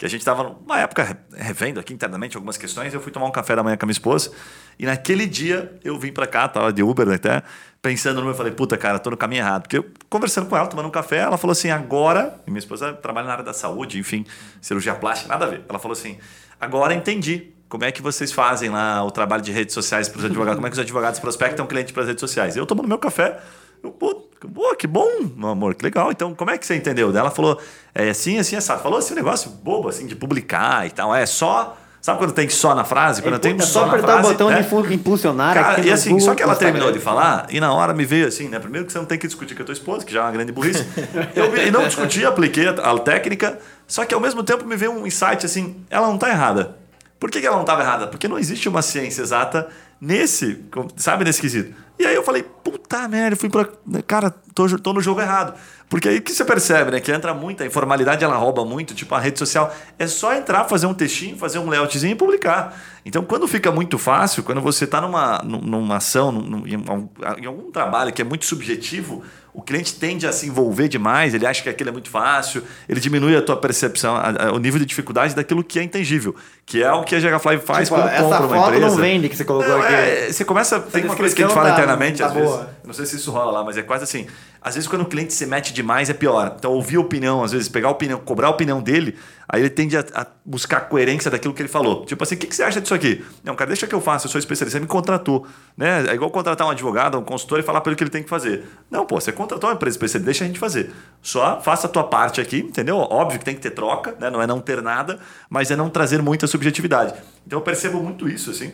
que 0.00 0.06
a 0.06 0.08
gente 0.08 0.22
estava 0.22 0.42
numa 0.42 0.80
época 0.80 1.18
revendo 1.36 1.78
aqui 1.78 1.92
internamente 1.92 2.34
algumas 2.34 2.56
questões. 2.56 2.94
Eu 2.94 3.02
fui 3.02 3.12
tomar 3.12 3.26
um 3.26 3.30
café 3.30 3.54
da 3.54 3.62
manhã 3.62 3.76
com 3.76 3.84
a 3.84 3.86
minha 3.86 3.92
esposa 3.92 4.32
e 4.78 4.86
naquele 4.86 5.26
dia 5.26 5.78
eu 5.84 5.98
vim 5.98 6.10
para 6.10 6.26
cá, 6.26 6.48
tava 6.48 6.72
de 6.72 6.82
Uber 6.82 7.06
até 7.10 7.42
pensando 7.82 8.16
no 8.16 8.22
meu, 8.22 8.30
eu 8.30 8.34
falei, 8.34 8.50
puta, 8.50 8.78
cara, 8.78 8.98
tô 8.98 9.10
no 9.10 9.16
caminho 9.18 9.40
errado. 9.42 9.64
Porque 9.64 9.76
eu, 9.76 9.84
conversando 10.08 10.48
com 10.48 10.56
ela, 10.56 10.66
tomando 10.66 10.86
um 10.86 10.90
café, 10.90 11.18
ela 11.18 11.36
falou 11.36 11.52
assim, 11.52 11.68
agora, 11.68 12.40
minha 12.46 12.58
esposa 12.58 12.94
trabalha 12.94 13.26
na 13.26 13.32
área 13.34 13.44
da 13.44 13.52
saúde, 13.52 13.98
enfim, 13.98 14.24
cirurgia 14.58 14.94
plástica, 14.94 15.28
nada 15.28 15.44
a 15.44 15.48
ver. 15.48 15.64
Ela 15.68 15.78
falou 15.78 15.92
assim, 15.92 16.16
agora 16.58 16.94
entendi 16.94 17.52
como 17.68 17.84
é 17.84 17.92
que 17.92 18.00
vocês 18.00 18.32
fazem 18.32 18.70
lá 18.70 19.04
o 19.04 19.10
trabalho 19.10 19.42
de 19.42 19.52
redes 19.52 19.74
sociais 19.74 20.08
para 20.08 20.20
os 20.20 20.24
advogados, 20.24 20.54
como 20.54 20.66
é 20.66 20.70
que 20.70 20.76
os 20.76 20.80
advogados 20.80 21.20
prospectam 21.20 21.66
cliente 21.66 21.92
para 21.92 22.04
as 22.04 22.08
redes 22.08 22.22
sociais. 22.22 22.56
Eu 22.56 22.64
tomando 22.64 22.88
meu 22.88 22.98
café, 22.98 23.38
eu, 23.82 23.90
pô, 23.90 24.14
pô, 24.14 24.74
que 24.76 24.86
bom, 24.86 25.08
meu 25.36 25.50
amor, 25.50 25.74
que 25.74 25.84
legal. 25.84 26.10
Então, 26.10 26.34
como 26.34 26.50
é 26.50 26.58
que 26.58 26.66
você 26.66 26.76
entendeu? 26.76 27.14
Ela 27.16 27.30
falou, 27.30 27.60
é 27.94 28.10
assim, 28.10 28.38
assim, 28.38 28.56
essa. 28.56 28.78
Falou 28.78 28.98
assim, 28.98 29.12
um 29.12 29.16
negócio 29.16 29.50
bobo, 29.50 29.88
assim, 29.88 30.06
de 30.06 30.16
publicar 30.16 30.86
e 30.86 30.90
tal. 30.90 31.14
É 31.14 31.26
só 31.26 31.76
Sabe 32.00 32.18
quando 32.18 32.32
tem 32.32 32.48
só 32.48 32.74
na 32.74 32.82
frase? 32.82 33.20
Quando 33.20 33.38
tem 33.38 33.54
é 33.54 33.60
só 33.60 33.82
na 33.82 33.88
apertar 33.88 34.06
o 34.06 34.20
frase, 34.20 34.28
botão 34.30 34.48
né? 34.48 34.62
de 34.62 34.94
impulsionar 34.94 35.52
Cara, 35.52 35.80
e 35.80 35.92
assim, 35.92 36.10
Google, 36.10 36.24
só 36.24 36.34
que 36.34 36.42
ela 36.42 36.54
no 36.54 36.58
terminou 36.58 36.90
de 36.90 36.98
falar, 36.98 37.46
e 37.50 37.60
na 37.60 37.74
hora 37.74 37.92
me 37.92 38.06
veio 38.06 38.26
assim, 38.26 38.48
né? 38.48 38.58
Primeiro 38.58 38.86
que 38.86 38.92
você 38.92 38.98
não 38.98 39.04
tem 39.04 39.18
que 39.18 39.26
discutir 39.26 39.54
com 39.54 39.62
a 39.62 39.66
tua 39.66 39.74
esposa, 39.74 40.04
que 40.06 40.12
já 40.12 40.20
é 40.20 40.22
uma 40.22 40.32
grande 40.32 40.50
burrice. 40.50 40.86
Eu 41.36 41.54
e 41.54 41.70
não 41.70 41.84
discuti, 41.86 42.24
apliquei 42.24 42.68
a, 42.68 42.70
a 42.70 42.98
técnica, 42.98 43.58
só 43.86 44.06
que 44.06 44.14
ao 44.14 44.20
mesmo 44.20 44.42
tempo 44.42 44.64
me 44.64 44.76
veio 44.76 44.92
um 44.92 45.06
insight 45.06 45.44
assim, 45.44 45.84
ela 45.90 46.06
não 46.06 46.16
tá 46.16 46.30
errada. 46.30 46.76
Por 47.18 47.30
que, 47.30 47.38
que 47.38 47.46
ela 47.46 47.56
não 47.56 47.64
estava 47.64 47.82
errada? 47.82 48.06
Porque 48.06 48.26
não 48.26 48.38
existe 48.38 48.66
uma 48.66 48.80
ciência 48.80 49.20
exata 49.20 49.68
nesse, 50.00 50.64
sabe, 50.96 51.24
nesse 51.24 51.40
quesito. 51.40 51.74
E 51.98 52.06
aí 52.06 52.14
eu 52.14 52.22
falei, 52.22 52.42
puta 52.42 53.06
merda, 53.08 53.36
fui 53.36 53.50
pra. 53.50 53.68
Cara, 54.06 54.30
tô, 54.54 54.66
tô 54.78 54.92
no 54.94 55.02
jogo 55.02 55.20
errado. 55.20 55.52
Porque 55.86 56.08
aí 56.08 56.20
que 56.20 56.32
você 56.32 56.44
percebe, 56.44 56.92
né? 56.92 57.00
Que 57.00 57.12
entra 57.12 57.34
muita 57.34 57.66
informalidade, 57.66 58.24
ela 58.24 58.36
rouba 58.36 58.64
muito, 58.64 58.94
tipo 58.94 59.14
a 59.14 59.18
rede 59.20 59.38
social. 59.38 59.74
É 59.98 60.06
só 60.06 60.32
entrar, 60.32 60.64
fazer 60.64 60.86
um 60.86 60.94
textinho, 60.94 61.36
fazer 61.36 61.58
um 61.58 61.68
layoutzinho 61.68 62.12
e 62.12 62.14
publicar. 62.14 62.80
Então, 63.04 63.22
quando 63.22 63.46
fica 63.46 63.70
muito 63.70 63.98
fácil, 63.98 64.42
quando 64.42 64.60
você 64.62 64.84
está 64.84 65.00
numa, 65.00 65.42
num- 65.44 65.60
numa 65.60 65.96
ação, 65.96 66.32
num- 66.32 66.64
algum, 66.88 67.08
em 67.38 67.44
algum 67.46 67.70
trabalho 67.70 68.12
que 68.12 68.22
é 68.22 68.24
muito 68.24 68.46
subjetivo, 68.46 69.22
o 69.52 69.60
cliente 69.62 69.94
tende 69.94 70.26
a 70.26 70.32
se 70.32 70.46
envolver 70.46 70.86
demais, 70.88 71.34
ele 71.34 71.46
acha 71.46 71.62
que 71.62 71.68
aquilo 71.68 71.90
é 71.90 71.92
muito 71.92 72.08
fácil, 72.08 72.62
ele 72.88 73.00
diminui 73.00 73.36
a 73.36 73.42
tua 73.42 73.56
percepção, 73.56 74.14
a- 74.16 74.46
a- 74.48 74.52
o 74.52 74.58
nível 74.58 74.78
de 74.78 74.86
dificuldade 74.86 75.34
daquilo 75.34 75.62
que 75.64 75.78
é 75.78 75.82
intangível, 75.82 76.34
que 76.64 76.82
é 76.82 76.92
o 76.92 77.02
que 77.02 77.14
a 77.16 77.20
Gigafly 77.20 77.58
faz 77.58 77.88
Tipo, 77.88 78.00
quando 78.00 78.08
essa 78.10 78.22
compra 78.22 78.38
uma 78.46 78.56
foto 78.56 78.74
empresa. 78.74 78.86
não 78.86 78.96
vende 78.96 79.28
que 79.28 79.36
você 79.36 79.44
colocou 79.44 79.68
Não, 79.72 79.82
aqui. 79.82 79.92
é, 79.94 80.32
você 80.32 80.44
começa. 80.44 80.78
Tem 80.80 81.04
uma 81.04 81.16
coisa 81.16 81.34
que 81.34 81.42
a 81.42 81.46
gente 81.46 81.54
fala 81.54 81.68
tá- 81.68 81.74
internamente, 81.74 82.18
tá 82.18 82.26
às 82.26 82.32
vezes. 82.32 82.48
boa. 82.48 82.60
eu 82.82 82.86
Não 82.86 82.94
sei 82.94 83.06
se 83.06 83.16
isso 83.16 83.30
rola 83.30 83.50
lá, 83.52 83.64
mas 83.64 83.76
é 83.76 83.82
quase 83.82 84.04
assim. 84.04 84.26
Às 84.62 84.74
vezes, 84.74 84.86
quando 84.88 85.02
o 85.02 85.06
cliente 85.06 85.32
se 85.32 85.46
mete 85.46 85.72
demais, 85.72 86.10
é 86.10 86.12
pior. 86.14 86.54
Então, 86.58 86.72
ouvir 86.72 86.96
a 86.96 87.00
opinião, 87.00 87.42
às 87.42 87.52
vezes, 87.52 87.68
pegar 87.68 87.88
a 87.88 87.90
opinião, 87.92 88.18
cobrar 88.20 88.48
a 88.48 88.50
opinião 88.50 88.82
dele, 88.82 89.16
aí 89.48 89.62
ele 89.62 89.70
tende 89.70 89.96
a, 89.96 90.04
a 90.14 90.26
buscar 90.44 90.76
a 90.76 90.80
coerência 90.82 91.30
daquilo 91.30 91.54
que 91.54 91.62
ele 91.62 91.68
falou. 91.68 92.04
Tipo 92.04 92.22
assim, 92.22 92.34
o 92.34 92.38
que, 92.38 92.46
que 92.46 92.54
você 92.54 92.62
acha 92.62 92.78
disso 92.80 92.92
aqui? 92.92 93.24
Não, 93.42 93.54
cara, 93.56 93.68
deixa 93.68 93.86
que 93.86 93.94
eu 93.94 94.00
faça, 94.02 94.26
eu 94.26 94.30
sou 94.30 94.38
especialista, 94.38 94.78
você 94.78 94.82
me 94.82 94.86
contratou. 94.86 95.46
Né? 95.76 96.04
É 96.08 96.14
igual 96.14 96.30
contratar 96.30 96.66
um 96.66 96.70
advogado, 96.70 97.18
um 97.18 97.24
consultor 97.24 97.58
e 97.58 97.62
falar 97.62 97.80
para 97.80 97.90
ele 97.90 97.94
o 97.94 97.96
que 97.96 98.04
ele 98.04 98.10
tem 98.10 98.22
que 98.22 98.28
fazer. 98.28 98.64
Não, 98.90 99.06
pô, 99.06 99.18
você 99.18 99.32
contratou 99.32 99.70
uma 99.70 99.76
empresa 99.76 99.94
especialista, 99.96 100.26
deixa 100.26 100.44
a 100.44 100.46
gente 100.46 100.58
fazer. 100.58 100.92
Só 101.22 101.58
faça 101.62 101.86
a 101.86 101.90
tua 101.90 102.04
parte 102.04 102.40
aqui, 102.40 102.58
entendeu? 102.58 102.96
Óbvio 102.98 103.38
que 103.38 103.44
tem 103.46 103.54
que 103.54 103.62
ter 103.62 103.70
troca, 103.70 104.14
né? 104.20 104.28
não 104.28 104.42
é 104.42 104.46
não 104.46 104.60
ter 104.60 104.82
nada, 104.82 105.18
mas 105.48 105.70
é 105.70 105.76
não 105.76 105.88
trazer 105.88 106.20
muita 106.20 106.46
subjetividade. 106.46 107.14
Então, 107.46 107.58
eu 107.58 107.62
percebo 107.62 108.02
muito 108.02 108.28
isso, 108.28 108.50
assim. 108.50 108.72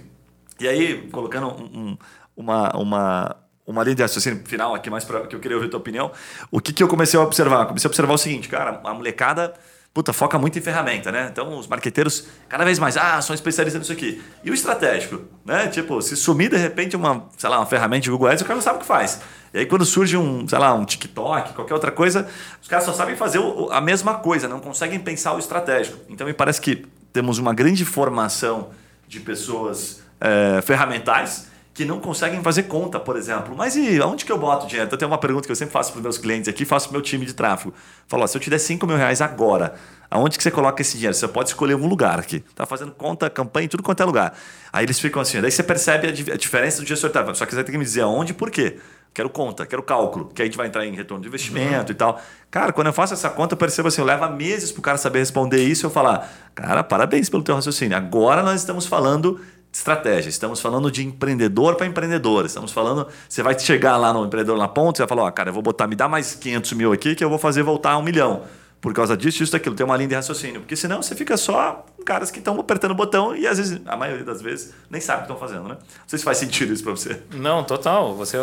E 0.58 0.66
aí, 0.66 1.08
colocando 1.12 1.46
um- 1.48 1.90
um- 1.92 1.98
uma, 2.36 2.76
uma, 2.76 3.36
uma 3.66 3.82
linha 3.82 3.96
de 3.96 4.02
raciocínio 4.02 4.42
final 4.44 4.74
aqui, 4.74 4.88
mais 4.88 5.04
para 5.04 5.26
que 5.26 5.34
eu 5.34 5.40
queria 5.40 5.56
ouvir 5.56 5.66
a 5.66 5.70
tua 5.70 5.80
opinião, 5.80 6.12
o 6.50 6.60
que, 6.60 6.72
que 6.72 6.82
eu 6.82 6.88
comecei 6.88 7.18
a 7.18 7.22
observar? 7.22 7.66
Comecei 7.66 7.88
a 7.88 7.90
observar 7.90 8.12
o 8.14 8.18
seguinte, 8.18 8.48
cara, 8.48 8.80
a 8.84 8.94
molecada 8.94 9.54
puta, 9.92 10.12
foca 10.12 10.38
muito 10.38 10.58
em 10.58 10.60
ferramenta, 10.60 11.10
né? 11.10 11.30
Então, 11.32 11.58
os 11.58 11.66
marqueteiros, 11.66 12.26
cada 12.50 12.66
vez 12.66 12.78
mais, 12.78 12.98
ah, 12.98 13.22
são 13.22 13.32
especialistas 13.34 13.80
nisso 13.80 13.92
aqui. 13.94 14.22
E 14.44 14.50
o 14.50 14.52
estratégico, 14.54 15.22
né? 15.42 15.68
Tipo, 15.68 16.02
se 16.02 16.14
sumir 16.14 16.50
de 16.50 16.56
repente 16.58 16.94
uma, 16.94 17.24
sei 17.38 17.48
lá, 17.48 17.58
uma 17.58 17.64
ferramenta 17.64 18.02
de 18.02 18.10
Google 18.10 18.28
Ads, 18.28 18.42
o 18.42 18.44
cara 18.44 18.56
não 18.56 18.62
sabe 18.62 18.76
o 18.76 18.80
que 18.82 18.86
faz. 18.86 19.22
E 19.54 19.58
aí, 19.60 19.64
quando 19.64 19.86
surge 19.86 20.14
um, 20.14 20.46
sei 20.46 20.58
lá, 20.58 20.74
um 20.74 20.84
TikTok, 20.84 21.54
qualquer 21.54 21.72
outra 21.72 21.90
coisa, 21.90 22.28
os 22.60 22.68
caras 22.68 22.84
só 22.84 22.92
sabem 22.92 23.16
fazer 23.16 23.38
o- 23.38 23.70
a 23.72 23.80
mesma 23.80 24.16
coisa, 24.16 24.46
não 24.46 24.60
conseguem 24.60 25.00
pensar 25.00 25.32
o 25.32 25.38
estratégico. 25.38 25.96
Então, 26.10 26.26
me 26.26 26.34
parece 26.34 26.60
que 26.60 26.84
temos 27.10 27.38
uma 27.38 27.54
grande 27.54 27.82
formação 27.86 28.68
de 29.08 29.18
pessoas 29.20 30.02
é, 30.20 30.60
ferramentais 30.60 31.46
que 31.76 31.84
não 31.84 32.00
conseguem 32.00 32.42
fazer 32.42 32.62
conta, 32.62 32.98
por 32.98 33.16
exemplo. 33.16 33.54
Mas 33.54 33.76
e 33.76 34.00
onde 34.00 34.24
que 34.24 34.32
eu 34.32 34.38
boto 34.38 34.66
dinheiro? 34.66 34.86
Então, 34.86 34.98
tem 34.98 35.06
uma 35.06 35.18
pergunta 35.18 35.44
que 35.44 35.52
eu 35.52 35.56
sempre 35.56 35.74
faço 35.74 35.92
para 35.92 35.98
os 35.98 36.02
meus 36.02 36.16
clientes 36.16 36.48
aqui, 36.48 36.64
faço 36.64 36.88
para 36.88 36.94
o 36.94 36.96
meu 36.96 37.02
time 37.02 37.26
de 37.26 37.34
tráfego. 37.34 37.74
Falo, 38.08 38.22
ó, 38.24 38.26
se 38.26 38.34
eu 38.34 38.40
te 38.40 38.48
der 38.48 38.58
5 38.58 38.86
mil 38.86 38.96
reais 38.96 39.20
agora, 39.20 39.74
aonde 40.10 40.38
que 40.38 40.42
você 40.42 40.50
coloca 40.50 40.80
esse 40.80 40.94
dinheiro? 40.96 41.14
Você 41.14 41.28
pode 41.28 41.50
escolher 41.50 41.74
um 41.74 41.86
lugar 41.86 42.18
aqui. 42.18 42.40
Tá 42.54 42.64
fazendo 42.64 42.92
conta, 42.92 43.28
campanha, 43.28 43.68
tudo 43.68 43.82
quanto 43.82 44.02
é 44.02 44.06
lugar. 44.06 44.34
Aí 44.72 44.86
eles 44.86 44.98
ficam 44.98 45.20
assim, 45.20 45.38
daí 45.38 45.50
você 45.50 45.62
percebe 45.62 46.08
a, 46.08 46.12
di- 46.12 46.32
a 46.32 46.36
diferença 46.38 46.80
do 46.80 46.88
gestor 46.88 47.10
de 47.10 47.12
tráfego. 47.12 47.36
Só 47.36 47.44
que 47.44 47.54
você 47.54 47.62
tem 47.62 47.72
que 47.72 47.78
me 47.78 47.84
dizer 47.84 48.00
aonde 48.00 48.32
e 48.32 48.34
por 48.34 48.50
quê. 48.50 48.78
Quero 49.12 49.28
conta, 49.30 49.64
quero 49.64 49.82
cálculo, 49.82 50.30
que 50.34 50.42
aí 50.42 50.46
a 50.46 50.48
gente 50.50 50.58
vai 50.58 50.66
entrar 50.66 50.84
em 50.84 50.94
retorno 50.94 51.22
de 51.22 51.28
investimento 51.28 51.90
e 51.92 51.94
tal. 51.94 52.20
Cara, 52.50 52.70
quando 52.72 52.88
eu 52.88 52.92
faço 52.92 53.14
essa 53.14 53.30
conta, 53.30 53.54
eu 53.54 53.58
percebo 53.58 53.88
assim, 53.88 54.00
eu 54.02 54.06
levo 54.06 54.26
meses 54.30 54.70
para 54.72 54.80
o 54.80 54.82
cara 54.82 54.98
saber 54.98 55.18
responder 55.20 55.62
isso 55.62 55.84
e 55.84 55.86
eu 55.86 55.90
falar, 55.90 56.30
cara, 56.54 56.82
parabéns 56.84 57.28
pelo 57.30 57.42
teu 57.42 57.54
raciocínio. 57.54 57.96
Agora 57.96 58.42
nós 58.42 58.60
estamos 58.60 58.84
falando 58.86 59.40
estratégia, 59.78 60.28
estamos 60.28 60.60
falando 60.60 60.90
de 60.90 61.04
empreendedor 61.04 61.76
para 61.76 61.86
empreendedor, 61.86 62.46
estamos 62.46 62.72
falando, 62.72 63.06
você 63.28 63.42
vai 63.42 63.58
chegar 63.58 63.96
lá 63.96 64.12
no 64.12 64.24
empreendedor 64.24 64.58
na 64.58 64.68
ponta, 64.68 64.96
você 64.96 65.02
vai 65.02 65.08
falar, 65.08 65.22
ó, 65.24 65.30
cara, 65.30 65.50
eu 65.50 65.54
vou 65.54 65.62
botar, 65.62 65.86
me 65.86 65.94
dá 65.94 66.08
mais 66.08 66.34
500 66.34 66.72
mil 66.72 66.92
aqui 66.92 67.14
que 67.14 67.22
eu 67.22 67.28
vou 67.28 67.38
fazer 67.38 67.62
voltar 67.62 67.92
a 67.92 67.98
um 67.98 68.02
milhão. 68.02 68.42
Por 68.80 68.92
causa 68.92 69.16
disso, 69.16 69.42
isso, 69.42 69.52
daquilo, 69.52 69.74
tem 69.74 69.84
uma 69.84 69.96
linha 69.96 70.10
de 70.10 70.14
raciocínio. 70.14 70.60
Porque 70.60 70.76
senão 70.76 71.02
você 71.02 71.14
fica 71.14 71.36
só 71.36 71.84
com 71.96 72.04
caras 72.04 72.30
que 72.30 72.38
estão 72.38 72.58
apertando 72.60 72.92
o 72.92 72.94
botão 72.94 73.34
e 73.34 73.46
às 73.46 73.58
vezes, 73.58 73.80
a 73.84 73.96
maioria 73.96 74.24
das 74.24 74.40
vezes, 74.40 74.72
nem 74.88 75.00
sabe 75.00 75.22
o 75.22 75.26
que 75.26 75.32
estão 75.32 75.48
fazendo, 75.48 75.68
né? 75.68 75.76
Não 75.80 76.08
sei 76.08 76.18
se 76.18 76.24
faz 76.24 76.38
sentido 76.38 76.72
isso 76.72 76.84
para 76.84 76.92
você. 76.92 77.20
Não, 77.32 77.64
total. 77.64 78.14
Você 78.14 78.38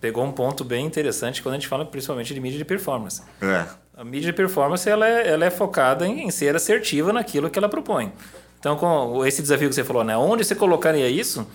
pegou 0.00 0.24
um 0.24 0.32
ponto 0.32 0.62
bem 0.62 0.84
interessante 0.84 1.42
quando 1.42 1.54
a 1.54 1.58
gente 1.58 1.68
fala 1.68 1.84
principalmente 1.86 2.34
de 2.34 2.40
mídia 2.40 2.58
de 2.58 2.64
performance. 2.64 3.22
É. 3.40 3.64
A 3.96 4.04
mídia 4.04 4.30
de 4.30 4.36
performance 4.36 4.88
ela 4.88 5.08
é, 5.08 5.28
ela 5.28 5.44
é 5.44 5.50
focada 5.50 6.06
em, 6.06 6.26
em 6.26 6.30
ser 6.30 6.54
assertiva 6.54 7.12
naquilo 7.12 7.48
que 7.48 7.58
ela 7.58 7.68
propõe. 7.68 8.12
Então, 8.58 8.76
com 8.76 9.24
esse 9.24 9.40
desafio 9.40 9.68
que 9.68 9.74
você 9.74 9.84
falou, 9.84 10.04
né? 10.04 10.16
Onde 10.16 10.44
você 10.44 10.54
colocaria 10.54 11.08
isso? 11.08 11.46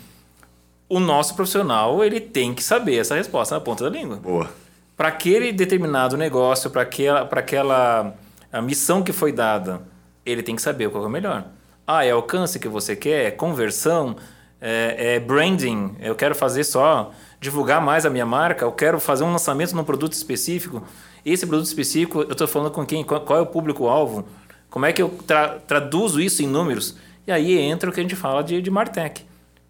O 0.88 1.00
nosso 1.00 1.36
profissional 1.36 2.04
ele 2.04 2.20
tem 2.20 2.54
que 2.54 2.64
saber 2.64 2.98
essa 2.98 3.16
resposta 3.16 3.56
na 3.56 3.62
ponta 3.62 3.84
da 3.84 3.90
língua. 3.90 4.18
Boa. 4.18 4.50
Para 4.96 5.08
aquele 5.08 5.52
determinado 5.52 6.16
negócio, 6.16 6.70
para 6.70 6.84
aquela, 6.84 7.26
para 7.26 7.40
aquela 7.40 8.16
a 8.52 8.62
missão 8.62 9.02
que 9.02 9.12
foi 9.12 9.32
dada, 9.32 9.82
ele 10.26 10.44
tem 10.44 10.56
que 10.56 10.62
saber 10.62 10.90
qual 10.90 11.04
é 11.04 11.08
o 11.08 11.10
melhor. 11.10 11.46
Ah, 11.86 12.06
é 12.06 12.12
alcance 12.12 12.60
que 12.60 12.68
você 12.68 12.96
quer? 12.96 13.26
É 13.26 13.32
conversão? 13.32 14.16
É, 14.62 15.16
é 15.16 15.20
branding? 15.20 15.98
Eu 16.00 16.16
quero 16.16 16.34
fazer 16.34 16.64
só 16.64 17.12
divulgar 17.42 17.82
mais 17.82 18.06
a 18.06 18.10
minha 18.10 18.26
marca? 18.26 18.64
Eu 18.64 18.72
quero 18.72 19.00
fazer 19.00 19.24
um 19.24 19.32
lançamento 19.32 19.76
num 19.76 19.84
produto 19.84 20.14
específico? 20.14 20.84
Esse 21.26 21.46
produto 21.46 21.66
específico, 21.66 22.22
eu 22.22 22.32
estou 22.32 22.48
falando 22.48 22.72
com 22.72 22.86
quem? 22.86 23.04
Qual 23.04 23.38
é 23.38 23.42
o 23.42 23.46
público-alvo? 23.46 24.26
Como 24.74 24.88
é 24.88 24.92
que 24.92 25.04
eu 25.04 25.10
tra- 25.28 25.60
traduzo 25.68 26.20
isso 26.20 26.42
em 26.42 26.48
números? 26.48 26.96
E 27.28 27.32
aí 27.32 27.60
entra 27.60 27.92
o 27.92 27.94
que 27.94 28.00
a 28.00 28.04
gente 28.04 28.16
fala 28.16 28.44
de, 28.44 28.60
de 28.60 28.72
Martech, 28.72 29.24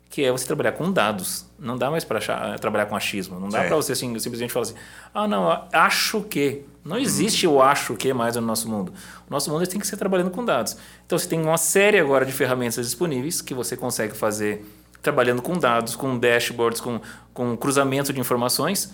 que 0.09 0.23
é 0.23 0.31
você 0.31 0.47
trabalhar 0.47 0.71
com 0.71 0.89
dados. 0.89 1.45
Não 1.59 1.77
dá 1.77 1.91
mais 1.91 2.05
para 2.05 2.57
trabalhar 2.57 2.85
com 2.85 2.95
achismo. 2.95 3.37
Não 3.37 3.49
dá 3.49 3.63
para 3.65 3.75
você 3.75 3.91
assim, 3.91 4.17
simplesmente 4.17 4.53
falar 4.53 4.63
assim: 4.63 4.75
ah, 5.13 5.27
não, 5.27 5.67
acho 5.73 6.21
que. 6.21 6.61
Não 6.85 6.97
existe 6.97 7.45
o 7.45 7.61
acho 7.61 7.95
que 7.95 8.13
mais 8.13 8.37
no 8.37 8.43
nosso 8.43 8.69
mundo. 8.69 8.93
O 9.29 9.31
nosso 9.33 9.51
mundo 9.51 9.67
tem 9.67 9.77
que 9.77 9.85
ser 9.85 9.97
trabalhando 9.97 10.31
com 10.31 10.45
dados. 10.45 10.77
Então 11.05 11.19
você 11.19 11.27
tem 11.27 11.41
uma 11.41 11.57
série 11.57 11.99
agora 11.99 12.25
de 12.25 12.31
ferramentas 12.31 12.85
disponíveis 12.85 13.41
que 13.41 13.53
você 13.53 13.75
consegue 13.75 14.15
fazer 14.15 14.65
trabalhando 15.01 15.41
com 15.41 15.57
dados, 15.57 15.97
com 15.97 16.17
dashboards, 16.17 16.79
com, 16.79 17.01
com 17.33 17.57
cruzamento 17.57 18.13
de 18.13 18.21
informações, 18.21 18.93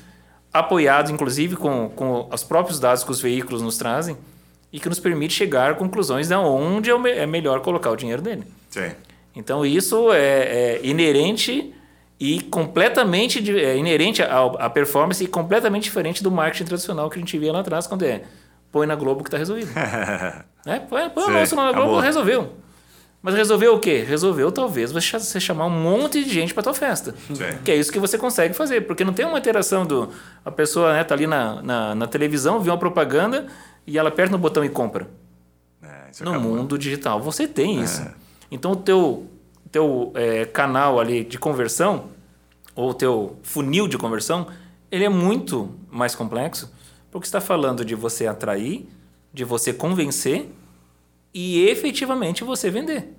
apoiado 0.51 1.11
inclusive 1.11 1.55
com, 1.55 1.87
com 1.89 2.27
os 2.33 2.43
próprios 2.43 2.79
dados 2.79 3.03
que 3.03 3.11
os 3.11 3.21
veículos 3.21 3.61
nos 3.61 3.77
trazem 3.77 4.17
e 4.71 4.79
que 4.79 4.87
nos 4.87 4.99
permite 4.99 5.33
chegar 5.33 5.71
a 5.71 5.75
conclusões 5.75 6.27
de 6.27 6.35
onde 6.35 6.89
é 6.89 7.19
é 7.19 7.25
melhor 7.25 7.61
colocar 7.61 7.91
o 7.91 7.95
dinheiro 7.95 8.21
dele. 8.21 8.43
Sim. 8.69 8.91
Então 9.35 9.65
isso 9.65 10.11
é, 10.11 10.19
é 10.19 10.79
inerente 10.83 11.73
e 12.19 12.41
completamente 12.41 13.39
é 13.57 13.77
inerente 13.77 14.21
à, 14.21 14.69
performance 14.69 15.23
e 15.23 15.27
completamente 15.27 15.83
diferente 15.83 16.21
do 16.21 16.29
marketing 16.29 16.65
tradicional 16.65 17.09
que 17.09 17.17
a 17.17 17.21
gente 17.21 17.37
via 17.37 17.51
lá 17.51 17.61
atrás 17.61 17.87
quando 17.87 18.03
é 18.03 18.23
põe 18.71 18.85
na 18.85 18.95
Globo 18.95 19.23
que 19.23 19.29
está 19.29 19.37
resolvido. 19.37 19.71
é, 20.65 20.79
põe, 20.79 21.09
põe 21.09 21.23
o 21.23 21.27
anúncio 21.27 21.55
na 21.55 21.71
Globo, 21.71 21.79
acabou. 21.79 21.99
resolveu. 21.99 22.53
Mas 23.21 23.35
resolveu 23.35 23.75
o 23.75 23.79
quê? 23.79 24.05
Resolveu 24.07 24.49
talvez 24.49 24.93
você 24.93 25.39
chamar 25.39 25.65
um 25.65 25.69
monte 25.69 26.23
de 26.23 26.29
gente 26.29 26.53
para 26.53 26.63
tua 26.63 26.73
festa. 26.73 27.13
Sim. 27.27 27.57
Que 27.65 27.71
é 27.71 27.75
isso 27.75 27.91
que 27.91 27.99
você 27.99 28.17
consegue 28.17 28.53
fazer, 28.53 28.81
porque 28.81 29.03
não 29.03 29.11
tem 29.11 29.25
uma 29.25 29.37
interação 29.37 29.85
do 29.85 30.09
a 30.45 30.49
pessoa 30.49 30.93
né, 30.93 31.03
tá 31.03 31.15
ali 31.15 31.27
na, 31.27 31.61
na, 31.61 31.95
na 31.95 32.07
televisão, 32.07 32.61
viu 32.61 32.71
uma 32.71 32.79
propaganda 32.79 33.47
e 33.85 33.97
ela 33.97 34.09
aperta 34.09 34.31
no 34.31 34.37
botão 34.37 34.63
e 34.63 34.69
compra 34.69 35.07
É, 35.81 36.11
no 36.23 36.31
acabou. 36.31 36.55
mundo 36.55 36.77
digital. 36.77 37.21
Você 37.21 37.47
tem 37.47 37.81
isso. 37.81 38.05
Então, 38.51 38.71
o 38.71 38.75
teu, 38.75 39.27
teu 39.71 40.11
é, 40.15 40.45
canal 40.45 40.99
ali 40.99 41.23
de 41.23 41.37
conversão, 41.37 42.09
ou 42.75 42.91
o 42.91 42.93
teu 42.93 43.37
funil 43.43 43.87
de 43.87 43.97
conversão, 43.97 44.47
ele 44.91 45.03
é 45.05 45.09
muito 45.09 45.69
mais 45.91 46.15
complexo, 46.15 46.71
porque 47.11 47.25
está 47.27 47.39
falando 47.41 47.83
de 47.85 47.95
você 47.95 48.25
atrair, 48.27 48.87
de 49.33 49.43
você 49.43 49.71
convencer 49.73 50.49
e 51.33 51.67
efetivamente 51.67 52.43
você 52.43 52.69
vender. 52.71 53.13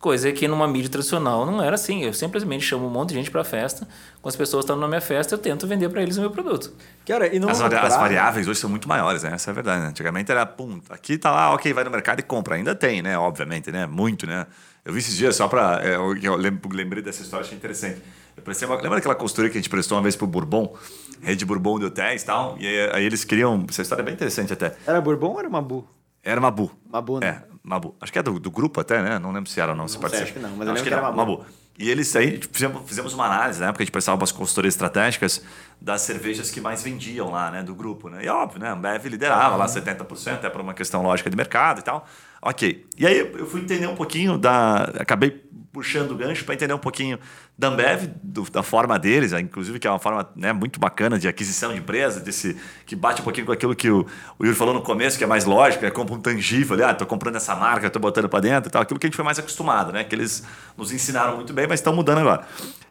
Coisa 0.00 0.30
que 0.30 0.46
numa 0.46 0.68
mídia 0.68 0.90
tradicional 0.90 1.46
não 1.46 1.60
era 1.62 1.74
assim. 1.74 2.04
Eu 2.04 2.12
simplesmente 2.12 2.62
chamo 2.64 2.86
um 2.86 2.90
monte 2.90 3.08
de 3.10 3.14
gente 3.14 3.30
para 3.30 3.42
festa. 3.42 3.88
Quando 4.20 4.28
as 4.32 4.36
pessoas 4.36 4.64
estão 4.64 4.76
na 4.76 4.86
minha 4.86 5.00
festa, 5.00 5.34
eu 5.34 5.38
tento 5.38 5.66
vender 5.66 5.88
para 5.88 6.02
eles 6.02 6.16
o 6.18 6.20
meu 6.20 6.30
produto. 6.30 6.70
Cara, 7.06 7.34
e 7.34 7.38
no 7.40 7.48
As, 7.48 7.60
as 7.60 7.96
variáveis 7.96 8.46
hoje 8.46 8.60
são 8.60 8.68
muito 8.68 8.86
maiores, 8.88 9.22
né? 9.22 9.32
Essa 9.32 9.50
é 9.50 9.52
a 9.52 9.54
verdade. 9.54 9.82
Né? 9.82 9.88
Antigamente 9.88 10.30
era, 10.30 10.44
pum, 10.44 10.80
aqui 10.90 11.16
tá 11.16 11.30
lá, 11.30 11.52
ok, 11.54 11.72
vai 11.72 11.82
no 11.82 11.90
mercado 11.90 12.20
e 12.20 12.22
compra. 12.22 12.56
Ainda 12.56 12.74
tem, 12.74 13.00
né? 13.02 13.16
Obviamente, 13.18 13.72
né? 13.72 13.86
Muito, 13.86 14.26
né? 14.26 14.46
Eu 14.84 14.92
vi 14.92 14.98
esses 15.00 15.16
dias 15.16 15.34
só 15.34 15.48
pra. 15.48 15.80
é, 15.82 15.96
eu, 15.96 16.16
eu 16.18 16.36
lem- 16.36 16.60
lembrei 16.70 17.02
dessa 17.02 17.22
história, 17.22 17.44
achei 17.44 17.56
interessante. 17.56 18.00
Eu 18.36 18.42
prestei 18.42 18.68
uma- 18.68 18.76
lembra 18.76 18.96
daquela 18.96 19.14
consultoria 19.14 19.50
que 19.50 19.56
a 19.56 19.60
gente 19.60 19.70
prestou 19.70 19.96
uma 19.96 20.02
vez 20.02 20.14
pro 20.14 20.26
Bourbon? 20.26 20.76
Rede 21.22 21.44
Bourbon 21.46 21.78
de 21.78 21.86
hotéis 21.86 22.22
e 22.22 22.26
tal? 22.26 22.56
E 22.60 22.66
aí, 22.66 22.90
aí 22.92 23.04
eles 23.04 23.24
queriam. 23.24 23.64
Essa 23.68 23.80
história 23.82 24.02
é 24.02 24.04
bem 24.04 24.14
interessante 24.14 24.52
até. 24.52 24.76
Era 24.86 25.00
Bourbon 25.00 25.32
ou 25.32 25.40
era 25.40 25.48
Mabu? 25.48 25.88
Era 26.22 26.40
Mabu. 26.40 26.70
Mabu, 26.88 27.18
né? 27.20 27.28
É. 27.52 27.55
Mabu. 27.66 27.96
Acho 28.00 28.12
que 28.12 28.18
é 28.20 28.22
do, 28.22 28.38
do 28.38 28.48
grupo 28.48 28.80
até, 28.80 29.02
né? 29.02 29.18
Não 29.18 29.32
lembro 29.32 29.50
se 29.50 29.60
era 29.60 29.72
ou 29.72 29.76
não, 29.76 29.88
se 29.88 29.98
participa. 29.98 30.24
acho 30.24 30.32
que 30.34 30.38
não, 30.38 30.50
mas 30.50 30.68
eu 30.68 30.72
lembro 30.72 30.88
que 30.88 30.94
era 30.94 31.10
Mabu. 31.10 31.44
E 31.76 31.90
eles 31.90 32.14
aí 32.14 32.38
tipo, 32.38 32.54
fizemos, 32.54 32.82
fizemos 32.86 33.12
uma 33.12 33.26
análise, 33.26 33.60
né? 33.60 33.66
Porque 33.66 33.82
a 33.82 33.84
gente 33.84 33.92
prestava 33.92 34.16
umas 34.16 34.30
consultorias 34.30 34.74
estratégicas 34.74 35.42
das 35.80 36.00
cervejas 36.02 36.50
que 36.50 36.60
mais 36.60 36.84
vendiam 36.84 37.28
lá, 37.30 37.50
né? 37.50 37.64
Do 37.64 37.74
grupo, 37.74 38.08
né? 38.08 38.24
E 38.24 38.28
óbvio, 38.28 38.60
né? 38.60 38.68
A 38.68 38.72
Ambev 38.72 39.06
liderava 39.06 39.56
lá 39.56 39.66
70%, 39.66 40.44
é 40.44 40.48
por 40.48 40.60
uma 40.60 40.74
questão 40.74 41.02
lógica 41.02 41.28
de 41.28 41.36
mercado 41.36 41.80
e 41.80 41.82
tal. 41.82 42.06
Ok. 42.40 42.86
E 42.96 43.04
aí 43.04 43.18
eu 43.18 43.46
fui 43.46 43.60
entender 43.60 43.88
um 43.88 43.96
pouquinho 43.96 44.38
da. 44.38 44.84
Acabei 45.00 45.44
puxando 45.76 46.12
o 46.12 46.14
gancho 46.14 46.42
para 46.42 46.54
entender 46.54 46.72
um 46.72 46.78
pouquinho 46.78 47.18
da 47.58 47.68
Ambev, 47.68 48.08
do, 48.22 48.50
da 48.50 48.62
forma 48.62 48.98
deles, 48.98 49.34
inclusive 49.34 49.78
que 49.78 49.86
é 49.86 49.90
uma 49.90 49.98
forma 49.98 50.26
né, 50.34 50.50
muito 50.50 50.80
bacana 50.80 51.18
de 51.18 51.28
aquisição 51.28 51.70
de 51.70 51.80
empresa, 51.80 52.18
desse, 52.18 52.56
que 52.86 52.96
bate 52.96 53.20
um 53.20 53.24
pouquinho 53.24 53.44
com 53.44 53.52
aquilo 53.52 53.76
que 53.76 53.90
o, 53.90 54.06
o 54.38 54.44
Yuri 54.46 54.56
falou 54.56 54.72
no 54.72 54.80
começo, 54.80 55.18
que 55.18 55.24
é 55.24 55.26
mais 55.26 55.44
lógico, 55.44 55.84
é 55.84 55.90
compra 55.90 56.14
um 56.14 56.18
tangível, 56.18 56.72
ali, 56.72 56.82
ah, 56.82 56.94
tô 56.94 57.04
comprando 57.04 57.36
essa 57.36 57.54
marca, 57.54 57.90
tô 57.90 57.98
botando 57.98 58.26
para 58.26 58.40
dentro 58.40 58.70
e 58.70 58.72
tal, 58.72 58.80
aquilo 58.80 58.98
que 58.98 59.06
a 59.06 59.08
gente 59.08 59.16
foi 59.16 59.24
mais 59.24 59.38
acostumado, 59.38 59.92
né? 59.92 60.02
Que 60.02 60.14
eles 60.14 60.42
nos 60.78 60.90
ensinaram 60.90 61.36
muito 61.36 61.52
bem, 61.52 61.66
mas 61.66 61.80
estão 61.80 61.94
mudando 61.94 62.20
agora. 62.20 62.46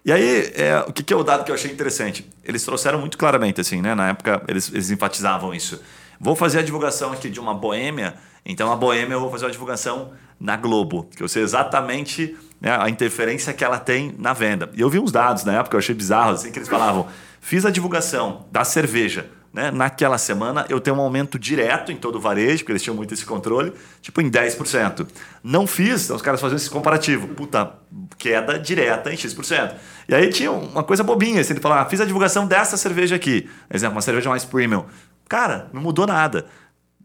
E 0.05 0.11
aí, 0.11 0.51
é, 0.53 0.85
o 0.87 0.93
que, 0.93 1.01
que 1.01 1.11
é 1.11 1.17
o 1.17 1.23
dado 1.23 1.43
que 1.43 1.49
eu 1.49 1.55
achei 1.55 1.71
interessante? 1.71 2.31
Eles 2.43 2.63
trouxeram 2.63 2.99
muito 2.99 3.17
claramente, 3.17 3.59
assim, 3.59 3.81
né? 3.81 3.95
Na 3.95 4.09
época, 4.09 4.43
eles, 4.47 4.71
eles 4.71 4.91
enfatizavam 4.91 5.55
isso. 5.55 5.81
Vou 6.19 6.35
fazer 6.35 6.59
a 6.59 6.61
divulgação 6.61 7.11
aqui 7.11 7.31
de 7.31 7.39
uma 7.39 7.55
boêmia, 7.55 8.13
então 8.45 8.71
a 8.71 8.75
boêmia 8.75 9.15
eu 9.15 9.19
vou 9.19 9.31
fazer 9.31 9.45
uma 9.45 9.51
divulgação 9.51 10.11
na 10.39 10.55
Globo, 10.55 11.09
que 11.15 11.23
eu 11.23 11.27
sei 11.27 11.43
exatamente 11.43 12.37
né, 12.65 12.75
a 12.79 12.89
interferência 12.89 13.53
que 13.53 13.63
ela 13.63 13.77
tem 13.77 14.15
na 14.17 14.33
venda. 14.33 14.71
E 14.73 14.81
eu 14.81 14.89
vi 14.89 14.97
uns 14.97 15.11
dados 15.11 15.43
na 15.43 15.59
época, 15.59 15.75
eu 15.75 15.79
achei 15.79 15.93
bizarro, 15.93 16.31
assim, 16.31 16.51
que 16.51 16.57
eles 16.57 16.67
falavam: 16.67 17.07
fiz 17.39 17.63
a 17.63 17.69
divulgação 17.69 18.47
da 18.51 18.63
cerveja. 18.63 19.29
Né? 19.53 19.71
Naquela 19.71 20.17
semana 20.17 20.65
eu 20.67 20.81
tenho 20.81 20.97
um 20.97 20.99
aumento 20.99 21.39
direto 21.39 21.89
em 21.89 21.95
todo 21.95 22.15
o 22.15 22.19
varejo, 22.19 22.57
porque 22.57 22.73
eles 22.73 22.83
tinham 22.83 22.95
muito 22.95 23.13
esse 23.13 23.23
controle, 23.23 23.71
tipo 24.01 24.19
em 24.19 24.29
10%. 24.29 25.07
Não 25.41 25.65
fiz, 25.65 26.05
então 26.05 26.15
os 26.15 26.21
caras 26.21 26.41
faziam 26.41 26.57
esse 26.57 26.69
comparativo. 26.69 27.27
Puta, 27.29 27.71
queda 28.17 28.59
direta 28.59 29.13
em 29.13 29.15
X%. 29.15 29.75
E 30.09 30.15
aí 30.15 30.29
tinha 30.29 30.51
uma 30.51 30.83
coisa 30.83 31.03
bobinha, 31.03 31.39
assim, 31.39 31.53
ele 31.53 31.61
falava, 31.61 31.83
ah, 31.83 31.85
fiz 31.85 32.01
a 32.01 32.05
divulgação 32.05 32.47
dessa 32.47 32.75
cerveja 32.75 33.15
aqui. 33.15 33.47
Exemplo, 33.71 33.95
uma 33.95 34.01
cerveja 34.01 34.29
mais 34.29 34.43
premium. 34.43 34.83
Cara, 35.29 35.69
não 35.71 35.81
mudou 35.81 36.05
nada. 36.05 36.47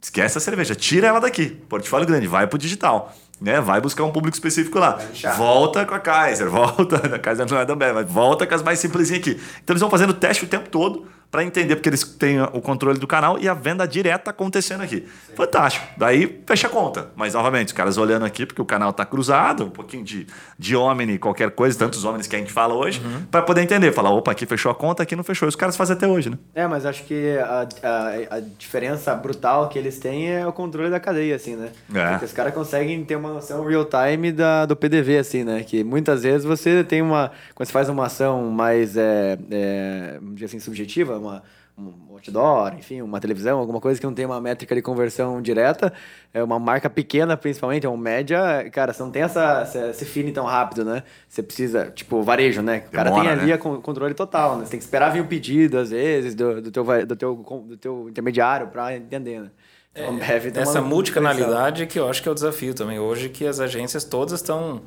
Esquece 0.03 0.39
a 0.39 0.41
cerveja, 0.41 0.75
tira 0.75 1.07
ela 1.07 1.21
daqui. 1.21 1.51
Portfólio 1.69 2.07
grande, 2.07 2.27
vai 2.27 2.47
pro 2.47 2.59
digital. 2.59 3.15
Né? 3.41 3.61
Vai 3.61 3.81
buscar 3.81 4.05
um 4.05 4.13
público 4.13 4.37
específico 4.37 4.79
lá. 4.79 4.99
Volta 5.37 5.87
com 5.87 5.95
a 5.95 5.99
Kaiser, 6.01 6.49
volta. 6.51 6.97
A 6.97 7.19
Kaiser 7.19 7.47
não 7.51 7.59
é 7.59 7.65
da 7.65 7.75
mas 7.75 8.11
volta 8.11 8.47
com 8.47 8.55
as 8.55 8.63
mais 8.63 8.79
simplesinhas 8.79 9.21
aqui. 9.21 9.41
Então 9.63 9.73
eles 9.73 9.81
vão 9.81 9.91
fazendo 9.91 10.13
teste 10.13 10.45
o 10.45 10.49
tempo 10.49 10.69
todo 10.69 11.07
para 11.31 11.45
entender, 11.45 11.77
porque 11.77 11.89
eles 11.89 12.03
têm 12.03 12.43
o 12.43 12.61
controle 12.61 12.99
do 12.99 13.07
canal 13.07 13.39
e 13.39 13.49
a 13.49 13.55
venda 13.55 13.87
direta 13.87 14.31
acontecendo 14.31 14.83
aqui. 14.83 15.07
Sim. 15.29 15.35
Fantástico. 15.37 15.87
Daí 15.97 16.43
fecha 16.45 16.67
a 16.67 16.71
conta. 16.71 17.11
Mas, 17.15 17.35
novamente, 17.35 17.69
os 17.69 17.73
caras 17.73 17.97
olhando 17.97 18.25
aqui, 18.25 18.45
porque 18.45 18.61
o 18.61 18.65
canal 18.65 18.91
está 18.91 19.07
cruzado, 19.07 19.65
um 19.65 19.71
pouquinho 19.71 20.03
de, 20.03 20.27
de 20.59 20.75
homem, 20.75 21.17
qualquer 21.19 21.53
coisa, 21.53 21.79
tantos 21.79 22.05
homens 22.05 22.27
que 22.27 22.35
a 22.35 22.39
gente 22.39 22.53
fala 22.53 22.75
hoje, 22.75 23.01
uhum. 23.05 23.23
para 23.31 23.43
poder 23.43 23.63
entender. 23.63 23.93
Falar, 23.93 24.11
opa, 24.11 24.33
aqui 24.33 24.45
fechou 24.45 24.73
a 24.73 24.75
conta, 24.75 25.05
aqui 25.05 25.15
não 25.15 25.23
fechou. 25.23 25.47
E 25.47 25.51
os 25.51 25.57
caras 25.57 25.77
fazem 25.77 25.95
até 25.95 26.09
hoje, 26.09 26.31
né? 26.31 26.39
É, 26.53 26.67
mas 26.67 26.85
acho 26.85 27.05
que 27.05 27.39
a, 27.39 27.69
a, 27.83 28.37
a 28.37 28.41
diferença 28.41 29.15
brutal 29.15 29.69
que 29.69 29.79
eles 29.79 30.01
têm 30.01 30.33
é 30.33 30.45
o 30.45 30.53
controle 30.53 30.91
da 30.91 30.99
cadeia, 30.99 31.37
assim, 31.37 31.55
né? 31.55 31.71
É. 31.95 32.11
Porque 32.11 32.25
os 32.25 32.33
caras 32.33 32.53
conseguem 32.53 33.05
ter 33.05 33.15
uma 33.15 33.33
noção 33.33 33.65
real-time 33.65 34.35
do 34.67 34.75
PDV, 34.75 35.19
assim, 35.19 35.45
né? 35.45 35.63
Que 35.63 35.85
muitas 35.85 36.25
vezes 36.25 36.45
você 36.45 36.83
tem 36.83 37.01
uma... 37.01 37.31
Quando 37.55 37.69
você 37.69 37.73
faz 37.73 37.89
uma 37.89 38.07
ação 38.07 38.51
mais, 38.51 38.97
é, 38.97 39.39
é, 39.49 40.19
assim, 40.45 40.59
subjetiva, 40.59 41.20
uma, 41.21 41.43
um 41.79 42.13
outdoor, 42.13 42.75
enfim, 42.75 43.01
uma 43.03 43.21
televisão, 43.21 43.59
alguma 43.59 43.81
coisa 43.81 43.99
que 43.99 44.07
não 44.07 44.13
tem 44.13 44.27
uma 44.27 44.41
métrica 44.41 44.75
de 44.75 44.83
conversão 44.83 45.41
direta, 45.41 45.93
é 46.33 46.43
uma 46.43 46.59
marca 46.59 46.91
pequena 46.91 47.37
principalmente, 47.37 47.87
é 47.87 47.89
uma 47.89 47.99
média, 47.99 48.69
cara, 48.71 48.93
você 48.93 49.03
não 49.03 49.11
tem 49.11 49.23
essa, 49.23 49.69
esse 49.91 50.05
feeling 50.05 50.33
tão 50.33 50.45
rápido, 50.45 50.85
né? 50.85 51.03
Você 51.29 51.43
precisa, 51.43 51.91
tipo, 51.91 52.23
varejo, 52.23 52.63
né? 52.63 52.85
O 52.89 52.91
cara 52.91 53.11
Demora, 53.11 53.31
tem 53.31 53.39
ali 53.39 53.51
né? 53.51 53.57
controle 53.57 54.15
total, 54.15 54.57
né? 54.57 54.65
Você 54.65 54.73
tem 54.73 54.79
que 54.79 54.85
esperar 54.85 55.11
vir 55.11 55.21
o 55.21 55.27
pedido, 55.27 55.79
às 55.79 55.91
vezes, 55.91 56.35
do, 56.35 56.61
do, 56.61 56.71
teu, 56.71 56.85
do, 57.07 57.17
teu, 57.17 57.37
do 57.37 57.77
teu 57.77 58.09
intermediário 58.09 58.69
para 58.69 58.97
entender, 58.97 59.41
né? 59.41 59.51
É, 59.93 60.61
essa 60.61 60.81
multicanalidade 60.81 61.85
que 61.87 61.99
eu 61.99 62.09
acho 62.09 62.23
que 62.23 62.29
é 62.29 62.33
o 62.33 62.35
desafio 62.35 62.73
também 62.73 63.01
hoje, 63.01 63.29
que 63.29 63.45
as 63.45 63.59
agências 63.59 64.05
todas 64.05 64.35
estão 64.35 64.83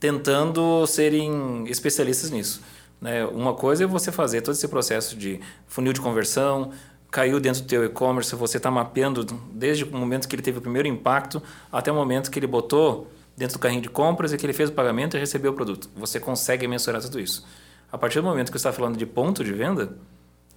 tentando 0.00 0.86
serem 0.86 1.66
especialistas 1.68 2.30
nisso. 2.30 2.62
Né? 3.06 3.24
Uma 3.24 3.54
coisa 3.54 3.84
é 3.84 3.86
você 3.86 4.10
fazer 4.10 4.40
todo 4.40 4.56
esse 4.56 4.66
processo 4.66 5.16
de 5.16 5.38
funil 5.68 5.92
de 5.92 6.00
conversão, 6.00 6.72
caiu 7.08 7.38
dentro 7.38 7.62
do 7.62 7.68
teu 7.68 7.84
e-commerce, 7.84 8.34
você 8.34 8.56
está 8.56 8.68
mapeando 8.68 9.22
desde 9.52 9.84
o 9.84 9.96
momento 9.96 10.26
que 10.26 10.34
ele 10.34 10.42
teve 10.42 10.58
o 10.58 10.60
primeiro 10.60 10.88
impacto 10.88 11.40
até 11.70 11.92
o 11.92 11.94
momento 11.94 12.32
que 12.32 12.38
ele 12.40 12.48
botou 12.48 13.06
dentro 13.36 13.58
do 13.58 13.60
carrinho 13.60 13.80
de 13.80 13.88
compras 13.88 14.32
e 14.32 14.36
que 14.36 14.44
ele 14.44 14.52
fez 14.52 14.70
o 14.70 14.72
pagamento 14.72 15.16
e 15.16 15.20
recebeu 15.20 15.52
o 15.52 15.54
produto. 15.54 15.88
Você 15.94 16.18
consegue 16.18 16.66
mensurar 16.66 17.00
tudo 17.00 17.20
isso. 17.20 17.46
A 17.92 17.96
partir 17.96 18.20
do 18.20 18.24
momento 18.24 18.50
que 18.50 18.58
você 18.58 18.66
está 18.66 18.72
falando 18.72 18.96
de 18.96 19.06
ponto 19.06 19.44
de 19.44 19.52
venda, 19.52 19.96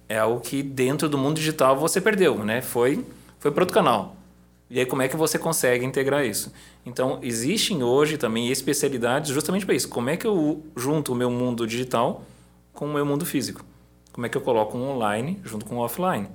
é 0.08 0.18
algo 0.18 0.40
que 0.40 0.60
dentro 0.60 1.08
do 1.08 1.16
mundo 1.16 1.36
digital 1.36 1.78
você 1.78 2.00
perdeu, 2.00 2.36
né? 2.44 2.60
Foi, 2.60 3.06
foi 3.38 3.52
para 3.52 3.62
outro 3.62 3.74
canal. 3.74 4.16
E 4.68 4.80
aí 4.80 4.86
como 4.86 5.02
é 5.02 5.08
que 5.08 5.16
você 5.16 5.38
consegue 5.38 5.84
integrar 5.84 6.26
isso? 6.26 6.52
Então, 6.84 7.20
existem 7.22 7.84
hoje 7.84 8.18
também 8.18 8.50
especialidades 8.50 9.30
justamente 9.30 9.64
para 9.64 9.76
isso. 9.76 9.88
Como 9.88 10.10
é 10.10 10.16
que 10.16 10.26
eu 10.26 10.64
junto 10.74 11.12
o 11.12 11.14
meu 11.14 11.30
mundo 11.30 11.64
digital 11.64 12.24
com 12.80 12.86
o 12.86 12.92
meu 12.94 13.04
mundo 13.04 13.26
físico? 13.26 13.62
Como 14.10 14.24
é 14.24 14.28
que 14.30 14.38
eu 14.38 14.40
coloco 14.40 14.76
um 14.76 14.88
online 14.88 15.38
junto 15.44 15.66
com 15.66 15.76
o 15.76 15.80
offline? 15.80 16.26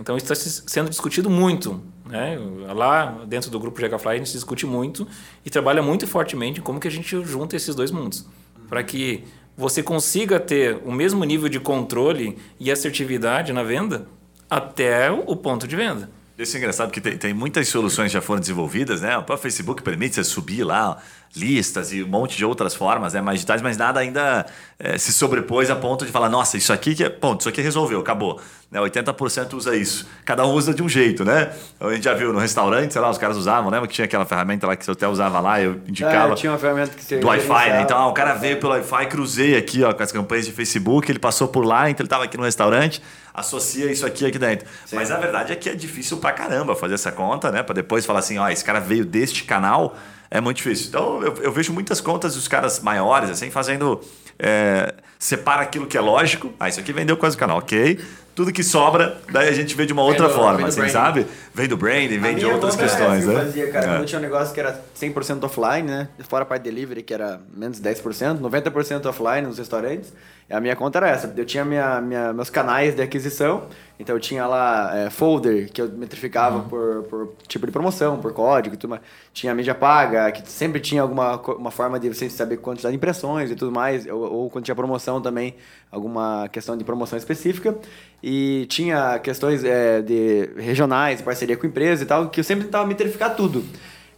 Então, 0.00 0.16
isso 0.16 0.32
está 0.32 0.64
sendo 0.66 0.90
discutido 0.90 1.30
muito. 1.30 1.80
Né? 2.04 2.36
Lá 2.74 3.24
dentro 3.28 3.48
do 3.48 3.60
grupo 3.60 3.80
Jegafly, 3.80 4.14
a 4.14 4.16
gente 4.16 4.32
discute 4.32 4.66
muito 4.66 5.06
e 5.46 5.50
trabalha 5.50 5.80
muito 5.80 6.04
fortemente 6.04 6.58
em 6.58 6.62
como 6.64 6.80
que 6.80 6.88
a 6.88 6.90
gente 6.90 7.22
junta 7.24 7.54
esses 7.54 7.76
dois 7.76 7.92
mundos. 7.92 8.26
Para 8.68 8.82
que 8.82 9.22
você 9.56 9.84
consiga 9.84 10.40
ter 10.40 10.82
o 10.84 10.90
mesmo 10.90 11.22
nível 11.24 11.48
de 11.48 11.60
controle 11.60 12.36
e 12.58 12.68
assertividade 12.68 13.52
na 13.52 13.62
venda 13.62 14.08
até 14.50 15.12
o 15.12 15.36
ponto 15.36 15.68
de 15.68 15.76
venda. 15.76 16.10
Isso 16.36 16.56
é 16.56 16.58
engraçado 16.58 16.88
porque 16.88 17.00
tem, 17.00 17.16
tem 17.16 17.32
muitas 17.32 17.68
soluções 17.68 18.10
já 18.10 18.20
foram 18.20 18.40
desenvolvidas, 18.40 19.00
né? 19.00 19.16
O 19.16 19.22
próprio 19.22 19.42
Facebook 19.42 19.80
permite 19.82 20.16
você 20.16 20.24
subir 20.24 20.64
lá 20.64 21.00
listas 21.34 21.92
e 21.92 22.02
um 22.02 22.08
monte 22.08 22.36
de 22.36 22.44
outras 22.44 22.74
formas 22.74 23.14
né, 23.14 23.20
mais 23.20 23.38
digitais, 23.38 23.62
mas 23.62 23.76
nada 23.76 24.00
ainda 24.00 24.44
é, 24.78 24.98
se 24.98 25.12
sobrepôs 25.12 25.70
a 25.70 25.76
ponto 25.76 26.04
de 26.04 26.12
falar, 26.12 26.28
nossa, 26.28 26.56
isso 26.56 26.72
aqui 26.72 26.94
que 26.94 27.04
é, 27.04 27.08
ponto, 27.08 27.40
isso 27.40 27.48
aqui 27.48 27.62
resolveu, 27.62 28.00
acabou. 28.00 28.40
Né, 28.70 28.80
80% 28.80 29.54
usa 29.54 29.74
isso. 29.74 30.06
Cada 30.24 30.46
um 30.46 30.52
usa 30.52 30.74
de 30.74 30.82
um 30.82 30.88
jeito, 30.88 31.24
né? 31.24 31.52
A 31.80 31.92
gente 31.92 32.04
já 32.04 32.14
viu 32.14 32.32
no 32.32 32.38
restaurante, 32.38 32.92
sei 32.92 33.00
lá, 33.00 33.10
os 33.10 33.18
caras 33.18 33.36
usavam, 33.36 33.70
lembra 33.70 33.86
que 33.88 33.94
tinha 33.94 34.04
aquela 34.04 34.24
ferramenta 34.24 34.66
lá 34.66 34.76
que 34.76 34.84
você 34.84 34.90
até 34.90 35.08
usava 35.08 35.40
lá, 35.40 35.60
eu 35.60 35.80
indicava. 35.86 36.32
É, 36.32 36.36
tinha 36.36 36.52
uma 36.52 36.58
ferramenta 36.58 36.94
que 36.94 37.04
você 37.04 37.18
Do 37.18 37.26
Wi-Fi, 37.26 37.70
né? 37.70 37.82
Então, 37.82 37.98
ah, 37.98 38.08
o 38.08 38.12
cara 38.12 38.34
veio 38.34 38.58
pelo 38.58 38.72
Wi-Fi, 38.72 39.06
cruzei 39.06 39.56
aqui, 39.56 39.82
ó, 39.82 39.92
com 39.92 40.02
as 40.02 40.12
campanhas 40.12 40.46
de 40.46 40.52
Facebook, 40.52 41.10
ele 41.10 41.18
passou 41.18 41.48
por 41.48 41.64
lá, 41.64 41.88
então 41.88 42.02
ele 42.02 42.06
estava 42.06 42.24
aqui 42.24 42.36
no 42.36 42.44
restaurante, 42.44 43.02
associa 43.32 43.90
isso 43.90 44.04
aqui 44.06 44.26
aqui 44.26 44.38
dentro. 44.38 44.66
Sim. 44.86 44.96
Mas 44.96 45.10
a 45.10 45.18
verdade 45.18 45.52
é 45.52 45.56
que 45.56 45.68
é 45.68 45.74
difícil 45.74 46.18
pra 46.18 46.32
caramba 46.32 46.74
fazer 46.74 46.94
essa 46.94 47.12
conta, 47.12 47.50
né? 47.50 47.62
Para 47.62 47.74
depois 47.74 48.04
falar 48.04 48.18
assim, 48.18 48.38
ó, 48.38 48.48
esse 48.48 48.64
cara 48.64 48.80
veio 48.80 49.04
deste 49.04 49.44
canal 49.44 49.96
é 50.32 50.40
muito 50.40 50.56
difícil. 50.56 50.88
Então, 50.88 51.22
eu, 51.22 51.34
eu 51.42 51.52
vejo 51.52 51.74
muitas 51.74 52.00
contas 52.00 52.34
dos 52.34 52.48
caras 52.48 52.80
maiores, 52.80 53.28
assim, 53.28 53.50
fazendo. 53.50 54.00
É, 54.38 54.94
separa 55.18 55.60
aquilo 55.60 55.86
que 55.86 55.96
é 55.96 56.00
lógico. 56.00 56.54
Ah, 56.58 56.70
isso 56.70 56.80
aqui 56.80 56.90
vendeu 56.90 57.18
quase 57.18 57.36
o 57.36 57.38
canal, 57.38 57.58
ok. 57.58 58.00
Tudo 58.34 58.52
que 58.52 58.62
sobra, 58.62 59.18
daí 59.30 59.48
a 59.48 59.52
gente 59.52 59.74
vê 59.74 59.84
de 59.84 59.92
uma 59.92 60.02
outra 60.02 60.28
do, 60.28 60.34
forma, 60.34 60.66
assim, 60.66 60.88
sabe? 60.88 61.26
Vem 61.54 61.68
do 61.68 61.76
branding, 61.76 62.18
vem 62.18 62.34
de 62.34 62.46
outras 62.46 62.74
questões, 62.74 63.26
né? 63.26 63.34
Fazia, 63.34 63.70
cara, 63.70 64.00
é. 64.00 64.04
tinha 64.04 64.18
um 64.18 64.22
negócio 64.22 64.54
que 64.54 64.60
era 64.60 64.80
100% 64.98 65.44
offline, 65.44 65.82
né? 65.82 66.08
Fora 66.28 66.42
a 66.42 66.46
parte 66.46 66.62
delivery, 66.62 67.02
que 67.02 67.12
era 67.12 67.40
menos 67.54 67.78
10%, 67.78 68.40
90% 68.40 69.06
offline 69.06 69.46
nos 69.46 69.58
restaurantes. 69.58 70.12
A 70.50 70.60
minha 70.60 70.76
conta 70.76 70.98
era 70.98 71.08
essa. 71.08 71.32
Eu 71.34 71.46
tinha 71.46 71.64
minha, 71.64 72.00
minha, 72.00 72.32
meus 72.32 72.50
canais 72.50 72.94
de 72.94 73.02
aquisição. 73.02 73.68
Então 73.98 74.16
eu 74.16 74.20
tinha 74.20 74.46
lá 74.46 74.90
é, 74.94 75.10
folder 75.10 75.70
que 75.72 75.80
eu 75.80 75.88
metrificava 75.88 76.56
uhum. 76.56 76.68
por, 76.68 77.02
por 77.04 77.34
tipo 77.46 77.64
de 77.64 77.72
promoção, 77.72 78.18
por 78.18 78.32
código 78.32 78.74
e 78.74 78.78
tudo 78.78 78.90
mais. 78.90 79.02
Tinha 79.32 79.52
a 79.52 79.54
mídia 79.54 79.74
paga, 79.74 80.30
que 80.30 80.46
sempre 80.50 80.80
tinha 80.80 81.00
alguma 81.00 81.36
uma 81.52 81.70
forma 81.70 81.98
de 81.98 82.12
você 82.12 82.28
saber 82.28 82.58
quantidade 82.58 82.92
de 82.92 82.96
impressões 82.96 83.50
e 83.50 83.54
tudo 83.54 83.72
mais. 83.72 84.06
Ou, 84.06 84.20
ou 84.20 84.50
quando 84.50 84.64
tinha 84.64 84.74
promoção 84.74 85.22
também, 85.22 85.54
alguma 85.90 86.48
questão 86.48 86.76
de 86.76 86.84
promoção 86.84 87.16
específica. 87.16 87.74
E 88.22 88.66
tinha 88.66 89.18
questões 89.18 89.64
é, 89.64 90.00
de 90.00 90.50
regionais, 90.56 91.20
parceria 91.20 91.56
com 91.56 91.66
empresas 91.66 92.02
e 92.02 92.06
tal, 92.06 92.30
que 92.30 92.40
eu 92.40 92.44
sempre 92.44 92.64
tentava 92.64 92.86
metrificar 92.86 93.34
tudo. 93.34 93.64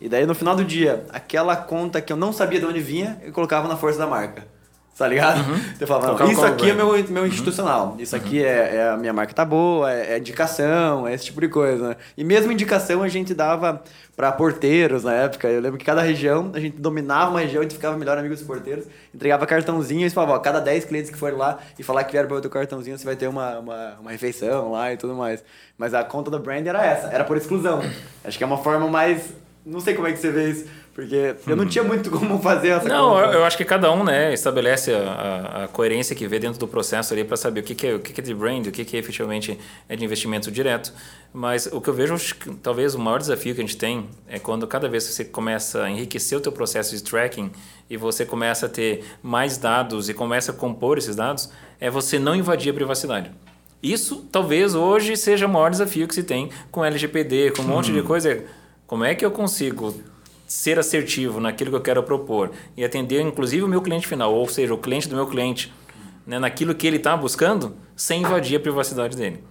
E 0.01 0.09
daí 0.09 0.27
no 0.27 0.35
final 0.35 0.55
do 0.55 0.65
dia, 0.65 1.07
aquela 1.11 1.57
conta 1.57 2.01
que 2.03 2.13
eu 2.13 2.17
não 2.17 2.33
sabia 2.33 2.61
de 2.61 2.67
onde 2.67 2.81
vinha, 2.81 3.19
eu 3.25 3.33
colocava 3.33 3.67
na 3.67 3.77
força 3.77 3.99
da 3.99 4.07
marca. 4.07 4.54
Tá 4.97 5.09
ligado? 5.09 5.39
Uhum. 5.51 5.59
Você 5.77 5.87
fala, 5.87 6.17
não, 6.17 6.31
isso 6.31 6.45
aqui 6.45 6.71
é 6.71 6.73
meu, 6.73 6.93
meu 7.09 7.23
uhum. 7.23 7.29
institucional. 7.29 7.97
Isso 7.99 8.15
aqui 8.15 8.39
uhum. 8.39 8.47
é, 8.47 8.77
é, 8.77 8.89
a 8.91 8.97
minha 8.97 9.13
marca 9.13 9.35
tá 9.35 9.45
boa, 9.45 9.93
é, 9.93 10.13
é, 10.13 10.19
indicação, 10.19 11.07
é 11.07 11.13
esse 11.13 11.25
tipo 11.25 11.41
de 11.41 11.49
coisa. 11.49 11.91
Né? 11.91 11.97
E 12.17 12.23
mesmo 12.23 12.53
indicação 12.53 13.03
a 13.03 13.09
gente 13.09 13.35
dava 13.35 13.83
para 14.17 14.31
porteiros 14.31 15.03
na 15.03 15.13
época. 15.13 15.49
Eu 15.49 15.61
lembro 15.61 15.79
que 15.79 15.85
cada 15.85 16.01
região, 16.01 16.53
a 16.55 16.61
gente 16.61 16.81
dominava 16.81 17.33
uma 17.33 17.41
região, 17.41 17.61
a 17.61 17.63
gente 17.65 17.75
ficava 17.75 17.99
melhor 17.99 18.17
amigo 18.17 18.35
dos 18.35 18.45
porteiros, 18.45 18.87
entregava 19.13 19.45
cartãozinho 19.47 20.07
e 20.07 20.11
falava, 20.11 20.35
ó, 20.35 20.39
cada 20.39 20.61
10 20.61 20.85
clientes 20.85 21.11
que 21.11 21.19
forem 21.19 21.37
lá 21.37 21.59
e 21.77 21.83
falar 21.83 22.05
que 22.05 22.13
vieram 22.13 22.29
para 22.29 22.39
o 22.39 22.41
teu 22.41 22.51
cartãozinho, 22.51 22.97
você 22.97 23.05
vai 23.05 23.17
ter 23.17 23.27
uma, 23.27 23.59
uma, 23.59 23.95
uma 24.01 24.11
refeição 24.13 24.71
lá 24.71 24.93
e 24.93 24.97
tudo 24.97 25.15
mais. 25.15 25.43
Mas 25.77 25.93
a 25.93 26.05
conta 26.05 26.31
do 26.31 26.39
brand 26.39 26.65
era 26.65 26.85
essa, 26.85 27.09
era 27.09 27.25
por 27.25 27.37
exclusão. 27.37 27.83
Acho 28.25 28.39
que 28.39 28.45
é 28.45 28.47
uma 28.47 28.59
forma 28.59 28.87
mais 28.87 29.33
não 29.65 29.81
sei 29.81 29.95
como 29.95 30.07
é 30.07 30.13
que 30.13 30.19
você 30.19 30.31
vê 30.31 30.51
isso, 30.51 30.67
porque 30.95 31.35
eu 31.45 31.57
não 31.57 31.67
tinha 31.67 31.83
muito 31.83 32.09
como 32.09 32.39
fazer 32.39 32.69
essa 32.69 32.89
Não, 32.89 33.11
conta. 33.11 33.33
eu, 33.33 33.45
acho 33.45 33.57
que 33.57 33.65
cada 33.65 33.91
um 33.91 34.05
né, 34.05 34.33
estabelece 34.33 34.95
a, 34.95 35.65
a, 35.65 35.69
coerência 35.69 36.15
que 36.15 36.29
vê 36.29 36.39
dentro 36.39 36.61
do 36.61 36.69
processo 36.69 37.13
ali 37.13 37.25
para 37.25 37.37
saber 37.37 37.61
o 37.61 37.63
que, 37.65 37.75
que, 37.75 37.87
é, 37.89 37.95
o 37.97 37.99
que, 37.99 38.13
que 38.13 38.21
é 38.21 38.25
de 38.25 38.33
brand, 38.33 38.65
o 38.69 38.71
que, 38.71 38.85
que 38.85 38.97
efetivamente 38.97 39.59
é 39.89 39.97
de 39.97 40.05
investimento 40.05 40.53
direto. 40.53 40.95
Mas 41.33 41.67
o 41.67 41.81
que 41.81 41.91
eu 41.91 41.95
vejo, 41.95 42.15
talvez 42.63 42.95
o 42.95 43.01
maior 43.01 43.19
desafio 43.19 43.57
que 43.57 43.61
a 43.61 43.65
gente 43.65 43.77
tem 43.77 44.09
é 44.29 44.39
quando 44.39 44.69
cada 44.69 44.89
vez 44.89 45.05
que 45.05 45.13
você 45.13 45.25
começa 45.25 45.83
a 45.83 45.91
enriquecer 45.91 46.39
o 46.39 46.41
teu 46.41 46.53
processo 46.53 46.95
de 46.95 47.03
tracking 47.03 47.51
e 47.91 47.97
você 47.97 48.25
começa 48.25 48.67
a 48.67 48.69
ter 48.69 49.05
mais 49.21 49.59
dados 49.59 50.09
e 50.09 50.15
começa 50.15 50.53
a 50.53 50.55
compor 50.55 50.97
esses 50.97 51.17
dados, 51.17 51.51
é 51.81 51.91
você 51.91 52.21
não 52.21 52.37
invadir 52.37 52.71
a 52.71 52.75
privacidade. 52.75 53.33
Isso 53.83 54.29
talvez 54.31 54.77
hoje 54.77 55.17
seja 55.17 55.47
o 55.47 55.49
maior 55.49 55.71
desafio 55.71 56.07
que 56.07 56.15
se 56.15 56.23
tem 56.23 56.51
com 56.71 56.85
LGPD, 56.85 57.51
com 57.51 57.63
um 57.63 57.67
monte 57.67 57.93
de 57.93 58.01
coisa. 58.01 58.45
Como 58.87 59.05
é 59.05 59.13
que 59.13 59.25
eu 59.25 59.33
consigo 59.33 59.93
ser 60.55 60.79
assertivo 60.79 61.41
naquilo 61.41 61.71
que 61.71 61.77
eu 61.77 61.81
quero 61.81 62.03
propor 62.05 62.53
e 62.77 62.85
atender 62.85 63.21
inclusive 63.21 63.65
o 63.65 63.69
meu 63.69 63.83
cliente 63.83 64.07
final, 64.07 64.33
ou 64.33 64.49
seja, 64.49 64.73
o 64.73 64.79
cliente 64.79 65.09
do 65.09 65.17
meu 65.17 65.27
cliente, 65.27 65.73
né, 66.25 66.39
naquilo 66.39 66.77
que 66.77 66.87
ele 66.87 66.99
está 66.99 67.17
buscando, 67.17 67.77
sem 67.97 68.23
invadir 68.23 68.59
a 68.59 68.61
privacidade 68.61 69.17
dele. 69.17 69.43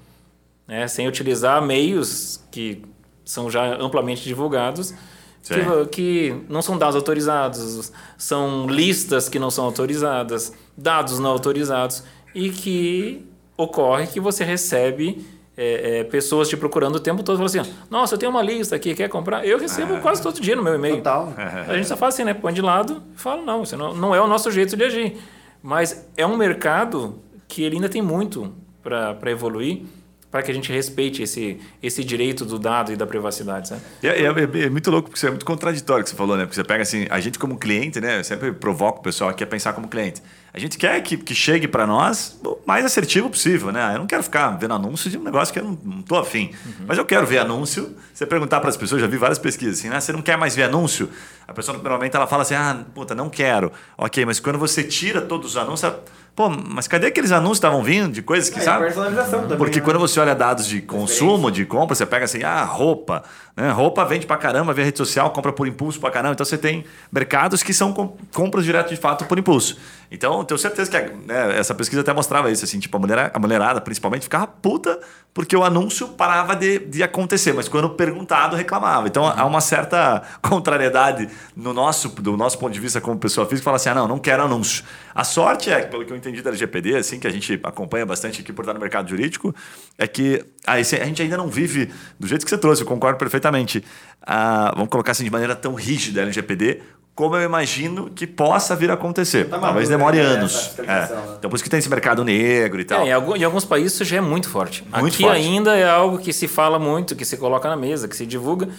Né, 0.65 0.87
sem 0.87 1.05
utilizar 1.05 1.61
meios 1.61 2.41
que 2.49 2.81
são 3.25 3.51
já 3.51 3.75
amplamente 3.75 4.23
divulgados, 4.23 4.93
que, 5.41 5.85
que 5.91 6.45
não 6.47 6.61
são 6.61 6.77
dados 6.77 6.95
autorizados, 6.95 7.91
são 8.17 8.65
listas 8.67 9.27
que 9.27 9.37
não 9.37 9.51
são 9.51 9.65
autorizadas, 9.65 10.53
dados 10.77 11.19
não 11.19 11.31
autorizados, 11.31 12.01
e 12.33 12.49
que 12.49 13.27
ocorre 13.57 14.07
que 14.07 14.21
você 14.21 14.45
recebe 14.45 15.25
é, 15.57 15.99
é, 15.99 16.03
pessoas 16.03 16.49
te 16.49 16.57
procurando 16.57 16.95
o 16.95 16.99
tempo 16.99 17.21
todo, 17.23 17.37
falando 17.37 17.61
assim, 17.63 17.73
nossa, 17.89 18.15
eu 18.15 18.19
tenho 18.19 18.31
uma 18.31 18.41
lista 18.41 18.75
aqui, 18.75 18.93
quer 18.95 19.07
comprar? 19.09 19.45
Eu 19.45 19.59
recebo 19.59 19.99
quase 19.99 20.21
todo 20.21 20.39
dia 20.41 20.55
no 20.55 20.63
meu 20.63 20.75
e-mail. 20.75 20.97
Total. 20.97 21.33
A 21.67 21.75
gente 21.75 21.87
só 21.87 21.95
faz 21.97 22.15
assim, 22.15 22.23
né? 22.23 22.33
Põe 22.33 22.53
de 22.53 22.61
lado 22.61 23.03
e 23.15 23.19
fala, 23.19 23.41
não, 23.43 23.63
isso 23.63 23.77
não, 23.77 23.93
não 23.93 24.15
é 24.15 24.21
o 24.21 24.27
nosso 24.27 24.49
jeito 24.51 24.75
de 24.75 24.83
agir. 24.83 25.17
Mas 25.61 26.05
é 26.17 26.25
um 26.25 26.35
mercado 26.35 27.19
que 27.47 27.63
ele 27.63 27.75
ainda 27.75 27.87
tem 27.89 28.01
muito 28.01 28.53
para 28.81 29.31
evoluir, 29.31 29.83
para 30.31 30.41
que 30.41 30.49
a 30.49 30.53
gente 30.53 30.71
respeite 30.71 31.21
esse, 31.21 31.59
esse 31.81 32.03
direito 32.03 32.43
do 32.43 32.57
dado 32.57 32.91
e 32.91 32.95
da 32.95 33.05
privacidade, 33.05 33.67
sabe? 33.69 33.81
E 34.01 34.07
É, 34.07 34.23
é- 34.23 34.63
é 34.65 34.69
muito 34.69 34.89
louco, 34.89 35.09
porque 35.09 35.17
isso 35.17 35.27
é 35.27 35.29
muito 35.29 35.45
contraditório 35.45 36.03
que 36.03 36.09
você 36.09 36.15
falou, 36.15 36.35
né? 36.35 36.43
Porque 36.45 36.55
você 36.55 36.63
pega 36.63 36.81
assim, 36.81 37.05
a 37.09 37.19
gente 37.19 37.37
como 37.37 37.57
cliente, 37.57 38.01
né? 38.01 38.17
Eu 38.19 38.23
sempre 38.23 38.51
provoco 38.51 38.99
o 38.99 39.03
pessoal 39.03 39.29
aqui 39.29 39.43
a 39.43 39.47
pensar 39.47 39.73
como 39.73 39.87
cliente. 39.87 40.21
A 40.55 40.59
gente 40.59 40.77
quer 40.77 41.01
que, 41.01 41.17
que 41.17 41.33
chegue 41.33 41.67
para 41.67 41.87
nós 41.87 42.39
o 42.45 42.59
mais 42.63 42.85
assertivo 42.85 43.27
possível, 43.27 43.71
né? 43.71 43.95
Eu 43.95 43.99
não 43.99 44.05
quero 44.05 44.21
ficar 44.21 44.49
vendo 44.51 44.75
anúncio 44.75 45.09
de 45.09 45.17
um 45.17 45.23
negócio 45.23 45.51
que 45.51 45.59
eu 45.59 45.63
não, 45.63 45.79
não 45.83 46.01
tô 46.03 46.15
afim. 46.15 46.51
Mas 46.85 46.99
eu 46.99 47.05
quero 47.05 47.25
ver 47.25 47.39
anúncio. 47.39 47.95
Você 48.13 48.23
perguntar 48.27 48.59
para 48.59 48.69
as 48.69 48.77
pessoas, 48.77 49.01
já 49.01 49.07
vi 49.07 49.17
várias 49.17 49.39
pesquisas 49.39 49.79
assim, 49.79 49.89
né? 49.89 49.99
Você 49.99 50.13
não 50.13 50.21
quer 50.21 50.37
mais 50.37 50.55
ver 50.55 50.63
anúncio? 50.65 51.09
A 51.47 51.53
pessoa 51.53 51.75
normalmente 51.79 52.15
ela 52.15 52.27
fala 52.27 52.43
assim, 52.43 52.53
ah, 52.53 52.85
puta, 52.93 53.15
não 53.15 53.29
quero. 53.31 53.71
Ok, 53.97 54.23
mas 54.25 54.39
quando 54.39 54.59
você 54.59 54.83
tira 54.83 55.19
todos 55.21 55.51
os 55.51 55.57
anúncios, 55.57 55.83
ela, 55.85 56.03
pô, 56.35 56.47
mas 56.49 56.87
cadê 56.87 57.07
aqueles 57.07 57.31
anúncios 57.31 57.57
que 57.59 57.65
estavam 57.65 57.83
vindo 57.83 58.13
de 58.13 58.21
coisas 58.21 58.49
que, 58.51 58.59
É, 58.59 58.61
sabe? 58.61 58.85
personalização 58.85 59.41
também, 59.41 59.57
Porque 59.57 59.79
né? 59.79 59.83
quando 59.83 59.97
você 59.99 60.19
olha 60.19 60.35
dados 60.35 60.67
de 60.67 60.81
consumo, 60.81 61.49
de 61.49 61.65
compra, 61.65 61.95
você 61.95 62.05
pega 62.05 62.25
assim, 62.25 62.43
ah, 62.43 62.63
roupa. 62.63 63.23
Né? 63.57 63.71
Roupa 63.71 64.05
vende 64.05 64.25
pra 64.27 64.37
caramba, 64.37 64.71
vê 64.73 64.83
rede 64.83 64.97
social, 64.99 65.31
compra 65.31 65.51
por 65.51 65.67
impulso 65.67 65.99
pra 65.99 66.11
caramba. 66.11 66.33
Então 66.33 66.45
você 66.45 66.57
tem 66.59 66.85
mercados 67.11 67.61
que 67.63 67.73
são 67.73 67.91
com- 67.91 68.15
compras 68.33 68.63
direto 68.63 68.89
de 68.89 68.95
fato 68.97 69.25
por 69.25 69.37
impulso. 69.39 69.77
Então, 70.13 70.45
tenho 70.45 70.59
certeza 70.59 70.91
que 70.91 71.11
né, 71.27 71.57
essa 71.57 71.73
pesquisa 71.73 72.01
até 72.01 72.13
mostrava 72.13 72.51
isso, 72.51 72.63
assim, 72.63 72.77
tipo, 72.79 72.95
a, 72.95 72.99
mulher, 72.99 73.31
a 73.33 73.39
mulherada, 73.39 73.81
principalmente, 73.81 74.23
ficava 74.23 74.45
puta 74.45 74.99
porque 75.33 75.57
o 75.57 75.63
anúncio 75.63 76.09
parava 76.09 76.55
de, 76.55 76.77
de 76.77 77.01
acontecer, 77.01 77.53
mas 77.53 77.67
quando 77.67 77.89
perguntado, 77.89 78.55
reclamava. 78.55 79.07
Então, 79.07 79.25
há 79.27 79.43
uma 79.45 79.59
certa 79.59 80.21
contrariedade 80.43 81.27
no 81.55 81.73
nosso, 81.73 82.09
do 82.09 82.37
nosso 82.37 82.59
ponto 82.59 82.71
de 82.71 82.79
vista 82.79 83.01
como 83.01 83.17
pessoa 83.17 83.47
física, 83.47 83.63
fala 83.65 83.77
assim, 83.77 83.89
ah, 83.89 83.95
não, 83.95 84.07
não 84.07 84.19
quero 84.19 84.43
anúncio. 84.43 84.83
A 85.15 85.23
sorte 85.23 85.71
é, 85.71 85.81
pelo 85.81 86.05
que 86.05 86.13
eu 86.13 86.17
entendi 86.17 86.43
da 86.43 86.51
LGPD, 86.51 86.97
assim, 86.97 87.19
que 87.19 87.25
a 87.25 87.31
gente 87.31 87.59
acompanha 87.63 88.05
bastante 88.05 88.41
aqui 88.41 88.53
por 88.53 88.61
estar 88.61 88.75
no 88.75 88.79
mercado 88.79 89.09
jurídico, 89.09 89.55
é 89.97 90.05
que 90.05 90.45
a, 90.67 90.79
esse- 90.79 90.97
a 90.97 91.05
gente 91.05 91.23
ainda 91.23 91.35
não 91.37 91.47
vive 91.47 91.91
do 92.19 92.27
jeito 92.27 92.43
que 92.45 92.49
você 92.51 92.57
trouxe, 92.57 92.83
eu 92.83 92.87
concordo 92.87 93.17
perfeitamente. 93.17 93.83
Ah, 94.25 94.71
vamos 94.75 94.89
colocar 94.89 95.11
assim 95.11 95.23
de 95.23 95.29
maneira 95.29 95.55
tão 95.55 95.73
rígida 95.73 96.21
a 96.21 96.23
LGPD, 96.23 96.79
como 97.13 97.35
eu 97.35 97.43
imagino 97.43 98.09
que 98.09 98.25
possa 98.25 98.75
vir 98.75 98.89
a 98.89 98.95
acontecer. 98.95 99.45
Tá 99.49 99.59
Talvez 99.59 99.87
demore 99.89 100.17
né, 100.17 100.23
anos. 100.23 100.73
É. 100.79 100.81
né? 100.83 101.09
Então, 101.37 101.49
por 101.49 101.55
isso 101.55 101.63
que 101.63 101.69
tem 101.69 101.77
esse 101.79 101.89
mercado 101.89 102.23
negro 102.23 102.79
e 102.81 102.85
tal. 102.85 103.05
É, 103.05 103.09
em, 103.09 103.43
alguns 103.43 103.65
países 103.65 103.93
isso 103.93 104.05
já 104.05 104.17
é 104.17 104.21
muito 104.21 104.49
forte. 104.49 104.83
Muito 104.99 105.13
Aqui 105.15 105.23
forte. 105.23 105.35
ainda 105.41 105.75
é 105.75 105.87
algo 105.87 106.17
que 106.17 106.31
se 106.33 106.47
fala 106.47 106.79
muito, 106.79 107.15
que 107.15 107.25
se 107.25 107.37
coloca 107.37 107.67
na 107.69 107.75
mesa, 107.75 108.07
que 108.07 108.15
se 108.15 108.25
divulga. 108.25 108.69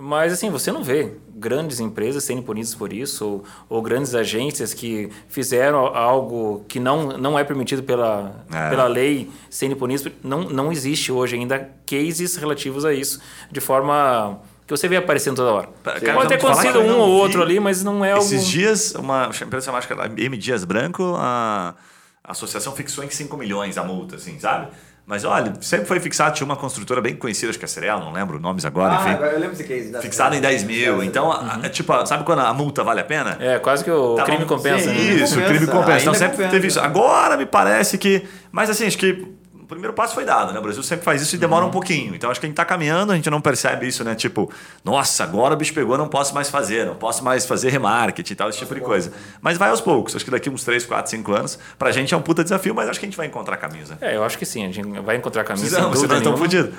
Mas 0.00 0.32
assim, 0.32 0.48
você 0.48 0.70
não 0.70 0.82
vê 0.84 1.12
grandes 1.34 1.80
empresas 1.80 2.22
sendo 2.22 2.40
punidas 2.42 2.72
por 2.72 2.92
isso, 2.92 3.24
ou, 3.26 3.44
ou 3.68 3.82
grandes 3.82 4.14
agências 4.14 4.72
que 4.72 5.10
fizeram 5.28 5.78
algo 5.86 6.64
que 6.68 6.78
não, 6.78 7.18
não 7.18 7.36
é 7.38 7.42
permitido 7.42 7.82
pela, 7.82 8.44
É. 8.52 8.70
pela 8.70 8.86
lei 8.86 9.28
sendo 9.50 9.74
punidas. 9.76 10.02
por- 10.02 10.12
Não, 10.22 10.42
não 10.44 10.70
existe 10.72 11.10
hoje 11.10 11.34
ainda 11.34 11.68
cases 11.84 12.36
relativos 12.36 12.84
a 12.84 12.92
isso, 12.94 13.20
de 13.50 13.60
forma 13.60 14.38
que 14.68 14.76
você 14.76 14.86
vê 14.86 14.96
aparecendo 14.96 15.36
toda 15.36 15.50
hora. 15.50 15.68
Cara, 15.82 16.12
Pode 16.12 16.28
ter 16.28 16.34
acontecido 16.34 16.80
um 16.80 16.98
ou 16.98 17.08
outro 17.08 17.42
ali, 17.42 17.58
mas 17.58 17.82
não 17.82 18.04
é. 18.04 18.16
Esses 18.18 18.46
dias, 18.46 18.94
uma 18.94 19.30
empresa 19.42 19.64
chamada 19.66 19.86
era 19.90 20.06
M. 20.20 20.36
Dias 20.36 20.62
Branco, 20.64 21.14
a, 21.16 21.74
associação 22.22 22.74
fixou 22.74 23.02
em 23.02 23.08
5 23.10 23.34
milhões 23.38 23.78
a 23.78 23.82
multa, 23.84 24.16
assim, 24.16 24.38
sabe? 24.38 24.68
Mas 25.06 25.24
olha, 25.24 25.54
sempre 25.62 25.86
foi 25.86 25.98
fixado, 26.00 26.34
tinha 26.36 26.44
uma 26.44 26.54
construtora 26.56 27.00
bem 27.00 27.16
conhecida, 27.16 27.48
acho 27.48 27.58
que 27.58 27.64
é 27.64 27.66
a 27.66 27.68
Cerel, 27.68 27.98
não 27.98 28.12
lembro 28.12 28.38
nomes 28.38 28.66
agora, 28.66 28.92
Ah, 28.94 29.00
enfim. 29.00 29.10
agora 29.12 29.32
eu 29.32 29.38
lembro 29.40 29.54
esse 29.54 29.64
case. 29.64 29.90
da- 29.90 30.02
Fixado 30.02 30.36
em 30.36 30.40
10 30.42 30.64
mil. 30.64 31.02
Então, 31.02 31.32
a- 31.32 31.40
Uhum. 31.40 31.48
a- 31.64 31.68
tipo, 31.70 32.04
sabe 32.06 32.24
quando 32.24 32.40
a 32.40 32.52
multa 32.52 32.84
vale 32.84 33.00
a 33.00 33.04
pena? 33.04 33.38
É, 33.40 33.58
quase 33.58 33.82
que 33.82 33.90
o 33.90 34.16
Tá 34.16 34.24
crime 34.24 34.44
bom, 34.44 34.56
compensa. 34.56 34.80
sim, 34.84 34.88
né? 34.90 35.00
Isso, 35.14 35.34
Compensa, 35.36 35.48
crime 35.54 35.66
compensa. 35.66 36.00
Então 36.02 36.12
sempre 36.12 36.32
compensa. 36.36 36.50
teve 36.50 36.66
isso. 36.66 36.78
Agora 36.78 37.38
me 37.38 37.46
parece 37.46 37.96
que. 37.96 38.22
Mas 38.52 38.68
assim, 38.68 38.86
acho 38.86 38.98
que 38.98 39.12
o 39.12 39.37
primeiro 39.68 39.92
passo 39.92 40.14
foi 40.14 40.24
dado, 40.24 40.52
né? 40.52 40.58
O 40.58 40.62
Brasil 40.62 40.82
sempre 40.82 41.04
faz 41.04 41.20
isso 41.22 41.34
e 41.34 41.38
demora 41.38 41.62
Uhum. 41.62 41.68
um 41.68 41.72
pouquinho. 41.72 42.14
Então 42.14 42.30
acho 42.30 42.40
que 42.40 42.46
a 42.46 42.48
gente 42.48 42.56
tá 42.56 42.64
caminhando, 42.64 43.12
a 43.12 43.14
gente 43.16 43.28
não 43.30 43.40
percebe 43.40 43.86
isso, 43.86 44.02
né? 44.02 44.14
Tipo, 44.14 44.50
nossa, 44.84 45.22
agora 45.24 45.54
o 45.54 45.56
bicho 45.56 45.74
pegou, 45.74 45.96
não 45.98 46.08
posso 46.08 46.34
mais 46.34 46.48
fazer, 46.50 46.86
não 46.86 46.94
posso 46.94 47.22
mais 47.22 47.44
fazer 47.46 47.70
remarketing 47.70 48.32
e 48.32 48.36
tal, 48.36 48.48
esse 48.48 48.58
tipo 48.58 48.74
de 48.74 48.80
coisa. 48.80 49.12
Mas 49.40 49.58
vai 49.58 49.70
aos 49.70 49.80
poucos. 49.80 50.16
Acho 50.16 50.24
que 50.24 50.30
daqui 50.30 50.48
uns 50.50 50.64
3, 50.64 50.84
4, 50.86 51.10
5 51.10 51.32
anos, 51.34 51.58
pra 51.78 51.92
gente 51.92 52.12
é 52.14 52.16
um 52.16 52.22
puta 52.22 52.42
desafio, 52.42 52.74
mas 52.74 52.88
acho 52.88 52.98
que 52.98 53.06
a 53.06 53.08
gente 53.08 53.16
vai 53.16 53.26
encontrar 53.26 53.56
caminhos, 53.58 53.90
né? 53.90 53.98
É, 54.00 54.16
eu 54.16 54.24
acho 54.24 54.38
que 54.38 54.46
sim, 54.46 54.64
a 54.66 54.72
gente 54.72 55.00
vai 55.00 55.16
encontrar 55.16 55.44
caminho. 55.44 55.68
sem 55.68 55.80
Não, 55.80 55.94
senão 55.94 56.16
estão 56.16 56.36
fodidos. 56.36 56.74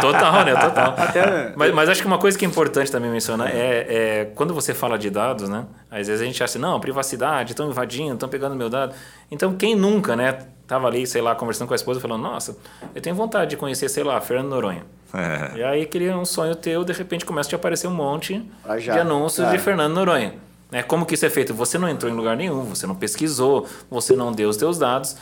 Total, 0.00 0.44
né? 0.44 0.54
Total. 0.54 0.94
Até- 0.98 1.52
Mas, 1.56 1.74
mas 1.74 1.88
acho 1.88 2.00
que 2.00 2.06
uma 2.06 2.18
coisa 2.18 2.38
que 2.38 2.44
é 2.44 2.48
importante 2.48 2.90
também 2.90 3.10
mencionar 3.10 3.48
é, 3.48 3.86
é 3.88 4.24
quando 4.34 4.52
você 4.54 4.74
fala 4.74 4.98
de 4.98 5.10
dados, 5.10 5.48
né? 5.48 5.64
Às 5.90 6.06
vezes 6.06 6.22
a 6.22 6.24
gente 6.24 6.36
acha 6.42 6.52
assim, 6.52 6.58
não, 6.58 6.78
privacidade, 6.80 7.52
estão 7.52 7.68
invadindo, 7.68 8.14
estão 8.14 8.28
pegando 8.28 8.54
meu 8.54 8.68
dado. 8.68 8.94
Então, 9.30 9.54
quem 9.54 9.74
nunca, 9.74 10.16
né? 10.16 10.38
Tava 10.70 10.86
ali, 10.86 11.04
sei 11.04 11.20
lá, 11.20 11.34
conversando 11.34 11.66
com 11.66 11.74
a 11.74 11.76
esposa, 11.76 11.98
falando, 11.98 12.22
nossa, 12.22 12.56
eu 12.94 13.02
tenho 13.02 13.16
vontade 13.16 13.50
de 13.50 13.56
conhecer, 13.56 13.88
sei 13.88 14.04
lá, 14.04 14.20
Fernando 14.20 14.50
Noronha. 14.50 14.84
É. 15.12 15.58
E 15.58 15.64
aí, 15.64 15.82
aquele 15.82 16.06
é 16.06 16.14
um 16.14 16.24
sonho 16.24 16.54
teu, 16.54 16.84
de 16.84 16.92
repente 16.92 17.24
começa 17.24 17.48
a 17.48 17.50
te 17.50 17.54
aparecer 17.56 17.88
um 17.88 17.92
monte 17.92 18.40
Ah, 18.64 18.78
já. 18.78 18.92
de 18.92 19.00
anúncios 19.00 19.48
É. 19.48 19.50
de 19.50 19.58
Fernando 19.58 19.92
Noronha. 19.94 20.34
Né? 20.70 20.84
Como 20.84 21.04
que 21.04 21.14
isso 21.14 21.26
é 21.26 21.28
feito? 21.30 21.52
Você 21.54 21.76
não 21.76 21.88
entrou 21.88 22.08
em 22.08 22.14
lugar 22.14 22.36
nenhum, 22.36 22.62
você 22.66 22.86
não 22.86 22.94
pesquisou, 22.94 23.66
você 23.90 24.14
não 24.14 24.30
deu 24.30 24.48
os 24.48 24.56
teus 24.56 24.78
dados 24.78 25.16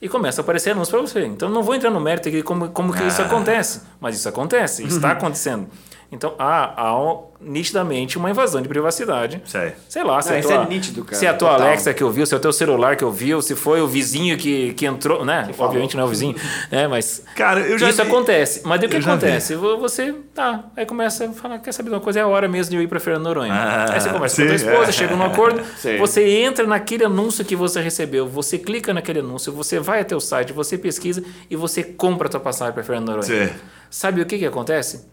e 0.00 0.08
começa 0.08 0.40
a 0.40 0.42
aparecer 0.42 0.70
anúncios 0.70 0.88
para 0.90 1.00
você. 1.02 1.26
Então, 1.26 1.50
não 1.50 1.62
vou 1.62 1.74
entrar 1.74 1.90
no 1.90 2.00
mérito 2.00 2.30
de 2.30 2.42
como, 2.42 2.70
como 2.70 2.90
que 2.90 3.02
isso 3.04 3.20
Ah. 3.20 3.26
acontece, 3.26 3.82
mas 4.00 4.16
isso 4.16 4.26
acontece, 4.26 4.86
está 4.86 5.10
acontecendo. 5.12 5.66
Então, 6.12 6.34
há, 6.38 6.80
há 6.80 7.02
um- 7.02 7.24
nitidamente 7.40 8.16
uma 8.16 8.30
invasão 8.30 8.62
de 8.62 8.68
privacidade. 8.68 9.42
Sei. 9.44 9.72
Sei 9.88 10.02
lá, 10.04 10.22
se, 10.22 10.28
Não, 10.30 10.36
a 10.36 10.38
isso 10.40 10.48
tua, 10.48 10.62
é 10.62 10.66
nítido, 10.66 11.04
cara, 11.04 11.16
se 11.16 11.26
é 11.26 11.28
a 11.28 11.34
tua 11.34 11.50
total. 11.50 11.66
Alexa 11.66 11.92
que 11.92 12.02
ouviu, 12.04 12.24
se 12.24 12.32
é 12.32 12.36
o 12.36 12.40
teu 12.40 12.52
celular 12.52 12.96
que 12.96 13.04
ouviu, 13.04 13.42
se 13.42 13.54
foi 13.56 13.80
o 13.82 13.86
vizinho 13.88 14.38
que, 14.38 14.72
que 14.74 14.86
entrou, 14.86 15.24
né? 15.24 15.48
falou. 15.52 15.66
Obviamente 15.70 15.96
não 15.96 16.04
é 16.04 16.06
o 16.06 16.08
vizinho, 16.08 16.34
né? 16.70 16.86
Mas 16.88 17.22
Cara, 17.34 17.60
eu 17.60 17.78
já 17.78 17.88
isso 17.90 18.02
vi- 18.02 18.08
acontece. 18.08 18.62
Mas 18.64 18.80
daí 18.80 18.88
o 18.88 18.90
que 18.90 18.98
vi. 18.98 19.04
acontece? 19.10 19.54
Vo- 19.56 19.76
Você, 19.78 20.14
tá, 20.34 20.64
aí 20.76 20.86
começa 20.86 21.26
a 21.26 21.32
falar, 21.32 21.58
quer 21.58 21.72
saber 21.72 21.90
de 21.90 21.96
uma 21.96 22.00
coisa? 22.00 22.20
É 22.20 22.22
a 22.22 22.26
hora 22.28 22.48
mesmo 22.48 22.70
de 22.70 22.76
eu 22.76 22.82
ir 22.82 22.86
para 22.88 23.00
Fernando 23.00 23.24
Noronha. 23.24 23.52
Ah, 23.52 23.92
aí 23.92 24.00
você 24.00 24.08
conversa 24.08 24.36
sim, 24.36 24.42
com 24.42 24.46
a 24.54 24.56
tua 24.58 24.70
esposa, 24.70 24.88
é. 24.90 24.92
chega 24.92 25.16
num 25.16 25.24
acordo, 25.24 25.62
Sim. 25.76 25.98
você 25.98 26.26
entra 26.38 26.66
naquele 26.66 27.04
anúncio 27.04 27.44
que 27.44 27.56
você 27.56 27.80
recebeu, 27.80 28.26
você 28.28 28.56
clica 28.58 28.94
naquele 28.94 29.18
anúncio, 29.20 29.52
você 29.52 29.78
vai 29.80 30.00
até 30.00 30.14
o 30.16 30.20
site, 30.20 30.52
você 30.52 30.78
pesquisa 30.78 31.22
e 31.50 31.56
você 31.56 31.82
compra 31.82 32.28
a 32.28 32.30
tua 32.30 32.40
passagem 32.40 32.72
para 32.72 32.82
Fernando 32.84 33.08
Noronha. 33.08 33.48
Sim. 33.48 33.52
Sabe 33.90 34.20
o 34.22 34.26
que, 34.26 34.38
que 34.38 34.46
acontece? 34.46 35.12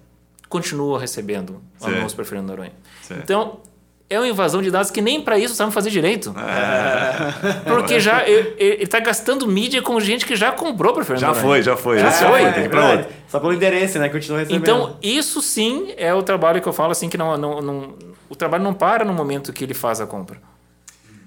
Continua 0.51 0.99
recebendo 0.99 1.61
para 1.79 2.25
Fernando 2.25 2.49
Noronha. 2.49 2.73
Sim. 3.01 3.15
Então, 3.23 3.59
é 4.09 4.19
uma 4.19 4.27
invasão 4.27 4.61
de 4.61 4.69
dados 4.69 4.91
que 4.91 5.01
nem 5.01 5.21
para 5.21 5.39
isso 5.39 5.55
sabem 5.55 5.71
fazer 5.71 5.89
direito. 5.89 6.35
É. 6.37 7.61
Porque 7.69 7.97
já 7.99 8.27
ele 8.27 8.83
está 8.83 8.99
gastando 8.99 9.47
mídia 9.47 9.81
com 9.81 9.97
gente 10.01 10.25
que 10.25 10.35
já 10.35 10.51
comprou 10.51 10.93
para 10.93 11.05
Fernando 11.05 11.21
Já 11.21 11.27
Noronha. 11.27 11.45
foi, 11.47 11.61
já 11.63 11.77
foi. 11.77 11.99
Já 11.99 12.09
Esse 12.09 12.25
foi. 12.25 12.43
tem 12.43 12.53
que 12.53 12.59
ir 12.59 12.69
pra 12.69 12.79
verdade. 12.81 13.01
outro. 13.07 13.15
Só 13.29 13.39
pelo 13.39 13.53
endereço, 13.53 13.97
né? 13.97 14.09
Continua 14.09 14.39
recebendo. 14.39 14.61
Então, 14.61 14.97
isso 15.01 15.41
sim 15.41 15.93
é 15.95 16.13
o 16.13 16.21
trabalho 16.21 16.61
que 16.61 16.67
eu 16.67 16.73
falo 16.73 16.91
assim 16.91 17.07
que 17.07 17.17
não, 17.17 17.37
não, 17.37 17.61
não- 17.61 17.93
o 18.29 18.35
trabalho 18.35 18.61
não 18.63 18.73
para 18.73 19.05
no 19.05 19.13
momento 19.13 19.53
que 19.53 19.63
ele 19.63 19.73
faz 19.73 20.01
a 20.01 20.05
compra. 20.05 20.37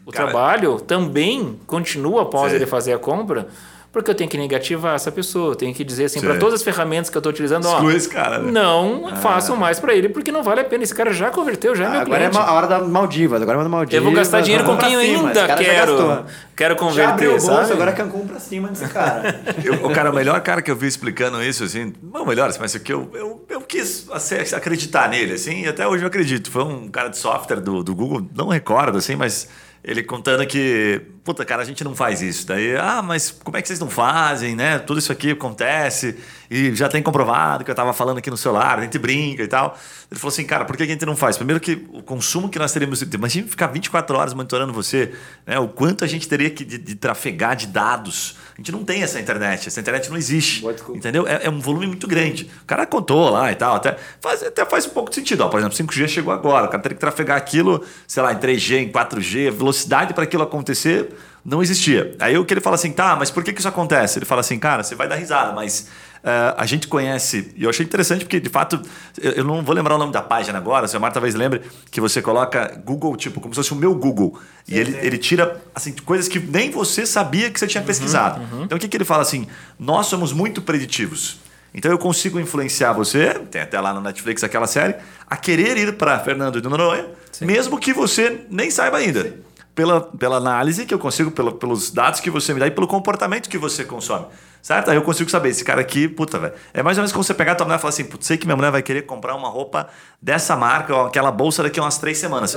O 0.05 0.13
Cara- 0.13 0.29
trabalho 0.31 0.79
também 0.81 1.59
continua 1.67 2.23
após 2.23 2.51
Sim. 2.51 2.57
ele 2.57 2.67
fazer 2.67 2.93
a 2.93 2.99
compra, 2.99 3.49
porque 3.95 4.11
eu 4.11 4.15
tenho 4.15 4.29
que 4.29 4.37
negativar 4.37 4.95
essa 4.95 5.11
pessoa, 5.11 5.53
eu 5.53 5.55
tenho 5.55 5.73
que 5.73 5.83
dizer 5.83 6.05
assim 6.05 6.21
Sim. 6.21 6.27
para 6.27 6.37
todas 6.37 6.55
as 6.57 6.63
ferramentas 6.63 7.09
que 7.09 7.17
eu 7.17 7.21
estou 7.21 7.31
utilizando, 7.31 7.65
ó, 7.67 7.77
Exclui 7.77 7.95
esse 7.97 8.09
cara, 8.11 8.41
né? 8.41 8.51
não 8.53 9.17
façam 9.23 9.57
mais 9.57 9.81
para 9.81 9.95
ele, 9.95 10.11
porque 10.11 10.31
não 10.31 10.43
vale 10.43 10.61
a 10.61 10.65
pena. 10.65 10.83
Esse 10.85 10.95
cara 10.95 11.13
já 11.13 11.31
converteu, 11.31 11.75
já 11.75 11.87
é 11.87 11.89
meu 11.91 12.01
Agora 12.01 12.17
é 12.25 12.29
cliente. 12.29 12.37
ma- 12.37 12.51
a 12.51 12.53
hora 12.53 12.67
da 12.67 12.81
Maldivas, 12.81 13.41
agora 13.41 13.57
manda 13.57 13.71
Maldivas. 13.71 13.97
eu 13.97 14.03
vou 14.05 14.13
gastar 14.13 14.41
dinheiro 14.43 14.65
com 14.65 14.77
quem 14.77 14.93
eu 14.95 15.01
ainda 15.01 15.47
quero, 15.57 16.27
quero 16.55 16.75
Já 16.93 17.11
abriu 17.11 17.31
o 17.31 17.35
converter, 17.39 17.41
bolso, 17.41 17.73
agora 17.73 17.91
é 17.91 17.95
Cancún 17.95 18.27
pra 18.27 18.39
cima 18.41 18.69
desse 18.69 18.87
cara. 18.89 19.41
Eu- 19.65 19.87
o 19.87 19.91
cara, 19.93 20.11
o 20.11 20.15
melhor 20.15 20.41
cara 20.43 20.61
que 20.61 20.71
eu 20.71 20.77
vi 20.77 20.87
explicando 20.89 21.43
isso, 21.43 21.65
assim, 21.65 21.93
não 22.03 22.23
o 22.25 22.27
melhor, 22.27 22.53
mas 22.61 22.75
é 22.75 22.79
que 22.79 22.93
eu, 22.93 23.09
eu, 23.15 23.45
eu 23.49 23.61
quis 23.61 24.07
assim, 24.13 24.35
acreditar 24.55 25.09
nele, 25.09 25.35
assim, 25.35 25.63
e 25.63 25.69
até 25.69 25.87
hoje 25.87 26.03
eu 26.03 26.09
acredito. 26.09 26.51
Foi 26.51 26.65
um 26.65 26.89
cara 26.89 27.09
de 27.09 27.17
software 27.19 27.61
do, 27.61 27.83
do 27.85 27.95
Google, 27.95 28.27
não 28.35 28.49
recordo, 28.49 28.99
assim, 28.99 29.15
mas 29.15 29.49
ele 29.83 30.03
contando 30.03 30.45
que, 30.47 31.03
puta, 31.25 31.43
cara, 31.43 31.63
a 31.63 31.65
gente 31.65 31.83
não 31.83 31.97
faz 31.97 32.21
isso. 32.21 32.47
Daí, 32.47 32.77
ah, 32.77 33.01
mas 33.03 33.31
como 33.31 33.57
é 33.57 33.63
que 33.63 33.67
vocês 33.67 33.81
não 33.81 33.89
fazem, 33.89 34.55
né? 34.55 34.79
Tudo 34.79 34.99
isso 34.99 35.11
aqui 35.11 35.31
acontece 35.31 36.17
e 36.51 36.75
já 36.75 36.87
tem 36.87 37.03
comprovado 37.03 37.65
que 37.65 37.71
eu 37.71 37.75
tava 37.75 37.95
falando 37.95 38.19
aqui 38.19 38.31
no 38.31 38.37
celular, 38.37 38.79
a 38.79 38.83
gente 38.83 38.99
brinca 38.99 39.43
e 39.43 39.49
tal. 39.49 39.77
Ele 40.11 40.21
falou 40.21 40.31
assim, 40.31 40.45
cara, 40.45 40.67
por 40.67 40.77
que 40.77 40.83
a 40.83 40.87
gente 40.87 41.05
não 41.07 41.17
faz? 41.17 41.39
Primeiro 41.39 41.59
que 41.59 41.87
o 41.93 42.03
consumo 42.03 42.51
que 42.51 42.59
nós 42.59 42.73
teríamos, 42.73 43.01
imagina 43.01 43.49
ficar 43.49 43.69
24 43.69 44.17
horas 44.17 44.35
monitorando 44.35 44.73
você, 44.73 45.15
né? 45.47 45.59
O 45.59 45.67
quanto 45.67 46.05
a 46.05 46.07
gente 46.07 46.29
teria 46.29 46.51
que 46.51 46.63
de, 46.63 46.77
de 46.77 46.95
trafegar 46.95 47.57
de 47.57 47.69
dados. 47.69 48.37
A 48.53 48.59
gente 48.59 48.71
não 48.71 48.85
tem 48.85 49.03
essa 49.03 49.19
internet, 49.19 49.67
essa 49.67 49.81
internet 49.81 50.11
não 50.11 50.17
existe. 50.17 50.65
Entendeu? 50.91 51.27
É, 51.27 51.47
é 51.47 51.51
um 51.51 51.59
volume 51.59 51.87
muito 51.87 52.07
grande. 52.07 52.51
O 52.63 52.67
cara 52.67 52.85
contou 52.85 53.31
lá 53.31 53.51
e 53.51 53.55
tal, 53.55 53.77
até 53.77 53.97
faz, 54.21 54.43
até 54.43 54.65
faz 54.67 54.87
um 54.87 54.91
pouco 54.91 55.09
de 55.09 55.17
sentido. 55.17 55.41
Ó, 55.41 55.49
por 55.49 55.59
exemplo, 55.59 55.77
5G 55.77 56.07
chegou 56.07 56.33
agora, 56.33 56.67
o 56.67 56.69
cara 56.69 56.83
teria 56.83 56.95
que 56.95 57.01
trafegar 57.01 57.39
aquilo, 57.39 57.83
sei 58.07 58.23
lá, 58.23 58.33
em 58.33 58.37
3G, 58.37 58.77
em 58.77 58.93
4G, 58.93 59.49
a 59.49 59.51
velocidade 59.51 60.13
para 60.13 60.25
aquilo 60.25 60.43
acontecer 60.43 61.14
não 61.45 61.63
existia. 61.63 62.17
Aí 62.19 62.39
o 62.39 62.45
que 62.45 62.55
ele 62.55 62.61
fala 62.61 62.77
assim, 62.77 62.91
tá, 62.91 63.15
mas 63.17 63.31
por 63.31 63.45
que, 63.45 63.53
que 63.53 63.61
isso 63.61 63.69
acontece? 63.69 64.19
Ele 64.19 64.25
fala 64.25 64.41
assim, 64.41 64.59
cara, 64.59 64.83
você 64.83 64.95
vai 64.95 65.07
dar 65.07 65.17
risada, 65.17 65.53
mas 65.53 65.89
eh, 66.23 66.55
a 66.57 66.65
gente 66.65 66.89
conhece, 66.89 67.53
e 67.55 67.65
eu 67.65 67.71
achei 67.71 67.85
interessante 67.85 68.25
porque, 68.25 68.41
de 68.41 68.49
fato, 68.49 68.81
eu, 69.21 69.33
eu 69.33 69.45
não 69.45 69.63
vou 69.63 69.75
lembrar 69.75 69.97
o 69.97 69.99
nome 69.99 70.11
da 70.11 70.23
página 70.23 70.57
agora, 70.57 70.89
se 70.89 70.97
a 70.97 71.01
Marta 71.01 71.15
talvez 71.15 71.35
lembre, 71.35 71.61
que 71.91 72.01
você 72.01 72.23
coloca 72.23 72.81
Google, 72.83 73.15
tipo, 73.15 73.43
como 73.43 73.53
se 73.53 73.59
fosse 73.59 73.73
o 73.73 73.77
meu 73.77 73.95
Google. 73.95 74.41
e 74.67 74.79
ele, 74.79 74.97
ele 75.03 75.19
tira, 75.19 75.61
assim, 75.75 75.93
coisas 75.93 76.29
que 76.29 76.39
nem 76.39 76.71
você 76.71 77.05
sabia 77.05 77.51
que 77.51 77.61
você 77.61 77.67
tinha 77.67 77.85
pesquisado. 77.85 78.41
Então, 78.63 78.77
o 78.77 78.81
que, 78.81 78.89
que 78.89 78.97
ele 78.97 79.05
fala 79.05 79.21
assim? 79.21 79.47
Nós 79.79 80.07
somos 80.07 80.33
muito 80.33 80.63
preditivos. 80.63 81.45
Então 81.75 81.91
eu 81.91 81.99
consigo 81.99 82.39
influenciar 82.39 82.93
você, 82.93 83.35
tem 83.51 83.61
até 83.61 83.81
lá 83.81 83.93
no 83.93 84.01
Netflix 84.01 84.45
aquela 84.45 84.67
série, 84.67 84.95
a 85.29 85.37
querer 85.37 85.77
ir 85.77 85.95
para 85.95 86.21
Fernando 86.21 86.63
de 86.63 86.69
Noronha, 86.69 87.05
mesmo 87.41 87.79
que 87.79 87.93
você 87.93 88.47
nem 88.49 88.71
saiba 88.71 88.97
ainda. 88.97 89.35
Pela, 89.75 90.01
pela 90.01 90.37
análise 90.37 90.87
que 90.87 90.95
eu 90.95 90.99
consigo, 90.99 91.31
pela, 91.31 91.53
pelos 91.53 91.91
dados 91.91 92.21
que 92.21 92.31
você 92.31 92.55
me 92.55 92.61
dá 92.61 92.67
e 92.67 92.71
pelo 92.71 92.87
comportamento 92.87 93.49
que 93.49 93.59
você 93.59 93.85
consome. 93.85 94.27
Certo? 94.65 94.91
Aí 94.91 94.97
eu 94.97 95.03
consigo 95.03 95.31
saber, 95.31 95.51
esse 95.51 95.63
cara 95.63 95.83
aqui, 95.83 96.09
puta, 96.09 96.39
velho. 96.39 96.55
É 96.73 96.83
mais 96.83 96.97
ou 96.97 97.03
menos 97.03 97.13
como 97.13 97.23
você 97.23 97.35
pegar 97.35 97.53
a 97.53 97.55
tua 97.55 97.67
mulher 97.67 97.77
e 97.77 97.81
falar 97.83 97.91
assim, 97.91 98.05
putz, 98.05 98.27
sei 98.27 98.39
que 98.39 98.47
minha 98.47 98.57
mulher 98.57 98.71
vai 98.71 98.83
querer 98.83 99.03
comprar 99.03 99.35
uma 99.35 99.47
roupa 99.47 99.91
dessa 100.23 100.57
marca, 100.57 100.97
ou 100.97 101.05
aquela 101.05 101.31
bolsa 101.31 101.63
daqui 101.63 101.79
a 101.79 101.83
umas 101.83 101.99
três 101.99 102.17
semanas. 102.17 102.57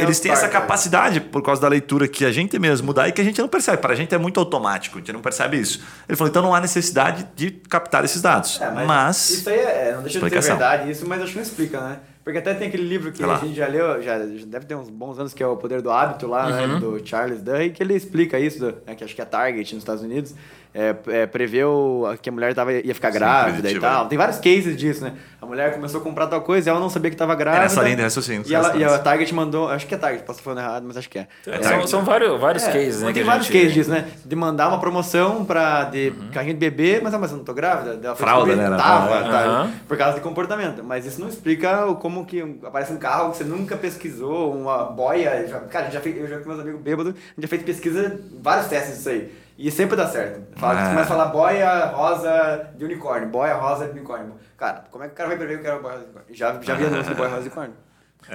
Eles 0.00 0.20
têm 0.20 0.30
essa 0.30 0.46
né? 0.46 0.52
capacidade, 0.52 1.20
por 1.20 1.42
causa 1.42 1.60
da 1.60 1.66
leitura 1.66 2.06
que 2.06 2.24
a 2.24 2.30
gente 2.30 2.56
mesmo 2.60 2.94
dá 2.94 3.08
e 3.08 3.12
que 3.12 3.20
a 3.20 3.24
gente 3.24 3.40
não 3.40 3.48
percebe. 3.48 3.78
Para 3.78 3.92
a 3.92 3.96
gente 3.96 4.14
é 4.14 4.18
muito 4.18 4.38
automático, 4.38 4.98
a 4.98 5.00
gente 5.00 5.12
não 5.12 5.20
percebe 5.20 5.58
isso. 5.58 5.82
Ele 6.08 6.16
falou, 6.16 6.30
então 6.30 6.42
não 6.42 6.54
há 6.54 6.60
necessidade 6.60 7.26
de 7.34 7.50
captar 7.50 8.04
esses 8.04 8.22
dados. 8.22 8.60
É, 8.60 8.70
mas 8.70 9.28
Isso 9.28 9.50
aí 9.50 9.58
é, 9.58 9.92
não 9.96 10.02
deixa 10.02 10.20
de 10.20 10.30
ser 10.30 10.40
verdade, 10.40 10.92
isso, 10.92 11.08
mas 11.08 11.20
acho 11.20 11.32
que 11.32 11.38
não 11.38 11.42
explica, 11.42 11.80
né? 11.80 11.98
Porque 12.28 12.36
até 12.40 12.52
tem 12.52 12.68
aquele 12.68 12.86
livro 12.86 13.10
que 13.10 13.24
a 13.24 13.36
gente 13.36 13.54
já 13.54 13.66
leu, 13.66 14.02
já, 14.02 14.18
já 14.18 14.44
deve 14.44 14.66
ter 14.66 14.74
uns 14.74 14.90
bons 14.90 15.18
anos, 15.18 15.32
que 15.32 15.42
é 15.42 15.46
O 15.46 15.56
Poder 15.56 15.80
do 15.80 15.90
Hábito 15.90 16.26
lá, 16.26 16.46
Uhum. 16.50 16.74
né? 16.74 16.78
Do 16.78 17.00
Charles 17.02 17.40
Duhigg, 17.40 17.70
que 17.70 17.82
ele 17.82 17.94
explica 17.94 18.38
isso, 18.38 18.62
né, 18.86 18.94
que 18.94 19.02
acho 19.02 19.14
que 19.14 19.22
é 19.22 19.24
Target 19.24 19.74
nos 19.74 19.82
Estados 19.82 20.02
Unidos, 20.02 20.34
é, 20.78 20.94
é, 21.22 21.26
preveu 21.26 22.04
que 22.22 22.28
a 22.28 22.32
mulher 22.32 22.54
tava, 22.54 22.72
ia 22.72 22.94
ficar 22.94 23.10
grávida 23.10 23.68
e 23.70 23.80
tal. 23.80 24.04
é. 24.04 24.08
Tem 24.08 24.16
vários 24.16 24.38
cases 24.38 24.76
disso, 24.76 25.02
né? 25.02 25.14
A 25.42 25.46
mulher 25.46 25.72
começou 25.74 26.00
a 26.00 26.04
comprar 26.04 26.26
tal 26.28 26.40
coisa 26.42 26.68
e 26.68 26.70
ela 26.70 26.78
não 26.80 26.88
sabia 26.88 27.10
que 27.10 27.16
tava 27.16 27.34
grávida. 27.34 27.62
nessa 27.62 27.82
linha 27.82 27.96
de 27.96 28.02
raciocínio, 28.02 28.44
E, 28.46 28.54
ela, 28.54 28.76
e 28.76 28.84
a. 28.84 28.98
Target 28.98 29.34
mandou, 29.34 29.68
acho 29.68 29.86
que 29.86 29.94
é 29.94 29.98
Target, 29.98 30.24
posso 30.24 30.38
estar 30.40 30.50
falando 30.52 30.64
errado, 30.64 30.84
mas 30.86 30.96
acho 30.96 31.08
que 31.08 31.18
é. 31.18 31.26
É, 31.46 31.56
É, 31.56 31.62
são, 31.62 31.86
são 31.86 32.04
vários, 32.04 32.38
vários 32.40 32.64
é, 32.64 32.72
cases, 32.72 33.02
né? 33.02 33.12
Tem 33.12 33.24
vários 33.24 33.46
gente- 33.46 33.56
cases 33.58 33.74
disso, 33.74 33.90
né? 33.90 34.06
De 34.24 34.36
mandar 34.36 34.68
uma 34.68 34.78
promoção 34.80 35.44
pra 35.44 35.84
de 35.84 36.12
carrinho 36.32 36.54
de 36.54 36.60
bebê, 36.60 37.00
mas, 37.02 37.12
ah, 37.14 37.18
mas 37.18 37.30
eu 37.32 37.38
não 37.38 37.44
tô 37.44 37.54
grávida. 37.54 37.98
Ela 38.06 38.14
Fralda, 38.16 38.54
né? 38.54 38.68
Tava, 38.76 39.14
Aham. 39.16 39.66
tá, 39.66 39.70
por 39.88 39.96
causa 39.96 40.14
de 40.14 40.20
comportamento. 40.20 40.82
Mas 40.84 41.06
isso 41.06 41.20
não 41.20 41.28
explica 41.28 41.86
como 42.00 42.24
que 42.24 42.40
aparece 42.62 42.92
um 42.92 42.98
carro 42.98 43.30
que 43.32 43.38
você 43.38 43.44
nunca 43.44 43.76
pesquisou, 43.76 44.54
uma 44.54 44.84
boia. 44.84 45.46
já- 45.48 45.60
cara, 45.60 45.90
já 45.90 46.00
fez, 46.00 46.16
eu 46.16 46.28
já 46.28 46.38
com 46.38 46.48
meus 46.48 46.60
amigos 46.60 46.80
bêbados, 46.80 47.12
a 47.14 47.16
gente 47.16 47.42
já 47.42 47.48
fez 47.48 47.62
pesquisa, 47.62 48.20
vários 48.40 48.66
testes 48.68 48.96
disso 48.96 49.08
aí. 49.08 49.32
E 49.58 49.70
sempre 49.72 49.96
dá 49.96 50.06
certo. 50.06 50.40
Fala, 50.56 50.80
Ah. 50.80 50.88
Começa 50.90 51.02
a 51.02 51.06
falar 51.06 51.24
boia 51.26 51.86
rosa 51.86 52.70
de 52.76 52.84
unicórnio, 52.84 53.28
boia 53.28 53.54
rosa 53.54 53.86
de 53.86 53.90
unicórnio. 53.90 54.34
Cara, 54.56 54.84
como 54.90 55.02
é 55.02 55.08
que 55.08 55.14
o 55.14 55.16
cara 55.16 55.28
vai 55.30 55.36
prever 55.36 55.54
que 55.54 55.60
eu 55.60 55.64
quero 55.70 55.82
boia 55.82 55.94
rosa 55.94 56.04
de 56.04 56.10
unicórnio? 56.10 56.34
Já, 56.36 56.60
já 56.62 56.74
vi 56.74 56.84
anúncio 56.86 57.10
de 57.10 57.14
boia 57.14 57.28
rosa 57.28 57.42
de 57.42 57.48
unicórnio. 57.48 57.74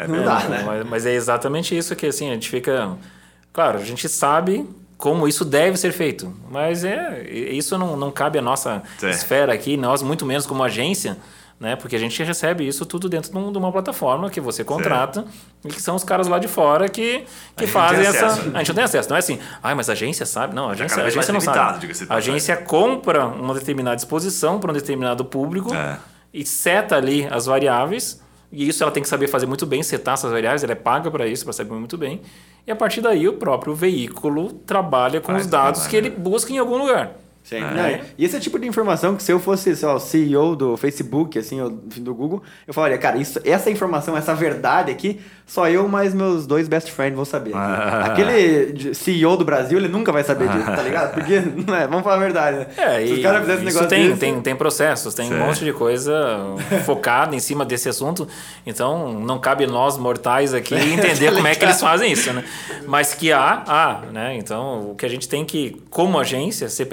não 0.10 0.22
É, 0.22 0.24
dá, 0.26 0.40
né? 0.50 0.64
Mas, 0.66 0.86
mas 0.90 1.06
é 1.06 1.14
exatamente 1.14 1.78
isso 1.78 1.96
que 1.96 2.06
assim, 2.08 2.30
a 2.30 2.34
gente 2.34 2.50
fica. 2.50 2.98
Claro, 3.54 3.78
a 3.80 3.84
gente 3.86 4.10
sabe 4.10 4.68
como 4.98 5.28
isso 5.28 5.46
deve 5.46 5.78
ser 5.78 5.92
feito, 5.92 6.34
mas 6.50 6.84
é 6.84 7.22
isso 7.30 7.78
não, 7.78 7.96
não 7.98 8.10
cabe 8.12 8.40
à 8.40 8.42
nossa 8.42 8.82
Sim. 8.98 9.10
esfera 9.10 9.54
aqui, 9.54 9.76
nós 9.78 10.02
muito 10.02 10.26
menos 10.26 10.46
como 10.46 10.64
agência, 10.64 11.18
né? 11.60 11.76
Porque 11.76 11.96
a 11.96 12.00
gente 12.00 12.22
recebe 12.24 12.68
isso 12.68 12.86
tudo 12.86 13.08
dentro 13.08 13.32
de 13.32 13.38
um- 13.38 13.52
de 13.52 13.58
uma 13.58 13.72
plataforma 13.72 14.30
que 14.30 14.42
você 14.42 14.64
contrata 14.64 15.26
e 15.64 15.70
que 15.70 15.82
são 15.82 15.96
os 15.96 16.04
caras 16.04 16.28
lá 16.28 16.40
de 16.40 16.48
fora 16.48 16.90
que, 16.90 17.24
que 17.56 17.66
fazem 17.68 18.06
essa. 18.06 18.26
acesso. 18.28 18.52
A 18.54 18.58
gente 18.60 18.68
não 18.70 18.76
tem 18.76 18.84
acesso, 18.84 19.10
não 19.10 19.16
é 19.16 19.20
assim, 19.20 19.40
ah, 19.62 19.74
mas 19.76 19.90
a 19.90 19.94
agência 19.94 20.26
sabe. 20.26 20.54
Não, 20.56 20.70
a 20.70 20.72
agência, 20.72 20.96
cada 20.98 21.04
a 21.04 21.08
agência 21.08 21.34
não 21.34 21.40
limitado, 21.40 21.80
sabe. 21.94 22.06
A 22.10 22.16
agência 22.16 22.58
compra 22.58 23.26
uma 23.28 23.54
determinada 23.54 23.96
exposição 23.98 24.60
para 24.60 24.72
um 24.72 24.74
determinado 24.74 25.24
público 25.24 25.74
É. 25.74 25.98
e 26.34 26.46
seta 26.46 26.96
ali 26.98 27.28
as 27.32 27.46
variáveis. 27.46 28.22
E 28.52 28.68
isso 28.70 28.84
ela 28.84 28.92
tem 28.92 29.02
que 29.02 29.10
saber 29.10 29.28
fazer 29.28 29.48
muito 29.48 29.66
bem, 29.66 29.82
setar 29.82 30.14
essas 30.14 30.30
variáveis, 30.32 30.64
ela 30.64 30.74
é 30.74 30.76
paga 30.76 31.10
para 31.10 31.26
isso, 31.26 31.44
para 31.44 31.54
saber 31.54 31.74
muito 31.74 31.98
bem. 31.98 32.22
E 32.68 32.72
a 32.72 32.76
partir 32.76 33.02
daí 33.02 33.28
o 33.28 33.34
próprio 33.34 33.74
veículo 33.74 34.54
trabalha 34.54 35.20
com 35.20 35.32
Faz 35.32 35.46
os 35.46 35.50
dados 35.50 35.82
trabalho, 35.82 35.90
que 35.90 35.96
ele 35.98 36.10
né? 36.10 36.16
busca 36.18 36.54
em 36.54 36.60
algum 36.60 36.78
lugar. 36.78 37.14
Sim. 37.44 37.58
É. 37.58 37.60
Não, 37.60 38.06
e 38.18 38.26
esse 38.26 38.36
é 38.36 38.40
o 38.40 38.42
tipo 38.42 38.58
de 38.58 38.68
informação 38.68 39.16
que 39.16 39.24
se 39.24 39.32
eu 39.32 39.40
fosse 39.40 39.76
sei 39.76 39.88
lá, 39.88 39.96
o 39.96 40.00
CEO 40.00 40.56
do 40.56 40.78
Facebook, 40.78 41.38
assim, 41.38 41.60
ou 41.60 41.70
do 41.70 42.16
Google, 42.16 42.42
eu 42.66 42.74
falaria, 42.74 42.98
cara, 42.98 43.18
isso, 43.18 43.40
essa 43.44 43.70
informação, 43.70 44.16
essa 44.16 44.34
verdade 44.34 44.90
aqui, 44.90 45.20
só 45.46 45.68
eu 45.68 45.88
mais 45.90 46.14
meus 46.14 46.48
dois 46.48 46.70
best 46.70 46.90
friends 46.92 47.16
vão 47.16 47.26
saber. 47.26 47.54
Ah. 47.54 48.06
Aquele 48.06 48.94
CEO 48.94 49.36
do 49.36 49.44
Brasil, 49.44 49.78
ele 49.78 49.90
nunca 49.90 50.12
vai 50.12 50.24
saber 50.24 50.48
disso, 50.48 50.66
tá 50.66 50.82
ligado? 50.82 51.14
Porque, 51.14 51.42
não 51.68 51.76
é, 51.76 51.86
vamos 51.86 52.04
falar 52.04 52.16
a 52.16 52.20
verdade, 52.20 52.58
né? 52.60 52.68
É, 52.78 53.06
se 53.06 53.14
os 53.14 53.22
caras 53.22 53.42
fizessem 53.42 53.68
isso 53.68 53.76
negócio 53.76 53.90
tem, 53.90 54.08
desse, 54.08 54.20
tem, 54.20 54.42
tem 54.42 54.56
processos, 54.56 55.14
tem 55.14 55.28
Sim. 55.28 55.36
um 55.36 55.40
monte 55.40 55.66
de 55.66 55.74
coisa 55.74 56.14
focada 56.86 57.36
em 57.36 57.40
cima 57.40 57.66
desse 57.66 57.90
assunto. 57.90 58.26
Então, 58.66 59.20
não 59.20 59.38
cabe 59.38 59.68
nós 59.68 59.98
mortais 59.98 60.54
aqui 60.54 60.76
entender 60.80 61.34
como 61.34 61.46
é 61.46 61.56
que 61.56 61.66
eles 61.66 61.80
fazem 61.80 62.12
isso, 62.12 62.32
né? 62.32 62.44
Mas 62.88 63.14
que 63.14 63.32
há, 63.34 63.64
há, 63.68 64.02
né? 64.14 64.36
Então, 64.38 64.92
o 64.92 64.96
que 64.96 65.06
a 65.06 65.10
gente 65.10 65.28
tem 65.28 65.44
que, 65.44 65.82
como 65.90 66.18
agência, 66.18 66.70
se 66.70 66.86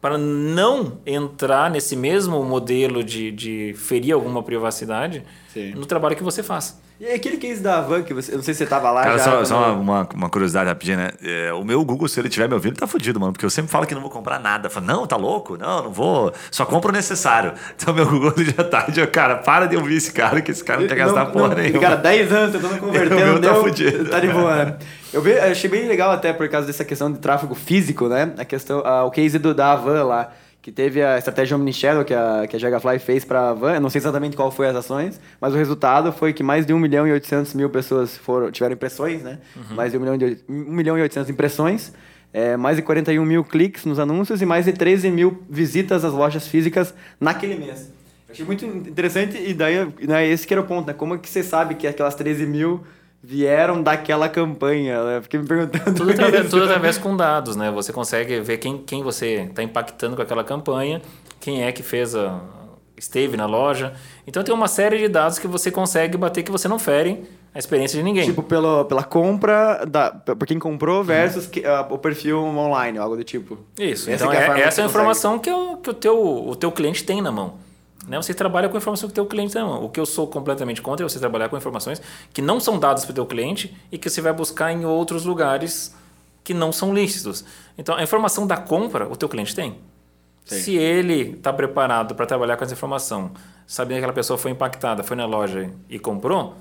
para 0.00 0.18
não 0.18 0.98
entrar 1.04 1.70
nesse 1.70 1.96
mesmo 1.96 2.42
modelo 2.44 3.02
de, 3.02 3.30
de 3.32 3.74
ferir 3.76 4.12
alguma 4.12 4.42
privacidade 4.42 5.22
Sim. 5.52 5.72
no 5.72 5.86
trabalho 5.86 6.16
que 6.16 6.22
você 6.22 6.42
faz. 6.42 6.80
E 6.98 7.12
aquele 7.12 7.36
case 7.36 7.60
da 7.60 7.82
Van, 7.82 8.02
que 8.02 8.14
você, 8.14 8.32
eu 8.32 8.36
não 8.36 8.42
sei 8.42 8.54
se 8.54 8.58
você 8.58 8.66
tava 8.66 8.90
lá 8.90 9.02
Cara, 9.02 9.18
já. 9.18 9.24
só, 9.24 9.30
quando- 9.32 9.46
só 9.46 9.72
uma, 9.74 10.08
uma, 10.14 10.30
curiosidade 10.30 10.66
rapidinha, 10.70 10.96
né? 10.96 11.10
É, 11.22 11.52
o 11.52 11.62
meu 11.62 11.84
Google, 11.84 12.08
se 12.08 12.18
ele 12.18 12.28
estiver 12.28 12.48
me 12.48 12.54
ouvindo, 12.54 12.76
tá 12.76 12.86
fudido, 12.86 13.20
mano. 13.20 13.34
Porque 13.34 13.44
eu 13.44 13.50
sempre 13.50 13.70
falo 13.70 13.84
que 13.86 13.94
não 13.94 14.00
vou 14.00 14.08
comprar 14.08 14.38
nada. 14.40 14.68
Eu 14.68 14.70
falo, 14.70 14.86
não, 14.86 15.06
tá 15.06 15.14
louco? 15.14 15.58
Não, 15.58 15.84
não 15.84 15.92
vou. 15.92 16.32
Só 16.50 16.64
compro 16.64 16.88
o 16.90 16.92
necessário. 16.94 17.52
Então, 17.76 17.92
meu 17.92 18.08
Google 18.08 18.32
já 18.38 18.64
tá. 18.64 18.86
de, 18.86 19.06
Cara, 19.08 19.36
para 19.36 19.66
de 19.66 19.76
ouvir 19.76 19.96
esse 19.96 20.10
cara, 20.10 20.40
que 20.40 20.50
esse 20.50 20.64
cara 20.64 20.80
não 20.80 20.88
quer 20.88 20.96
gastar 20.96 21.24
Não, 21.26 21.32
porra 21.32 21.48
não, 21.48 21.56
nenhuma. 21.56 21.80
Cara, 21.80 21.96
10 21.96 22.32
anos 22.32 22.52
tentando 22.52 22.78
converter, 22.80 23.12
O 23.14 23.18
meu 23.18 23.34
tá 23.34 23.52
deu, 23.52 23.62
fudido. 23.62 24.08
Tá 24.08 24.18
de 24.18 24.28
boa, 24.28 24.64
né? 24.64 24.76
Eu 25.12 25.20
vi, 25.20 25.38
achei 25.38 25.68
bem 25.68 25.86
legal 25.86 26.10
até 26.10 26.32
por 26.32 26.48
causa 26.48 26.66
dessa 26.66 26.84
questão 26.84 27.12
de 27.12 27.18
tráfego 27.18 27.54
físico, 27.54 28.08
né? 28.08 28.32
A 28.38 28.44
questão, 28.44 28.82
ah, 28.86 29.04
o 29.04 29.10
case 29.10 29.38
do, 29.38 29.54
da 29.54 29.72
Avan 29.72 30.02
lá, 30.04 30.30
que 30.66 30.72
teve 30.72 31.00
a 31.00 31.16
estratégia 31.16 31.56
Omnichannel 31.56 32.04
que 32.04 32.12
a, 32.12 32.44
que 32.44 32.56
a 32.56 32.58
Jagafly 32.58 32.98
fez 32.98 33.24
para 33.24 33.38
a 33.38 33.50
Avan. 33.50 33.74
Eu 33.74 33.80
não 33.80 33.88
sei 33.88 34.00
exatamente 34.00 34.36
qual 34.36 34.50
foi 34.50 34.66
as 34.66 34.74
ações, 34.74 35.20
mas 35.40 35.54
o 35.54 35.56
resultado 35.56 36.12
foi 36.12 36.32
que 36.32 36.42
mais 36.42 36.66
de 36.66 36.74
1 36.74 36.78
milhão 36.80 37.06
e 37.06 37.12
800 37.12 37.54
mil 37.54 37.70
pessoas 37.70 38.16
foram, 38.16 38.50
tiveram 38.50 38.74
impressões, 38.74 39.22
né? 39.22 39.38
Mais 39.76 39.92
de 39.92 39.96
1 39.96 40.00
milhão, 40.00 40.18
de, 40.18 40.38
1 40.48 40.52
milhão 40.52 40.98
e 40.98 41.02
800 41.02 41.30
impressões. 41.30 41.92
é, 42.32 42.56
mais 42.56 42.76
de 42.76 42.82
41 42.82 43.24
mil 43.24 43.44
cliques 43.44 43.84
nos 43.84 44.00
anúncios 44.00 44.42
e 44.42 44.44
mais 44.44 44.64
de 44.64 44.72
13 44.72 45.08
mil 45.08 45.40
visitas 45.48 46.04
às 46.04 46.12
lojas 46.12 46.48
físicas 46.48 46.92
naquele 47.20 47.54
mês. 47.54 47.92
Eu 48.28 48.32
achei 48.32 48.44
muito 48.44 48.66
interessante 48.66 49.38
e 49.38 49.54
daí 49.54 49.86
né, 50.00 50.26
esse 50.26 50.48
que 50.48 50.52
era 50.52 50.60
o 50.60 50.66
ponto, 50.66 50.88
né? 50.88 50.94
Como 50.94 51.14
é 51.14 51.18
que 51.18 51.28
você 51.28 51.44
sabe 51.44 51.76
que 51.76 51.86
aquelas 51.86 52.16
13 52.16 52.44
mil 52.44 52.82
vieram 53.26 53.82
daquela 53.82 54.28
campanha? 54.28 55.02
Né? 55.02 55.20
Fiquei 55.20 55.40
me 55.40 55.46
perguntando 55.46 55.96
Tudo 55.96 56.12
através, 56.12 56.48
tudo 56.48 56.64
através 56.64 56.96
com 56.96 57.16
dados, 57.16 57.56
né? 57.56 57.72
Você 57.72 57.92
consegue 57.92 58.40
ver 58.40 58.58
quem, 58.58 58.78
quem 58.78 59.02
você 59.02 59.48
está 59.50 59.64
impactando 59.64 60.14
com 60.14 60.22
aquela 60.22 60.44
campanha, 60.44 61.02
quem 61.40 61.64
é 61.64 61.72
que 61.72 61.82
fez 61.82 62.14
a. 62.14 62.40
esteve 62.96 63.36
na 63.36 63.46
loja. 63.46 63.94
Então 64.28 64.44
tem 64.44 64.54
uma 64.54 64.68
série 64.68 64.98
de 64.98 65.08
dados 65.08 65.40
que 65.40 65.48
você 65.48 65.72
consegue 65.72 66.16
bater 66.16 66.44
que 66.44 66.52
você 66.52 66.68
não 66.68 66.78
fere 66.78 67.24
a 67.52 67.58
experiência 67.58 67.98
de 67.98 68.04
ninguém. 68.04 68.26
Tipo, 68.26 68.44
pelo, 68.44 68.84
pela 68.84 69.02
compra, 69.02 69.84
da, 69.84 70.10
por 70.10 70.46
quem 70.46 70.58
comprou 70.58 71.02
versus 71.02 71.46
que, 71.46 71.60
uh, 71.60 71.92
o 71.92 71.98
perfil 71.98 72.38
online, 72.38 72.96
algo 72.96 73.16
do 73.16 73.24
tipo. 73.24 73.58
Isso. 73.76 74.08
Essa 74.08 74.26
então, 74.26 74.32
é 74.32 74.60
é- 74.60 74.60
essa 74.62 74.82
é 74.82 74.84
a 74.84 74.86
informação 74.86 75.38
que, 75.38 75.50
o, 75.50 75.78
que 75.78 75.90
o, 75.90 75.94
teu, 75.94 76.46
o 76.46 76.54
teu 76.54 76.70
cliente 76.70 77.02
tem 77.02 77.20
na 77.20 77.32
mão. 77.32 77.54
Né? 78.06 78.16
Você 78.16 78.32
trabalha 78.32 78.68
com 78.68 78.76
a 78.76 78.78
informação 78.78 79.08
que 79.08 79.12
o 79.12 79.14
teu 79.14 79.26
cliente 79.26 79.52
tem. 79.52 79.62
O 79.62 79.88
que 79.88 79.98
eu 79.98 80.06
sou 80.06 80.26
completamente 80.26 80.80
contra 80.80 81.04
é 81.04 81.08
você 81.08 81.18
trabalhar 81.18 81.48
com 81.48 81.56
informações 81.56 82.00
que 82.32 82.40
não 82.40 82.60
são 82.60 82.78
dadas 82.78 83.04
para 83.04 83.12
o 83.12 83.14
teu 83.14 83.26
cliente 83.26 83.76
e 83.90 83.98
que 83.98 84.08
você 84.08 84.20
vai 84.20 84.32
buscar 84.32 84.72
em 84.72 84.84
outros 84.84 85.24
lugares 85.24 85.94
que 86.44 86.54
não 86.54 86.70
são 86.72 86.94
lícitos. 86.94 87.44
Então, 87.76 87.96
a 87.96 88.02
informação 88.02 88.46
da 88.46 88.56
compra, 88.56 89.08
o 89.08 89.16
teu 89.16 89.28
cliente 89.28 89.54
tem. 89.54 89.78
Sim. 90.44 90.60
Se 90.60 90.76
ele 90.76 91.32
está 91.32 91.52
preparado 91.52 92.14
para 92.14 92.24
trabalhar 92.24 92.56
com 92.56 92.62
essa 92.62 92.72
informação, 92.72 93.32
sabendo 93.66 93.96
que 93.96 93.98
aquela 93.98 94.12
pessoa 94.12 94.38
foi 94.38 94.52
impactada, 94.52 95.02
foi 95.02 95.16
na 95.16 95.26
loja 95.26 95.68
e 95.90 95.98
comprou, 95.98 96.54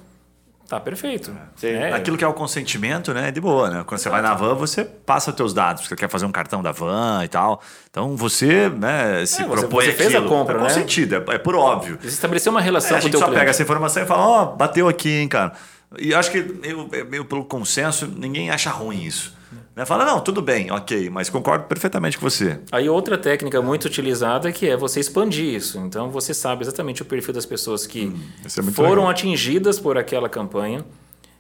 tá 0.68 0.80
perfeito. 0.80 1.32
É, 1.64 1.94
Aquilo 1.94 2.18
que 2.18 2.24
é 2.24 2.28
o 2.28 2.34
consentimento, 2.34 3.14
né? 3.14 3.28
é 3.28 3.32
De 3.32 3.40
boa, 3.42 3.70
né? 3.70 3.84
Quando 3.86 4.00
você 4.00 4.10
vai 4.10 4.22
na 4.22 4.34
van, 4.34 4.54
você 4.56 4.84
passa 4.84 5.32
teus 5.32 5.54
dados, 5.54 5.82
porque 5.84 5.96
você 5.96 6.00
quer 6.00 6.10
fazer 6.10 6.26
um 6.26 6.32
cartão 6.32 6.62
da 6.64 6.72
van 6.72 7.22
e 7.24 7.28
tal. 7.28 7.62
Então 7.90 8.16
você, 8.16 8.70
né, 8.70 9.26
se 9.26 9.42
É, 9.42 9.46
você- 9.46 9.62
propõe 9.62 9.86
você 9.86 9.92
fez 9.92 10.14
a 10.16 10.18
aquilo. 10.20 10.30
compra, 10.34 10.56
é 10.56 10.58
né? 10.62 10.64
consentido, 10.64 11.16
é, 11.16 11.36
é 11.36 11.38
por 11.38 11.56
óbvio. 11.56 11.98
Você 12.02 12.08
estabeleceu 12.08 12.52
uma 12.52 12.62
É, 12.62 12.64
relação 12.64 12.92
a 12.92 12.94
com 12.94 13.00
o 13.00 13.02
gente 13.04 13.12
teu 13.12 13.20
só 13.20 13.26
cliente. 13.26 13.40
pega 13.42 13.52
essa 13.52 13.62
informação 13.64 14.04
e 14.04 14.06
fala, 14.06 14.26
ó, 14.26 14.46
bateu 14.56 14.88
aqui, 14.88 15.10
hein, 15.22 15.28
cara. 15.28 15.52
E 16.00 16.12
eu 16.12 16.18
acho 16.20 16.32
que 16.32 16.42
meio, 16.42 16.90
é 16.94 17.04
meio 17.04 17.26
pelo 17.26 17.46
consenso, 17.46 18.08
ninguém 18.08 18.50
acha 18.50 18.70
ruim 18.72 19.02
isso. 19.04 19.35
Né? 19.76 19.86
Fala, 19.86 20.06
não, 20.06 20.22
tudo 20.22 20.42
bem, 20.42 20.72
ok, 20.72 21.10
mas 21.10 21.30
concordo 21.30 21.66
perfeitamente 21.66 22.18
com 22.18 22.28
você. 22.28 22.60
Aí 22.72 22.88
outra 22.88 23.18
técnica 23.18 23.62
muito 23.62 23.86
utilizada 23.86 24.52
que 24.52 24.68
é 24.70 24.78
você 24.78 25.00
expandir 25.00 25.54
isso. 25.54 25.78
Então 25.80 26.10
você 26.10 26.34
sabe 26.34 26.64
exatamente 26.64 27.02
o 27.02 27.06
perfil 27.06 27.34
das 27.34 27.46
pessoas 27.46 27.86
que 27.86 28.12
isso 28.46 28.60
é 28.60 28.64
foram 28.64 28.90
legal. 28.90 29.10
atingidas 29.10 29.78
por 29.78 29.98
aquela 29.98 30.30
campanha, 30.30 30.86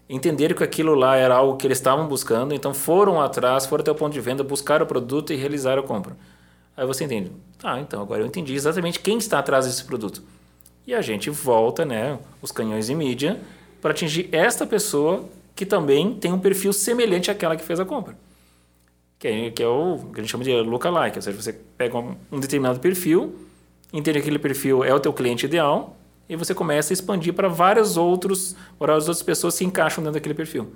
entenderam 0.10 0.56
que 0.56 0.64
aquilo 0.64 0.94
lá 0.94 1.16
era 1.16 1.36
algo 1.36 1.56
que 1.56 1.66
eles 1.66 1.78
estavam 1.78 2.08
buscando, 2.08 2.54
então 2.54 2.74
foram 2.74 3.22
atrás, 3.22 3.66
foram 3.66 3.82
até 3.82 3.92
o 3.92 3.96
ponto 3.96 4.14
de 4.14 4.20
venda, 4.20 4.44
buscaram 4.44 4.86
o 4.86 4.88
produto 4.88 5.32
e 5.32 5.36
realizaram 5.38 5.82
a 5.82 5.86
compra. 5.86 6.18
Aí 6.76 6.86
você 6.86 7.06
entende, 7.06 7.32
tá, 7.58 7.80
então 7.80 8.02
agora 8.02 8.22
eu 8.22 8.26
entendi 8.26 8.54
exatamente 8.54 9.00
quem 9.00 9.18
está 9.18 9.40
atrás 9.40 9.66
desse 9.66 9.84
produto. 9.86 10.22
E 10.86 10.94
a 10.94 11.02
gente 11.02 11.30
volta, 11.30 11.86
né, 11.86 12.20
os 12.42 12.52
canhões 12.52 12.88
de 12.88 12.94
mídia, 12.94 13.40
para 13.82 13.92
atingir 13.92 14.30
esta 14.32 14.68
pessoa 14.68 15.26
que 15.56 15.66
também 15.66 16.14
tem 16.14 16.34
um 16.34 16.40
perfil 16.40 16.74
semelhante 16.74 17.32
àquela 17.32 17.56
que 17.56 17.64
fez 17.64 17.80
a 17.80 17.86
compra. 17.86 18.16
Que 19.18 19.28
é, 19.28 19.50
que 19.50 19.64
é 19.64 19.68
o 19.68 20.10
que 20.14 20.20
a 20.20 20.24
gente 20.24 20.32
chama 20.32 20.44
de 20.44 20.52
lookalike, 20.52 21.18
ou 21.18 21.22
seja, 21.22 21.42
você 21.42 21.54
pega 21.54 21.98
um, 21.98 22.16
um 22.32 22.40
determinado 22.40 22.80
perfil, 22.80 23.34
entende 23.94 24.20
que 24.20 24.26
aquele 24.26 24.40
perfil 24.40 24.84
é 24.84 24.94
o 24.94 25.00
teu 25.00 25.14
cliente 25.14 25.46
ideal, 25.46 25.96
e 26.28 26.36
você 26.36 26.54
começa 26.54 26.92
a 26.92 26.94
expandir 26.94 27.34
para 27.34 27.48
vários 27.48 27.98
outros, 27.98 28.56
várias 28.80 29.08
outras 29.08 29.24
pessoas 29.24 29.54
se 29.54 29.64
encaixam 29.64 30.04
dentro 30.04 30.16
daquele 30.16 30.36
perfil. 30.36 30.68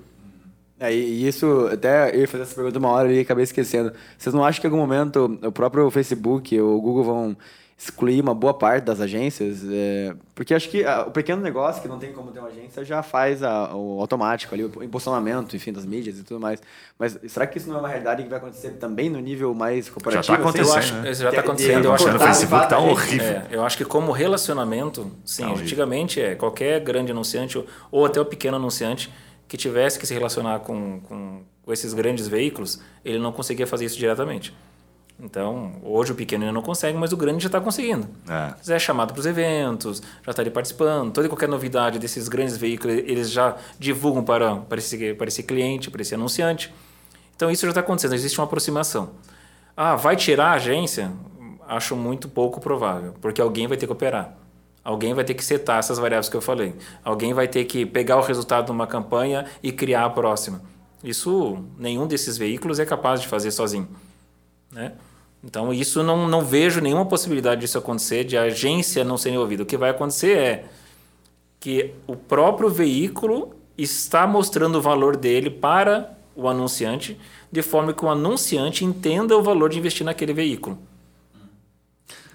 É, 0.78 0.94
e 0.94 1.28
isso, 1.28 1.68
até 1.70 2.14
eu 2.14 2.20
ia 2.20 2.28
fazer 2.28 2.44
essa 2.44 2.54
pergunta 2.54 2.78
uma 2.78 2.88
hora 2.88 3.12
e 3.12 3.20
acabei 3.20 3.44
esquecendo. 3.44 3.92
Vocês 4.16 4.34
não 4.34 4.42
acham 4.42 4.62
que 4.62 4.66
em 4.66 4.70
algum 4.70 4.80
momento 4.80 5.38
o 5.42 5.52
próprio 5.52 5.90
Facebook 5.90 6.58
ou 6.58 6.78
o 6.78 6.80
Google 6.80 7.04
vão 7.04 7.36
excluir 7.82 8.20
uma 8.20 8.34
boa 8.34 8.52
parte 8.52 8.84
das 8.84 9.00
agências? 9.00 9.62
É, 9.66 10.14
porque 10.34 10.52
acho 10.52 10.68
que 10.68 10.84
ah, 10.84 11.06
o 11.08 11.10
pequeno 11.10 11.40
negócio, 11.40 11.80
que 11.80 11.88
não 11.88 11.98
tem 11.98 12.12
como 12.12 12.30
ter 12.30 12.38
uma 12.38 12.48
agência, 12.48 12.84
já 12.84 13.02
faz 13.02 13.42
a- 13.42 13.74
o 13.74 13.98
automático 14.00 14.54
ali, 14.54 14.64
o 14.64 14.82
impulsionamento, 14.84 15.56
enfim, 15.56 15.72
das 15.72 15.86
mídias 15.86 16.18
e 16.18 16.22
tudo 16.22 16.38
mais. 16.38 16.60
Mas 16.98 17.18
será 17.28 17.46
que 17.46 17.56
isso 17.56 17.68
não 17.70 17.76
é 17.76 17.78
uma 17.78 17.88
realidade 17.88 18.22
que 18.22 18.28
vai 18.28 18.38
acontecer 18.38 18.72
também 18.72 19.08
no 19.08 19.18
nível 19.18 19.54
mais 19.54 19.88
corporativo? 19.88 20.26
tá 20.26 20.34
assim? 20.34 20.42
acontecendo, 20.60 20.68
Eu 20.74 20.78
acho, 20.78 20.94
né? 20.96 21.10
Isso 21.10 21.22
já 21.22 21.30
Que- 21.30 21.36
está 21.36 21.42
de- 21.42 21.48
acontecendo. 21.48 21.84
Eu 21.86 21.92
acho 21.94 22.04
que 22.04 22.10
de 22.12 22.18
Facebook 22.18 22.68
tá 22.68 22.76
a 22.76 22.80
gente- 22.80 22.90
horrível. 22.90 23.26
É, 23.26 23.46
eu 23.50 23.64
acho 23.64 23.76
que 23.78 23.84
como 23.86 24.12
relacionamento, 24.12 25.10
sim, 25.24 25.42
Tá 25.44 25.50
antigamente 25.52 26.20
é 26.20 26.34
qualquer 26.34 26.80
grande 26.80 27.12
anunciante 27.12 27.56
ou- 27.56 27.66
ou 27.90 28.04
até 28.04 28.20
o 28.20 28.24
pequeno 28.26 28.56
anunciante 28.56 29.10
que 29.48 29.56
tivesse 29.56 29.98
que 29.98 30.06
se 30.06 30.12
relacionar 30.14 30.60
com, 30.60 31.00
com, 31.00 31.40
com 31.64 31.72
esses 31.72 31.92
grandes 31.94 32.28
veículos, 32.28 32.80
ele 33.04 33.18
não 33.18 33.32
conseguia 33.32 33.66
fazer 33.66 33.86
isso 33.86 33.96
diretamente. 33.98 34.54
Então, 35.22 35.72
hoje 35.82 36.12
o 36.12 36.14
pequeno 36.14 36.44
ainda 36.44 36.52
não 36.52 36.62
consegue, 36.62 36.96
mas 36.96 37.12
o 37.12 37.16
grande 37.16 37.42
já 37.42 37.48
está 37.48 37.60
conseguindo. 37.60 38.08
É. 38.28 38.54
Já 38.62 38.74
é 38.76 38.78
chamado 38.78 39.12
para 39.12 39.20
os 39.20 39.26
eventos, 39.26 40.02
já 40.24 40.30
está 40.30 40.42
ali 40.42 40.50
participando. 40.50 41.12
Toda 41.12 41.26
e 41.26 41.28
qualquer 41.28 41.48
novidade 41.48 41.98
desses 41.98 42.26
grandes 42.28 42.56
veículos, 42.56 42.96
eles 42.96 43.30
já 43.30 43.56
divulgam 43.78 44.24
para, 44.24 44.56
para, 44.56 44.78
esse, 44.78 45.14
para 45.14 45.28
esse 45.28 45.42
cliente, 45.42 45.90
para 45.90 46.00
esse 46.00 46.14
anunciante. 46.14 46.72
Então, 47.36 47.50
isso 47.50 47.62
já 47.62 47.70
está 47.70 47.80
acontecendo, 47.80 48.14
existe 48.14 48.38
uma 48.38 48.44
aproximação. 48.44 49.10
Ah, 49.76 49.94
vai 49.94 50.16
tirar 50.16 50.48
a 50.48 50.52
agência? 50.52 51.10
Acho 51.68 51.94
muito 51.94 52.28
pouco 52.28 52.60
provável, 52.60 53.14
porque 53.20 53.40
alguém 53.40 53.66
vai 53.66 53.76
ter 53.76 53.86
que 53.86 53.92
operar. 53.92 54.36
Alguém 54.82 55.12
vai 55.12 55.24
ter 55.24 55.34
que 55.34 55.44
setar 55.44 55.78
essas 55.78 55.98
variáveis 55.98 56.28
que 56.28 56.36
eu 56.36 56.40
falei. 56.40 56.74
Alguém 57.04 57.34
vai 57.34 57.46
ter 57.46 57.64
que 57.64 57.84
pegar 57.84 58.16
o 58.16 58.22
resultado 58.22 58.66
de 58.66 58.72
uma 58.72 58.86
campanha 58.86 59.44
e 59.62 59.70
criar 59.70 60.06
a 60.06 60.10
próxima. 60.10 60.62
Isso, 61.04 61.64
nenhum 61.78 62.06
desses 62.06 62.36
veículos 62.36 62.78
é 62.78 62.86
capaz 62.86 63.20
de 63.20 63.28
fazer 63.28 63.50
sozinho. 63.50 63.88
Né? 64.72 64.92
Então, 65.42 65.72
isso 65.72 66.02
não, 66.02 66.28
não 66.28 66.44
vejo 66.44 66.80
nenhuma 66.80 67.06
possibilidade 67.06 67.62
disso 67.62 67.78
acontecer, 67.78 68.24
de 68.24 68.36
a 68.36 68.42
agência 68.42 69.04
não 69.04 69.16
ser 69.16 69.30
envolvida. 69.30 69.62
O 69.62 69.66
que 69.66 69.76
vai 69.76 69.90
acontecer 69.90 70.36
é 70.36 70.64
que 71.58 71.94
o 72.06 72.14
próprio 72.14 72.68
veículo 72.68 73.54
está 73.76 74.26
mostrando 74.26 74.76
o 74.76 74.82
valor 74.82 75.16
dele 75.16 75.50
para 75.50 76.16
o 76.36 76.48
anunciante, 76.48 77.18
de 77.50 77.62
forma 77.62 77.92
que 77.92 78.04
o 78.04 78.08
anunciante 78.08 78.84
entenda 78.84 79.36
o 79.36 79.42
valor 79.42 79.70
de 79.70 79.78
investir 79.78 80.04
naquele 80.04 80.32
veículo. 80.32 80.78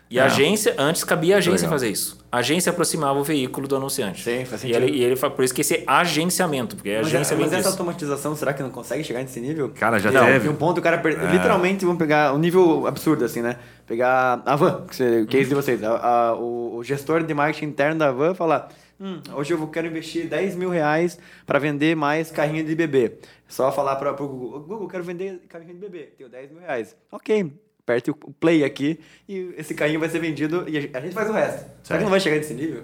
E 0.09 0.19
a 0.19 0.23
É. 0.23 0.25
agência, 0.27 0.75
antes 0.77 1.03
cabia 1.03 1.35
a 1.35 1.37
agência 1.39 1.67
fazer 1.67 1.89
isso. 1.89 2.23
A 2.31 2.37
agência 2.37 2.69
aproximava 2.69 3.17
o 3.19 3.23
veículo 3.23 3.67
do 3.67 3.75
anunciante. 3.75 4.21
Sim, 4.23 4.45
faz 4.45 4.61
E 4.63 4.67
sentido. 4.67 4.83
ele, 4.83 4.97
e 4.97 5.03
ele 5.03 5.15
por 5.15 5.43
isso 5.43 5.53
que 5.53 5.61
esse 5.61 5.83
agenciamento, 5.87 6.75
porque 6.75 6.91
a 6.91 6.97
Mas, 6.97 7.07
agência 7.07 7.33
é- 7.33 7.37
vem 7.37 7.45
mas 7.47 7.53
essa 7.55 7.69
automatização, 7.69 8.35
será 8.35 8.53
que 8.53 8.61
não 8.61 8.69
consegue 8.69 9.03
chegar 9.03 9.21
nesse 9.21 9.39
nível? 9.41 9.69
Cara, 9.69 9.97
já 9.97 10.11
Não, 10.11 10.25
teve. 10.25 10.47
Um 10.47 10.55
ponto, 10.55 10.77
o 10.77 10.81
cara 10.81 10.99
per- 10.99 11.17
literalmente 11.31 11.83
vão 11.85 11.95
pegar 11.97 12.33
um 12.33 12.37
nível 12.37 12.85
absurdo, 12.85 13.25
assim, 13.25 13.41
né? 13.41 13.57
Pegar 13.87 14.43
a 14.45 14.55
van, 14.55 14.85
que 14.87 14.95
você- 14.95 15.21
o 15.21 15.27
case 15.27 15.49
de 15.49 15.55
vocês, 15.55 15.83
a- 15.83 15.97
a- 15.97 16.35
o, 16.35 16.77
o 16.77 16.83
gestor 16.83 17.23
de 17.23 17.33
marketing 17.33 17.65
interno 17.65 17.97
da 17.99 18.11
van 18.11 18.35
falar. 18.35 18.69
Hum, 18.99 19.19
hoje 19.33 19.53
eu 19.53 19.57
vou- 19.57 19.67
quero 19.67 19.87
investir 19.87 20.27
10 20.27 20.55
mil 20.55 20.69
reais 20.69 21.17
para 21.45 21.57
vender 21.59 21.95
mais 21.95 22.29
carrinho 22.31 22.63
de 22.63 22.75
bebê. 22.75 23.13
Só 23.47 23.71
falar 23.71 23.95
para 23.97 24.11
o 24.13 24.15
Google, 24.27 24.59
Google, 24.61 24.87
quero 24.87 25.03
vender 25.03 25.41
carrinho 25.49 25.73
de 25.73 25.79
bebê, 25.79 26.09
tenho 26.17 26.29
10 26.29 26.49
mil 26.51 26.61
reais. 26.61 26.95
Ok, 27.11 27.51
aperte 27.85 28.09
o 28.09 28.15
play 28.15 28.63
aqui 28.63 28.99
e 29.29 29.53
esse 29.57 29.75
carrinho 29.75 29.99
vai 29.99 30.09
ser 30.09 30.19
vendido 30.19 30.65
e 30.67 30.75
a 30.77 30.81
gente- 30.81 31.13
faz 31.13 31.29
o 31.29 31.33
resto. 31.33 31.59
Será 31.59 31.69
Certo. 31.83 31.97
que 31.99 32.03
não 32.03 32.09
vai 32.11 32.19
chegar 32.19 32.37
nesse 32.37 32.53
nível? 32.55 32.83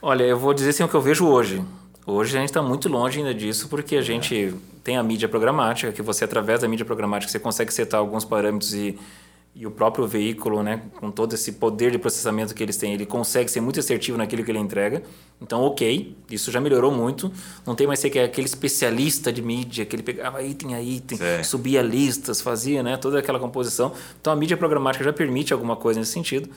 Olha, 0.00 0.22
eu 0.22 0.38
vou 0.38 0.54
dizer 0.54 0.70
assim 0.70 0.84
o 0.84 0.88
que 0.88 0.94
eu 0.94 1.00
vejo 1.00 1.26
hoje. 1.26 1.60
Hoje 2.06 2.36
a 2.36 2.40
gente 2.40 2.50
está 2.50 2.62
muito 2.62 2.88
longe 2.88 3.18
ainda 3.18 3.34
disso, 3.34 3.68
porque 3.68 3.96
a 3.96 4.02
gente 4.02 4.54
tem 4.84 4.96
a 4.96 5.02
mídia 5.02 5.28
programática, 5.28 5.90
que 5.90 6.02
você, 6.02 6.24
através 6.24 6.60
da 6.60 6.68
mídia 6.68 6.84
programática, 6.84 7.32
você 7.32 7.38
consegue 7.40 7.72
setar 7.72 7.98
alguns 7.98 8.24
parâmetros 8.24 8.72
e, 8.74 8.96
e 9.54 9.66
o 9.66 9.70
próprio 9.70 10.06
veículo, 10.06 10.62
né, 10.62 10.82
com 10.98 11.10
todo 11.10 11.34
esse 11.34 11.52
poder 11.52 11.92
de 11.92 11.98
processamento 11.98 12.54
que 12.54 12.62
eles 12.62 12.76
têm, 12.76 12.92
ele 12.92 13.06
consegue 13.06 13.48
ser 13.48 13.60
muito 13.60 13.78
assertivo 13.78 14.18
naquilo 14.18 14.42
que 14.42 14.50
ele 14.50 14.58
entrega. 14.58 15.02
Então, 15.40 15.62
ok, 15.62 16.16
isso 16.30 16.50
já 16.50 16.60
melhorou 16.60 16.90
muito. 16.90 17.30
Não 17.64 17.74
tem 17.74 17.86
mais 17.86 18.00
ser 18.00 18.10
que 18.10 18.18
é 18.18 18.24
aquele 18.24 18.46
especialista 18.46 19.32
de 19.32 19.40
mídia, 19.40 19.86
que 19.86 19.94
ele 19.94 20.02
pegava 20.02 20.42
item 20.42 20.74
a 20.74 20.82
item, 20.82 21.18
subia 21.44 21.82
listas, 21.82 22.40
fazia 22.40 22.82
né, 22.82 22.96
toda 22.96 23.18
aquela 23.18 23.38
composição. 23.38 23.92
Então, 24.20 24.32
a 24.32 24.36
mídia 24.36 24.56
programática 24.56 25.04
já 25.04 25.12
permite 25.12 25.52
alguma 25.52 25.76
coisa 25.76 26.00
nesse 26.00 26.12
sentido 26.12 26.50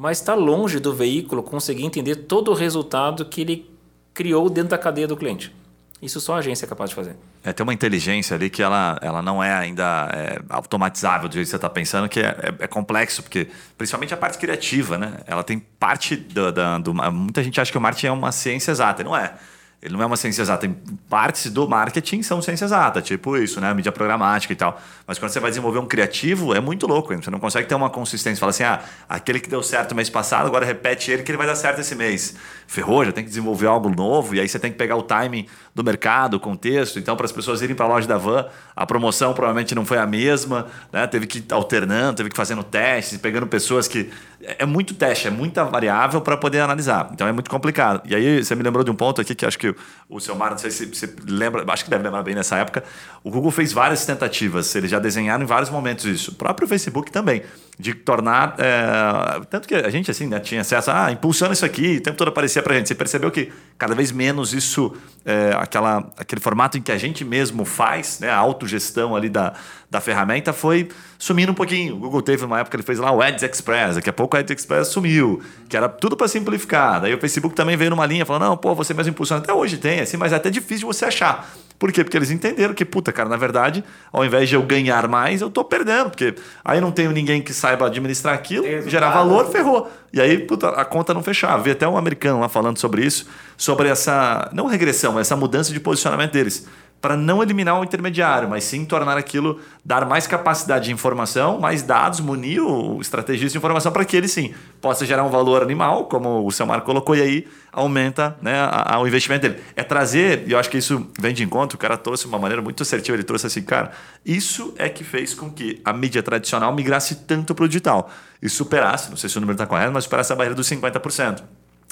mas 0.00 0.20
está 0.20 0.32
longe 0.32 0.78
do 0.78 0.94
veículo 0.94 1.42
conseguir 1.42 1.84
entender 1.84 2.14
todo 2.14 2.52
o 2.52 2.54
resultado 2.54 3.24
que 3.24 3.40
ele 3.40 3.68
criou 4.14 4.48
dentro 4.48 4.70
da 4.70 4.78
cadeia 4.78 5.08
do 5.08 5.16
cliente. 5.16 5.52
Isso 6.00 6.20
só 6.20 6.36
a 6.36 6.38
agência 6.38 6.64
é 6.64 6.68
capaz 6.68 6.90
de 6.90 6.96
fazer. 6.96 7.16
É, 7.42 7.52
tem 7.52 7.64
uma 7.64 7.74
inteligência 7.74 8.36
ali 8.36 8.48
que 8.48 8.62
ela, 8.62 8.98
ela 9.02 9.20
não 9.20 9.42
é 9.42 9.52
ainda 9.52 10.08
é, 10.12 10.38
automatizável 10.48 11.28
do 11.28 11.32
jeito 11.34 11.46
que 11.46 11.50
você 11.50 11.56
está 11.56 11.68
pensando, 11.68 12.08
que 12.08 12.20
é, 12.20 12.26
é- 12.60 12.64
é 12.64 12.66
complexo, 12.68 13.20
porque 13.22 13.48
principalmente 13.76 14.14
a 14.14 14.16
parte 14.16 14.38
criativa, 14.38 14.96
né? 14.96 15.14
Ela 15.26 15.42
tem 15.42 15.58
parte 15.58 16.14
da, 16.14 16.78
do. 16.78 16.94
Muita 16.94 17.42
gente 17.42 17.60
acha 17.60 17.72
que 17.72 17.78
o 17.78 17.80
marketing 17.80 18.06
é 18.06 18.12
uma 18.12 18.30
ciência 18.30 18.70
exata, 18.70 19.02
não 19.02 19.16
é. 19.16 19.34
Ele 19.80 19.94
não 19.94 20.02
é 20.02 20.06
uma 20.06 20.16
ciência 20.16 20.42
exata. 20.42 20.66
Tem 20.66 20.76
partes 21.08 21.50
do 21.50 21.68
marketing 21.68 22.22
são 22.22 22.42
ciência 22.42 22.64
exata, 22.64 23.00
tipo 23.00 23.36
isso, 23.36 23.60
né? 23.60 23.72
Mídia 23.72 23.92
programática 23.92 24.52
e 24.52 24.56
tal. 24.56 24.80
Mas 25.06 25.18
quando 25.18 25.30
você 25.30 25.40
vai 25.40 25.50
desenvolver 25.50 25.78
um 25.78 25.86
criativo, 25.86 26.54
é 26.54 26.60
muito 26.60 26.86
louco. 26.86 27.14
Você 27.14 27.30
não 27.30 27.38
consegue 27.38 27.68
ter 27.68 27.74
uma 27.74 27.88
consistência. 27.88 28.40
Fala 28.40 28.50
assim, 28.50 28.64
ah, 28.64 28.80
aquele 29.08 29.40
que 29.40 29.48
deu 29.48 29.62
certo 29.62 29.94
mês 29.94 30.10
passado, 30.10 30.46
agora 30.46 30.66
repete 30.66 31.10
ele 31.10 31.22
que 31.22 31.30
ele 31.30 31.38
vai 31.38 31.46
dar 31.46 31.54
certo 31.54 31.80
esse 31.80 31.94
mês. 31.94 32.34
Ferrou, 32.66 33.04
já 33.04 33.12
tem 33.12 33.22
que 33.22 33.30
desenvolver 33.30 33.66
algo 33.66 33.88
novo. 33.88 34.34
E 34.34 34.40
aí 34.40 34.48
você 34.48 34.58
tem 34.58 34.70
que 34.70 34.76
pegar 34.76 34.96
o 34.96 35.02
timing 35.02 35.46
do 35.74 35.84
mercado, 35.84 36.34
o 36.34 36.40
contexto. 36.40 36.98
Então, 36.98 37.16
para 37.16 37.26
as 37.26 37.32
pessoas 37.32 37.62
irem 37.62 37.76
para 37.76 37.86
a 37.86 37.88
loja 37.88 38.06
da 38.06 38.18
van, 38.18 38.46
a 38.74 38.84
promoção 38.84 39.32
provavelmente 39.32 39.74
não 39.74 39.84
foi 39.84 39.98
a 39.98 40.06
mesma, 40.06 40.66
né? 40.92 41.06
Teve 41.06 41.26
que 41.26 41.38
ir 41.38 41.46
alternando, 41.52 42.16
teve 42.16 42.28
que 42.28 42.34
ir 42.34 42.36
fazendo 42.36 42.64
testes, 42.64 43.16
pegando 43.18 43.46
pessoas 43.46 43.88
que. 43.88 44.10
É 44.42 44.58
é 44.58 44.66
muito 44.66 44.92
teste, 44.94 45.28
é 45.28 45.30
muita 45.30 45.64
variável 45.64 46.20
para 46.20 46.36
poder 46.36 46.60
analisar. 46.60 47.08
Então 47.12 47.26
é 47.26 47.32
muito 47.32 47.48
complicado. 47.48 48.02
E 48.04 48.14
aí 48.14 48.42
você 48.42 48.54
me 48.54 48.62
lembrou 48.62 48.84
de 48.84 48.90
um 48.90 48.94
ponto 48.94 49.20
aqui 49.20 49.34
que 49.34 49.46
acho 49.46 49.58
que 49.58 49.67
o 50.08 50.20
seu 50.20 50.34
Mar, 50.34 50.50
não 50.50 50.58
sei 50.58 50.70
se 50.70 50.86
você 50.86 51.12
lembra, 51.26 51.64
acho 51.72 51.84
que 51.84 51.90
deve 51.90 52.04
lembrar 52.04 52.22
bem 52.22 52.34
nessa 52.34 52.56
época, 52.56 52.82
o 53.22 53.30
Google 53.30 53.50
fez 53.50 53.72
várias 53.72 54.06
tentativas, 54.06 54.74
eles 54.74 54.90
já 54.90 54.98
desenharam 54.98 55.44
em 55.44 55.46
vários 55.46 55.70
momentos 55.70 56.04
isso. 56.04 56.30
O 56.30 56.34
próprio 56.34 56.66
Facebook 56.66 57.10
também, 57.10 57.42
de 57.78 57.94
tornar. 57.94 58.54
É, 58.58 59.40
tanto 59.50 59.68
que 59.68 59.74
a 59.74 59.90
gente 59.90 60.10
assim, 60.10 60.26
né, 60.26 60.40
tinha 60.40 60.62
acesso, 60.62 60.90
ah, 60.90 61.12
impulsando 61.12 61.52
isso 61.52 61.64
aqui, 61.64 61.96
o 61.98 62.02
tempo 62.02 62.16
todo 62.16 62.28
aparecia 62.28 62.62
para 62.62 62.74
gente. 62.74 62.88
Você 62.88 62.94
percebeu 62.94 63.30
que 63.30 63.52
cada 63.76 63.94
vez 63.94 64.10
menos 64.10 64.52
isso, 64.54 64.94
é, 65.24 65.52
aquela, 65.58 66.10
aquele 66.16 66.40
formato 66.40 66.78
em 66.78 66.82
que 66.82 66.90
a 66.90 66.98
gente 66.98 67.24
mesmo 67.24 67.64
faz, 67.64 68.18
né, 68.20 68.30
a 68.30 68.36
autogestão 68.36 69.14
ali 69.14 69.28
da, 69.28 69.54
da 69.90 70.00
ferramenta, 70.00 70.52
foi 70.52 70.88
sumindo 71.18 71.52
um 71.52 71.54
pouquinho. 71.54 71.96
O 71.96 71.98
Google 71.98 72.20
teve 72.20 72.44
uma 72.44 72.60
época, 72.60 72.76
ele 72.76 72.82
fez 72.82 72.98
lá 72.98 73.10
o 73.10 73.22
Ads 73.22 73.42
Express, 73.42 73.96
daqui 73.96 74.10
a 74.10 74.12
pouco 74.12 74.36
o 74.36 74.38
Ads 74.38 74.50
Express 74.50 74.88
sumiu, 74.88 75.42
que 75.68 75.76
era 75.76 75.88
tudo 75.88 76.16
para 76.16 76.28
simplificar. 76.28 77.00
Daí 77.00 77.14
o 77.14 77.18
Facebook 77.18 77.54
também 77.54 77.76
veio 77.76 77.90
numa 77.90 78.04
linha 78.04 78.26
falando, 78.26 78.42
não, 78.42 78.56
pô, 78.56 78.74
você 78.74 78.92
mesmo 78.92 79.10
impulsiona. 79.10 79.42
Até 79.42 79.52
hoje 79.52 79.78
tem, 79.78 80.00
assim, 80.00 80.16
mas 80.16 80.32
é 80.32 80.36
até 80.36 80.50
difícil 80.50 80.80
de 80.80 80.84
você 80.84 81.06
achar. 81.06 81.48
Por 81.78 81.92
quê? 81.92 82.02
Porque 82.02 82.16
eles 82.16 82.30
entenderam 82.30 82.74
que, 82.74 82.84
puta, 82.84 83.12
cara, 83.12 83.28
na 83.28 83.36
verdade, 83.36 83.84
ao 84.12 84.24
invés 84.24 84.48
de 84.48 84.56
eu 84.56 84.62
ganhar 84.62 85.06
mais, 85.06 85.40
eu 85.40 85.48
tô 85.48 85.62
perdendo. 85.62 86.10
Porque 86.10 86.34
aí 86.64 86.80
não 86.80 86.90
tenho 86.90 87.12
ninguém 87.12 87.40
que 87.40 87.54
saiba 87.54 87.86
administrar 87.86 88.34
aquilo, 88.34 88.66
gerar 88.88 89.10
valor, 89.10 89.50
ferrou. 89.50 89.88
E 90.12 90.20
aí, 90.20 90.38
puta, 90.38 90.70
a 90.70 90.84
conta 90.84 91.14
não 91.14 91.22
fechava. 91.22 91.62
Vi 91.62 91.70
até 91.70 91.86
um 91.86 91.96
americano 91.96 92.40
lá 92.40 92.48
falando 92.48 92.78
sobre 92.78 93.06
isso, 93.06 93.28
sobre 93.56 93.88
essa, 93.88 94.50
não 94.52 94.66
regressão, 94.66 95.12
mas 95.12 95.28
essa 95.28 95.36
mudança 95.36 95.72
de 95.72 95.78
posicionamento 95.78 96.32
deles 96.32 96.66
para 97.00 97.16
não 97.16 97.42
eliminar 97.42 97.78
o 97.80 97.84
intermediário, 97.84 98.48
mas 98.48 98.64
sim 98.64 98.84
tornar 98.84 99.16
aquilo, 99.16 99.60
dar 99.84 100.04
mais 100.04 100.26
capacidade 100.26 100.86
de 100.86 100.92
informação, 100.92 101.60
mais 101.60 101.82
dados, 101.82 102.20
munir 102.20 102.60
o 102.60 103.00
estrategista 103.00 103.52
de 103.52 103.58
informação 103.58 103.92
para 103.92 104.04
que 104.04 104.16
ele 104.16 104.26
sim 104.26 104.52
possa 104.80 105.06
gerar 105.06 105.22
um 105.24 105.28
valor 105.28 105.62
animal, 105.62 106.06
como 106.06 106.44
o 106.44 106.50
seu 106.50 106.66
Marco 106.66 106.86
colocou, 106.86 107.14
e 107.14 107.22
aí 107.22 107.48
aumenta 107.72 108.36
né, 108.42 108.58
a, 108.58 108.94
a, 108.94 109.00
o 109.00 109.06
investimento 109.06 109.42
dele. 109.42 109.62
É 109.76 109.84
trazer, 109.84 110.42
e 110.46 110.52
eu 110.52 110.58
acho 110.58 110.68
que 110.68 110.78
isso 110.78 111.08
vem 111.20 111.32
de 111.32 111.44
encontro, 111.44 111.76
o 111.76 111.78
cara 111.78 111.96
trouxe 111.96 112.26
uma 112.26 112.38
maneira 112.38 112.60
muito 112.60 112.82
assertiva, 112.82 113.16
ele 113.16 113.24
trouxe 113.24 113.46
assim, 113.46 113.62
cara, 113.62 113.92
isso 114.26 114.74
é 114.76 114.88
que 114.88 115.04
fez 115.04 115.34
com 115.34 115.50
que 115.50 115.80
a 115.84 115.92
mídia 115.92 116.22
tradicional 116.22 116.74
migrasse 116.74 117.14
tanto 117.26 117.54
para 117.54 117.64
o 117.64 117.68
digital 117.68 118.10
e 118.42 118.48
superasse, 118.48 119.10
não 119.10 119.16
sei 119.16 119.30
se 119.30 119.36
o 119.36 119.40
número 119.40 119.54
está 119.54 119.66
correto, 119.66 119.92
mas 119.92 120.04
superasse 120.04 120.32
a 120.32 120.36
barreira 120.36 120.54
dos 120.54 120.68
50%. 120.68 121.42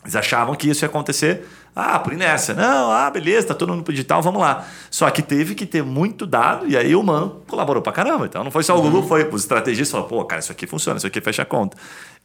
Eles 0.07 0.15
achavam 0.15 0.55
que 0.55 0.71
isso 0.71 0.85
ia 0.85 0.89
acontecer, 0.89 1.45
ah, 1.75 1.99
por 1.99 2.13
inércia. 2.13 2.55
Não, 2.55 2.93
ah, 2.93 3.11
beleza, 3.11 3.49
tá 3.49 3.55
todo 3.55 3.73
mundo 3.73 3.83
pro 3.83 3.93
digital, 3.93 4.23
vamos 4.23 4.41
lá. 4.41 4.65
Só 4.89 5.11
que 5.11 5.21
teve 5.21 5.57
que 5.57 5.67
ter 5.67 5.83
muito 5.83 6.25
dado, 6.25 6.65
e 6.69 6.77
aí 6.77 6.95
o 6.95 7.03
Man 7.03 7.33
colaborou 7.49 7.83
pra 7.83 7.93
caramba. 7.93 8.25
Então 8.25 8.45
não 8.45 8.53
foi 8.53 8.63
só 8.63 8.79
o 8.79 8.81
Google, 8.81 9.01
uhum. 9.01 9.09
foi 9.09 9.29
os 9.29 9.43
estrategistas 9.43 9.91
falaram, 9.91 10.09
pô, 10.09 10.25
cara, 10.25 10.39
isso 10.39 10.53
aqui 10.53 10.65
funciona, 10.65 10.97
isso 10.97 11.09
aqui 11.09 11.21
fecha 11.21 11.43
a 11.43 11.45
conta. 11.45 11.77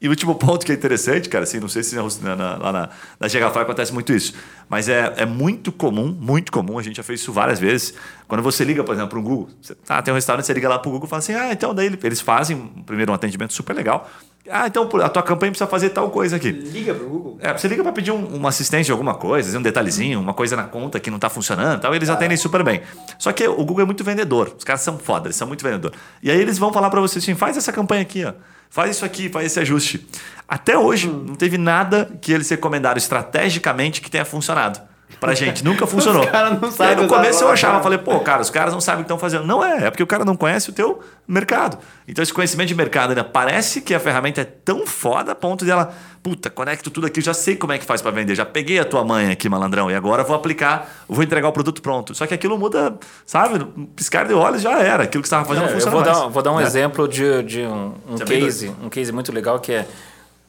E 0.01 0.07
o 0.07 0.09
último 0.09 0.33
ponto 0.35 0.65
que 0.65 0.71
é 0.71 0.75
interessante, 0.75 1.29
cara, 1.29 1.43
assim, 1.43 1.59
não 1.59 1.69
sei 1.69 1.83
se 1.83 1.95
na, 1.95 2.35
na, 2.35 2.57
lá 2.57 2.71
na, 2.71 2.89
na 3.19 3.61
acontece 3.61 3.93
muito 3.93 4.11
isso, 4.11 4.33
mas 4.67 4.89
é, 4.89 5.13
é 5.17 5.25
muito 5.25 5.71
comum, 5.71 6.07
muito 6.19 6.51
comum, 6.51 6.79
a 6.79 6.81
gente 6.81 6.97
já 6.97 7.03
fez 7.03 7.21
isso 7.21 7.31
várias 7.31 7.59
vezes. 7.59 7.93
Quando 8.27 8.41
você 8.41 8.63
liga, 8.63 8.83
por 8.83 8.93
exemplo, 8.93 9.11
para 9.11 9.19
o 9.19 9.21
Google, 9.21 9.49
você, 9.61 9.75
ah, 9.87 10.01
tem 10.01 10.11
um 10.11 10.15
restaurante, 10.15 10.45
você 10.45 10.53
liga 10.53 10.67
lá 10.67 10.79
para 10.79 10.89
o 10.89 10.91
Google 10.91 11.05
e 11.05 11.09
fala 11.09 11.19
assim, 11.19 11.33
ah, 11.33 11.51
então 11.51 11.75
daí 11.75 11.95
eles 12.03 12.21
fazem 12.21 12.57
primeiro 12.85 13.11
um 13.11 13.15
atendimento 13.15 13.53
super 13.53 13.75
legal, 13.75 14.09
ah, 14.49 14.65
então 14.65 14.89
a 15.03 15.09
tua 15.09 15.21
campanha 15.21 15.51
precisa 15.51 15.69
fazer 15.69 15.91
tal 15.91 16.09
coisa 16.09 16.35
aqui. 16.35 16.51
Liga 16.51 16.95
pro 16.95 17.07
Google? 17.07 17.37
É, 17.39 17.55
você 17.55 17.67
liga 17.67 17.83
para 17.83 17.91
pedir 17.91 18.11
um, 18.11 18.25
uma 18.25 18.49
assistência 18.49 18.85
de 18.85 18.91
alguma 18.91 19.13
coisa, 19.13 19.57
um 19.57 19.61
detalhezinho, 19.61 20.19
uma 20.19 20.33
coisa 20.33 20.55
na 20.55 20.63
conta 20.63 20.99
que 20.99 21.11
não 21.11 21.17
está 21.17 21.29
funcionando 21.29 21.79
tal, 21.79 21.93
eles 21.93 22.09
ah. 22.09 22.13
atendem 22.13 22.35
super 22.35 22.63
bem. 22.63 22.81
Só 23.19 23.31
que 23.31 23.47
o 23.47 23.63
Google 23.63 23.81
é 23.81 23.85
muito 23.85 24.03
vendedor. 24.03 24.55
Os 24.57 24.63
caras 24.63 24.81
são 24.81 24.97
foda, 24.97 25.27
eles 25.27 25.35
são 25.35 25.47
muito 25.47 25.63
vendedor. 25.63 25.93
E 26.23 26.31
aí 26.31 26.39
eles 26.39 26.57
vão 26.57 26.73
falar 26.73 26.89
para 26.89 26.99
você 26.99 27.19
assim: 27.19 27.35
faz 27.35 27.55
essa 27.55 27.71
campanha 27.71 28.01
aqui, 28.01 28.25
ó. 28.25 28.33
Faz 28.71 28.95
isso 28.95 29.05
aqui, 29.05 29.27
faz 29.27 29.45
esse 29.45 29.59
ajuste. 29.59 30.07
Até 30.47 30.77
hoje, 30.77 31.09
hum. 31.09 31.25
não 31.27 31.35
teve 31.35 31.57
nada 31.57 32.09
que 32.21 32.31
eles 32.31 32.49
recomendaram 32.49 32.97
estrategicamente 32.97 34.01
que 34.01 34.09
tenha 34.09 34.25
funcionado 34.25 34.90
pra 35.19 35.33
gente. 35.33 35.63
Nunca 35.63 35.85
funcionou. 35.85 36.23
Os 36.23 36.29
cara 36.29 36.51
não 36.51 36.71
sabem. 36.71 36.95
no 36.95 37.07
começo 37.07 37.43
eu 37.43 37.49
achava, 37.49 37.81
falei, 37.81 37.97
pô, 37.97 38.19
cara, 38.19 38.41
os 38.41 38.49
caras 38.49 38.73
não 38.73 38.81
sabem 38.81 39.01
o 39.01 39.03
que 39.03 39.05
estão 39.05 39.19
fazendo. 39.19 39.45
Não 39.45 39.63
é, 39.63 39.87
é 39.87 39.91
porque 39.91 40.03
o 40.03 40.07
cara 40.07 40.25
não 40.25 40.35
conhece 40.35 40.69
o 40.69 40.73
teu 40.73 41.01
mercado. 41.27 41.77
Então 42.07 42.21
esse 42.21 42.33
conhecimento 42.33 42.67
de 42.67 42.75
mercado 42.75 43.09
ainda 43.09 43.23
parece 43.23 43.81
que 43.81 43.93
a 43.93 43.99
ferramenta 43.99 44.41
é 44.41 44.45
tão 44.45 44.85
foda 44.85 45.31
a 45.31 45.35
ponto 45.35 45.63
de 45.63 45.71
ela, 45.71 45.93
puta, 46.21 46.49
conecto 46.49 46.89
tudo 46.89 47.07
aqui, 47.07 47.21
já 47.21 47.33
sei 47.33 47.55
como 47.55 47.73
é 47.73 47.77
que 47.77 47.85
faz 47.85 48.01
para 48.01 48.11
vender, 48.11 48.35
já 48.35 48.45
peguei 48.45 48.79
a 48.79 48.85
tua 48.85 49.03
mãe 49.03 49.31
aqui, 49.31 49.47
malandrão, 49.47 49.89
e 49.89 49.95
agora 49.95 50.23
vou 50.23 50.35
aplicar, 50.35 50.89
vou 51.07 51.23
entregar 51.23 51.47
o 51.47 51.51
produto 51.51 51.81
pronto. 51.81 52.13
Só 52.13 52.27
que 52.27 52.33
aquilo 52.33 52.57
muda, 52.57 52.95
sabe? 53.25 53.65
Piscar 53.95 54.27
de 54.27 54.33
olhos 54.33 54.61
já 54.61 54.79
era, 54.79 55.03
aquilo 55.03 55.21
que 55.21 55.29
você 55.29 55.35
estava 55.35 55.47
fazendo 55.47 55.63
é, 55.63 55.67
não 55.67 55.73
funciona 55.73 55.97
eu 55.97 56.03
vou 56.03 56.11
mais. 56.11 56.21
Dar, 56.23 56.29
vou 56.29 56.43
dar 56.43 56.51
um 56.51 56.57
né? 56.57 56.63
exemplo 56.63 57.07
de, 57.07 57.43
de 57.43 57.61
um, 57.61 57.93
um 58.09 58.17
case, 58.17 58.75
um 58.83 58.89
case 58.89 59.11
muito 59.11 59.31
legal 59.31 59.59
que 59.59 59.71
é 59.71 59.85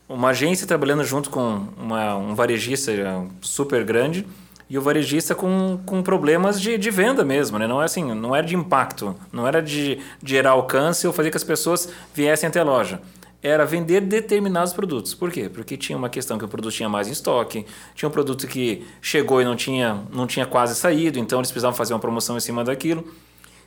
uma 0.09 0.29
agência 0.29 0.67
trabalhando 0.67 1.05
junto 1.05 1.31
com 1.31 1.67
uma, 1.77 2.17
um 2.17 2.35
varejista 2.35 2.93
super 3.41 3.85
grande 3.85 4.27
e 4.73 4.79
o 4.79 4.81
varejista 4.81 5.35
com, 5.35 5.79
com 5.85 6.03
problemas 6.03 6.59
de, 6.59 6.79
de 6.79 6.91
venda 6.91 7.23
mesmo, 7.23 7.59
né? 7.59 7.67
Não 7.67 7.83
é 7.83 7.85
assim, 7.85 8.15
não 8.15 8.35
era 8.35 8.47
de 8.47 8.57
impacto, 8.57 9.15
não 9.31 9.47
era 9.47 9.61
de, 9.61 9.97
de 10.23 10.31
gerar 10.31 10.53
alcance 10.53 11.07
ou 11.07 11.13
fazer 11.13 11.31
que 11.31 11.37
as 11.37 11.45
pessoas 11.45 11.91
viessem 12.15 12.49
até 12.49 12.59
a 12.59 12.65
loja. 12.65 12.99
Era 13.43 13.67
vender 13.67 14.01
determinados 14.01 14.73
produtos. 14.73 15.13
Por 15.13 15.31
quê? 15.31 15.51
Porque 15.51 15.77
tinha 15.77 15.99
uma 15.99 16.09
questão 16.09 16.39
que 16.39 16.47
o 16.47 16.49
produto 16.49 16.73
tinha 16.73 16.89
mais 16.89 17.07
em 17.07 17.11
estoque, 17.13 17.67
tinha 17.95 18.09
um 18.09 18.13
produto 18.13 18.47
que 18.47 18.87
chegou 19.03 19.43
e 19.43 19.45
não 19.45 19.55
tinha, 19.55 20.05
não 20.11 20.27
tinha 20.27 20.47
quase 20.47 20.75
saído, 20.75 21.19
então 21.19 21.41
eles 21.41 21.51
precisavam 21.51 21.77
fazer 21.77 21.93
uma 21.93 22.01
promoção 22.01 22.39
em 22.39 22.41
cima 22.41 22.65
daquilo. 22.65 23.07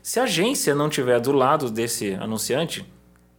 Se 0.02 0.20
a 0.20 0.24
agência 0.24 0.74
não 0.74 0.90
tiver 0.90 1.20
do 1.20 1.34
lado 1.34 1.70
desse 1.70 2.16
anunciante, 2.16 2.84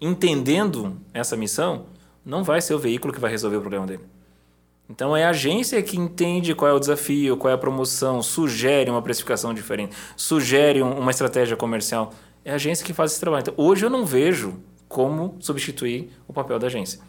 entendendo 0.00 0.96
essa 1.12 1.36
missão, 1.36 1.86
não 2.24 2.44
vai 2.44 2.60
ser 2.60 2.74
o 2.74 2.78
veículo 2.78 3.12
que 3.12 3.18
vai 3.18 3.32
resolver 3.32 3.56
o 3.56 3.60
problema 3.60 3.88
dele. 3.88 4.04
Então 4.88 5.16
é 5.16 5.24
a 5.24 5.30
agência 5.30 5.82
que 5.82 5.96
entende 5.96 6.54
qual 6.54 6.70
é 6.70 6.74
o 6.74 6.78
desafio, 6.78 7.36
qual 7.36 7.50
é 7.50 7.54
a 7.54 7.58
promoção, 7.58 8.22
sugere 8.22 8.88
uma 8.88 9.02
precificação 9.02 9.52
diferente, 9.52 9.96
sugere 10.16 10.80
uma 10.80 11.10
estratégia 11.10 11.56
comercial. 11.56 12.12
É 12.44 12.52
a 12.52 12.54
agência 12.54 12.86
que 12.86 12.92
faz 12.92 13.12
esse 13.12 13.20
trabalho. 13.20 13.42
Então, 13.42 13.54
hoje 13.56 13.84
eu 13.84 13.90
não 13.90 14.06
vejo 14.06 14.54
como 14.88 15.36
substituir 15.40 16.12
o 16.28 16.32
papel 16.32 16.58
da 16.58 16.68
agência. 16.68 17.00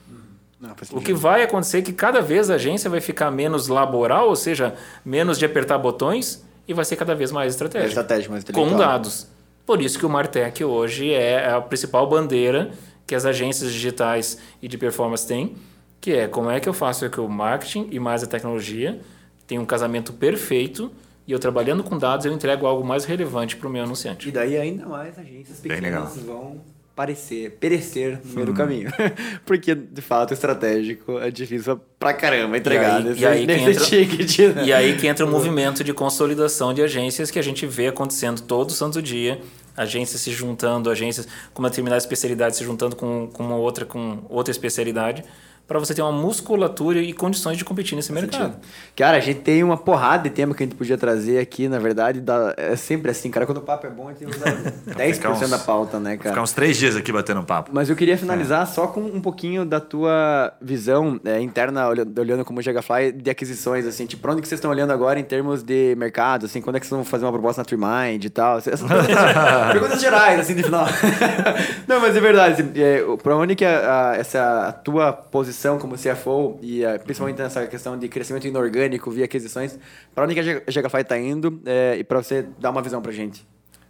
Não, 0.60 0.76
o 0.92 1.00
que 1.00 1.14
vai 1.14 1.44
acontecer 1.44 1.78
é 1.78 1.82
que 1.84 1.94
cada 1.94 2.20
vez 2.20 2.50
a 2.50 2.56
agência 2.56 2.90
vai 2.90 3.00
ficar 3.00 3.30
menos 3.30 3.68
laboral, 3.68 4.28
ou 4.28 4.36
seja, 4.36 4.74
menos 5.06 5.38
de 5.38 5.46
apertar 5.46 5.78
botões, 5.78 6.44
e 6.68 6.74
vai 6.74 6.84
ser 6.84 6.96
cada 6.96 7.14
vez 7.14 7.32
mais 7.32 7.54
estratégica. 7.54 7.86
É 7.86 7.90
estratégia 7.90 8.32
mais 8.32 8.44
Com 8.44 8.76
dados. 8.76 9.28
Por 9.68 9.80
isso 9.82 10.00
que 10.00 10.06
o 10.06 10.10
Martech 10.10 10.64
hoje 10.64 11.12
é 11.12 11.52
a 11.52 11.62
principal 11.62 12.10
bandeira 12.10 12.72
que 13.06 13.14
as 13.14 13.26
agências 13.26 13.72
digitais 13.72 14.40
e 14.62 14.68
de 14.68 14.78
performance 14.78 15.28
têm 15.28 15.56
que 16.00 16.12
é 16.12 16.28
como 16.28 16.50
é 16.50 16.60
que 16.60 16.70
eu 16.70 16.74
faço 16.74 17.10
que 17.10 17.20
o 17.20 17.28
marketing 17.28 17.90
e 17.92 18.00
mais 18.00 18.24
a 18.24 18.28
tecnologia 18.28 19.00
tem 19.46 19.58
um 19.60 19.66
casamento 19.66 20.14
perfeito 20.14 20.92
e 21.26 21.32
eu 21.32 21.40
trabalhando 21.40 21.84
com 21.84 21.98
dados 21.98 22.26
eu 22.26 22.34
entrego 22.34 22.66
algo 22.66 22.86
mais 22.86 23.06
relevante 23.06 23.56
para 23.56 23.68
o 23.68 23.72
meu 23.72 23.84
anunciante. 23.84 24.30
E 24.30 24.32
daí 24.32 24.58
ainda 24.58 24.86
mais 24.86 25.18
agências 25.18 25.60
pequenas 25.60 26.18
vão 26.18 26.62
parecer, 26.98 27.52
perecer 27.60 28.20
no 28.26 28.34
meio 28.34 28.42
hum. 28.42 28.46
do 28.46 28.54
caminho. 28.56 28.90
Porque, 29.46 29.76
de 29.76 30.02
fato, 30.02 30.34
estratégico 30.34 31.20
é 31.20 31.30
difícil 31.30 31.80
pra 32.00 32.12
caramba 32.12 32.58
entregar 32.58 33.00
e 33.00 33.04
aí, 33.04 33.04
nesse, 33.04 33.22
e 33.22 33.26
aí 33.28 33.46
nesse 33.46 33.86
ticket. 33.86 34.56
Né? 34.56 34.66
E 34.66 34.74
aí 34.74 34.98
que 34.98 35.06
entra 35.06 35.24
o 35.24 35.30
um 35.30 35.32
movimento 35.32 35.84
de 35.84 35.94
consolidação 35.94 36.74
de 36.74 36.82
agências 36.82 37.30
que 37.30 37.38
a 37.38 37.42
gente 37.42 37.68
vê 37.68 37.88
acontecendo 37.88 38.42
todo 38.42 38.72
santo 38.72 39.00
dia. 39.00 39.40
Agências 39.76 40.22
se 40.22 40.32
juntando, 40.32 40.90
agências 40.90 41.28
com 41.54 41.62
uma 41.62 41.70
determinada 41.70 42.00
especialidade 42.00 42.56
se 42.56 42.64
juntando 42.64 42.96
com, 42.96 43.30
com 43.32 43.44
uma 43.44 43.58
outra 43.58 43.86
com 43.86 44.24
outra 44.28 44.50
especialidade 44.50 45.24
para 45.68 45.80
você 45.80 45.94
ter 45.94 46.02
uma 46.02 46.12
musculatura 46.12 47.00
e 47.00 47.12
condições 47.12 47.58
de 47.58 47.66
competir 47.66 47.96
nesse 47.96 48.14
mercado. 48.14 48.56
Cara, 48.96 49.18
a 49.18 49.20
gente 49.20 49.42
tem 49.42 49.62
uma 49.64 49.76
porrada 49.76 50.24
de 50.24 50.30
tema 50.30 50.56
que 50.56 50.64
a 50.64 50.66
gente 50.66 50.78
podia 50.78 50.98
trazer 50.98 51.40
aqui, 51.40 51.68
na 51.68 51.78
verdade, 51.78 52.22
dá, 52.22 52.54
é 52.56 52.76
sempre 52.78 53.12
assim, 53.12 53.30
cara, 53.30 53.46
quando 53.46 53.58
o 53.58 53.62
papo 53.62 53.86
é 53.86 53.90
bom, 53.90 54.08
a 54.08 54.14
gente 54.14 54.26
usa 54.26 54.46
10% 54.88 55.44
uns, 55.44 55.50
da 55.50 55.60
pauta, 55.60 56.00
né, 56.00 56.16
cara? 56.16 56.30
Ficar 56.30 56.42
uns 56.42 56.54
três 56.54 56.78
dias 56.78 56.96
aqui 56.96 57.12
batendo 57.12 57.44
papo. 57.44 57.72
Mas 57.74 57.90
eu 57.90 57.98
queria 57.98 58.18
finalizar 58.18 58.64
é. 58.64 58.66
só 58.66 58.88
com 58.88 59.02
um 59.02 59.20
pouquinho 59.20 59.66
da 59.66 59.82
tua 59.82 60.54
visão 60.62 61.20
é, 61.26 61.42
interna, 61.42 61.90
olhando, 61.90 62.18
olhando 62.18 62.46
como 62.46 62.62
Jagafly, 62.62 63.12
de 63.12 63.30
aquisições, 63.30 63.86
assim, 63.86 64.06
tipo, 64.06 64.22
pra 64.22 64.32
onde 64.32 64.42
que 64.42 64.48
vocês 64.48 64.60
estão 64.60 64.72
olhando 64.72 64.94
agora 64.94 65.20
em 65.20 65.24
termos 65.24 65.64
de 65.64 65.96
mercado, 65.98 66.46
assim, 66.46 66.62
quando 66.62 66.78
é 66.78 66.80
que 66.80 66.88
vocês 66.88 66.96
vão 66.96 67.04
fazer 67.04 67.26
uma 67.26 67.32
proposta 67.34 67.62
na 67.62 67.66
Trimind 67.66 68.24
e 68.24 68.30
tal? 68.30 68.60
Essas 68.60 68.82
perguntas 69.72 70.00
gerais, 70.00 70.40
assim, 70.40 70.56
de 70.56 70.64
final. 70.64 70.86
Não, 71.86 72.00
mas 72.00 72.16
é 72.16 72.22
verdade, 72.22 72.62
assim, 72.62 72.72
é, 72.76 73.04
pra 73.22 73.36
onde 73.36 73.54
que 73.54 73.66
a, 73.66 74.12
a, 74.12 74.16
essa 74.16 74.68
a 74.68 74.72
tua 74.72 75.12
posição 75.12 75.57
posição 75.58 75.80
como 75.80 75.96
CFO 75.96 76.60
e 76.62 76.86
uh, 76.86 77.00
principalmente 77.04 77.40
nessa 77.40 77.66
questão 77.66 77.98
de 77.98 78.08
crescimento 78.08 78.48
inorgânico 78.48 79.10
via 79.10 79.26
aquisições, 79.26 79.78
para 80.14 80.24
onde 80.24 80.36
que 80.36 80.40
a 80.40 80.72
Gigafy 80.72 81.02
está 81.02 81.18
indo 81.18 81.60
é, 81.66 81.98
e 81.98 82.04
para 82.04 82.22
você 82.22 82.46
dar 82.60 82.70
uma 82.70 82.82
visão 82.82 83.02
para 83.02 83.12
a 83.12 83.14
gente? 83.14 83.46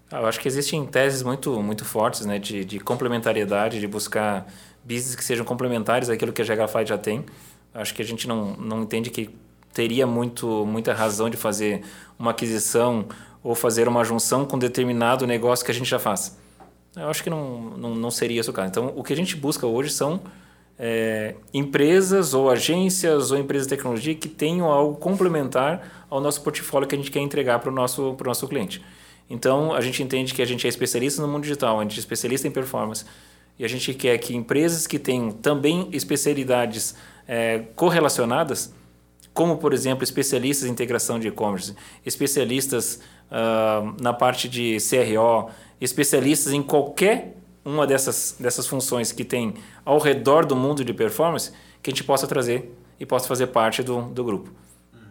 Ah, 0.10 0.22
eu 0.22 0.28
acho 0.28 0.40
que 0.40 0.48
existem 0.48 0.86
teses 0.86 1.22
muito, 1.22 1.62
muito 1.62 1.84
fortes 1.84 2.26
né, 2.26 2.40
de, 2.40 2.64
de 2.64 2.80
complementariedade, 2.80 3.80
de 3.80 3.88
buscar 3.88 4.48
business 4.84 5.16
que 5.16 5.24
sejam 5.24 5.46
complementares 5.46 6.10
àquilo 6.10 6.32
que 6.32 6.42
a 6.42 6.46
Gigafy 6.46 6.86
já 6.86 6.98
tem. 6.98 7.26
Acho 7.74 7.94
que 7.94 8.02
a 8.02 8.06
gente 8.06 8.28
não, 8.28 8.56
não 8.56 8.84
entende 8.84 9.10
que 9.10 9.30
teria 9.74 10.08
muito, 10.08 10.66
muita 10.66 10.94
razão 10.94 11.30
de 11.30 11.36
fazer 11.36 11.84
uma 12.18 12.32
aquisição 12.32 13.06
ou 13.44 13.54
fazer 13.54 13.88
uma 13.88 14.04
junção 14.06 14.46
com 14.46 14.58
determinado 14.58 15.28
negócio 15.28 15.66
que 15.66 15.72
a 15.72 15.74
gente 15.74 15.90
já 15.90 16.00
faz. 16.00 16.38
Eu 16.96 17.10
acho 17.10 17.22
que 17.22 17.30
não, 17.30 17.72
não, 17.78 17.94
não 17.94 18.10
seria 18.10 18.40
isso 18.40 18.50
o 18.50 18.54
caso. 18.54 18.70
Então, 18.70 18.94
o 18.96 19.04
que 19.04 19.12
a 19.12 19.16
gente 19.16 19.36
busca 19.36 19.68
hoje 19.68 19.92
são 19.92 20.22
é, 20.80 21.36
empresas 21.54 22.34
ou 22.34 22.50
agências 22.50 23.32
ou 23.32 23.38
empresas 23.38 23.68
de 23.68 23.76
tecnologia 23.76 24.14
que 24.14 24.28
tenham 24.28 24.68
algo 24.72 24.98
complementar 24.98 26.06
ao 26.10 26.22
nosso 26.22 26.42
portfólio 26.42 26.88
que 26.88 26.96
a 26.96 26.98
gente 26.98 27.12
quer 27.12 27.20
entregar 27.20 27.60
para 27.60 27.72
o 27.72 27.74
nosso, 27.74 28.14
pro 28.14 28.28
nosso 28.28 28.48
cliente. 28.48 28.84
Então, 29.30 29.74
a 29.74 29.82
gente 29.82 30.02
entende 30.02 30.34
que 30.34 30.42
a 30.42 30.46
gente 30.46 30.66
é 30.66 30.70
especialista 30.70 31.22
no 31.22 31.28
mundo 31.28 31.44
digital, 31.44 31.80
a 31.80 31.84
gente 31.84 31.98
é 31.98 32.00
especialista 32.00 32.48
em 32.48 32.52
performance, 32.52 33.06
e 33.60 33.66
a 33.66 33.68
gente 33.68 33.94
quer 33.94 34.18
que 34.20 34.36
empresas 34.36 34.86
que 34.86 35.00
tenham 35.00 35.32
também 35.32 35.90
especialidades 35.92 36.96
é, 37.28 37.64
correlacionadas, 37.76 38.74
como, 39.34 39.58
por 39.58 39.74
exemplo, 39.74 40.04
especialistas 40.04 40.68
em 40.68 40.72
integração 40.72 41.20
de 41.20 41.28
e-commerce, 41.28 41.76
especialistas 42.06 43.02
uh, 43.30 44.02
na 44.02 44.12
parte 44.12 44.50
de 44.50 44.78
CRO, 44.80 45.52
especialistas 45.80 46.54
em 46.54 46.64
qualquer 46.64 47.36
uma 47.64 47.86
dessas, 47.86 48.36
dessas 48.40 48.66
funções 48.66 49.12
que 49.12 49.24
tem 49.24 49.54
ao 49.88 50.00
redor 50.00 50.46
do 50.46 50.54
mundo 50.54 50.84
de 50.84 50.94
performance, 50.94 51.50
que 51.82 51.90
a 51.90 51.94
gente 51.94 52.04
possa 52.04 52.28
trazer 52.28 52.78
e 53.00 53.06
possa 53.06 53.26
fazer 53.26 53.48
parte 53.48 53.82
do, 53.82 54.02
do 54.02 54.22
grupo. 54.22 54.52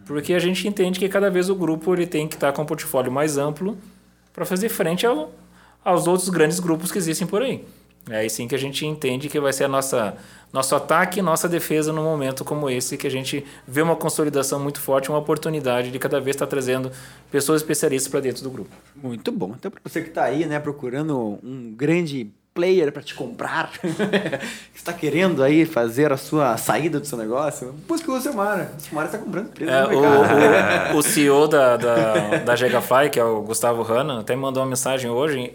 Porque 0.05 0.35
a 0.35 0.39
gente 0.39 0.67
entende 0.67 0.99
que 0.99 1.09
cada 1.09 1.31
vez 1.31 1.49
o 1.49 1.55
grupo 1.55 1.95
ele 1.95 2.05
tem 2.05 2.27
que 2.27 2.35
estar 2.35 2.53
com 2.53 2.61
um 2.61 2.65
portfólio 2.65 3.11
mais 3.11 3.39
amplo 3.39 3.75
para 4.31 4.45
fazer 4.45 4.69
frente 4.69 5.03
ao, 5.03 5.31
aos 5.83 6.05
outros 6.05 6.29
grandes 6.29 6.59
grupos 6.59 6.91
que 6.91 6.99
existem 6.99 7.25
por 7.25 7.41
aí. 7.41 7.65
É 8.07 8.17
aí 8.17 8.29
sim 8.29 8.47
que 8.47 8.53
a 8.53 8.57
gente 8.57 8.85
entende 8.85 9.27
que 9.29 9.39
vai 9.39 9.51
ser 9.51 9.63
a 9.63 9.67
nossa 9.67 10.15
nosso 10.53 10.75
ataque 10.75 11.19
e 11.19 11.21
nossa 11.23 11.49
defesa 11.49 11.91
num 11.91 12.03
momento 12.03 12.45
como 12.45 12.69
esse, 12.69 12.97
que 12.97 13.07
a 13.07 13.11
gente 13.11 13.43
vê 13.67 13.81
uma 13.81 13.95
consolidação 13.95 14.59
muito 14.59 14.79
forte, 14.79 15.09
uma 15.09 15.17
oportunidade 15.17 15.89
de 15.89 15.97
cada 15.97 16.21
vez 16.21 16.35
estar 16.35 16.45
trazendo 16.45 16.91
pessoas 17.31 17.61
especialistas 17.61 18.09
para 18.09 18.19
dentro 18.19 18.43
do 18.43 18.51
grupo. 18.51 18.69
Muito 18.95 19.31
bom. 19.31 19.55
Então, 19.57 19.71
para 19.71 19.81
você 19.83 20.03
que 20.03 20.09
está 20.09 20.23
aí, 20.23 20.45
né, 20.45 20.59
procurando 20.59 21.39
um 21.43 21.73
grande 21.75 22.31
player 22.57 22.91
para 22.91 23.03
te 23.03 23.13
comprar, 23.13 23.69
que 23.77 24.77
está 24.77 24.91
querendo 24.91 25.43
aí 25.43 25.63
fazer 25.63 26.11
a 26.11 26.17
sua 26.17 26.57
saída 26.57 26.99
do 26.99 27.05
seu 27.05 27.15
negócio, 27.15 27.71
busque 27.87 28.09
o 28.09 28.19
Silmar. 28.19 28.71
O 28.75 28.81
Silmar 28.81 29.05
está 29.05 29.19
comprando 29.19 29.49
empresa 29.49 29.71
é, 29.71 29.85
o, 29.85 30.95
o, 30.95 30.97
o, 30.97 31.03
CEO 31.03 31.47
da, 31.47 31.77
da, 31.77 32.37
da 32.39 32.55
Gigafly, 32.55 33.11
que 33.11 33.19
é 33.19 33.23
o 33.23 33.43
Gustavo 33.43 33.83
Hanna, 33.83 34.21
até 34.21 34.35
me 34.35 34.41
mandou 34.41 34.63
uma 34.63 34.69
mensagem 34.69 35.11
hoje, 35.11 35.53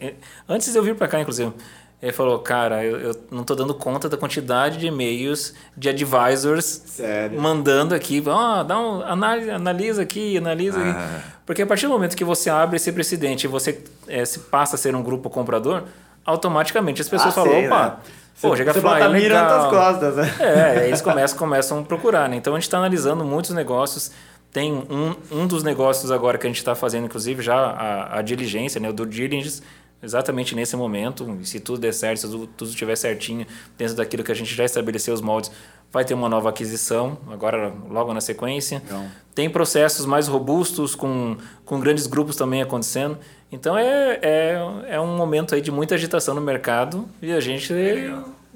antes 0.49 0.71
de 0.71 0.79
eu 0.79 0.83
vir 0.85 0.95
para 0.95 1.09
cá, 1.09 1.21
inclusive. 1.21 1.53
Ele 2.01 2.13
falou, 2.13 2.41
cara, 2.41 2.85
eu, 2.85 2.99
eu 2.99 3.23
não 3.31 3.43
estou 3.43 3.55
dando 3.55 3.73
conta 3.75 4.09
da 4.09 4.17
quantidade 4.17 4.77
de 4.77 4.89
e-mails 4.89 5.55
de 5.77 5.89
advisors 5.89 6.83
Sério? 6.85 7.41
mandando 7.41 7.95
aqui, 7.95 8.21
ó, 8.27 8.61
oh, 8.61 8.65
dá 8.65 8.79
um, 8.79 9.03
analisa, 9.03 9.55
analisa 9.55 10.03
aqui, 10.03 10.37
analisa 10.37 10.81
ah. 10.81 10.91
aqui. 10.91 11.25
Porque 11.47 11.63
a 11.63 11.67
partir 11.67 11.87
do 11.87 11.93
momento 11.93 12.17
que 12.17 12.25
você 12.25 12.51
abre 12.51 12.77
esse 12.77 12.91
precedente 12.91 13.47
e 13.47 13.49
você 13.49 13.85
é, 14.09 14.25
se 14.25 14.41
passa 14.41 14.75
a 14.75 14.79
ser 14.79 14.97
um 14.97 15.03
grupo 15.03 15.31
comprador, 15.31 15.85
automaticamente 16.25 17.01
as 17.01 17.09
pessoas 17.09 17.31
ah, 17.31 17.41
falam, 17.41 17.53
sei, 17.53 17.67
opa, 17.67 17.85
né? 17.85 17.97
pô, 18.41 18.57
chega 18.57 18.75
Fly, 18.75 19.01
é 19.01 19.09
legal. 19.09 19.71
costas, 19.71 20.17
né? 20.17 20.35
É, 20.41 20.87
eles 20.87 21.01
começam, 21.01 21.39
começam 21.39 21.79
a 21.81 21.83
procurar, 21.83 22.29
né? 22.29 22.37
Então 22.37 22.55
a 22.55 22.57
gente 22.59 22.65
está 22.65 22.79
analisando 22.79 23.25
muitos 23.25 23.51
negócios. 23.53 24.11
Tem 24.53 24.73
um, 24.73 25.15
um 25.31 25.47
dos 25.47 25.63
negócios 25.63 26.11
agora 26.11 26.37
que 26.37 26.47
a 26.47 26.51
gente 26.51 26.59
está 26.59 26.75
fazendo, 26.75 27.07
inclusive, 27.07 27.43
já 27.43 27.57
a, 27.57 28.19
a 28.19 28.23
diligência, 28.23 28.79
né? 28.81 28.91
O 28.91 28.93
do 28.93 29.07
diligence, 29.07 29.63
exatamente 30.03 30.55
nesse 30.55 30.77
momento, 30.77 31.39
se 31.43 31.59
tudo 31.59 31.79
der 31.79 31.95
certo, 31.95 32.21
se 32.21 32.29
tudo, 32.29 32.47
tudo 32.47 32.71
estiver 32.71 32.97
certinho, 32.97 33.47
dentro 33.79 33.95
daquilo 33.97 34.23
que 34.23 34.31
a 34.31 34.35
gente 34.35 34.55
já 34.55 34.65
estabeleceu 34.65 35.15
os 35.15 35.23
moldes, 35.23 35.51
vai 35.91 36.05
ter 36.05 36.15
uma 36.15 36.29
nova 36.29 36.49
aquisição, 36.49 37.19
agora 37.31 37.73
logo 37.89 38.13
na 38.13 38.21
sequência. 38.21 38.83
Então. 38.85 39.07
Tem 39.35 39.49
processos 39.49 40.05
mais 40.05 40.27
robustos, 40.29 40.95
com, 40.95 41.37
com 41.65 41.81
grandes 41.81 42.07
grupos 42.07 42.35
também 42.35 42.61
acontecendo. 42.61 43.19
Então 43.53 43.77
é, 43.77 44.19
é, 44.23 44.59
é 44.89 45.01
um 45.01 45.15
momento 45.15 45.55
aí 45.55 45.61
de 45.61 45.71
muita 45.71 45.95
agitação 45.95 46.35
no 46.35 46.41
mercado 46.41 47.07
e 47.21 47.31
a 47.31 47.39
gente 47.39 47.71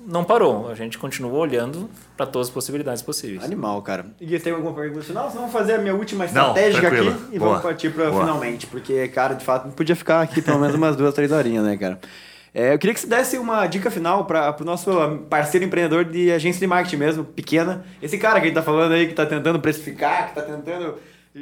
não 0.06 0.24
parou. 0.24 0.70
A 0.70 0.74
gente 0.74 0.96
continuou 0.96 1.34
olhando 1.34 1.90
para 2.16 2.24
todas 2.24 2.48
as 2.48 2.54
possibilidades 2.54 3.02
possíveis. 3.02 3.44
Animal, 3.44 3.82
cara. 3.82 4.06
E 4.18 4.38
tem 4.38 4.54
alguma 4.54 4.72
pergunta 4.72 5.04
final? 5.04 5.28
Vamos 5.30 5.52
fazer 5.52 5.74
a 5.74 5.78
minha 5.78 5.94
última 5.94 6.24
estratégia 6.24 6.80
não, 6.80 6.88
aqui 6.88 7.16
e 7.32 7.38
Boa. 7.38 7.50
vamos 7.50 7.62
partir 7.62 7.90
para 7.90 8.10
finalmente. 8.10 8.66
Porque, 8.66 9.06
cara, 9.08 9.34
de 9.34 9.44
fato, 9.44 9.66
não 9.66 9.72
podia 9.72 9.94
ficar 9.96 10.22
aqui 10.22 10.40
pelo 10.40 10.58
menos 10.58 10.74
umas 10.74 10.96
duas, 10.96 11.12
três 11.12 11.30
horinhas, 11.30 11.64
né, 11.64 11.76
cara? 11.76 11.98
É, 12.54 12.72
eu 12.72 12.78
queria 12.78 12.94
que 12.94 13.00
você 13.00 13.06
desse 13.06 13.36
uma 13.36 13.66
dica 13.66 13.90
final 13.90 14.24
para 14.24 14.56
o 14.58 14.64
nosso 14.64 14.90
parceiro 15.28 15.66
empreendedor 15.66 16.06
de 16.06 16.32
agência 16.32 16.58
de 16.58 16.66
marketing 16.66 16.96
mesmo, 16.96 17.22
pequena. 17.22 17.84
Esse 18.00 18.16
cara 18.16 18.40
que 18.40 18.46
a 18.46 18.48
gente 18.48 18.54
tá 18.54 18.62
falando 18.62 18.92
aí, 18.92 19.04
que 19.04 19.12
está 19.12 19.26
tentando 19.26 19.60
precificar, 19.60 20.32
que 20.32 20.38
está 20.38 20.50
tentando 20.50 20.94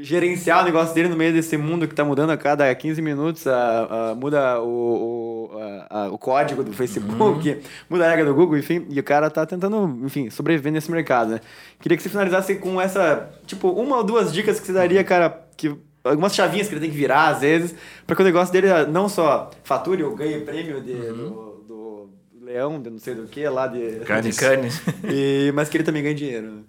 gerenciar 0.03 0.63
o 0.63 0.65
negócio 0.65 0.95
dele 0.95 1.09
no 1.09 1.17
meio 1.17 1.33
desse 1.33 1.57
mundo 1.57 1.87
que 1.87 1.93
está 1.93 2.05
mudando 2.05 2.31
a 2.31 2.37
cada 2.37 2.75
15 2.75 3.01
minutos, 3.01 3.47
a, 3.47 4.11
a 4.11 4.15
muda 4.15 4.61
o, 4.61 5.51
o, 5.53 5.59
a, 5.89 6.09
o 6.09 6.19
código 6.19 6.65
do 6.65 6.73
Facebook, 6.73 7.49
uhum. 7.49 7.61
muda 7.89 8.07
a 8.07 8.11
regra 8.11 8.25
do 8.25 8.35
Google, 8.35 8.59
enfim, 8.59 8.87
e 8.89 8.99
o 8.99 9.05
cara 9.05 9.29
está 9.29 9.47
tentando, 9.47 10.01
enfim, 10.05 10.31
sobreviver 10.31 10.73
nesse 10.73 10.91
mercado, 10.91 11.33
né? 11.33 11.41
Queria 11.81 11.97
que 11.97 12.03
você 12.03 12.09
finalizasse 12.09 12.57
com 12.57 12.81
essa, 12.81 13.31
tipo, 13.47 13.69
uma 13.69 13.99
ou 13.99 14.05
duas 14.05 14.33
dicas 14.33 14.59
que 14.59 14.67
você 14.67 14.73
daria, 14.73 15.05
cara, 15.05 15.47
que 15.57 15.77
algumas 16.03 16.35
chavinhas 16.35 16.67
que 16.67 16.75
ele 16.75 16.81
tem 16.81 16.91
que 16.91 16.97
virar 16.97 17.29
às 17.29 17.41
vezes, 17.41 17.75
para 18.05 18.17
que 18.17 18.23
o 18.23 18.25
negócio 18.25 18.53
dele 18.53 18.69
não 18.91 19.09
só 19.09 19.51
fature 19.63 20.03
ou 20.03 20.17
ganhe 20.17 20.41
prêmio 20.41 20.81
de, 20.81 20.93
uhum. 20.93 21.17
do, 21.17 21.65
do, 21.69 22.11
leão, 22.43 22.83
de 22.83 22.91
não 22.91 22.99
sei 22.99 23.15
do 23.15 23.29
que, 23.29 23.49
lá 23.49 23.69
de... 23.69 24.01
Canis. 24.01 24.39
Canis. 24.39 24.83
E, 25.09 25.53
mas 25.55 25.69
que 25.69 25.77
ele 25.77 25.85
também 25.85 26.03
ganhe 26.03 26.15
dinheiro, 26.15 26.51
né? 26.51 26.63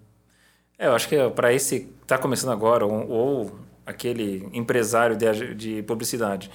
É, 0.78 0.86
eu 0.86 0.94
acho 0.94 1.08
que 1.08 1.16
para 1.30 1.52
esse 1.52 1.80
que 1.80 2.02
está 2.02 2.18
começando 2.18 2.52
agora, 2.52 2.84
ou, 2.84 3.08
ou, 3.08 3.58
aquele 3.84 4.48
empresário 4.52 5.16
de, 5.16 5.54
de 5.54 5.82
publicidade 5.82 6.50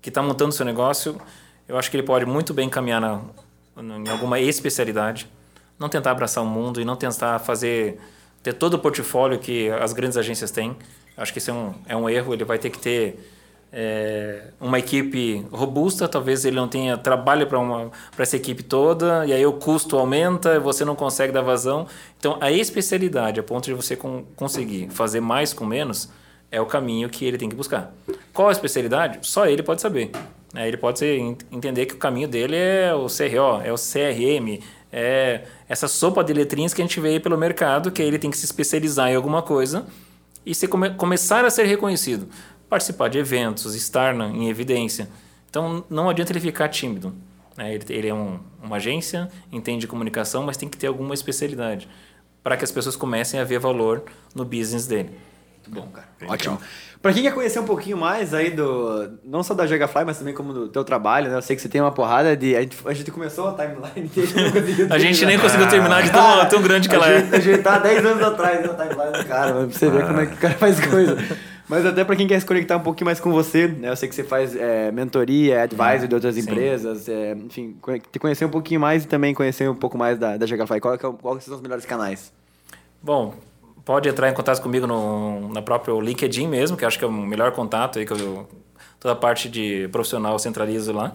que 0.00 0.08
está 0.08 0.20
montando 0.20 0.52
seu 0.52 0.66
negócio, 0.66 1.18
eu 1.68 1.78
acho 1.78 1.90
que 1.90 1.96
ele 1.96 2.06
pode 2.06 2.26
muito 2.26 2.52
bem 2.52 2.68
caminhar 2.68 3.00
na, 3.00 3.22
em 3.76 4.08
alguma 4.08 4.38
especialidade, 4.40 5.30
não 5.78 5.88
tentar 5.88 6.10
abraçar 6.10 6.42
o 6.42 6.46
mundo 6.46 6.80
e 6.80 6.84
não 6.84 6.96
tentar 6.96 7.38
fazer 7.38 7.98
ter 8.42 8.52
todo 8.52 8.74
o 8.74 8.78
portfólio 8.78 9.38
que 9.38 9.70
as 9.70 9.92
grandes 9.92 10.18
agências 10.18 10.50
têm. 10.50 10.76
Acho 11.16 11.32
que 11.32 11.38
isso 11.38 11.50
é 11.50 11.54
um, 11.54 11.74
é 11.86 11.96
um 11.96 12.10
erro. 12.10 12.34
Ele 12.34 12.44
vai 12.44 12.58
ter 12.58 12.70
que 12.70 12.78
ter 12.78 13.18
é, 13.72 14.48
uma 14.60 14.78
equipe 14.78 15.46
robusta, 15.50 16.06
talvez 16.06 16.44
ele 16.44 16.56
não 16.56 16.68
tenha 16.68 16.98
trabalho 16.98 17.46
para 17.46 17.90
essa 18.18 18.36
equipe 18.36 18.62
toda, 18.62 19.24
e 19.26 19.32
aí 19.32 19.46
o 19.46 19.54
custo 19.54 19.96
aumenta, 19.96 20.60
você 20.60 20.84
não 20.84 20.94
consegue 20.94 21.32
dar 21.32 21.40
vazão. 21.40 21.86
Então, 22.18 22.36
a 22.40 22.52
especialidade, 22.52 23.40
a 23.40 23.42
ponto 23.42 23.64
de 23.64 23.72
você 23.72 23.96
com, 23.96 24.24
conseguir 24.36 24.90
fazer 24.90 25.20
mais 25.20 25.54
com 25.54 25.64
menos, 25.64 26.10
é 26.50 26.60
o 26.60 26.66
caminho 26.66 27.08
que 27.08 27.24
ele 27.24 27.38
tem 27.38 27.48
que 27.48 27.56
buscar. 27.56 27.94
Qual 28.34 28.50
a 28.50 28.52
especialidade? 28.52 29.20
Só 29.22 29.46
ele 29.46 29.62
pode 29.62 29.80
saber. 29.80 30.10
É, 30.54 30.68
ele 30.68 30.76
pode 30.76 30.98
ser, 30.98 31.18
entender 31.50 31.86
que 31.86 31.94
o 31.94 31.98
caminho 31.98 32.28
dele 32.28 32.56
é 32.56 32.94
o 32.94 33.06
CRO, 33.06 33.62
é 33.64 33.72
o 33.72 33.76
CRM, 33.76 34.62
é 34.92 35.44
essa 35.66 35.88
sopa 35.88 36.22
de 36.22 36.34
letrinhas 36.34 36.74
que 36.74 36.82
a 36.82 36.84
gente 36.84 37.00
vê 37.00 37.08
aí 37.08 37.20
pelo 37.20 37.38
mercado, 37.38 37.90
que 37.90 38.02
ele 38.02 38.18
tem 38.18 38.30
que 38.30 38.36
se 38.36 38.44
especializar 38.44 39.10
em 39.10 39.16
alguma 39.16 39.40
coisa 39.40 39.86
e 40.44 40.54
se 40.54 40.68
come, 40.68 40.90
começar 40.90 41.44
a 41.46 41.50
ser 41.50 41.64
reconhecido 41.64 42.28
participar 42.72 43.08
de 43.08 43.18
eventos, 43.18 43.74
estar 43.74 44.14
na, 44.14 44.28
em 44.28 44.48
evidência. 44.48 45.06
Então, 45.50 45.84
não 45.90 46.08
adianta 46.08 46.32
ele 46.32 46.40
ficar 46.40 46.70
tímido. 46.70 47.12
Né? 47.54 47.74
Ele, 47.74 47.84
ele, 47.90 48.08
é 48.08 48.14
um, 48.14 48.40
uma 48.62 48.76
agência, 48.76 49.28
entende 49.52 49.86
comunicação, 49.86 50.42
mas 50.42 50.56
tem 50.56 50.66
que 50.66 50.78
ter 50.78 50.86
alguma 50.86 51.12
especialidade 51.12 51.86
para 52.42 52.56
que 52.56 52.64
as 52.64 52.72
pessoas 52.72 52.96
comecem 52.96 53.38
a 53.38 53.44
ver 53.44 53.58
valor 53.58 54.04
no 54.34 54.42
business 54.42 54.86
dele. 54.86 55.10
Muito 55.58 55.70
bom, 55.70 55.86
cara. 55.88 56.08
Ótimo. 56.26 56.58
Para 57.02 57.12
quem 57.12 57.22
quer 57.22 57.34
conhecer 57.34 57.58
um 57.58 57.66
pouquinho 57.66 57.98
mais 57.98 58.32
aí 58.32 58.50
do. 58.50 59.18
Não 59.22 59.42
só 59.42 59.52
da 59.52 59.66
Jagafly, 59.66 60.06
mas 60.06 60.18
também 60.18 60.32
como 60.32 60.54
do 60.54 60.68
teu 60.68 60.82
trabalho, 60.82 61.28
né? 61.28 61.36
Eu 61.36 61.42
sei 61.42 61.54
que 61.54 61.60
você 61.60 61.68
tem 61.68 61.80
uma 61.80 61.92
porrada 61.92 62.34
de. 62.34 62.56
A 62.56 62.62
gente, 62.62 62.76
a 62.86 62.94
gente 62.94 63.10
começou 63.10 63.48
a 63.48 63.52
timeline 63.52 64.10
a 64.88 64.98
gente 64.98 65.26
nem 65.26 65.38
conseguiu 65.38 65.68
terminar 65.68 66.02
de 66.02 66.10
tão, 66.10 66.48
tão 66.48 66.62
grande 66.62 66.88
que 66.88 66.94
ela 66.94 67.08
é. 67.08 67.28
A 67.32 67.38
gente 67.38 67.58
tá 67.58 67.78
10 67.78 68.06
anos 68.06 68.22
atrás 68.22 68.64
na 68.64 68.74
timeline 68.74 69.18
do 69.18 69.26
cara, 69.26 69.52
pra 69.52 69.64
você 69.66 69.90
ver 69.90 70.06
como 70.06 70.20
é 70.20 70.26
que 70.26 70.34
o 70.34 70.38
cara 70.38 70.54
faz 70.54 70.80
coisa. 70.80 71.18
Mas 71.68 71.86
até 71.86 72.04
para 72.04 72.16
quem 72.16 72.26
quer 72.26 72.38
se 72.40 72.46
conectar 72.46 72.76
um 72.76 72.80
pouquinho 72.80 73.06
mais 73.06 73.20
com 73.20 73.30
você, 73.30 73.68
né? 73.68 73.90
Eu 73.90 73.96
sei 73.96 74.08
que 74.08 74.14
você 74.14 74.24
faz 74.24 74.54
é, 74.56 74.90
mentoria, 74.90 75.62
advisor 75.62 76.08
de 76.08 76.14
outras 76.14 76.34
Sim. 76.34 76.42
empresas, 76.42 77.08
é, 77.08 77.32
enfim, 77.32 77.76
te 78.10 78.18
conhecer 78.18 78.44
um 78.44 78.50
pouquinho 78.50 78.80
mais 78.80 79.04
e 79.04 79.06
também 79.06 79.32
conhecer 79.32 79.68
um 79.70 79.74
pouco 79.74 79.96
mais 79.96 80.18
da, 80.18 80.36
da 80.36 80.46
Jagafly. 80.46 80.80
Qual, 80.80 80.98
qual, 80.98 81.14
quais 81.14 81.44
são 81.44 81.54
os 81.54 81.60
melhores 81.60 81.86
canais? 81.86 82.32
Bom, 83.00 83.34
pode 83.84 84.08
entrar 84.08 84.28
em 84.28 84.34
contato 84.34 84.60
comigo 84.60 84.86
no, 84.86 85.48
na 85.52 85.62
própria 85.62 85.94
LinkedIn 85.94 86.48
mesmo, 86.48 86.76
que 86.76 86.84
acho 86.84 86.98
que 86.98 87.04
é 87.04 87.08
o 87.08 87.12
melhor 87.12 87.52
contato 87.52 87.98
aí 87.98 88.06
que 88.06 88.12
eu 88.12 88.46
toda 89.02 89.14
a 89.14 89.16
parte 89.16 89.48
de 89.48 89.88
profissional 89.88 90.38
centralizo 90.38 90.92
lá. 90.92 91.12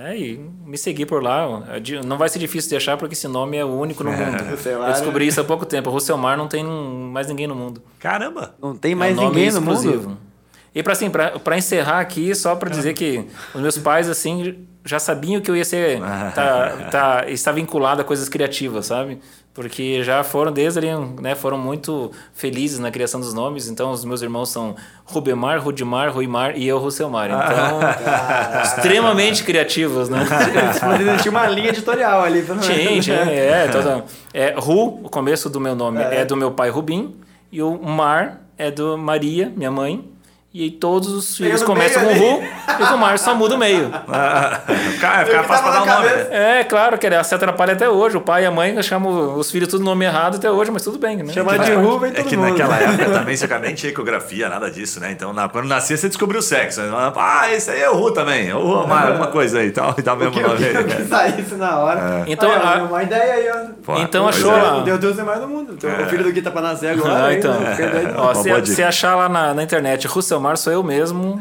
É, 0.00 0.16
e 0.16 0.38
me 0.64 0.78
seguir 0.78 1.06
por 1.06 1.22
lá. 1.22 1.62
Não 2.04 2.18
vai 2.18 2.28
ser 2.28 2.38
difícil 2.38 2.70
de 2.70 2.76
achar, 2.76 2.96
porque 2.96 3.14
esse 3.14 3.28
nome 3.28 3.56
é 3.56 3.64
o 3.64 3.68
único 3.68 4.04
no 4.04 4.10
mundo. 4.10 4.36
eu 4.64 4.92
descobri 4.92 5.26
isso 5.26 5.40
há 5.40 5.44
pouco 5.44 5.66
tempo. 5.66 5.90
O 5.90 5.92
Russelmar 5.92 6.36
não 6.36 6.48
tem 6.48 6.64
mais 6.64 7.28
ninguém 7.28 7.46
no 7.46 7.54
mundo. 7.54 7.82
Caramba! 7.98 8.54
Não 8.60 8.76
tem 8.76 8.94
mais 8.94 9.16
é 9.16 9.20
um 9.20 9.28
ninguém 9.28 9.50
no 9.50 9.58
exclusivo. 9.58 10.10
mundo? 10.10 10.27
E 10.74 10.82
para 10.82 10.92
assim, 10.92 11.10
para 11.10 11.56
encerrar 11.56 12.00
aqui, 12.00 12.34
só 12.34 12.54
para 12.54 12.70
dizer 12.70 12.94
que 12.94 13.24
os 13.54 13.60
meus 13.60 13.78
pais 13.78 14.08
assim 14.08 14.66
já 14.84 14.98
sabiam 14.98 15.40
que 15.40 15.50
eu 15.50 15.56
ia 15.56 15.64
ser 15.64 16.00
tá, 16.34 16.70
tá, 16.90 17.24
estar 17.28 17.52
vinculado 17.52 18.00
a 18.00 18.04
coisas 18.04 18.28
criativas, 18.28 18.86
sabe? 18.86 19.18
Porque 19.52 20.04
já 20.04 20.22
foram 20.22 20.52
desde 20.52 20.78
ali, 20.78 20.88
né, 21.20 21.34
foram 21.34 21.58
muito 21.58 22.12
felizes 22.32 22.78
na 22.78 22.92
criação 22.92 23.18
dos 23.18 23.34
nomes. 23.34 23.68
Então 23.68 23.90
os 23.90 24.04
meus 24.04 24.22
irmãos 24.22 24.50
são 24.50 24.76
Rubemar, 25.04 25.60
Rudimar, 25.60 26.12
Ruimar 26.12 26.56
e 26.56 26.68
eu 26.68 26.78
Ruselmar. 26.78 27.26
Então 27.26 27.80
extremamente 28.62 29.42
criativos, 29.42 30.08
né? 30.08 30.24
Tinha 31.20 31.30
uma 31.30 31.46
linha 31.48 31.70
editorial 31.70 32.22
ali. 32.22 32.44
Tinha, 32.60 33.00
tinha, 33.00 33.16
é, 33.16 33.68
toda, 33.68 34.04
é 34.32 34.54
Ru, 34.56 35.00
o 35.02 35.08
começo 35.08 35.50
do 35.50 35.58
meu 35.58 35.74
nome 35.74 36.00
é, 36.02 36.20
é 36.20 36.24
do 36.24 36.36
meu 36.36 36.52
pai 36.52 36.70
Rubim 36.70 37.16
e 37.50 37.60
o 37.60 37.76
Mar 37.82 38.42
é 38.56 38.70
do 38.70 38.96
Maria, 38.96 39.52
minha 39.56 39.72
mãe. 39.72 40.04
E 40.52 40.70
todos 40.70 41.12
os 41.12 41.36
filhos 41.36 41.62
começam 41.62 42.02
com 42.02 42.14
Ru 42.14 42.42
e 42.80 42.86
com 42.86 42.96
Mar 42.96 43.18
só 43.18 43.34
muda 43.34 43.54
o 43.54 43.58
meio. 43.58 43.90
Ah, 44.10 44.60
cara, 45.00 45.26
fica 45.26 45.42
fácil 45.44 45.64
pra 45.64 45.72
dar 45.72 45.82
o 45.82 45.86
nome. 45.86 46.08
É, 46.30 46.64
claro, 46.64 46.96
que 46.98 47.22
se 47.24 47.34
atrapalha 47.34 47.74
até 47.74 47.88
hoje. 47.88 48.16
O 48.16 48.20
pai 48.20 48.42
e 48.44 48.46
a 48.46 48.50
mãe 48.50 48.82
chamam 48.82 49.36
os 49.38 49.50
filhos 49.50 49.68
tudo 49.68 49.84
nome 49.84 50.04
errado 50.06 50.36
até 50.36 50.50
hoje, 50.50 50.70
mas 50.70 50.82
tudo 50.82 50.98
bem, 50.98 51.18
né? 51.18 51.32
Chamar 51.32 51.58
de 51.58 51.72
Ru 51.72 51.98
vem 51.98 52.12
É 52.14 52.22
que 52.22 52.36
mundo. 52.36 52.48
naquela 52.50 52.76
época 52.80 53.10
também 53.10 53.36
você 53.36 53.46
nem 53.58 53.74
tinha 53.74 53.90
ecografia, 53.92 54.48
nada 54.48 54.70
disso, 54.70 54.98
né? 55.00 55.12
Então, 55.12 55.32
na, 55.34 55.48
quando 55.48 55.66
nascia, 55.66 55.96
você 55.96 56.08
descobriu 56.08 56.40
o 56.40 56.42
sexo. 56.42 56.80
Ah, 57.16 57.52
esse 57.52 57.70
aí 57.70 57.80
é 57.82 57.90
o 57.90 57.94
Ru 57.96 58.10
também. 58.12 58.50
O 58.52 58.58
Ru, 58.60 58.84
uma, 58.84 59.10
uma 59.10 59.26
coisa 59.28 59.58
aí, 59.58 59.70
tal, 59.70 59.94
e 59.98 60.02
dá 60.02 60.14
o 60.14 60.16
mesmo 60.16 60.32
que, 60.32 60.40
nome. 60.40 60.54
Eu 60.66 60.84
que 60.86 61.04
saísse 61.04 61.54
na 61.56 61.78
hora. 61.78 62.24
Então, 62.26 62.48
Olha, 62.50 62.58
a- 62.60 62.82
uma 62.84 63.02
ideia 63.02 63.34
aí, 63.34 63.50
ó. 63.50 63.68
Pô, 63.84 63.98
Então 64.00 64.26
achou 64.26 64.52
é. 64.56 64.62
lá. 64.62 64.80
Meu 64.84 64.96
Deus 64.98 65.18
é 65.18 65.22
mais 65.22 65.40
do 65.40 65.46
mundo. 65.48 65.74
Então, 65.74 65.90
O 65.90 66.06
filho 66.06 66.24
do 66.24 66.32
Gui 66.32 66.40
tá 66.42 66.50
pra 66.50 66.62
nascer 66.62 66.90
agora. 66.90 67.12
Ah, 67.12 67.26
aí, 67.26 67.36
então. 67.38 67.52
né? 67.60 67.76
Ó, 68.16 68.32
se, 68.34 68.82
achar 68.82 69.14
lá 69.14 69.28
na, 69.28 69.52
na 69.54 69.62
internet, 69.62 70.06
Sou 70.56 70.72
eu 70.72 70.82
mesmo. 70.82 71.40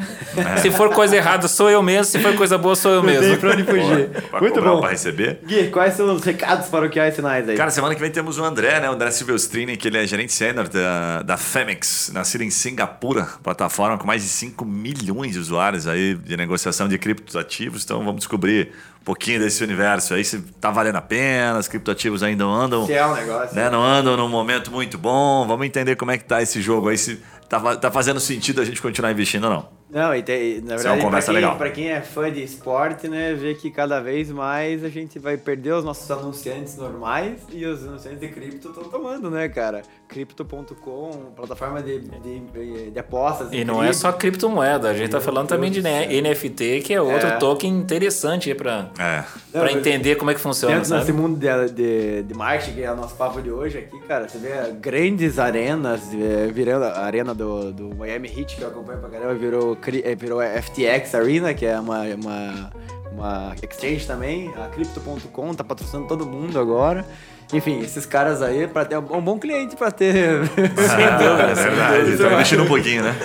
Se 0.62 0.72
for 0.72 0.90
coisa 0.94 1.16
errada, 1.16 1.48
sou 1.48 1.70
eu 1.70 1.82
mesmo. 1.82 2.06
Se 2.06 2.20
for 2.20 2.36
coisa 2.36 2.58
boa, 2.58 2.76
sou 2.76 2.92
eu 2.92 3.04
Não 3.04 3.10
tem 3.10 3.20
mesmo. 3.20 3.38
pra 3.38 3.52
onde 3.52 3.64
fugir. 3.64 4.10
Pra 4.30 4.40
Muito 4.40 4.62
bom. 4.62 4.80
Pra 4.80 4.90
receber. 4.90 5.40
Gui, 5.46 5.70
quais 5.70 5.94
são 5.96 6.14
os 6.14 6.24
recados 6.24 6.68
paroquiais 6.68 7.16
finais 7.16 7.48
aí? 7.48 7.56
Cara, 7.58 7.72
semana 7.72 7.94
que 7.96 8.02
vem 8.02 8.12
temos 8.12 8.38
o 8.38 8.44
André, 8.44 8.80
né? 8.80 8.90
O 8.90 8.94
André 8.94 9.12
Silvestrini, 9.12 9.78
que 9.78 9.88
ele 9.88 9.98
é 9.98 10.06
gerente 10.08 10.34
sênior 10.34 10.68
da, 10.68 11.22
da 11.24 11.38
Femex, 11.38 12.12
nascido 12.14 12.42
em 12.44 12.50
Singapura, 12.50 13.28
plataforma 13.44 13.98
com 13.98 14.06
mais 14.08 14.22
de 14.24 14.30
5 14.30 14.66
milhões 14.66 15.34
de 15.34 15.40
usuários 15.40 15.88
aí 15.88 16.16
de 16.16 16.36
negociação 16.38 16.88
de 16.88 16.98
criptoativos. 16.98 17.84
Então 17.84 18.00
vamos 18.00 18.18
descobrir 18.18 18.72
um 19.02 19.06
pouquinho 19.06 19.40
desse 19.40 19.64
universo 19.64 20.14
aí, 20.14 20.26
se 20.26 20.40
tá 20.60 20.70
valendo 20.70 20.98
a 20.98 21.02
pena, 21.02 21.58
os 21.60 21.68
criptoativos 21.68 22.22
ainda 22.24 22.44
andam. 22.44 22.86
Se 22.86 22.94
é 22.94 23.06
um 23.06 23.14
negócio. 23.14 23.56
Né, 23.56 23.70
não 23.70 23.82
andam 23.82 24.18
num 24.18 24.28
momento 24.28 24.70
muito 24.72 24.98
bom. 24.98 25.46
Vamos 25.48 25.66
entender 25.66 25.96
como 25.96 26.12
é 26.12 26.18
que 26.18 26.26
tá 26.26 26.42
esse 26.42 26.62
jogo 26.62 26.90
aí, 26.90 26.98
se 26.98 27.20
tá, 27.48 27.76
tá 27.76 27.92
fazendo 27.92 28.20
sentido 28.20 28.62
a 28.62 28.66
gente 28.66 28.82
continuar 28.82 29.12
investindo 29.12 29.46
ou 29.46 29.50
não. 29.50 29.77
Não, 29.90 30.14
e 30.14 30.22
tem, 30.22 30.60
na 30.62 30.74
é 30.74 30.76
uma 30.76 30.78
verdade, 30.78 31.02
conversa 31.02 31.26
pra, 31.32 31.34
quem, 31.34 31.42
legal. 31.42 31.58
pra 31.58 31.70
quem 31.72 31.90
é 31.90 32.02
fã 32.02 32.32
de 32.32 32.44
esporte, 32.44 33.08
né, 33.08 33.34
vê 33.34 33.54
que 33.56 33.72
cada 33.72 34.02
vez 34.02 34.30
mais 34.30 34.84
a 34.84 34.90
gente 34.90 35.18
vai 35.18 35.38
perder 35.38 35.72
os 35.74 35.84
nossos 35.86 36.10
anunciantes 36.12 36.76
normais 36.78 37.40
e 37.54 37.66
os 37.66 37.84
anunciantes 37.88 38.20
de 38.20 38.28
cripto 38.28 38.68
estão 38.70 38.84
tomando, 38.84 39.30
né, 39.32 39.48
cara? 39.48 39.82
Crypto.com, 40.08 41.32
plataforma 41.36 41.82
de, 41.82 42.00
de, 42.00 42.92
de 42.92 43.00
apostas. 43.00 43.50
E 43.52 43.64
não 43.64 43.76
é 43.82 43.88
cripto. 43.88 43.98
só 44.02 44.12
criptomoeda, 44.12 44.90
a 44.90 44.94
gente 44.94 45.10
tá 45.12 45.22
falando 45.22 45.48
também 45.48 45.72
de 45.72 45.82
né, 45.82 46.06
NFT, 46.22 46.82
que 46.84 46.94
é 46.94 47.02
outro 47.02 47.28
É. 47.28 47.38
token 47.38 47.72
interessante 47.78 48.54
para 48.54 48.90
É. 49.00 49.18
Não, 49.54 49.62
para 49.62 49.64
mas- 49.64 49.76
entender 49.76 50.16
como 50.16 50.32
é 50.32 50.34
que 50.34 50.40
funciona, 50.40 50.76
Dentro 50.76 50.98
desse 50.98 51.14
mundo 51.14 51.38
de, 51.40 51.74
de, 51.74 52.24
de 52.24 52.34
marketing, 52.34 52.74
que 52.76 52.84
é 52.84 52.92
o 52.92 52.96
nosso 52.96 53.16
papo 53.16 53.42
de 53.42 53.50
hoje 53.52 53.78
aqui, 53.80 54.00
cara, 54.08 54.28
você 54.28 54.38
vê 54.38 54.50
grandes 54.82 55.40
arenas, 55.40 56.02
eh, 56.14 56.50
virando 56.54 56.86
a 56.86 57.00
arena 57.00 57.34
do, 57.34 57.72
do 57.72 57.96
Miami 57.96 58.28
Heat, 58.28 58.56
que 58.58 58.62
eu 58.62 58.68
acompanho 58.68 59.00
pra 59.00 59.10
caramba, 59.10 59.34
virou, 59.34 59.76
virou 60.18 60.40
FTX 60.42 61.16
Arena, 61.16 61.54
que 61.54 61.66
é 61.66 61.80
uma, 61.80 62.04
uma, 62.04 62.72
uma 63.12 63.56
exchange 63.62 64.06
também, 64.06 64.52
a 64.56 64.68
Crypto.com 64.68 65.54
tá 65.54 65.64
patrocinando 65.64 66.08
todo 66.08 66.26
mundo 66.26 66.60
agora. 66.60 67.06
Enfim, 67.54 67.80
esses 67.80 68.06
caras 68.06 68.42
aí, 68.42 68.68
pra 68.68 68.84
ter 68.84 68.96
é 68.96 69.00
um 69.00 69.22
bom 69.22 69.40
cliente 69.40 69.76
pra 69.76 69.90
ter. 69.90 70.42
é 70.52 71.54
verdade, 71.54 72.18
tá 72.18 72.62
um 72.64 72.68
pouquinho, 72.68 73.04
né? 73.04 73.16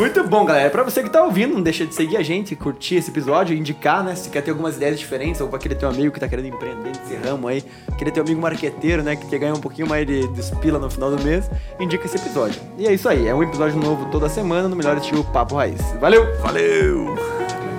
Muito 0.00 0.24
bom, 0.24 0.46
galera. 0.46 0.70
Pra 0.70 0.82
você 0.82 1.02
que 1.02 1.10
tá 1.10 1.22
ouvindo, 1.22 1.52
não 1.52 1.60
deixa 1.60 1.84
de 1.84 1.94
seguir 1.94 2.16
a 2.16 2.22
gente, 2.22 2.56
curtir 2.56 2.94
esse 2.94 3.10
episódio, 3.10 3.54
indicar, 3.54 4.02
né? 4.02 4.14
Se 4.14 4.30
quer 4.30 4.40
ter 4.40 4.50
algumas 4.50 4.76
ideias 4.76 4.98
diferentes, 4.98 5.42
ou 5.42 5.48
pra 5.48 5.58
aquele 5.58 5.74
teu 5.74 5.90
amigo 5.90 6.10
que 6.10 6.18
tá 6.18 6.26
querendo 6.26 6.48
empreender 6.48 6.92
nesse 6.98 7.14
ramo 7.16 7.46
aí, 7.46 7.62
aquele 7.86 8.10
teu 8.10 8.22
amigo 8.22 8.40
marqueteiro, 8.40 9.02
né? 9.02 9.14
Que 9.14 9.26
quer 9.26 9.38
ganhar 9.38 9.52
um 9.52 9.60
pouquinho 9.60 9.86
mais 9.86 10.06
de, 10.06 10.26
de 10.26 10.56
pila 10.56 10.78
no 10.78 10.88
final 10.88 11.14
do 11.14 11.22
mês, 11.22 11.50
indica 11.78 12.06
esse 12.06 12.16
episódio. 12.16 12.62
E 12.78 12.86
é 12.86 12.94
isso 12.94 13.10
aí, 13.10 13.28
é 13.28 13.34
um 13.34 13.42
episódio 13.42 13.78
novo 13.78 14.06
toda 14.06 14.26
semana 14.30 14.70
no 14.70 14.74
melhor 14.74 14.96
estilo 14.96 15.22
Papo 15.22 15.56
Raiz. 15.56 15.82
Valeu! 16.00 16.34
Valeu! 16.38 17.14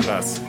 Abraço. 0.03 0.43